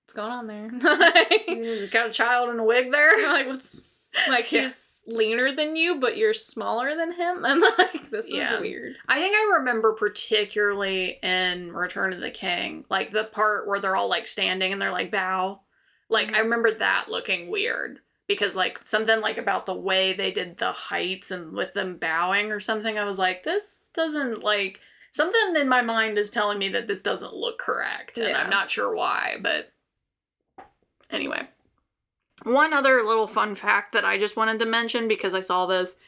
what's 0.05 0.15
going 0.15 0.33
on 0.33 0.47
there? 0.47 0.71
like, 0.83 1.45
He's 1.47 1.91
got 1.91 2.09
a 2.09 2.13
child 2.13 2.51
in 2.51 2.59
a 2.59 2.65
wig 2.65 2.91
there. 2.91 3.29
like, 3.33 3.47
what's 3.47 3.96
like 4.29 4.51
Yeah. 4.53 4.63
he's 4.63 5.03
leaner 5.07 5.55
than 5.55 5.77
you, 5.77 6.01
but 6.01 6.17
you're 6.17 6.35
smaller 6.35 6.95
than 6.97 7.13
him, 7.13 7.45
and 7.45 7.63
like 7.79 8.11
this 8.11 8.31
Yeah. 8.33 8.55
is 8.55 8.61
weird. 8.61 8.97
I 9.09 9.21
think 9.21 9.35
I 9.37 9.57
remember 9.59 9.93
particularly 9.93 11.19
in 11.23 11.73
Return 11.73 12.13
of 12.13 12.21
the 12.21 12.31
King, 12.31 12.85
like 12.91 13.11
the 13.13 13.25
part 13.25 13.67
where 13.67 13.81
they're 13.81 13.97
all 13.97 14.09
like 14.09 14.27
standing 14.27 14.73
and 14.73 14.81
they're 14.81 14.93
like 14.93 15.11
bow. 15.11 15.61
Like 16.09 16.29
I 16.33 16.39
Mhm. 16.39 16.43
remember 16.45 16.71
that 16.73 17.07
looking 17.09 17.49
weird 17.49 18.01
because 18.29 18.57
like 18.57 18.85
something 18.85 19.21
like 19.21 19.39
about 19.39 19.67
the 19.67 19.75
way 19.75 20.13
they 20.13 20.31
did 20.33 20.59
the 20.59 20.73
heights 20.73 21.31
and 21.31 21.53
with 21.53 21.75
them 21.75 21.97
bowing 21.97 22.51
or 22.53 22.61
something. 22.61 22.99
I 22.99 23.05
was 23.05 23.19
like, 23.19 23.43
this 23.45 23.91
doesn't 23.95 24.43
like 24.43 24.81
something 25.13 25.57
in 25.57 25.69
my 25.69 25.81
mind 25.83 26.19
is 26.19 26.31
telling 26.31 26.59
me 26.59 26.69
that 26.71 26.87
this 26.87 27.01
doesn't 27.01 27.35
look 27.35 27.59
correct, 27.59 28.19
and 28.19 28.29
Yeah. 28.29 28.39
I'm 28.43 28.51
not 28.51 28.71
sure 28.71 28.95
why. 28.95 29.37
But 29.41 29.73
anyway, 31.11 31.49
one 32.43 32.73
other 32.73 33.03
little 33.03 33.27
fun 33.27 33.55
fact 33.55 33.93
that 33.93 34.05
I 34.05 34.19
just 34.19 34.37
wanted 34.37 34.59
to 34.59 34.67
mention 34.67 35.09
because 35.09 35.35
I 35.35 35.41
saw 35.41 35.67
this 35.67 35.99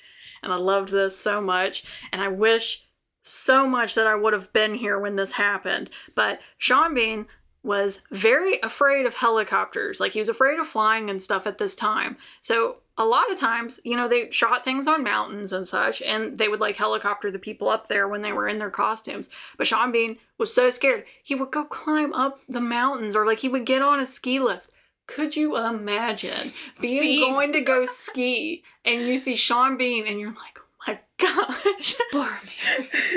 and 0.43 0.53
I 0.53 0.57
loved 0.57 0.91
this 0.91 1.19
so 1.19 1.41
much, 1.41 1.85
and 2.13 2.23
I 2.23 2.29
wish 2.29 2.85
so 3.23 3.67
much 3.67 3.95
that 3.95 4.07
I 4.07 4.15
would 4.15 4.33
have 4.33 4.53
been 4.53 4.75
here 4.75 4.99
when 4.99 5.17
this 5.17 5.33
happened. 5.33 5.91
But 6.15 6.41
Sean 6.57 6.95
Bean 6.95 7.27
was 7.63 8.03
very 8.11 8.61
afraid 8.61 9.05
of 9.05 9.15
helicopters. 9.15 10.01
Like 10.01 10.13
he 10.13 10.21
was 10.21 10.29
afraid 10.29 10.59
of 10.59 10.67
flying 10.67 11.11
and 11.11 11.23
stuff 11.23 11.47
at 11.47 11.59
this 11.59 11.75
time. 11.75 12.17
So 12.41 12.77
a 12.97 13.05
lot 13.05 13.31
of 13.31 13.39
times, 13.39 13.81
you 13.85 13.97
know, 13.97 14.09
they 14.09 14.31
shot 14.31 14.65
things 14.65 14.87
on 14.87 15.03
mountains 15.03 15.53
and 15.53 15.67
such, 15.67 16.01
and 16.03 16.39
they 16.39 16.49
would 16.49 16.61
like 16.61 16.77
helicopter 16.77 17.31
the 17.31 17.39
people 17.39 17.69
up 17.69 17.89
there 17.89 18.09
when 18.09 18.23
they 18.23 18.33
were 18.33 18.49
in 18.49 18.59
their 18.59 18.71
costumes. 18.71 19.29
But 19.57 19.67
Sean 19.67 19.93
Bean 19.93 20.19
was 20.39 20.55
so 20.55 20.71
scared, 20.71 21.05
he 21.23 21.35
would 21.35 21.51
go 21.51 21.65
climb 21.65 22.13
up 22.13 22.41
the 22.49 22.61
mountains 22.61 23.15
or 23.15 23.27
like 23.27 23.41
he 23.41 23.49
would 23.49 23.67
get 23.67 23.83
on 23.83 24.01
a 24.01 24.07
ski 24.07 24.39
lift. 24.41 24.71
Could 25.09 25.35
you 25.35 25.57
imagine 25.57 26.53
being 26.81 27.03
See? 27.03 27.21
going 27.21 27.51
to 27.53 27.61
go 27.61 27.85
ski 27.85 28.63
and 28.85 29.03
you 29.09 29.19
see 29.19 29.35
Sean 29.35 29.77
Bean 29.77 30.07
and 30.07 30.21
you're 30.21 30.31
like, 30.31 30.59
oh 30.59 30.63
my 30.87 30.99
gosh. 31.19 31.97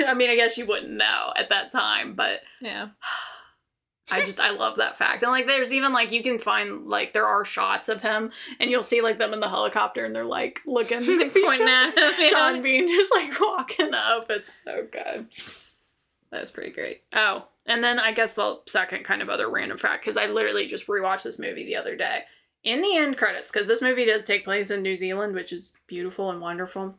I 0.06 0.14
mean, 0.14 0.28
I 0.30 0.34
guess 0.34 0.56
you 0.58 0.66
wouldn't 0.66 0.90
know 0.90 1.32
at 1.36 1.50
that 1.50 1.70
time, 1.70 2.14
but 2.14 2.40
Yeah. 2.60 2.88
I 4.10 4.24
just 4.24 4.40
I 4.40 4.50
love 4.50 4.76
that 4.76 4.98
fact. 4.98 5.22
And 5.22 5.32
like 5.32 5.46
there's 5.46 5.72
even 5.72 5.92
like 5.94 6.12
you 6.12 6.22
can 6.22 6.38
find 6.38 6.86
like 6.86 7.12
there 7.14 7.26
are 7.26 7.44
shots 7.46 7.88
of 7.88 8.02
him 8.02 8.30
and 8.60 8.70
you'll 8.70 8.82
see 8.82 9.00
like 9.00 9.18
them 9.18 9.32
in 9.32 9.40
the 9.40 9.48
helicopter 9.48 10.04
and 10.04 10.14
they're 10.14 10.24
like 10.24 10.60
looking 10.66 10.98
Pointing 11.06 11.28
Sean, 11.30 11.68
at 11.68 11.94
him. 12.18 12.28
Sean 12.28 12.62
Bean 12.62 12.88
just 12.88 13.10
like 13.14 13.38
walking 13.40 13.94
up. 13.94 14.26
It's 14.28 14.52
so 14.52 14.86
good. 14.90 15.28
That's 16.32 16.50
pretty 16.50 16.72
great. 16.72 17.02
Oh, 17.12 17.46
and 17.66 17.84
then 17.84 18.00
I 18.00 18.12
guess 18.12 18.34
the 18.34 18.60
second 18.66 19.04
kind 19.04 19.22
of 19.22 19.28
other 19.28 19.48
random 19.48 19.78
fact, 19.78 20.02
because 20.02 20.16
I 20.16 20.26
literally 20.26 20.66
just 20.66 20.88
rewatched 20.88 21.22
this 21.22 21.38
movie 21.38 21.64
the 21.64 21.76
other 21.76 21.94
day. 21.94 22.22
In 22.64 22.80
the 22.80 22.96
end 22.96 23.16
credits, 23.16 23.52
because 23.52 23.66
this 23.66 23.82
movie 23.82 24.06
does 24.06 24.24
take 24.24 24.44
place 24.44 24.70
in 24.70 24.82
New 24.82 24.96
Zealand, 24.96 25.34
which 25.34 25.52
is 25.52 25.74
beautiful 25.86 26.30
and 26.30 26.40
wonderful, 26.40 26.96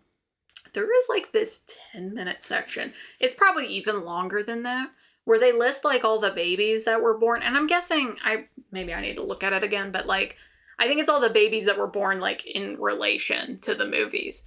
there 0.73 0.83
is 0.83 1.05
like 1.09 1.31
this 1.31 1.63
10 1.93 2.13
minute 2.13 2.43
section. 2.43 2.93
It's 3.19 3.35
probably 3.35 3.67
even 3.67 4.05
longer 4.05 4.43
than 4.43 4.63
that, 4.63 4.89
where 5.25 5.39
they 5.39 5.51
list 5.51 5.83
like 5.83 6.03
all 6.05 6.19
the 6.19 6.31
babies 6.31 6.85
that 6.85 7.01
were 7.01 7.17
born. 7.17 7.41
And 7.41 7.57
I'm 7.57 7.67
guessing, 7.67 8.17
I 8.23 8.45
maybe 8.71 8.93
I 8.93 9.01
need 9.01 9.15
to 9.15 9.23
look 9.23 9.43
at 9.43 9.53
it 9.53 9.63
again, 9.63 9.91
but 9.91 10.05
like, 10.05 10.37
I 10.77 10.87
think 10.87 10.99
it's 10.99 11.09
all 11.09 11.21
the 11.21 11.29
babies 11.29 11.65
that 11.65 11.77
were 11.77 11.87
born 11.87 12.19
like 12.19 12.45
in 12.45 12.79
relation 12.79 13.59
to 13.59 13.73
the 13.73 13.87
movies. 13.87 14.43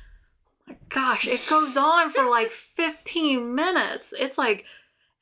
Gosh, 0.88 1.26
it 1.26 1.46
goes 1.48 1.76
on 1.76 2.10
for 2.10 2.24
like 2.24 2.50
15 2.50 3.54
minutes. 3.54 4.14
It's 4.18 4.38
like 4.38 4.64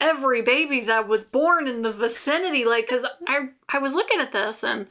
every 0.01 0.43
baby 0.43 0.81
that 0.83 1.09
was 1.09 1.25
born 1.25 1.69
in 1.69 1.83
the 1.83 1.93
vicinity 1.93 2.65
like 2.65 2.89
cuz 2.89 3.05
I 3.27 3.49
I 3.69 3.79
was 3.79 3.95
looking 3.95 4.21
at 4.21 4.33
this 4.33 4.65
and 4.65 4.89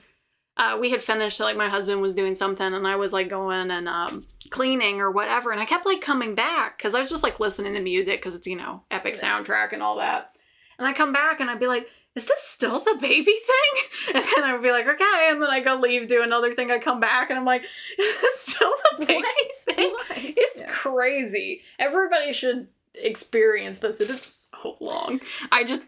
uh, 0.55 0.77
we 0.79 0.91
had 0.91 1.03
finished 1.03 1.39
like 1.39 1.57
my 1.57 1.67
husband 1.67 1.99
was 1.99 2.15
doing 2.15 2.35
something 2.35 2.73
and 2.73 2.87
I 2.87 2.95
was 2.95 3.11
like 3.11 3.27
going 3.27 3.71
and 3.71 3.89
um, 3.89 4.27
cleaning 4.49 5.01
or 5.01 5.09
whatever 5.11 5.51
and 5.51 5.59
I 5.59 5.65
kept 5.65 5.85
like 5.85 5.99
coming 5.99 6.35
back 6.35 6.79
cuz 6.79 6.95
I 6.95 6.99
was 6.99 7.09
just 7.09 7.23
like 7.23 7.39
listening 7.39 7.73
to 7.73 7.81
music 7.81 8.21
cuz 8.21 8.35
it's 8.35 8.47
you 8.47 8.55
know 8.55 8.83
epic 8.91 9.15
soundtrack 9.15 9.73
and 9.73 9.83
all 9.83 9.97
that. 9.97 10.35
And 10.77 10.87
I 10.87 10.93
come 10.93 11.11
back 11.11 11.39
and 11.39 11.49
I'd 11.49 11.59
be 11.59 11.67
like 11.67 11.89
is 12.15 12.25
this 12.25 12.41
still 12.43 12.79
the 12.79 12.97
baby 12.99 13.33
thing? 13.33 14.13
And 14.15 14.23
then 14.35 14.43
I 14.43 14.53
would 14.53 14.61
be 14.61 14.71
like, 14.71 14.87
okay. 14.87 15.29
And 15.31 15.41
then 15.41 15.49
I 15.49 15.59
go 15.61 15.75
leave, 15.75 16.07
do 16.07 16.21
another 16.21 16.53
thing. 16.53 16.69
I 16.69 16.77
come 16.77 16.99
back 16.99 17.29
and 17.29 17.39
I'm 17.39 17.45
like, 17.45 17.63
is 17.99 18.21
this 18.21 18.39
still 18.39 18.71
the 18.99 19.05
baby 19.05 19.27
thing? 19.65 19.91
Why? 19.91 20.33
It's 20.37 20.61
Yeah. 20.61 20.67
crazy. 20.69 21.61
Everybody 21.79 22.33
should 22.33 22.67
experience 22.93 23.79
this. 23.79 23.99
It 24.01 24.09
is 24.09 24.47
so 24.61 24.77
long. 24.79 25.21
I 25.51 25.63
just 25.63 25.85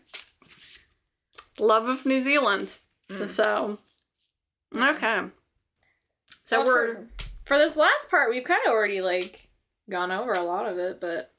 love 1.59 1.87
of 1.87 2.05
New 2.05 2.19
Zealand. 2.21 2.75
Mm. 3.09 3.29
So, 3.29 3.77
okay. 4.75 5.21
So 6.45 6.59
Well, 6.59 6.67
we're 6.67 6.95
for, 6.95 7.07
for 7.45 7.57
this 7.57 7.75
last 7.77 8.09
part, 8.09 8.29
we've 8.31 8.43
kind 8.43 8.61
of 8.65 8.71
already 8.71 9.01
like 9.01 9.49
gone 9.89 10.11
over 10.11 10.33
a 10.33 10.41
lot 10.41 10.67
of 10.67 10.77
it, 10.79 10.99
but 10.99 11.31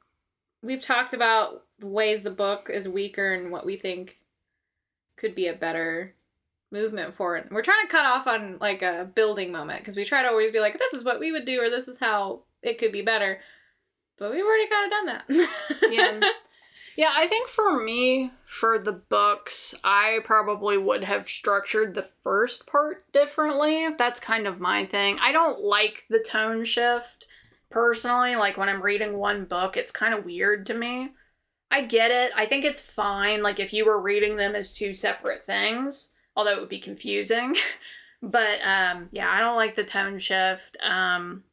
we've 0.62 0.80
talked 0.82 1.12
about 1.12 1.64
ways 1.80 2.22
the 2.22 2.30
book 2.30 2.70
is 2.72 2.88
weaker 2.88 3.32
and 3.32 3.50
what 3.50 3.66
we 3.66 3.76
think 3.76 4.18
could 5.16 5.34
be 5.34 5.46
a 5.46 5.54
better 5.54 6.14
movement 6.70 7.14
for 7.14 7.36
it. 7.36 7.48
We're 7.50 7.62
trying 7.62 7.86
to 7.86 7.92
cut 7.92 8.04
off 8.06 8.26
on 8.26 8.58
like 8.60 8.82
a 8.82 9.10
building 9.14 9.52
moment 9.52 9.80
because 9.80 9.96
we 9.96 10.04
try 10.04 10.22
to 10.22 10.28
always 10.28 10.50
be 10.50 10.60
like, 10.60 10.78
this 10.78 10.92
is 10.92 11.04
what 11.04 11.20
we 11.20 11.32
would 11.32 11.44
do 11.44 11.60
or 11.60 11.70
this 11.70 11.88
is 11.88 11.98
how 11.98 12.42
it 12.62 12.78
could 12.78 12.92
be 12.92 13.02
better. 13.02 13.40
But 14.18 14.30
we've 14.30 14.44
already 14.44 14.68
kind 14.68 14.84
of 14.84 14.90
done 14.90 15.06
that. 15.06 15.90
Yeah. 15.90 16.20
Yeah, 16.96 17.12
I 17.14 17.26
think 17.26 17.48
for 17.48 17.78
me, 17.78 18.32
for 18.46 18.78
the 18.78 18.92
books, 18.92 19.74
I 19.84 20.20
probably 20.24 20.78
would 20.78 21.04
have 21.04 21.28
structured 21.28 21.94
the 21.94 22.08
first 22.24 22.66
part 22.66 23.12
differently. 23.12 23.88
That's 23.96 24.18
kind 24.18 24.46
of 24.46 24.60
my 24.60 24.86
thing. 24.86 25.18
I 25.20 25.30
don't 25.30 25.60
like 25.60 26.06
the 26.08 26.18
tone 26.18 26.64
shift 26.64 27.26
personally. 27.70 28.34
Like 28.34 28.56
when 28.56 28.70
I'm 28.70 28.80
reading 28.80 29.18
one 29.18 29.44
book, 29.44 29.76
it's 29.76 29.92
kind 29.92 30.14
of 30.14 30.24
weird 30.24 30.64
to 30.66 30.74
me. 30.74 31.10
I 31.70 31.82
get 31.82 32.10
it. 32.10 32.32
I 32.36 32.46
think 32.46 32.64
it's 32.64 32.80
fine. 32.80 33.42
Like 33.42 33.58
if 33.58 33.72
you 33.72 33.84
were 33.84 34.00
reading 34.00 34.36
them 34.36 34.54
as 34.54 34.72
two 34.72 34.94
separate 34.94 35.44
things, 35.44 36.12
although 36.34 36.52
it 36.52 36.60
would 36.60 36.68
be 36.68 36.78
confusing. 36.78 37.56
but 38.22 38.60
um, 38.64 39.08
yeah, 39.12 39.30
I 39.30 39.40
don't 39.40 39.56
like 39.56 39.74
the 39.74 39.84
tone 39.84 40.18
shift. 40.18 40.76
Um, 40.82 41.44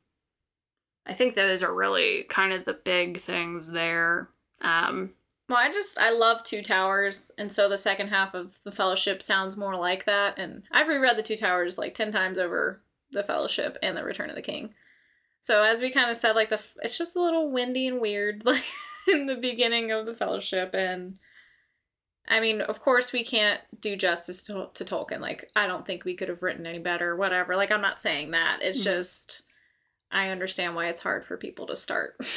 I 1.05 1.13
think 1.13 1.35
those 1.35 1.63
are 1.63 1.73
really 1.73 2.23
kind 2.23 2.53
of 2.53 2.65
the 2.65 2.73
big 2.73 3.21
things 3.21 3.71
there. 3.71 4.29
Um, 4.61 5.11
Well, 5.49 5.57
I 5.57 5.69
just 5.71 5.97
I 5.97 6.11
love 6.11 6.43
Two 6.43 6.61
Towers, 6.61 7.31
and 7.37 7.51
so 7.51 7.67
the 7.67 7.77
second 7.77 8.07
half 8.07 8.33
of 8.33 8.57
the 8.63 8.71
Fellowship 8.71 9.21
sounds 9.21 9.57
more 9.57 9.75
like 9.75 10.05
that. 10.05 10.39
And 10.39 10.63
I've 10.71 10.87
reread 10.87 11.17
the 11.17 11.23
Two 11.23 11.35
Towers 11.35 11.77
like 11.77 11.93
ten 11.95 12.11
times 12.11 12.37
over 12.37 12.81
the 13.11 13.23
Fellowship 13.23 13.77
and 13.83 13.97
the 13.97 14.03
Return 14.03 14.29
of 14.29 14.35
the 14.35 14.41
King. 14.41 14.73
So 15.41 15.63
as 15.63 15.81
we 15.81 15.91
kind 15.91 16.09
of 16.09 16.15
said, 16.15 16.35
like 16.37 16.49
the 16.49 16.61
it's 16.81 16.97
just 16.97 17.17
a 17.17 17.21
little 17.21 17.51
windy 17.51 17.87
and 17.87 17.99
weird, 17.99 18.45
like 18.45 18.63
in 19.07 19.25
the 19.27 19.35
beginning 19.35 19.91
of 19.91 20.05
the 20.05 20.13
Fellowship, 20.15 20.73
and 20.73 21.17
I 22.27 22.39
mean, 22.39 22.61
of 22.61 22.81
course, 22.81 23.11
we 23.11 23.23
can't 23.23 23.59
do 23.81 23.95
justice 23.95 24.43
to, 24.43 24.69
to 24.73 24.85
Tolkien. 24.85 25.19
Like, 25.19 25.51
I 25.55 25.67
don't 25.67 25.85
think 25.85 26.05
we 26.05 26.15
could 26.15 26.29
have 26.29 26.41
written 26.41 26.65
any 26.65 26.79
better, 26.79 27.15
whatever. 27.15 27.55
Like, 27.55 27.69
I'm 27.71 27.81
not 27.81 27.99
saying 27.99 28.31
that. 28.31 28.59
It's 28.61 28.79
Mhm. 28.79 28.83
just 28.83 29.43
I 30.11 30.29
understand 30.29 30.75
why 30.75 30.87
it's 30.89 31.01
hard 31.01 31.25
for 31.25 31.37
people 31.37 31.67
to 31.67 31.75
start. 31.75 32.15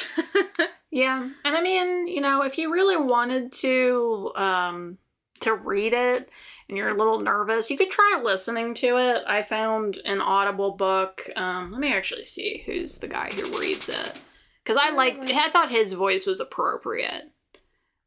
Yeah, 0.89 1.29
and 1.43 1.55
I 1.55 1.61
mean, 1.61 2.07
you 2.07 2.21
know, 2.21 2.43
if 2.43 2.57
you 2.57 2.71
really 2.71 2.95
wanted 2.95 3.51
to 3.53 4.31
um 4.35 4.97
to 5.41 5.53
read 5.53 5.93
it 5.93 6.29
and 6.67 6.77
you're 6.77 6.89
a 6.89 6.97
little 6.97 7.19
nervous, 7.19 7.69
you 7.69 7.77
could 7.77 7.91
try 7.91 8.21
listening 8.23 8.73
to 8.75 8.97
it. 8.97 9.23
I 9.27 9.43
found 9.43 9.97
an 10.05 10.21
Audible 10.21 10.71
book. 10.71 11.29
Um 11.35 11.71
let 11.73 11.81
me 11.81 11.93
actually 11.93 12.23
see 12.25 12.63
who's 12.65 12.99
the 12.99 13.07
guy 13.09 13.29
who 13.33 13.59
reads 13.59 13.89
it 13.89 14.13
cuz 14.67 14.77
I 14.77 14.89
liked 14.91 15.25
I 15.31 15.49
thought 15.49 15.71
his 15.71 15.93
voice 15.93 16.25
was 16.27 16.39
appropriate. 16.39 17.31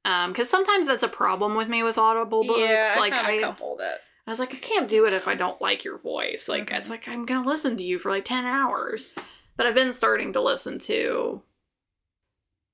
Um 0.04 0.32
cuz 0.34 0.48
sometimes 0.50 0.86
that's 0.86 1.02
a 1.02 1.08
problem 1.08 1.54
with 1.56 1.68
me 1.68 1.82
with 1.82 1.98
Audible 1.98 2.44
books. 2.44 2.60
yeah, 2.60 2.94
like 2.98 3.12
I 3.14 3.36
I 3.38 3.54
that 3.78 4.00
I 4.26 4.30
was 4.30 4.38
like, 4.38 4.54
I 4.54 4.58
can't 4.58 4.86
do 4.88 5.06
it 5.06 5.12
if 5.12 5.26
I 5.26 5.34
don't 5.34 5.60
like 5.60 5.82
your 5.84 5.98
voice. 5.98 6.48
Like, 6.48 6.68
Mhm. 6.70 6.76
it's 6.78 6.90
like 6.90 7.08
I'm 7.08 7.24
gonna 7.26 7.48
listen 7.48 7.76
to 7.78 7.82
you 7.82 7.98
for 7.98 8.10
like 8.10 8.24
ten 8.24 8.44
hours. 8.44 9.08
But 9.56 9.66
I've 9.66 9.74
been 9.74 9.92
starting 9.92 10.32
to 10.34 10.40
listen 10.40 10.78
to 10.80 11.42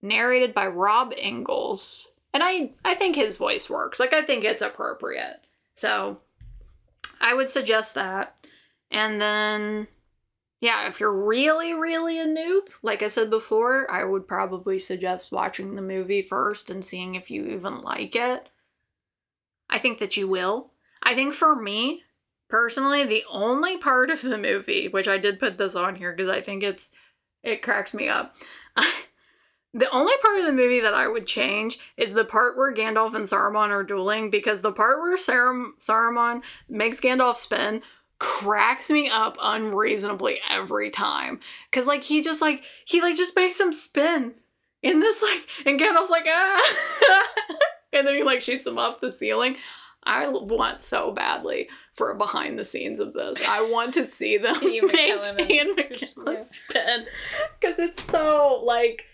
narrated 0.03 0.53
by 0.55 0.66
Rob 0.66 1.12
Inglis, 1.16 2.09
and 2.34 2.43
I 2.43 2.72
I 2.84 2.95
think 2.95 3.16
his 3.16 3.37
voice 3.39 3.70
works. 3.70 3.99
Like, 3.99 4.12
I 4.12 4.22
think 4.22 4.45
it's 4.45 4.62
appropriate. 4.62 5.41
So, 5.74 6.20
I 7.20 7.34
would 7.34 7.49
suggest 7.49 7.95
that. 7.95 8.37
And 8.91 9.20
then, 9.20 9.89
yeah, 10.61 10.88
if 10.88 11.00
you're 11.00 11.12
really 11.12 11.74
really 11.74 12.18
a 12.18 12.26
noob, 12.26 12.68
like 12.82 13.02
I 13.02 13.09
said 13.09 13.30
before, 13.30 13.90
I 13.90 14.04
would 14.04 14.26
probably 14.26 14.78
suggest 14.78 15.32
watching 15.32 15.74
the 15.74 15.82
movie 15.82 16.22
first 16.22 16.70
and 16.70 16.84
seeing 16.84 17.14
if 17.14 17.30
you 17.30 17.46
even 17.46 17.82
like 17.82 18.16
it. 18.16 18.48
I 19.68 19.78
think 19.78 19.98
that 19.98 20.16
you 20.16 20.28
will. 20.28 20.72
I 21.02 21.14
think 21.14 21.34
for 21.34 21.54
me, 21.54 22.02
personally, 22.48 23.04
the 23.04 23.24
only 23.30 23.76
part 23.76 24.11
of 24.11 24.22
the 24.22 24.38
movie, 24.38 24.88
which 24.88 25.09
I 25.09 25.18
did 25.18 25.38
put 25.38 25.59
this 25.59 25.74
on 25.74 25.96
here 25.96 26.12
because 26.12 26.28
I 26.28 26.40
think 26.40 26.62
it's 26.62 26.90
it 27.42 27.62
cracks 27.62 27.94
me 27.94 28.09
up. 28.09 28.34
the 29.74 29.90
only 29.90 30.14
part 30.22 30.38
of 30.38 30.46
the 30.46 30.52
movie 30.52 30.80
that 30.80 30.94
I 30.94 31.07
would 31.07 31.26
change 31.26 31.78
is 31.96 32.12
the 32.12 32.24
part 32.24 32.57
where 32.57 32.74
Gandalf 32.74 33.14
and 33.14 33.26
Saruman 33.26 33.68
are 33.68 33.84
dueling 33.84 34.30
because 34.30 34.62
the 34.62 34.72
part 34.72 34.98
where 35.00 35.16
Sarum- 35.16 35.74
Saruman 35.78 36.42
makes 36.68 37.00
Gandalf 37.00 37.36
spin 37.36 37.82
cracks 38.18 38.88
me 38.90 39.10
up 39.10 39.36
unreasonably 39.42 40.40
every 40.48 40.90
time 40.90 41.38
cuz 41.70 41.86
like 41.86 42.02
he 42.04 42.22
just 42.22 42.40
like 42.40 42.62
he 42.86 43.00
like 43.02 43.16
just 43.16 43.36
makes 43.36 43.60
him 43.60 43.72
spin 43.72 44.34
in 44.82 45.00
this 45.00 45.22
like 45.22 45.46
and 45.66 45.78
Gandalf's 45.78 46.10
like 46.10 46.26
ah 46.28 46.62
and 47.92 48.06
then 48.06 48.14
he 48.14 48.22
like 48.22 48.40
shoots 48.40 48.66
him 48.66 48.78
off 48.78 49.00
the 49.00 49.12
ceiling. 49.12 49.56
I 50.08 50.28
want 50.28 50.80
so 50.82 51.10
badly 51.10 51.68
for 51.94 52.12
a 52.12 52.16
behind 52.16 52.58
the 52.58 52.64
scenes 52.64 53.00
of 53.00 53.12
this. 53.12 53.44
I 53.46 53.62
want 53.62 53.92
to 53.94 54.04
see 54.04 54.38
them 54.38 54.56
Ian 54.62 54.86
make 54.86 54.92
McKellen 54.92 55.50
Ian 55.50 55.74
Yeah. 55.76 56.40
Spin 56.40 57.06
because 57.60 57.78
it's 57.78 58.02
so 58.02 58.62
like 58.64 59.04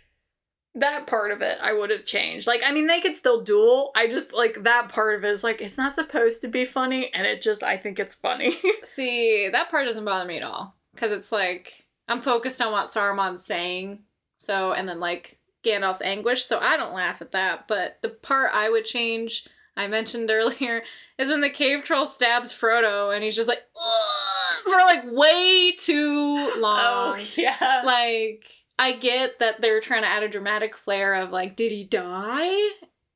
that 0.74 1.06
part 1.06 1.32
of 1.32 1.42
it 1.42 1.58
I 1.60 1.72
would 1.72 1.90
have 1.90 2.04
changed. 2.04 2.46
Like 2.46 2.62
I 2.64 2.72
mean 2.72 2.86
they 2.86 3.00
could 3.00 3.14
still 3.14 3.42
duel. 3.42 3.90
I 3.94 4.06
just 4.06 4.32
like 4.32 4.62
that 4.62 4.88
part 4.88 5.14
of 5.14 5.24
it 5.24 5.30
is 5.30 5.44
like 5.44 5.60
it's 5.60 5.78
not 5.78 5.94
supposed 5.94 6.40
to 6.42 6.48
be 6.48 6.64
funny 6.64 7.12
and 7.12 7.26
it 7.26 7.42
just 7.42 7.62
I 7.62 7.76
think 7.76 7.98
it's 7.98 8.14
funny. 8.14 8.56
See, 8.82 9.48
that 9.50 9.70
part 9.70 9.86
doesn't 9.86 10.04
bother 10.04 10.26
me 10.26 10.38
at 10.38 10.44
all. 10.44 10.74
Because 10.94 11.12
it's 11.12 11.32
like, 11.32 11.86
I'm 12.08 12.20
focused 12.20 12.60
on 12.60 12.72
what 12.72 12.88
Saruman's 12.88 13.44
saying. 13.44 14.00
So, 14.38 14.72
and 14.72 14.88
then 14.88 15.00
like 15.00 15.38
Gandalf's 15.64 16.02
anguish. 16.02 16.44
So 16.44 16.58
I 16.58 16.76
don't 16.76 16.94
laugh 16.94 17.22
at 17.22 17.32
that. 17.32 17.68
But 17.68 17.98
the 18.02 18.10
part 18.10 18.50
I 18.52 18.68
would 18.68 18.84
change, 18.84 19.46
I 19.76 19.86
mentioned 19.86 20.30
earlier, 20.32 20.82
is 21.18 21.30
when 21.30 21.40
the 21.40 21.50
cave 21.50 21.84
troll 21.84 22.06
stabs 22.06 22.52
Frodo 22.52 23.14
and 23.14 23.24
he's 23.24 23.36
just 23.36 23.48
like, 23.48 23.62
for 24.64 24.70
like 24.70 25.04
way 25.10 25.72
too 25.72 26.36
oh, 26.38 26.58
long. 26.60 27.16
Oh, 27.18 27.26
yeah. 27.36 27.82
Like, 27.84 28.44
I 28.82 28.90
get 28.94 29.38
that 29.38 29.60
they're 29.60 29.80
trying 29.80 30.02
to 30.02 30.08
add 30.08 30.24
a 30.24 30.28
dramatic 30.28 30.76
flair 30.76 31.14
of 31.14 31.30
like, 31.30 31.54
did 31.54 31.70
he 31.70 31.84
die? 31.84 32.70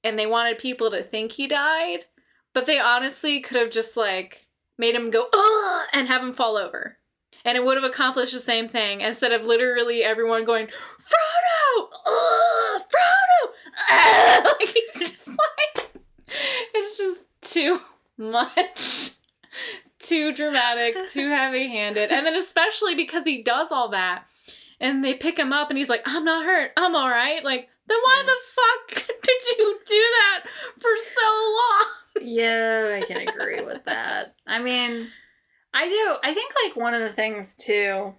And 0.05 0.17
they 0.17 0.25
wanted 0.25 0.59
people 0.59 0.93
to 0.93 1.03
think 1.03 1.33
he 1.33 1.49
died. 1.49 2.05
But 2.53 2.67
they 2.67 2.79
honestly 2.79 3.41
could 3.41 3.57
have 3.57 3.73
just 3.73 3.97
like 3.97 4.47
made 4.79 4.95
him 4.95 5.11
go, 5.11 5.27
ugh, 5.35 5.89
and 5.93 6.07
have 6.07 6.23
him 6.23 6.33
fall 6.33 6.57
over. 6.57 6.99
And 7.45 7.59
it 7.59 7.65
would 7.65 7.77
have 7.77 7.83
accomplished 7.83 8.33
the 8.33 8.39
same 8.39 8.69
thing 8.69 9.01
instead 9.01 9.33
of 9.33 9.43
literally 9.43 10.05
everyone 10.05 10.45
going, 10.45 10.69
Frodo! 10.69 11.89
Ugh, 12.07 12.83
Frodo! 12.83 13.53
Like, 14.45 14.69
he's 14.69 14.93
just 14.95 15.29
like, 15.29 15.93
it's 16.75 16.97
just 16.97 17.27
too 17.43 17.81
much. 18.17 19.15
Too 19.99 20.33
dramatic, 20.33 21.09
too 21.09 21.29
heavy 21.29 21.69
handed. 21.69 22.13
And 22.13 22.25
then, 22.25 22.37
especially 22.37 22.95
because 22.95 23.25
he 23.25 23.43
does 23.43 23.73
all 23.73 23.89
that 23.89 24.27
and 24.81 25.05
they 25.05 25.15
pick 25.15 25.39
him 25.39 25.53
up 25.53 25.71
and 25.71 25.79
he's 25.79 25.89
like, 25.89 26.03
I'm 26.05 26.25
not 26.25 26.45
hurt. 26.45 26.73
I'm 26.77 26.95
all 26.95 27.09
right. 27.09 27.43
Like, 27.45 27.69
Then 27.87 27.99
why 28.03 28.23
the 28.25 28.95
fuck 28.97 29.07
did 29.23 29.59
you 29.59 29.79
do 29.87 30.05
that 30.21 30.45
for 30.79 30.91
so 30.99 31.23
long? 31.23 32.29
Yeah, 32.29 33.01
I 33.01 33.07
can 33.07 33.29
agree 33.29 33.63
with 33.63 33.85
that. 33.85 34.35
I 34.47 34.61
mean, 34.61 35.09
I 35.75 35.89
do. 35.89 36.17
I 36.29 36.33
think 36.33 36.53
like 36.65 36.77
one 36.77 36.95
of 36.95 37.03
the 37.03 37.15
things 37.15 37.55
too, 37.55 38.15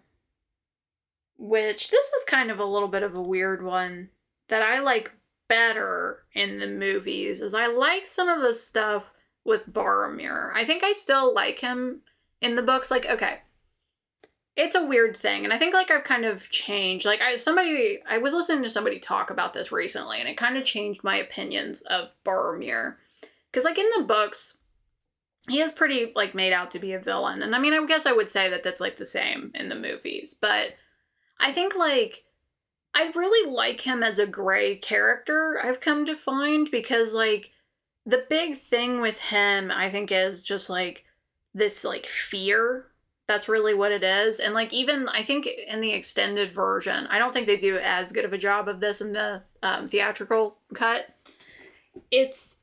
which 1.38 1.90
this 1.90 2.06
is 2.06 2.24
kind 2.28 2.52
of 2.52 2.60
a 2.60 2.66
little 2.66 2.88
bit 2.88 3.04
of 3.04 3.16
a 3.16 3.22
weird 3.22 3.64
one 3.64 4.10
that 4.50 4.62
I 4.62 4.80
like 4.80 5.14
better 5.48 6.24
in 6.34 6.60
the 6.60 6.68
movies 6.68 7.42
is 7.42 7.54
I 7.54 7.68
like 7.68 8.06
some 8.06 8.30
of 8.30 8.42
the 8.42 8.54
stuff 8.54 9.14
with 9.44 9.72
Boromir. 9.72 10.52
I 10.54 10.66
think 10.66 10.84
I 10.84 10.94
still 10.94 11.34
like 11.34 11.60
him 11.60 12.02
in 12.42 12.56
the 12.56 12.62
books. 12.62 12.92
Like, 12.92 13.06
okay, 13.06 13.40
it's 14.58 14.76
a 14.76 14.86
weird 14.86 15.16
thing, 15.16 15.44
and 15.44 15.54
I 15.54 15.58
think 15.60 15.74
like 15.74 15.92
I've 15.92 16.04
kind 16.04 16.26
of 16.26 16.50
changed. 16.50 17.06
Like, 17.06 17.22
I 17.22 17.36
somebody 17.38 18.00
I 18.10 18.18
was 18.18 18.34
listening 18.34 18.64
to 18.64 18.70
somebody 18.70 19.00
talk 19.00 19.30
about 19.30 19.54
this 19.54 19.72
recently, 19.72 20.20
and 20.20 20.28
it 20.28 20.36
kind 20.36 20.58
of 20.58 20.66
changed 20.66 21.04
my 21.04 21.16
opinions 21.16 21.82
of 21.82 22.10
Boromir. 22.26 22.96
Because 23.52 23.64
like 23.64 23.78
in 23.78 23.90
the 23.96 24.04
books, 24.04 24.58
he 25.48 25.62
is 25.62 25.72
pretty 25.72 26.12
like 26.16 26.34
made 26.34 26.54
out 26.54 26.72
to 26.72 26.80
be 26.80 26.92
a 26.92 27.00
villain, 27.00 27.44
and 27.44 27.56
I 27.56 27.60
mean, 27.60 27.74
I 27.74 27.86
guess 27.86 28.08
I 28.08 28.14
would 28.14 28.32
say 28.32 28.50
that 28.50 28.64
that's 28.64 28.82
like 28.82 28.98
the 28.98 29.06
same 29.06 29.52
in 29.54 29.70
the 29.70 29.76
movies, 29.76 30.34
but 30.34 30.74
I 31.40 31.52
think 31.54 31.76
like 31.76 32.26
I 32.96 33.12
really 33.16 33.52
like 33.52 33.82
him 33.82 34.02
as 34.02 34.18
a 34.18 34.26
gray 34.26 34.76
character, 34.76 35.62
I've 35.64 35.80
come 35.80 36.04
to 36.08 36.16
find, 36.16 36.70
because 36.72 37.14
like 37.14 37.52
the 38.08 38.26
big 38.28 38.58
thing 38.58 39.02
with 39.02 39.20
him, 39.20 39.70
I 39.70 39.92
think, 39.92 40.12
is 40.12 40.44
just 40.44 40.68
like 40.68 41.06
this 41.54 41.84
like 41.84 42.08
fear. 42.08 42.88
That's 43.28 43.50
really 43.50 43.74
what 43.74 43.92
it 43.92 44.04
is. 44.04 44.40
And 44.40 44.54
like 44.54 44.74
even 44.74 45.10
I 45.10 45.22
think 45.22 45.48
in 45.68 45.82
the 45.82 45.92
extended 45.92 46.52
version, 46.52 47.08
I 47.08 47.20
don't 47.20 47.34
think 47.34 47.46
they 47.46 47.58
do 47.58 47.78
as 47.78 48.12
good 48.12 48.26
of 48.26 48.34
a 48.34 48.38
job 48.38 48.68
of 48.68 48.80
this 48.80 49.02
in 49.02 49.12
the 49.12 49.44
um, 49.62 49.88
theatrical 49.88 50.58
cut. 50.74 51.08
It's 52.10 52.60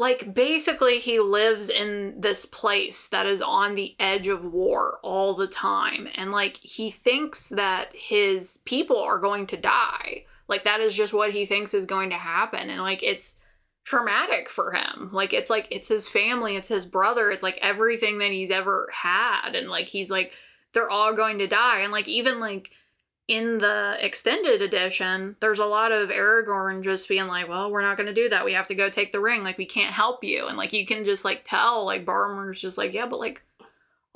like 0.00 0.32
basically 0.32 0.98
he 0.98 1.20
lives 1.20 1.68
in 1.68 2.18
this 2.18 2.46
place 2.46 3.06
that 3.08 3.26
is 3.26 3.42
on 3.42 3.74
the 3.74 3.94
edge 4.00 4.28
of 4.28 4.46
war 4.46 4.98
all 5.02 5.34
the 5.34 5.46
time 5.46 6.08
and 6.14 6.32
like 6.32 6.56
he 6.56 6.90
thinks 6.90 7.50
that 7.50 7.90
his 7.94 8.62
people 8.64 8.96
are 8.96 9.18
going 9.18 9.46
to 9.46 9.58
die 9.58 10.24
like 10.48 10.64
that 10.64 10.80
is 10.80 10.94
just 10.94 11.12
what 11.12 11.32
he 11.32 11.44
thinks 11.44 11.74
is 11.74 11.84
going 11.84 12.08
to 12.08 12.16
happen 12.16 12.70
and 12.70 12.80
like 12.80 13.02
it's 13.02 13.39
traumatic 13.84 14.48
for 14.48 14.72
him 14.72 15.08
like 15.12 15.32
it's 15.32 15.50
like 15.50 15.66
it's 15.70 15.88
his 15.88 16.06
family 16.06 16.54
it's 16.54 16.68
his 16.68 16.86
brother 16.86 17.30
it's 17.30 17.42
like 17.42 17.58
everything 17.62 18.18
that 18.18 18.30
he's 18.30 18.50
ever 18.50 18.88
had 18.92 19.54
and 19.54 19.68
like 19.68 19.86
he's 19.88 20.10
like 20.10 20.32
they're 20.74 20.90
all 20.90 21.14
going 21.14 21.38
to 21.38 21.46
die 21.46 21.80
and 21.80 21.90
like 21.90 22.06
even 22.06 22.38
like 22.40 22.70
in 23.26 23.58
the 23.58 23.96
extended 24.00 24.60
edition, 24.60 25.36
there's 25.38 25.60
a 25.60 25.64
lot 25.64 25.92
of 25.92 26.08
Aragorn 26.08 26.82
just 26.82 27.08
being 27.08 27.28
like, 27.28 27.48
"Well, 27.48 27.70
we're 27.70 27.80
not 27.80 27.96
going 27.96 28.08
to 28.08 28.12
do 28.12 28.28
that. 28.28 28.44
We 28.44 28.54
have 28.54 28.66
to 28.66 28.74
go 28.74 28.90
take 28.90 29.12
the 29.12 29.20
ring. 29.20 29.44
Like, 29.44 29.56
we 29.56 29.66
can't 29.66 29.92
help 29.92 30.24
you." 30.24 30.48
And 30.48 30.56
like, 30.56 30.72
you 30.72 30.84
can 30.84 31.04
just 31.04 31.24
like 31.24 31.42
tell, 31.44 31.84
like 31.84 32.04
Boromir's 32.04 32.60
just 32.60 32.76
like, 32.76 32.92
"Yeah, 32.92 33.06
but 33.06 33.20
like, 33.20 33.40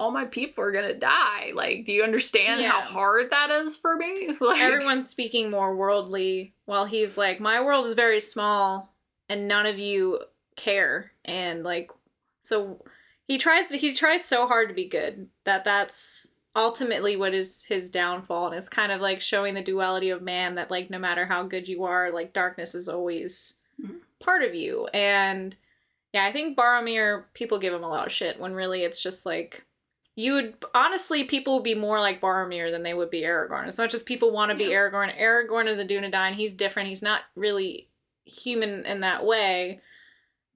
all 0.01 0.11
my 0.11 0.25
people 0.25 0.65
are 0.65 0.73
gonna 0.73 0.95
die. 0.95 1.53
Like, 1.55 1.85
do 1.85 1.93
you 1.93 2.03
understand 2.03 2.61
Yeah. 2.61 2.73
how 2.73 2.81
hard 2.81 3.31
that 3.31 3.53
is 3.53 3.77
for 3.77 3.95
me?" 3.97 4.31
Like, 4.41 4.61
Everyone's 4.61 5.09
speaking 5.11 5.49
more 5.49 5.77
worldly 5.77 6.55
while 6.65 6.85
he's 6.87 7.17
like, 7.17 7.39
My 7.39 7.61
world 7.63 7.87
is 7.87 7.95
very 7.95 8.19
small 8.19 8.94
and 9.29 9.49
none 9.49 9.67
of 9.67 9.79
you 9.79 10.21
care. 10.57 11.13
And 11.25 11.63
like 11.65 11.91
so 12.43 12.85
he 13.27 13.39
tries 13.39 13.69
to 13.69 13.79
he 13.79 13.93
tries 13.95 14.25
so 14.25 14.47
hard 14.47 14.69
to 14.69 14.75
be 14.75 14.89
good 14.89 15.29
that 15.45 15.65
that's 15.65 16.29
ultimately 16.57 17.17
what 17.17 17.35
is 17.35 17.65
his 17.65 17.91
downfall 17.91 18.47
and 18.47 18.55
it's 18.55 18.69
kind 18.69 18.93
of 18.93 19.01
like 19.01 19.21
showing 19.21 19.55
the 19.55 19.63
duality 19.63 20.11
of 20.11 20.23
man 20.23 20.55
that 20.55 20.71
like 20.71 20.89
no 20.89 20.99
matter 21.01 21.27
how 21.27 21.43
good 21.43 21.67
you 21.67 21.83
are 21.83 22.13
like 22.13 22.33
darkness 22.33 22.77
is 22.77 22.89
always 22.89 23.59
Mhm. 23.83 23.97
part 24.21 24.45
of 24.45 24.55
you 24.55 24.87
and 24.95 25.57
yeah 26.13 26.25
i 26.25 26.31
think 26.31 26.57
boromir 26.57 27.25
people 27.35 27.59
give 27.59 27.75
him 27.75 27.83
a 27.83 27.89
lot 27.89 28.07
of 28.07 28.13
shit 28.13 28.39
when 28.39 28.55
really 28.55 28.85
it's 28.85 29.03
just 29.03 29.27
like 29.27 29.65
you 30.15 30.35
would 30.35 30.55
honestly 30.77 31.25
people 31.25 31.55
would 31.55 31.65
be 31.65 31.75
more 31.75 31.99
like 31.99 32.21
boromir 32.21 32.71
than 32.71 32.85
they 32.85 32.95
would 32.95 33.11
be 33.11 33.23
aragorn 33.23 33.67
as 33.67 33.77
much 33.79 33.93
as 33.93 34.05
people 34.05 34.31
want 34.31 34.53
to 34.53 34.57
be 34.57 34.67
Yeah. 34.67 34.77
aragorn 34.77 35.19
aragorn 35.19 35.67
is 35.67 35.81
a 35.81 35.85
dunedain 35.85 36.35
he's 36.35 36.55
different 36.55 36.89
he's 36.89 37.03
not 37.03 37.23
really 37.35 37.89
human 38.25 38.87
in 38.87 39.01
that 39.01 39.25
way 39.25 39.81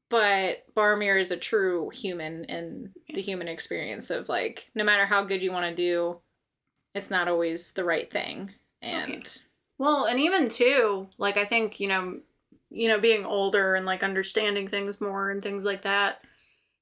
but 0.08 0.64
Boromir 0.74 1.20
is 1.20 1.30
a 1.30 1.36
true 1.36 1.90
human 1.90 2.44
in 2.44 2.92
the 3.12 3.20
human 3.20 3.48
experience 3.48 4.10
of 4.10 4.28
like 4.28 4.70
no 4.74 4.84
matter 4.84 5.06
how 5.06 5.24
good 5.24 5.42
you 5.42 5.52
want 5.52 5.66
to 5.66 5.74
do, 5.74 6.18
it's 6.94 7.10
not 7.10 7.28
always 7.28 7.72
the 7.72 7.84
right 7.84 8.10
thing. 8.10 8.52
And 8.80 9.26
Well, 9.76 10.04
and 10.04 10.18
even 10.18 10.48
too, 10.48 11.08
like 11.18 11.36
I 11.36 11.44
think, 11.44 11.78
you 11.78 11.88
know, 11.88 12.20
you 12.70 12.88
know, 12.88 12.98
being 12.98 13.24
older 13.24 13.74
and 13.74 13.84
like 13.84 14.02
understanding 14.02 14.68
things 14.68 15.00
more 15.00 15.30
and 15.30 15.42
things 15.42 15.64
like 15.64 15.82
that. 15.82 16.22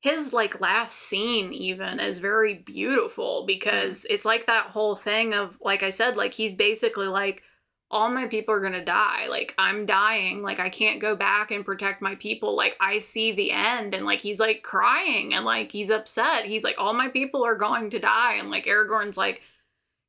His 0.01 0.33
like 0.33 0.61
last 0.61 0.97
scene 0.97 1.53
even 1.53 1.99
is 1.99 2.19
very 2.19 2.55
beautiful 2.55 3.45
because 3.45 4.03
mm-hmm. 4.03 4.15
it's 4.15 4.25
like 4.25 4.47
that 4.47 4.67
whole 4.67 4.95
thing 4.95 5.35
of 5.35 5.59
like 5.61 5.83
I 5.83 5.91
said, 5.91 6.17
like 6.17 6.35
he's 6.35 6.55
basically 6.55 7.09
like 7.09 7.43
all 7.91 8.11
my 8.11 8.27
people 8.27 8.53
are 8.53 8.61
going 8.61 8.73
to 8.73 8.85
die. 8.85 9.29
Like 9.29 9.55
I'm 9.59 9.87
dying. 9.87 10.43
Like 10.43 10.59
I 10.59 10.69
can't 10.69 11.01
go 11.01 11.15
back 11.15 11.51
and 11.51 11.65
protect 11.65 12.03
my 12.03 12.17
people. 12.17 12.57
Like 12.57 12.77
I 12.81 12.99
see 12.99 13.33
the 13.33 13.53
end 13.53 13.95
and 13.95 14.05
like 14.05 14.21
he's 14.21 14.41
like 14.41 14.63
crying 14.63 15.35
and 15.35 15.45
like 15.45 15.71
he's 15.71 15.91
upset. 15.91 16.47
He's 16.47 16.65
like 16.65 16.77
all 16.79 16.93
my 16.93 17.09
people 17.09 17.45
are 17.45 17.55
going 17.55 17.91
to 17.91 17.99
die 17.99 18.35
and 18.35 18.51
like 18.51 18.67
Aragorn's 18.67 19.17
like 19.17 19.41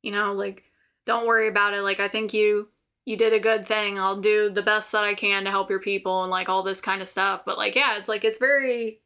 you 0.02 0.12
know, 0.12 0.32
like 0.32 0.64
don't 1.06 1.26
worry 1.26 1.48
about 1.48 1.74
it. 1.74 1.82
Like 1.82 2.00
I 2.00 2.08
think 2.08 2.34
you 2.34 2.68
you 3.04 3.16
did 3.16 3.32
a 3.32 3.40
good 3.40 3.66
thing. 3.66 3.98
I'll 3.98 4.20
do 4.20 4.50
the 4.50 4.62
best 4.62 4.92
that 4.92 5.04
I 5.04 5.14
can 5.14 5.44
to 5.44 5.50
help 5.50 5.70
your 5.70 5.80
people 5.80 6.22
and 6.22 6.30
like 6.30 6.48
all 6.48 6.62
this 6.62 6.80
kind 6.80 7.00
of 7.00 7.08
stuff. 7.08 7.42
But 7.46 7.58
like 7.58 7.74
yeah, 7.74 7.96
it's 7.96 8.08
like 8.08 8.24
it's 8.24 8.38
very 8.38 9.00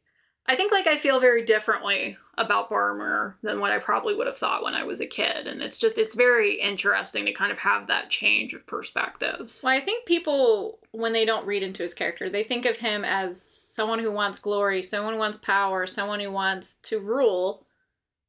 I 0.45 0.55
think 0.55 0.71
like 0.71 0.87
I 0.87 0.97
feel 0.97 1.19
very 1.19 1.45
differently 1.45 2.17
about 2.37 2.69
Boromir 2.69 3.35
than 3.41 3.59
what 3.59 3.71
I 3.71 3.79
probably 3.79 4.15
would 4.15 4.27
have 4.27 4.37
thought 4.37 4.63
when 4.63 4.73
I 4.73 4.83
was 4.83 4.99
a 4.99 5.05
kid. 5.05 5.47
And 5.47 5.61
it's 5.61 5.77
just 5.77 5.97
it's 5.97 6.15
very 6.15 6.59
interesting 6.59 7.25
to 7.25 7.33
kind 7.33 7.51
of 7.51 7.59
have 7.59 7.87
that 7.87 8.09
change 8.09 8.53
of 8.53 8.67
perspectives. 8.67 9.61
well, 9.63 9.73
I 9.73 9.79
think 9.79 10.05
people 10.05 10.79
when 10.91 11.13
they 11.13 11.25
don't 11.25 11.47
read 11.47 11.63
into 11.63 11.83
his 11.83 11.93
character, 11.93 12.29
they 12.29 12.43
think 12.43 12.65
of 12.65 12.77
him 12.77 13.05
as 13.05 13.41
someone 13.41 13.99
who 13.99 14.11
wants 14.11 14.39
glory, 14.39 14.83
someone 14.83 15.13
who 15.13 15.19
wants 15.19 15.37
power, 15.37 15.87
someone 15.87 16.19
who 16.19 16.31
wants 16.31 16.75
to 16.75 16.99
rule. 16.99 17.65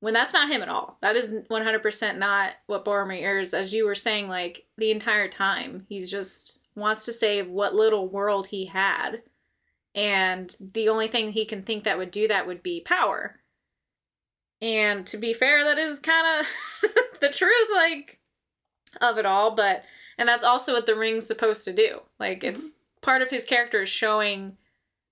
When 0.01 0.13
that's 0.13 0.35
not 0.35 0.51
him 0.51 0.61
at 0.61 0.69
all. 0.69 0.99
That 1.01 1.17
is 1.17 1.33
100% 1.33 2.19
not 2.19 2.53
what 2.67 2.85
Boromir 2.85 3.41
is. 3.43 3.55
As 3.55 3.73
you 3.73 3.87
were 3.87 3.95
saying, 3.95 4.29
like 4.29 4.67
the 4.77 4.91
entire 4.91 5.29
time, 5.29 5.87
he's 5.89 6.11
just 6.11 6.61
wants 6.75 7.07
to 7.07 7.13
save 7.13 7.49
what 7.49 7.75
little 7.75 8.07
world 8.07 8.49
he 8.49 8.67
had. 8.67 9.23
And 9.95 10.55
the 10.61 10.89
only 10.89 11.09
thing 11.09 11.33
he 11.33 11.45
can 11.45 11.63
think 11.63 11.85
that 11.85 11.99
would 11.99 12.11
do 12.11 12.27
that 12.29 12.47
would 12.47 12.63
be 12.63 12.81
power. 12.81 13.41
And 14.61 15.07
to 15.09 15.17
be 15.17 15.33
fair, 15.33 15.65
that 15.65 15.79
is 15.79 16.01
kind 16.01 16.41
of 16.41 16.91
the 17.21 17.29
truth, 17.29 17.69
like, 17.73 18.19
of 19.01 19.19
it 19.19 19.27
all. 19.27 19.55
But, 19.55 19.85
and 20.19 20.29
that's 20.29 20.45
also 20.45 20.73
what 20.73 20.87
the 20.87 20.97
ring's 20.97 21.27
supposed 21.27 21.65
to 21.65 21.73
do. 21.73 22.01
Like, 22.19 22.39
mm-hmm. 22.41 22.55
it's 22.55 22.73
part 23.03 23.23
of 23.23 23.31
his 23.31 23.45
character 23.45 23.83
is 23.83 23.89
showing 23.89 24.57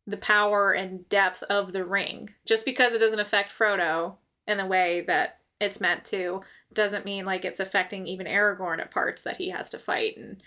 the 0.06 0.16
power 0.16 0.72
and 0.72 1.08
depth 1.08 1.42
of 1.44 1.72
the 1.72 1.84
ring. 1.84 2.30
Just 2.44 2.64
because 2.64 2.92
it 2.92 2.98
doesn't 2.98 3.20
affect 3.20 3.56
Frodo 3.56 4.16
in 4.46 4.58
the 4.58 4.66
way 4.66 5.04
that 5.06 5.38
it's 5.60 5.80
meant 5.80 6.04
to, 6.06 6.42
doesn't 6.72 7.04
mean 7.04 7.24
like 7.24 7.44
it's 7.44 7.60
affecting 7.60 8.06
even 8.06 8.26
Aragorn 8.26 8.80
at 8.80 8.90
parts 8.90 9.22
that 9.22 9.36
he 9.36 9.50
has 9.50 9.70
to 9.70 9.78
fight. 9.78 10.16
And 10.16 10.42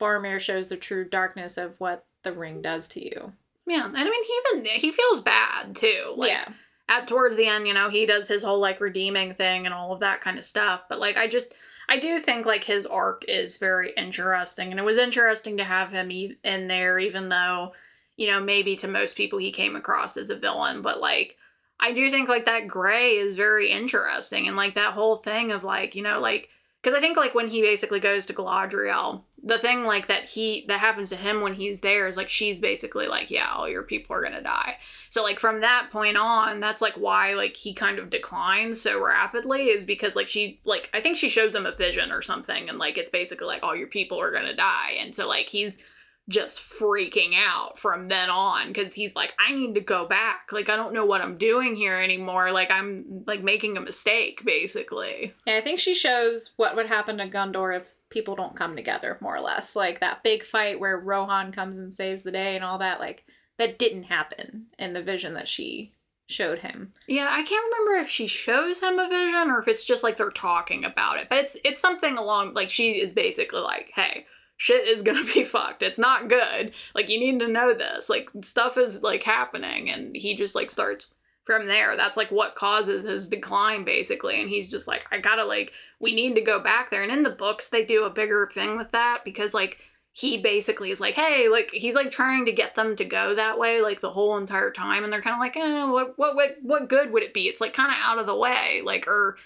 Boromir 0.00 0.40
shows 0.40 0.68
the 0.68 0.76
true 0.76 1.08
darkness 1.08 1.56
of 1.56 1.78
what 1.78 2.06
the 2.24 2.32
ring 2.32 2.62
does 2.62 2.88
to 2.88 3.04
you. 3.04 3.32
Yeah. 3.68 3.84
And 3.84 3.96
I 3.96 4.04
mean 4.04 4.24
he 4.24 4.40
even 4.56 4.80
he 4.80 4.90
feels 4.90 5.20
bad 5.20 5.76
too. 5.76 6.14
Like 6.16 6.30
yeah. 6.30 6.48
at 6.88 7.06
towards 7.06 7.36
the 7.36 7.46
end, 7.46 7.68
you 7.68 7.74
know, 7.74 7.90
he 7.90 8.06
does 8.06 8.26
his 8.26 8.42
whole 8.42 8.60
like 8.60 8.80
redeeming 8.80 9.34
thing 9.34 9.66
and 9.66 9.74
all 9.74 9.92
of 9.92 10.00
that 10.00 10.22
kind 10.22 10.38
of 10.38 10.46
stuff. 10.46 10.84
But 10.88 10.98
like, 10.98 11.18
I 11.18 11.28
just, 11.28 11.54
I 11.88 11.98
do 11.98 12.18
think 12.18 12.46
like 12.46 12.64
his 12.64 12.86
arc 12.86 13.24
is 13.28 13.58
very 13.58 13.92
interesting, 13.96 14.70
and 14.70 14.80
it 14.80 14.84
was 14.84 14.96
interesting 14.98 15.58
to 15.58 15.64
have 15.64 15.90
him 15.92 16.10
e- 16.10 16.38
in 16.42 16.68
there, 16.68 16.98
even 16.98 17.28
though, 17.28 17.72
you 18.16 18.26
know, 18.26 18.40
maybe 18.40 18.74
to 18.76 18.88
most 18.88 19.16
people 19.16 19.38
he 19.38 19.52
came 19.52 19.76
across 19.76 20.16
as 20.16 20.30
a 20.30 20.38
villain. 20.38 20.80
But 20.80 21.00
like, 21.00 21.36
I 21.78 21.92
do 21.92 22.10
think 22.10 22.28
like 22.28 22.46
that 22.46 22.68
gray 22.68 23.16
is 23.16 23.36
very 23.36 23.70
interesting, 23.70 24.48
and 24.48 24.56
like 24.56 24.74
that 24.76 24.94
whole 24.94 25.16
thing 25.16 25.52
of 25.52 25.62
like, 25.62 25.94
you 25.94 26.02
know, 26.02 26.20
like. 26.20 26.48
Because 26.80 26.96
I 26.96 27.00
think 27.00 27.16
like 27.16 27.34
when 27.34 27.48
he 27.48 27.60
basically 27.60 27.98
goes 27.98 28.24
to 28.26 28.32
Galadriel, 28.32 29.22
the 29.42 29.58
thing 29.58 29.84
like 29.84 30.08
that 30.08 30.28
he 30.28 30.64
that 30.68 30.80
happens 30.80 31.10
to 31.10 31.16
him 31.16 31.40
when 31.40 31.54
he's 31.54 31.80
there 31.80 32.08
is 32.08 32.16
like 32.16 32.28
she's 32.28 32.60
basically 32.60 33.06
like, 33.06 33.30
yeah, 33.30 33.50
all 33.52 33.68
your 33.68 33.82
people 33.82 34.16
are 34.16 34.22
gonna 34.22 34.42
die. 34.42 34.76
So 35.10 35.22
like 35.22 35.38
from 35.38 35.60
that 35.60 35.88
point 35.92 36.16
on, 36.16 36.60
that's 36.60 36.82
like 36.82 36.94
why 36.94 37.34
like 37.34 37.56
he 37.56 37.72
kind 37.72 37.98
of 37.98 38.10
declines 38.10 38.80
so 38.80 39.02
rapidly 39.02 39.66
is 39.66 39.84
because 39.84 40.16
like 40.16 40.28
she 40.28 40.60
like 40.64 40.90
I 40.92 41.00
think 41.00 41.16
she 41.16 41.28
shows 41.28 41.54
him 41.54 41.66
a 41.66 41.74
vision 41.74 42.10
or 42.10 42.20
something 42.20 42.68
and 42.68 42.78
like 42.78 42.98
it's 42.98 43.10
basically 43.10 43.46
like 43.46 43.62
all 43.62 43.76
your 43.76 43.86
people 43.86 44.20
are 44.20 44.32
to 44.32 44.54
die 44.54 44.96
and 44.98 45.14
so 45.14 45.28
like 45.28 45.48
he's 45.48 45.82
just 46.28 46.58
freaking 46.58 47.32
out 47.34 47.78
from 47.78 48.08
then 48.08 48.28
on 48.28 48.74
cuz 48.74 48.92
he's 48.92 49.16
like 49.16 49.34
I 49.38 49.52
need 49.52 49.74
to 49.74 49.80
go 49.80 50.06
back. 50.06 50.50
Like 50.50 50.68
I 50.68 50.76
don't 50.76 50.92
know 50.92 51.06
what 51.06 51.22
I'm 51.22 51.38
doing 51.38 51.76
here 51.76 51.94
anymore. 51.94 52.50
Like 52.50 52.70
I'm 52.70 53.24
like 53.26 53.42
making 53.42 53.76
a 53.76 53.80
mistake 53.80 54.44
basically. 54.44 55.34
Yeah, 55.46 55.56
I 55.56 55.60
think 55.60 55.78
she 55.78 55.94
shows 55.94 56.54
what 56.56 56.74
would 56.76 56.86
happen 56.86 57.18
to 57.18 57.28
Gondor 57.28 57.76
if 57.76 57.94
people 58.10 58.34
don't 58.34 58.56
come 58.56 58.76
together, 58.76 59.18
more 59.20 59.36
or 59.36 59.40
less. 59.40 59.76
Like 59.76 60.00
that 60.00 60.22
big 60.22 60.44
fight 60.44 60.80
where 60.80 60.98
Rohan 60.98 61.52
comes 61.52 61.78
and 61.78 61.92
saves 61.92 62.22
the 62.22 62.32
day 62.32 62.56
and 62.56 62.64
all 62.64 62.78
that, 62.78 63.00
like 63.00 63.24
that 63.58 63.78
didn't 63.78 64.04
happen 64.04 64.66
in 64.78 64.92
the 64.92 65.02
vision 65.02 65.34
that 65.34 65.48
she 65.48 65.92
showed 66.28 66.60
him. 66.60 66.92
Yeah, 67.06 67.28
I 67.30 67.42
can't 67.42 67.66
remember 67.72 68.00
if 68.00 68.08
she 68.08 68.26
shows 68.26 68.80
him 68.80 68.98
a 68.98 69.08
vision 69.08 69.50
or 69.50 69.58
if 69.58 69.68
it's 69.68 69.84
just 69.84 70.02
like 70.02 70.16
they're 70.16 70.30
talking 70.30 70.84
about 70.84 71.18
it. 71.18 71.28
But 71.28 71.38
it's 71.38 71.56
it's 71.64 71.80
something 71.80 72.16
along 72.16 72.54
like 72.54 72.70
she 72.70 73.00
is 73.00 73.14
basically 73.14 73.60
like, 73.60 73.90
"Hey, 73.94 74.26
shit 74.56 74.86
is 74.86 75.02
to 75.02 75.34
be 75.34 75.44
fucked. 75.44 75.82
It's 75.82 75.98
not 75.98 76.28
good. 76.28 76.72
Like 76.94 77.08
you 77.08 77.18
need 77.18 77.40
to 77.40 77.48
know 77.48 77.74
this. 77.74 78.08
Like 78.08 78.30
stuff 78.42 78.76
is 78.76 79.02
like 79.02 79.22
happening." 79.22 79.90
And 79.90 80.14
he 80.14 80.34
just 80.34 80.54
like 80.54 80.70
starts 80.70 81.14
from 81.48 81.66
there. 81.66 81.96
That's 81.96 82.18
like 82.18 82.30
what 82.30 82.54
causes 82.54 83.06
his 83.06 83.30
decline 83.30 83.82
basically. 83.82 84.38
And 84.38 84.50
he's 84.50 84.70
just 84.70 84.86
like, 84.86 85.06
"I 85.10 85.16
got 85.16 85.36
to 85.36 85.44
like 85.44 85.72
we 85.98 86.14
need 86.14 86.34
to 86.34 86.42
go 86.42 86.60
back 86.60 86.90
there." 86.90 87.02
And 87.02 87.10
in 87.10 87.22
the 87.22 87.30
books 87.30 87.70
they 87.70 87.86
do 87.86 88.04
a 88.04 88.10
bigger 88.10 88.50
thing 88.52 88.76
with 88.76 88.92
that 88.92 89.24
because 89.24 89.54
like 89.54 89.78
he 90.12 90.36
basically 90.36 90.90
is 90.90 91.00
like, 91.00 91.14
hey, 91.14 91.48
like 91.48 91.70
he's 91.72 91.94
like 91.94 92.10
trying 92.10 92.44
to 92.44 92.52
get 92.52 92.74
them 92.74 92.96
to 92.96 93.04
go 93.04 93.34
that 93.34 93.58
way 93.58 93.80
like 93.80 94.02
the 94.02 94.10
whole 94.10 94.36
entire 94.36 94.70
time, 94.70 95.04
and 95.04 95.10
they're 95.10 95.22
kind 95.22 95.36
of 95.36 95.40
like, 95.40 95.56
eh, 95.56 95.84
what, 95.86 96.18
what, 96.18 96.36
what, 96.36 96.56
what 96.60 96.88
good 96.90 97.12
would 97.12 97.22
it 97.22 97.32
be? 97.32 97.44
It's 97.44 97.62
like 97.62 97.72
kind 97.72 97.90
of 97.90 97.96
out 97.98 98.18
of 98.18 98.26
the 98.26 98.36
way, 98.36 98.82
like 98.84 99.08
or 99.08 99.38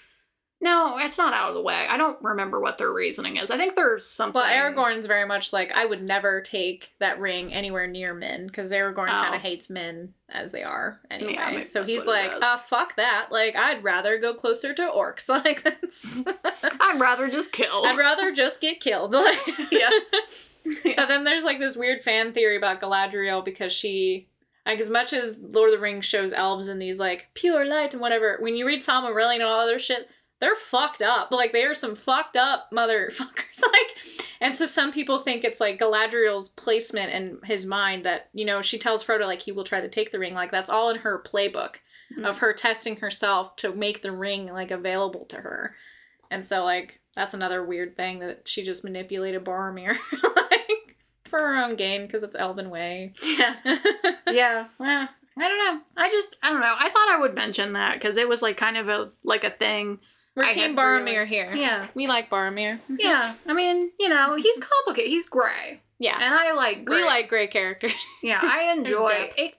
no, 0.63 0.97
it's 0.97 1.17
not 1.17 1.33
out 1.33 1.49
of 1.49 1.55
the 1.55 1.61
way. 1.61 1.85
I 1.89 1.97
don't 1.97 2.17
remember 2.23 2.59
what 2.59 2.77
their 2.77 2.91
reasoning 2.91 3.37
is. 3.37 3.51
I 3.51 3.57
think 3.57 3.75
there's 3.75 4.07
something. 4.09 4.41
Well, 4.41 4.49
Aragorn's 4.49 5.05
very 5.05 5.27
much 5.27 5.51
like 5.53 5.71
I 5.73 5.85
would 5.85 6.01
never 6.01 6.41
take 6.41 6.93
that 6.99 7.19
ring 7.19 7.53
anywhere 7.53 7.85
near 7.85 8.13
men 8.13 8.47
because 8.47 8.71
Aragorn 8.71 9.09
Oh. 9.09 9.11
kind 9.23 9.35
of 9.35 9.41
hates 9.41 9.69
men 9.69 10.13
as 10.29 10.51
they 10.51 10.63
are 10.63 10.99
anyway. 11.11 11.33
Yeah, 11.33 11.63
so 11.65 11.83
he's 11.83 12.05
like, 12.05 12.31
uh, 12.41 12.57
fuck 12.57 12.95
that. 12.95 13.27
Like 13.29 13.55
I'd 13.55 13.83
rather 13.83 14.17
go 14.17 14.33
closer 14.33 14.73
to 14.73 14.81
orcs. 14.83 15.27
Like 15.43 15.63
that's. 15.63 16.23
I'd 16.63 16.99
rather 16.99 17.27
just 17.27 17.51
kill. 17.51 17.85
I'd 17.85 17.97
rather 17.97 18.31
just 18.33 18.61
get 18.61 18.79
killed. 18.79 19.13
Like 19.13 19.39
Yeah. 19.71 19.89
But 20.95 21.07
then 21.09 21.25
there's 21.25 21.43
like 21.43 21.59
this 21.59 21.75
weird 21.75 22.03
fan 22.03 22.31
theory 22.33 22.55
about 22.55 22.79
Galadriel 22.79 23.43
because 23.43 23.73
she 23.73 24.29
like 24.65 24.79
as 24.79 24.89
much 24.89 25.11
as 25.11 25.37
Lord 25.41 25.71
of 25.71 25.75
the 25.75 25.81
Rings 25.81 26.05
shows 26.05 26.31
elves 26.31 26.69
in 26.69 26.79
these 26.79 26.99
like 26.99 27.27
pure 27.33 27.65
light 27.65 27.91
and 27.93 28.01
whatever, 28.01 28.37
when 28.39 28.55
you 28.55 28.65
read 28.65 28.81
Silmarillion 28.81 29.35
and 29.35 29.43
all 29.43 29.59
other 29.59 29.77
shit, 29.77 30.07
they're 30.39 30.55
fucked 30.55 31.01
up. 31.01 31.31
Like 31.31 31.53
they 31.53 31.63
are 31.63 31.75
some 31.75 31.95
fucked 31.95 32.35
up 32.35 32.69
motherfuckers. 32.71 33.61
Like 33.61 34.27
and 34.41 34.53
so 34.53 34.65
some 34.65 34.91
people 34.91 35.19
think 35.19 35.43
it's 35.43 35.61
like 35.61 35.79
Galadriel's 35.79 36.49
placement 36.49 37.13
in 37.13 37.39
his 37.45 37.65
mind 37.65 38.05
that, 38.05 38.29
you 38.33 38.43
know, 38.43 38.61
she 38.61 38.77
tells 38.77 39.03
Frodo 39.03 39.25
like 39.25 39.41
he 39.41 39.53
will 39.53 39.63
try 39.63 39.79
to 39.79 39.87
take 39.87 40.11
the 40.11 40.19
ring. 40.19 40.33
Like 40.33 40.51
that's 40.51 40.69
all 40.69 40.89
in 40.89 40.97
her 40.97 41.23
playbook 41.25 41.75
mm-hmm. 42.11 42.25
of 42.25 42.39
her 42.39 42.51
testing 42.51 42.97
herself 42.97 43.55
to 43.57 43.73
make 43.73 44.01
the 44.01 44.11
ring 44.11 44.47
like 44.47 44.69
available 44.69 45.25
to 45.25 45.37
her. 45.37 45.75
And 46.29 46.43
so 46.43 46.63
like 46.65 46.99
that's 47.15 47.33
another 47.33 47.63
weird 47.63 47.95
thing 47.95 48.19
that 48.19 48.41
she 48.45 48.63
just 48.63 48.83
manipulated 48.83 49.45
Boromir 49.45 49.95
like 50.35 50.97
for 51.23 51.39
her 51.39 51.63
own 51.63 51.75
gain 51.75 52.05
because 52.05 52.23
it's 52.23 52.35
Elven 52.35 52.69
way. 52.69 53.13
yeah. 53.23 53.55
yeah. 54.29 54.67
Well, 54.77 55.09
I 55.37 55.47
don't 55.47 55.57
know. 55.57 55.81
I 55.97 56.09
just 56.09 56.35
I 56.43 56.49
don't 56.49 56.61
know. 56.61 56.75
I 56.77 56.89
thought 56.89 57.09
I 57.09 57.19
would 57.19 57.33
mention 57.33 57.73
that 57.73 57.93
because 57.93 58.17
it 58.17 58.27
was 58.27 58.41
like 58.41 58.57
kind 58.57 58.77
of 58.77 58.89
a 58.89 59.11
like 59.23 59.43
a 59.43 59.49
thing. 59.49 59.99
We're 60.35 60.45
I 60.45 60.53
Team 60.53 60.75
had 60.75 60.77
Boromir 60.77 61.05
realized- 61.05 61.29
here. 61.31 61.53
Yeah. 61.55 61.87
We 61.93 62.07
like 62.07 62.29
Boromir. 62.29 62.79
Yeah. 62.89 63.35
I 63.47 63.53
mean, 63.53 63.91
you 63.99 64.09
know, 64.09 64.35
he's 64.35 64.57
complicated. 64.59 65.11
He's 65.11 65.27
gray, 65.29 65.81
Yeah. 65.99 66.15
and 66.19 66.33
I 66.33 66.53
like. 66.53 66.85
Gray. 66.85 66.97
We 66.97 67.03
like 67.05 67.29
gray 67.29 67.47
characters. 67.47 67.93
Yeah, 68.23 68.39
I 68.41 68.73
enjoy 68.75 69.29
it. 69.37 69.55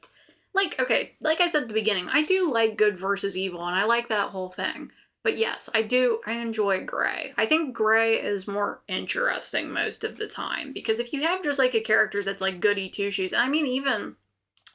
Like, 0.52 0.80
okay, 0.80 1.12
like 1.20 1.40
I 1.40 1.48
said 1.48 1.62
at 1.62 1.68
the 1.68 1.74
beginning, 1.74 2.08
I 2.08 2.22
do 2.24 2.50
like 2.52 2.76
good 2.76 2.98
versus 2.98 3.36
evil, 3.36 3.64
and 3.66 3.74
I 3.76 3.84
like 3.84 4.08
that 4.08 4.30
whole 4.30 4.50
thing. 4.50 4.90
But 5.22 5.36
yes, 5.38 5.70
I 5.74 5.82
do. 5.82 6.20
I 6.26 6.32
enjoy 6.32 6.84
gray. 6.84 7.32
I 7.38 7.46
think 7.46 7.74
gray 7.74 8.14
is 8.20 8.46
more 8.46 8.80
interesting 8.88 9.70
most 9.72 10.04
of 10.04 10.16
the 10.18 10.26
time 10.26 10.72
because 10.72 11.00
if 11.00 11.12
you 11.12 11.22
have 11.22 11.42
just 11.42 11.58
like 11.58 11.74
a 11.74 11.80
character 11.80 12.22
that's 12.22 12.42
like 12.42 12.60
goody 12.60 12.88
two 12.88 13.10
shoes, 13.10 13.32
and 13.32 13.40
I 13.42 13.48
mean, 13.48 13.66
even 13.66 14.16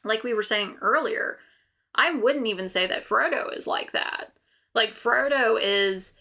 like 0.03 0.23
we 0.23 0.33
were 0.33 0.43
saying 0.43 0.77
earlier, 0.81 1.39
I 1.93 2.11
wouldn't 2.13 2.47
even 2.47 2.67
say 2.69 2.87
that 2.87 3.03
Frodo 3.03 3.55
is 3.55 3.67
like 3.67 3.91
that. 3.91 4.31
Like, 4.73 4.91
Frodo 4.91 5.57
is 5.61 6.15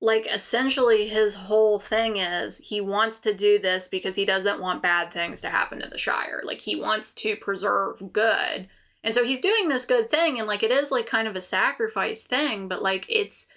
like 0.00 0.28
essentially 0.32 1.08
his 1.08 1.34
whole 1.34 1.80
thing 1.80 2.18
is 2.18 2.58
he 2.58 2.80
wants 2.80 3.18
to 3.18 3.34
do 3.34 3.58
this 3.58 3.88
because 3.88 4.14
he 4.14 4.24
doesn't 4.24 4.60
want 4.60 4.80
bad 4.80 5.12
things 5.12 5.40
to 5.40 5.48
happen 5.48 5.80
to 5.80 5.88
the 5.88 5.98
Shire. 5.98 6.42
Like, 6.44 6.60
he 6.60 6.76
wants 6.76 7.14
to 7.14 7.36
preserve 7.36 8.12
good. 8.12 8.68
And 9.04 9.14
so 9.14 9.24
he's 9.24 9.40
doing 9.40 9.68
this 9.68 9.84
good 9.84 10.10
thing 10.10 10.38
and 10.38 10.48
like 10.48 10.62
it 10.62 10.70
is 10.70 10.90
like 10.90 11.06
kind 11.06 11.28
of 11.28 11.36
a 11.36 11.40
sacrifice 11.40 12.24
thing, 12.24 12.68
but 12.68 12.82
like 12.82 13.06
it's 13.08 13.48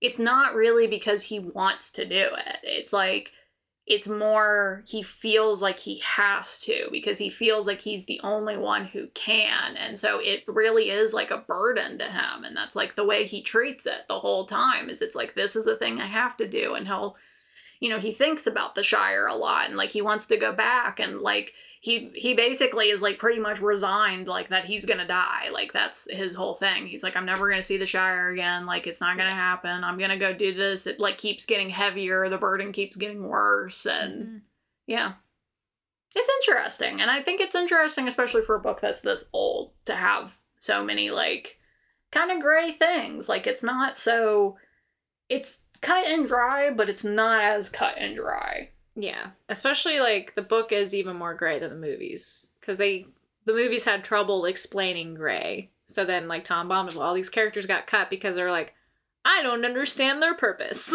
it's 0.00 0.18
not 0.18 0.54
really 0.54 0.86
because 0.86 1.22
he 1.22 1.38
wants 1.38 1.92
to 1.92 2.04
do 2.04 2.28
it. 2.36 2.58
It's 2.62 2.92
like 2.92 3.32
it's 3.86 4.06
more 4.06 4.84
he 4.86 5.02
feels 5.02 5.60
like 5.60 5.80
he 5.80 5.98
has 5.98 6.60
to 6.60 6.88
because 6.92 7.18
he 7.18 7.28
feels 7.28 7.66
like 7.66 7.80
he's 7.80 8.06
the 8.06 8.20
only 8.22 8.56
one 8.56 8.86
who 8.86 9.08
can. 9.08 9.76
And 9.76 9.98
so 9.98 10.20
it 10.20 10.44
really 10.46 10.88
is 10.88 11.12
like 11.12 11.32
a 11.32 11.38
burden 11.38 11.98
to 11.98 12.04
him 12.04 12.44
and 12.44 12.56
that's 12.56 12.76
like 12.76 12.94
the 12.94 13.04
way 13.04 13.26
he 13.26 13.42
treats 13.42 13.84
it 13.86 14.06
the 14.06 14.20
whole 14.20 14.46
time 14.46 14.88
is 14.88 15.02
it's 15.02 15.16
like 15.16 15.34
this 15.34 15.56
is 15.56 15.66
a 15.66 15.76
thing 15.76 16.00
I 16.00 16.06
have 16.06 16.36
to 16.36 16.48
do 16.48 16.74
and 16.74 16.86
he'll 16.86 17.16
you 17.80 17.88
know, 17.88 17.98
he 17.98 18.12
thinks 18.12 18.46
about 18.46 18.76
the 18.76 18.84
Shire 18.84 19.26
a 19.26 19.34
lot 19.34 19.66
and 19.66 19.76
like 19.76 19.90
he 19.90 20.00
wants 20.00 20.26
to 20.26 20.36
go 20.36 20.52
back 20.52 21.00
and 21.00 21.20
like 21.20 21.52
he 21.82 22.12
he 22.14 22.32
basically 22.32 22.90
is 22.90 23.02
like 23.02 23.18
pretty 23.18 23.40
much 23.40 23.60
resigned 23.60 24.28
like 24.28 24.50
that 24.50 24.66
he's 24.66 24.84
gonna 24.84 25.06
die. 25.06 25.48
Like 25.52 25.72
that's 25.72 26.08
his 26.08 26.36
whole 26.36 26.54
thing. 26.54 26.86
He's 26.86 27.02
like 27.02 27.16
i'm 27.16 27.26
never 27.26 27.50
gonna 27.50 27.60
see 27.60 27.76
the 27.76 27.86
shire 27.86 28.30
again. 28.30 28.66
Like 28.66 28.86
it's 28.86 29.00
not 29.00 29.16
gonna 29.16 29.30
happen. 29.30 29.82
I'm 29.82 29.98
gonna 29.98 30.16
go 30.16 30.32
do 30.32 30.54
this. 30.54 30.86
It 30.86 31.00
like 31.00 31.18
keeps 31.18 31.44
getting 31.44 31.70
heavier. 31.70 32.28
The 32.28 32.38
burden 32.38 32.70
keeps 32.70 32.94
getting 32.94 33.24
worse. 33.26 33.84
And 33.84 34.14
mm-hmm. 34.14 34.36
yeah. 34.86 35.14
It's 36.14 36.30
interesting. 36.46 37.00
And 37.00 37.10
i 37.10 37.20
think 37.20 37.40
it's 37.40 37.56
interesting 37.56 38.06
especially 38.06 38.42
for 38.42 38.54
a 38.54 38.62
book 38.62 38.80
that's 38.80 39.00
this 39.00 39.24
old 39.32 39.72
to 39.86 39.96
have 39.96 40.36
so 40.60 40.84
many 40.84 41.10
like 41.10 41.58
kind 42.12 42.30
of 42.30 42.40
gray 42.40 42.70
things. 42.70 43.28
Like 43.28 43.48
it's 43.48 43.64
not 43.64 43.96
so 43.96 44.56
it's 45.28 45.58
cut 45.80 46.06
and 46.06 46.28
dry 46.28 46.70
but 46.70 46.88
it's 46.88 47.02
not 47.02 47.42
as 47.42 47.68
cut 47.68 47.96
and 47.98 48.14
dry 48.14 48.68
Yeah, 48.94 49.30
especially 49.48 50.00
like 50.00 50.34
the 50.34 50.42
book 50.42 50.72
is 50.72 50.94
even 50.94 51.16
more 51.16 51.34
gray 51.34 51.58
than 51.58 51.70
the 51.70 51.86
movies 51.86 52.48
because 52.60 52.76
they 52.76 53.06
the 53.44 53.54
movies 53.54 53.84
had 53.84 54.04
trouble 54.04 54.44
explaining 54.44 55.14
gray. 55.14 55.70
So 55.86 56.04
then 56.04 56.28
like 56.28 56.44
Tom 56.44 56.68
Bombadil, 56.68 57.00
all 57.00 57.14
these 57.14 57.30
characters 57.30 57.66
got 57.66 57.86
cut 57.86 58.10
because 58.10 58.36
they're 58.36 58.50
like, 58.50 58.74
I 59.24 59.42
don't 59.42 59.64
understand 59.64 60.20
their 60.20 60.34
purpose, 60.34 60.94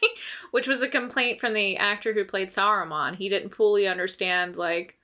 which 0.50 0.66
was 0.66 0.82
a 0.82 0.88
complaint 0.88 1.40
from 1.40 1.54
the 1.54 1.76
actor 1.76 2.12
who 2.12 2.24
played 2.24 2.48
Saruman. 2.48 3.16
He 3.16 3.28
didn't 3.28 3.54
fully 3.54 3.86
understand 3.86 4.56
like 4.56 4.98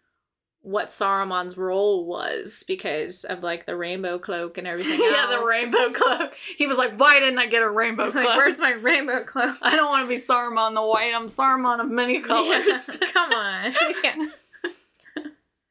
what 0.64 0.88
Saruman's 0.88 1.56
role 1.56 2.04
was 2.06 2.64
because 2.66 3.24
of 3.24 3.42
like 3.42 3.66
the 3.66 3.76
rainbow 3.76 4.18
cloak 4.18 4.58
and 4.58 4.66
everything. 4.66 4.98
yeah 5.00 5.26
the 5.30 5.44
rainbow 5.46 5.90
cloak 5.92 6.34
he 6.56 6.66
was 6.66 6.78
like 6.78 6.98
why 6.98 7.20
didn't 7.20 7.38
i 7.38 7.46
get 7.46 7.62
a 7.62 7.68
rainbow 7.70 8.10
cloak 8.10 8.24
Like, 8.24 8.36
where's 8.36 8.58
my 8.58 8.72
rainbow 8.72 9.22
cloak? 9.24 9.58
I 9.62 9.76
don't 9.76 9.90
want 9.90 10.04
to 10.04 10.08
be 10.08 10.20
Saruman 10.20 10.74
the 10.74 10.82
White. 10.82 11.12
I'm 11.14 11.26
Saruman 11.26 11.80
of 11.80 11.90
many 11.90 12.20
colors. 12.32 12.64
Yeah, 12.66 13.08
come 13.12 13.32
on. 13.32 13.74
Yeah. 14.02 14.26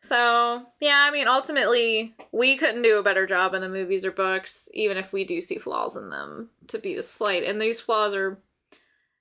So, 0.02 0.64
yeah, 0.82 0.98
I 1.08 1.12
mean, 1.12 1.28
ultimately, 1.28 2.14
we 2.34 2.58
couldn't 2.58 2.82
do 2.82 3.00
a 3.00 3.04
better 3.04 3.26
job 3.26 3.54
in 3.54 3.62
the 3.62 3.70
movies 3.70 4.04
or 4.06 4.12
books, 4.12 4.70
even 4.74 4.98
if 4.98 5.14
we 5.14 5.24
do 5.24 5.40
see 5.40 5.58
flaws 5.58 5.96
in 5.96 6.10
them 6.10 6.50
to 6.68 6.78
be 6.78 6.94
the 6.94 7.02
slight. 7.02 7.44
And 7.44 7.60
these 7.60 7.80
flaws 7.80 8.14
are, 8.14 8.38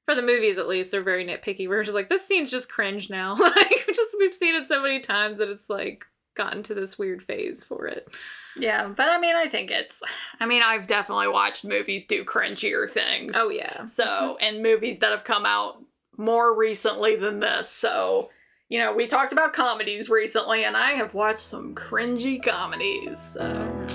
for 0.04 0.14
the 0.14 0.22
movies 0.22 0.58
at 0.58 0.68
least, 0.68 0.90
they're 0.90 1.02
very 1.02 1.24
nitpicky. 1.24 1.68
We're 1.68 1.84
just 1.84 1.94
like, 1.94 2.08
this 2.08 2.26
scene's 2.26 2.50
just 2.50 2.70
cringe 2.70 3.08
now. 3.10 3.34
like, 3.38 3.86
just 3.86 4.16
we've 4.18 4.34
seen 4.34 4.54
it 4.54 4.68
so 4.68 4.82
many 4.82 5.00
times 5.00 5.38
that 5.38 5.48
it's 5.48 5.70
like 5.70 6.04
gotten 6.34 6.62
to 6.64 6.74
this 6.74 6.98
weird 6.98 7.22
phase 7.22 7.62
for 7.62 7.86
it. 7.86 8.08
yeah, 8.56 8.88
but 8.88 9.08
I 9.08 9.18
mean, 9.18 9.36
I 9.36 9.46
think 9.46 9.70
it's. 9.70 10.02
I 10.40 10.46
mean, 10.46 10.62
I've 10.62 10.86
definitely 10.86 11.28
watched 11.28 11.64
movies 11.64 12.06
do 12.06 12.24
cringier 12.24 12.88
things. 12.88 13.32
Oh, 13.34 13.50
yeah. 13.50 13.86
So, 13.86 14.04
mm-hmm. 14.04 14.44
and 14.44 14.62
movies 14.62 14.98
that 15.00 15.10
have 15.10 15.24
come 15.24 15.46
out 15.46 15.82
more 16.16 16.56
recently 16.56 17.16
than 17.16 17.40
this. 17.40 17.68
So, 17.68 18.30
you 18.68 18.78
know, 18.78 18.92
we 18.94 19.06
talked 19.06 19.32
about 19.32 19.52
comedies 19.52 20.08
recently, 20.08 20.64
and 20.64 20.76
I 20.76 20.92
have 20.92 21.14
watched 21.14 21.40
some 21.40 21.74
cringy 21.74 22.42
comedies. 22.42 23.20
So, 23.20 23.86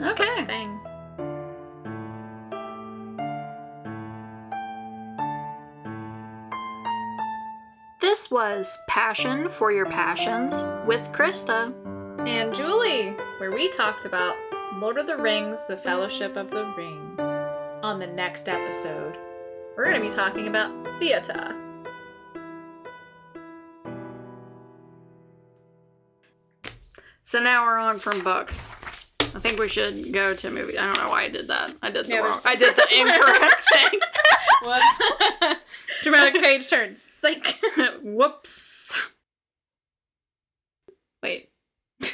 okay. 0.00 0.44
Thing. 0.44 0.80
This 8.14 8.30
was 8.30 8.78
Passion 8.86 9.48
for 9.48 9.72
Your 9.72 9.86
Passions 9.86 10.54
with 10.86 11.00
Krista. 11.10 11.74
And 12.28 12.54
Julie, 12.54 13.08
where 13.38 13.50
we 13.50 13.68
talked 13.70 14.04
about 14.04 14.36
Lord 14.74 14.98
of 14.98 15.08
the 15.08 15.16
Rings, 15.16 15.66
The 15.66 15.76
Fellowship 15.76 16.36
of 16.36 16.48
the 16.48 16.64
Ring. 16.76 17.18
On 17.82 17.98
the 17.98 18.06
next 18.06 18.48
episode, 18.48 19.16
we're 19.76 19.90
going 19.90 20.00
to 20.00 20.08
be 20.08 20.14
talking 20.14 20.46
about 20.46 20.70
theater. 21.00 21.60
So 27.24 27.42
now 27.42 27.64
we're 27.64 27.78
on 27.78 27.98
from 27.98 28.22
books. 28.22 28.68
I 29.18 29.40
think 29.40 29.58
we 29.58 29.66
should 29.66 30.12
go 30.12 30.34
to 30.34 30.46
a 30.46 30.50
movie. 30.52 30.78
I 30.78 30.86
don't 30.86 31.04
know 31.04 31.10
why 31.10 31.24
I 31.24 31.28
did 31.30 31.48
that. 31.48 31.74
I 31.82 31.90
did 31.90 32.06
the 32.06 32.10
Yeah, 32.10 32.18
wrong. 32.18 32.38
I 32.44 32.54
did 32.54 32.76
the 32.76 32.86
incorrect 32.96 33.54
thing. 33.72 34.00
Whoops. 34.62 35.60
Dramatic 36.02 36.42
page 36.42 36.68
turns. 36.68 37.02
Psych. 37.02 37.58
Whoops. 38.02 38.94
Wait. 41.22 41.50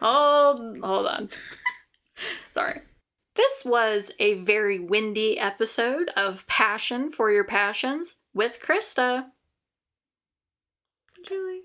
Hold 0.00 0.78
hold 0.82 1.06
on. 1.06 1.28
Sorry. 2.50 2.80
This 3.34 3.64
was 3.64 4.12
a 4.18 4.34
very 4.34 4.78
windy 4.78 5.38
episode 5.38 6.10
of 6.16 6.46
Passion 6.46 7.10
for 7.10 7.30
Your 7.30 7.44
Passions 7.44 8.16
with 8.34 8.58
Krista. 8.60 9.26
Julie. 11.26 11.62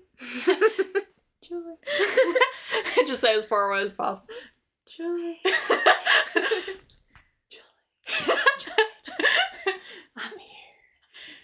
Julie. 1.42 1.74
Just 3.06 3.20
say 3.20 3.36
as 3.36 3.44
far 3.44 3.70
away 3.70 3.82
as 3.82 3.92
possible. 3.92 4.28
Julie. 4.86 5.40
Julie. 7.50 8.84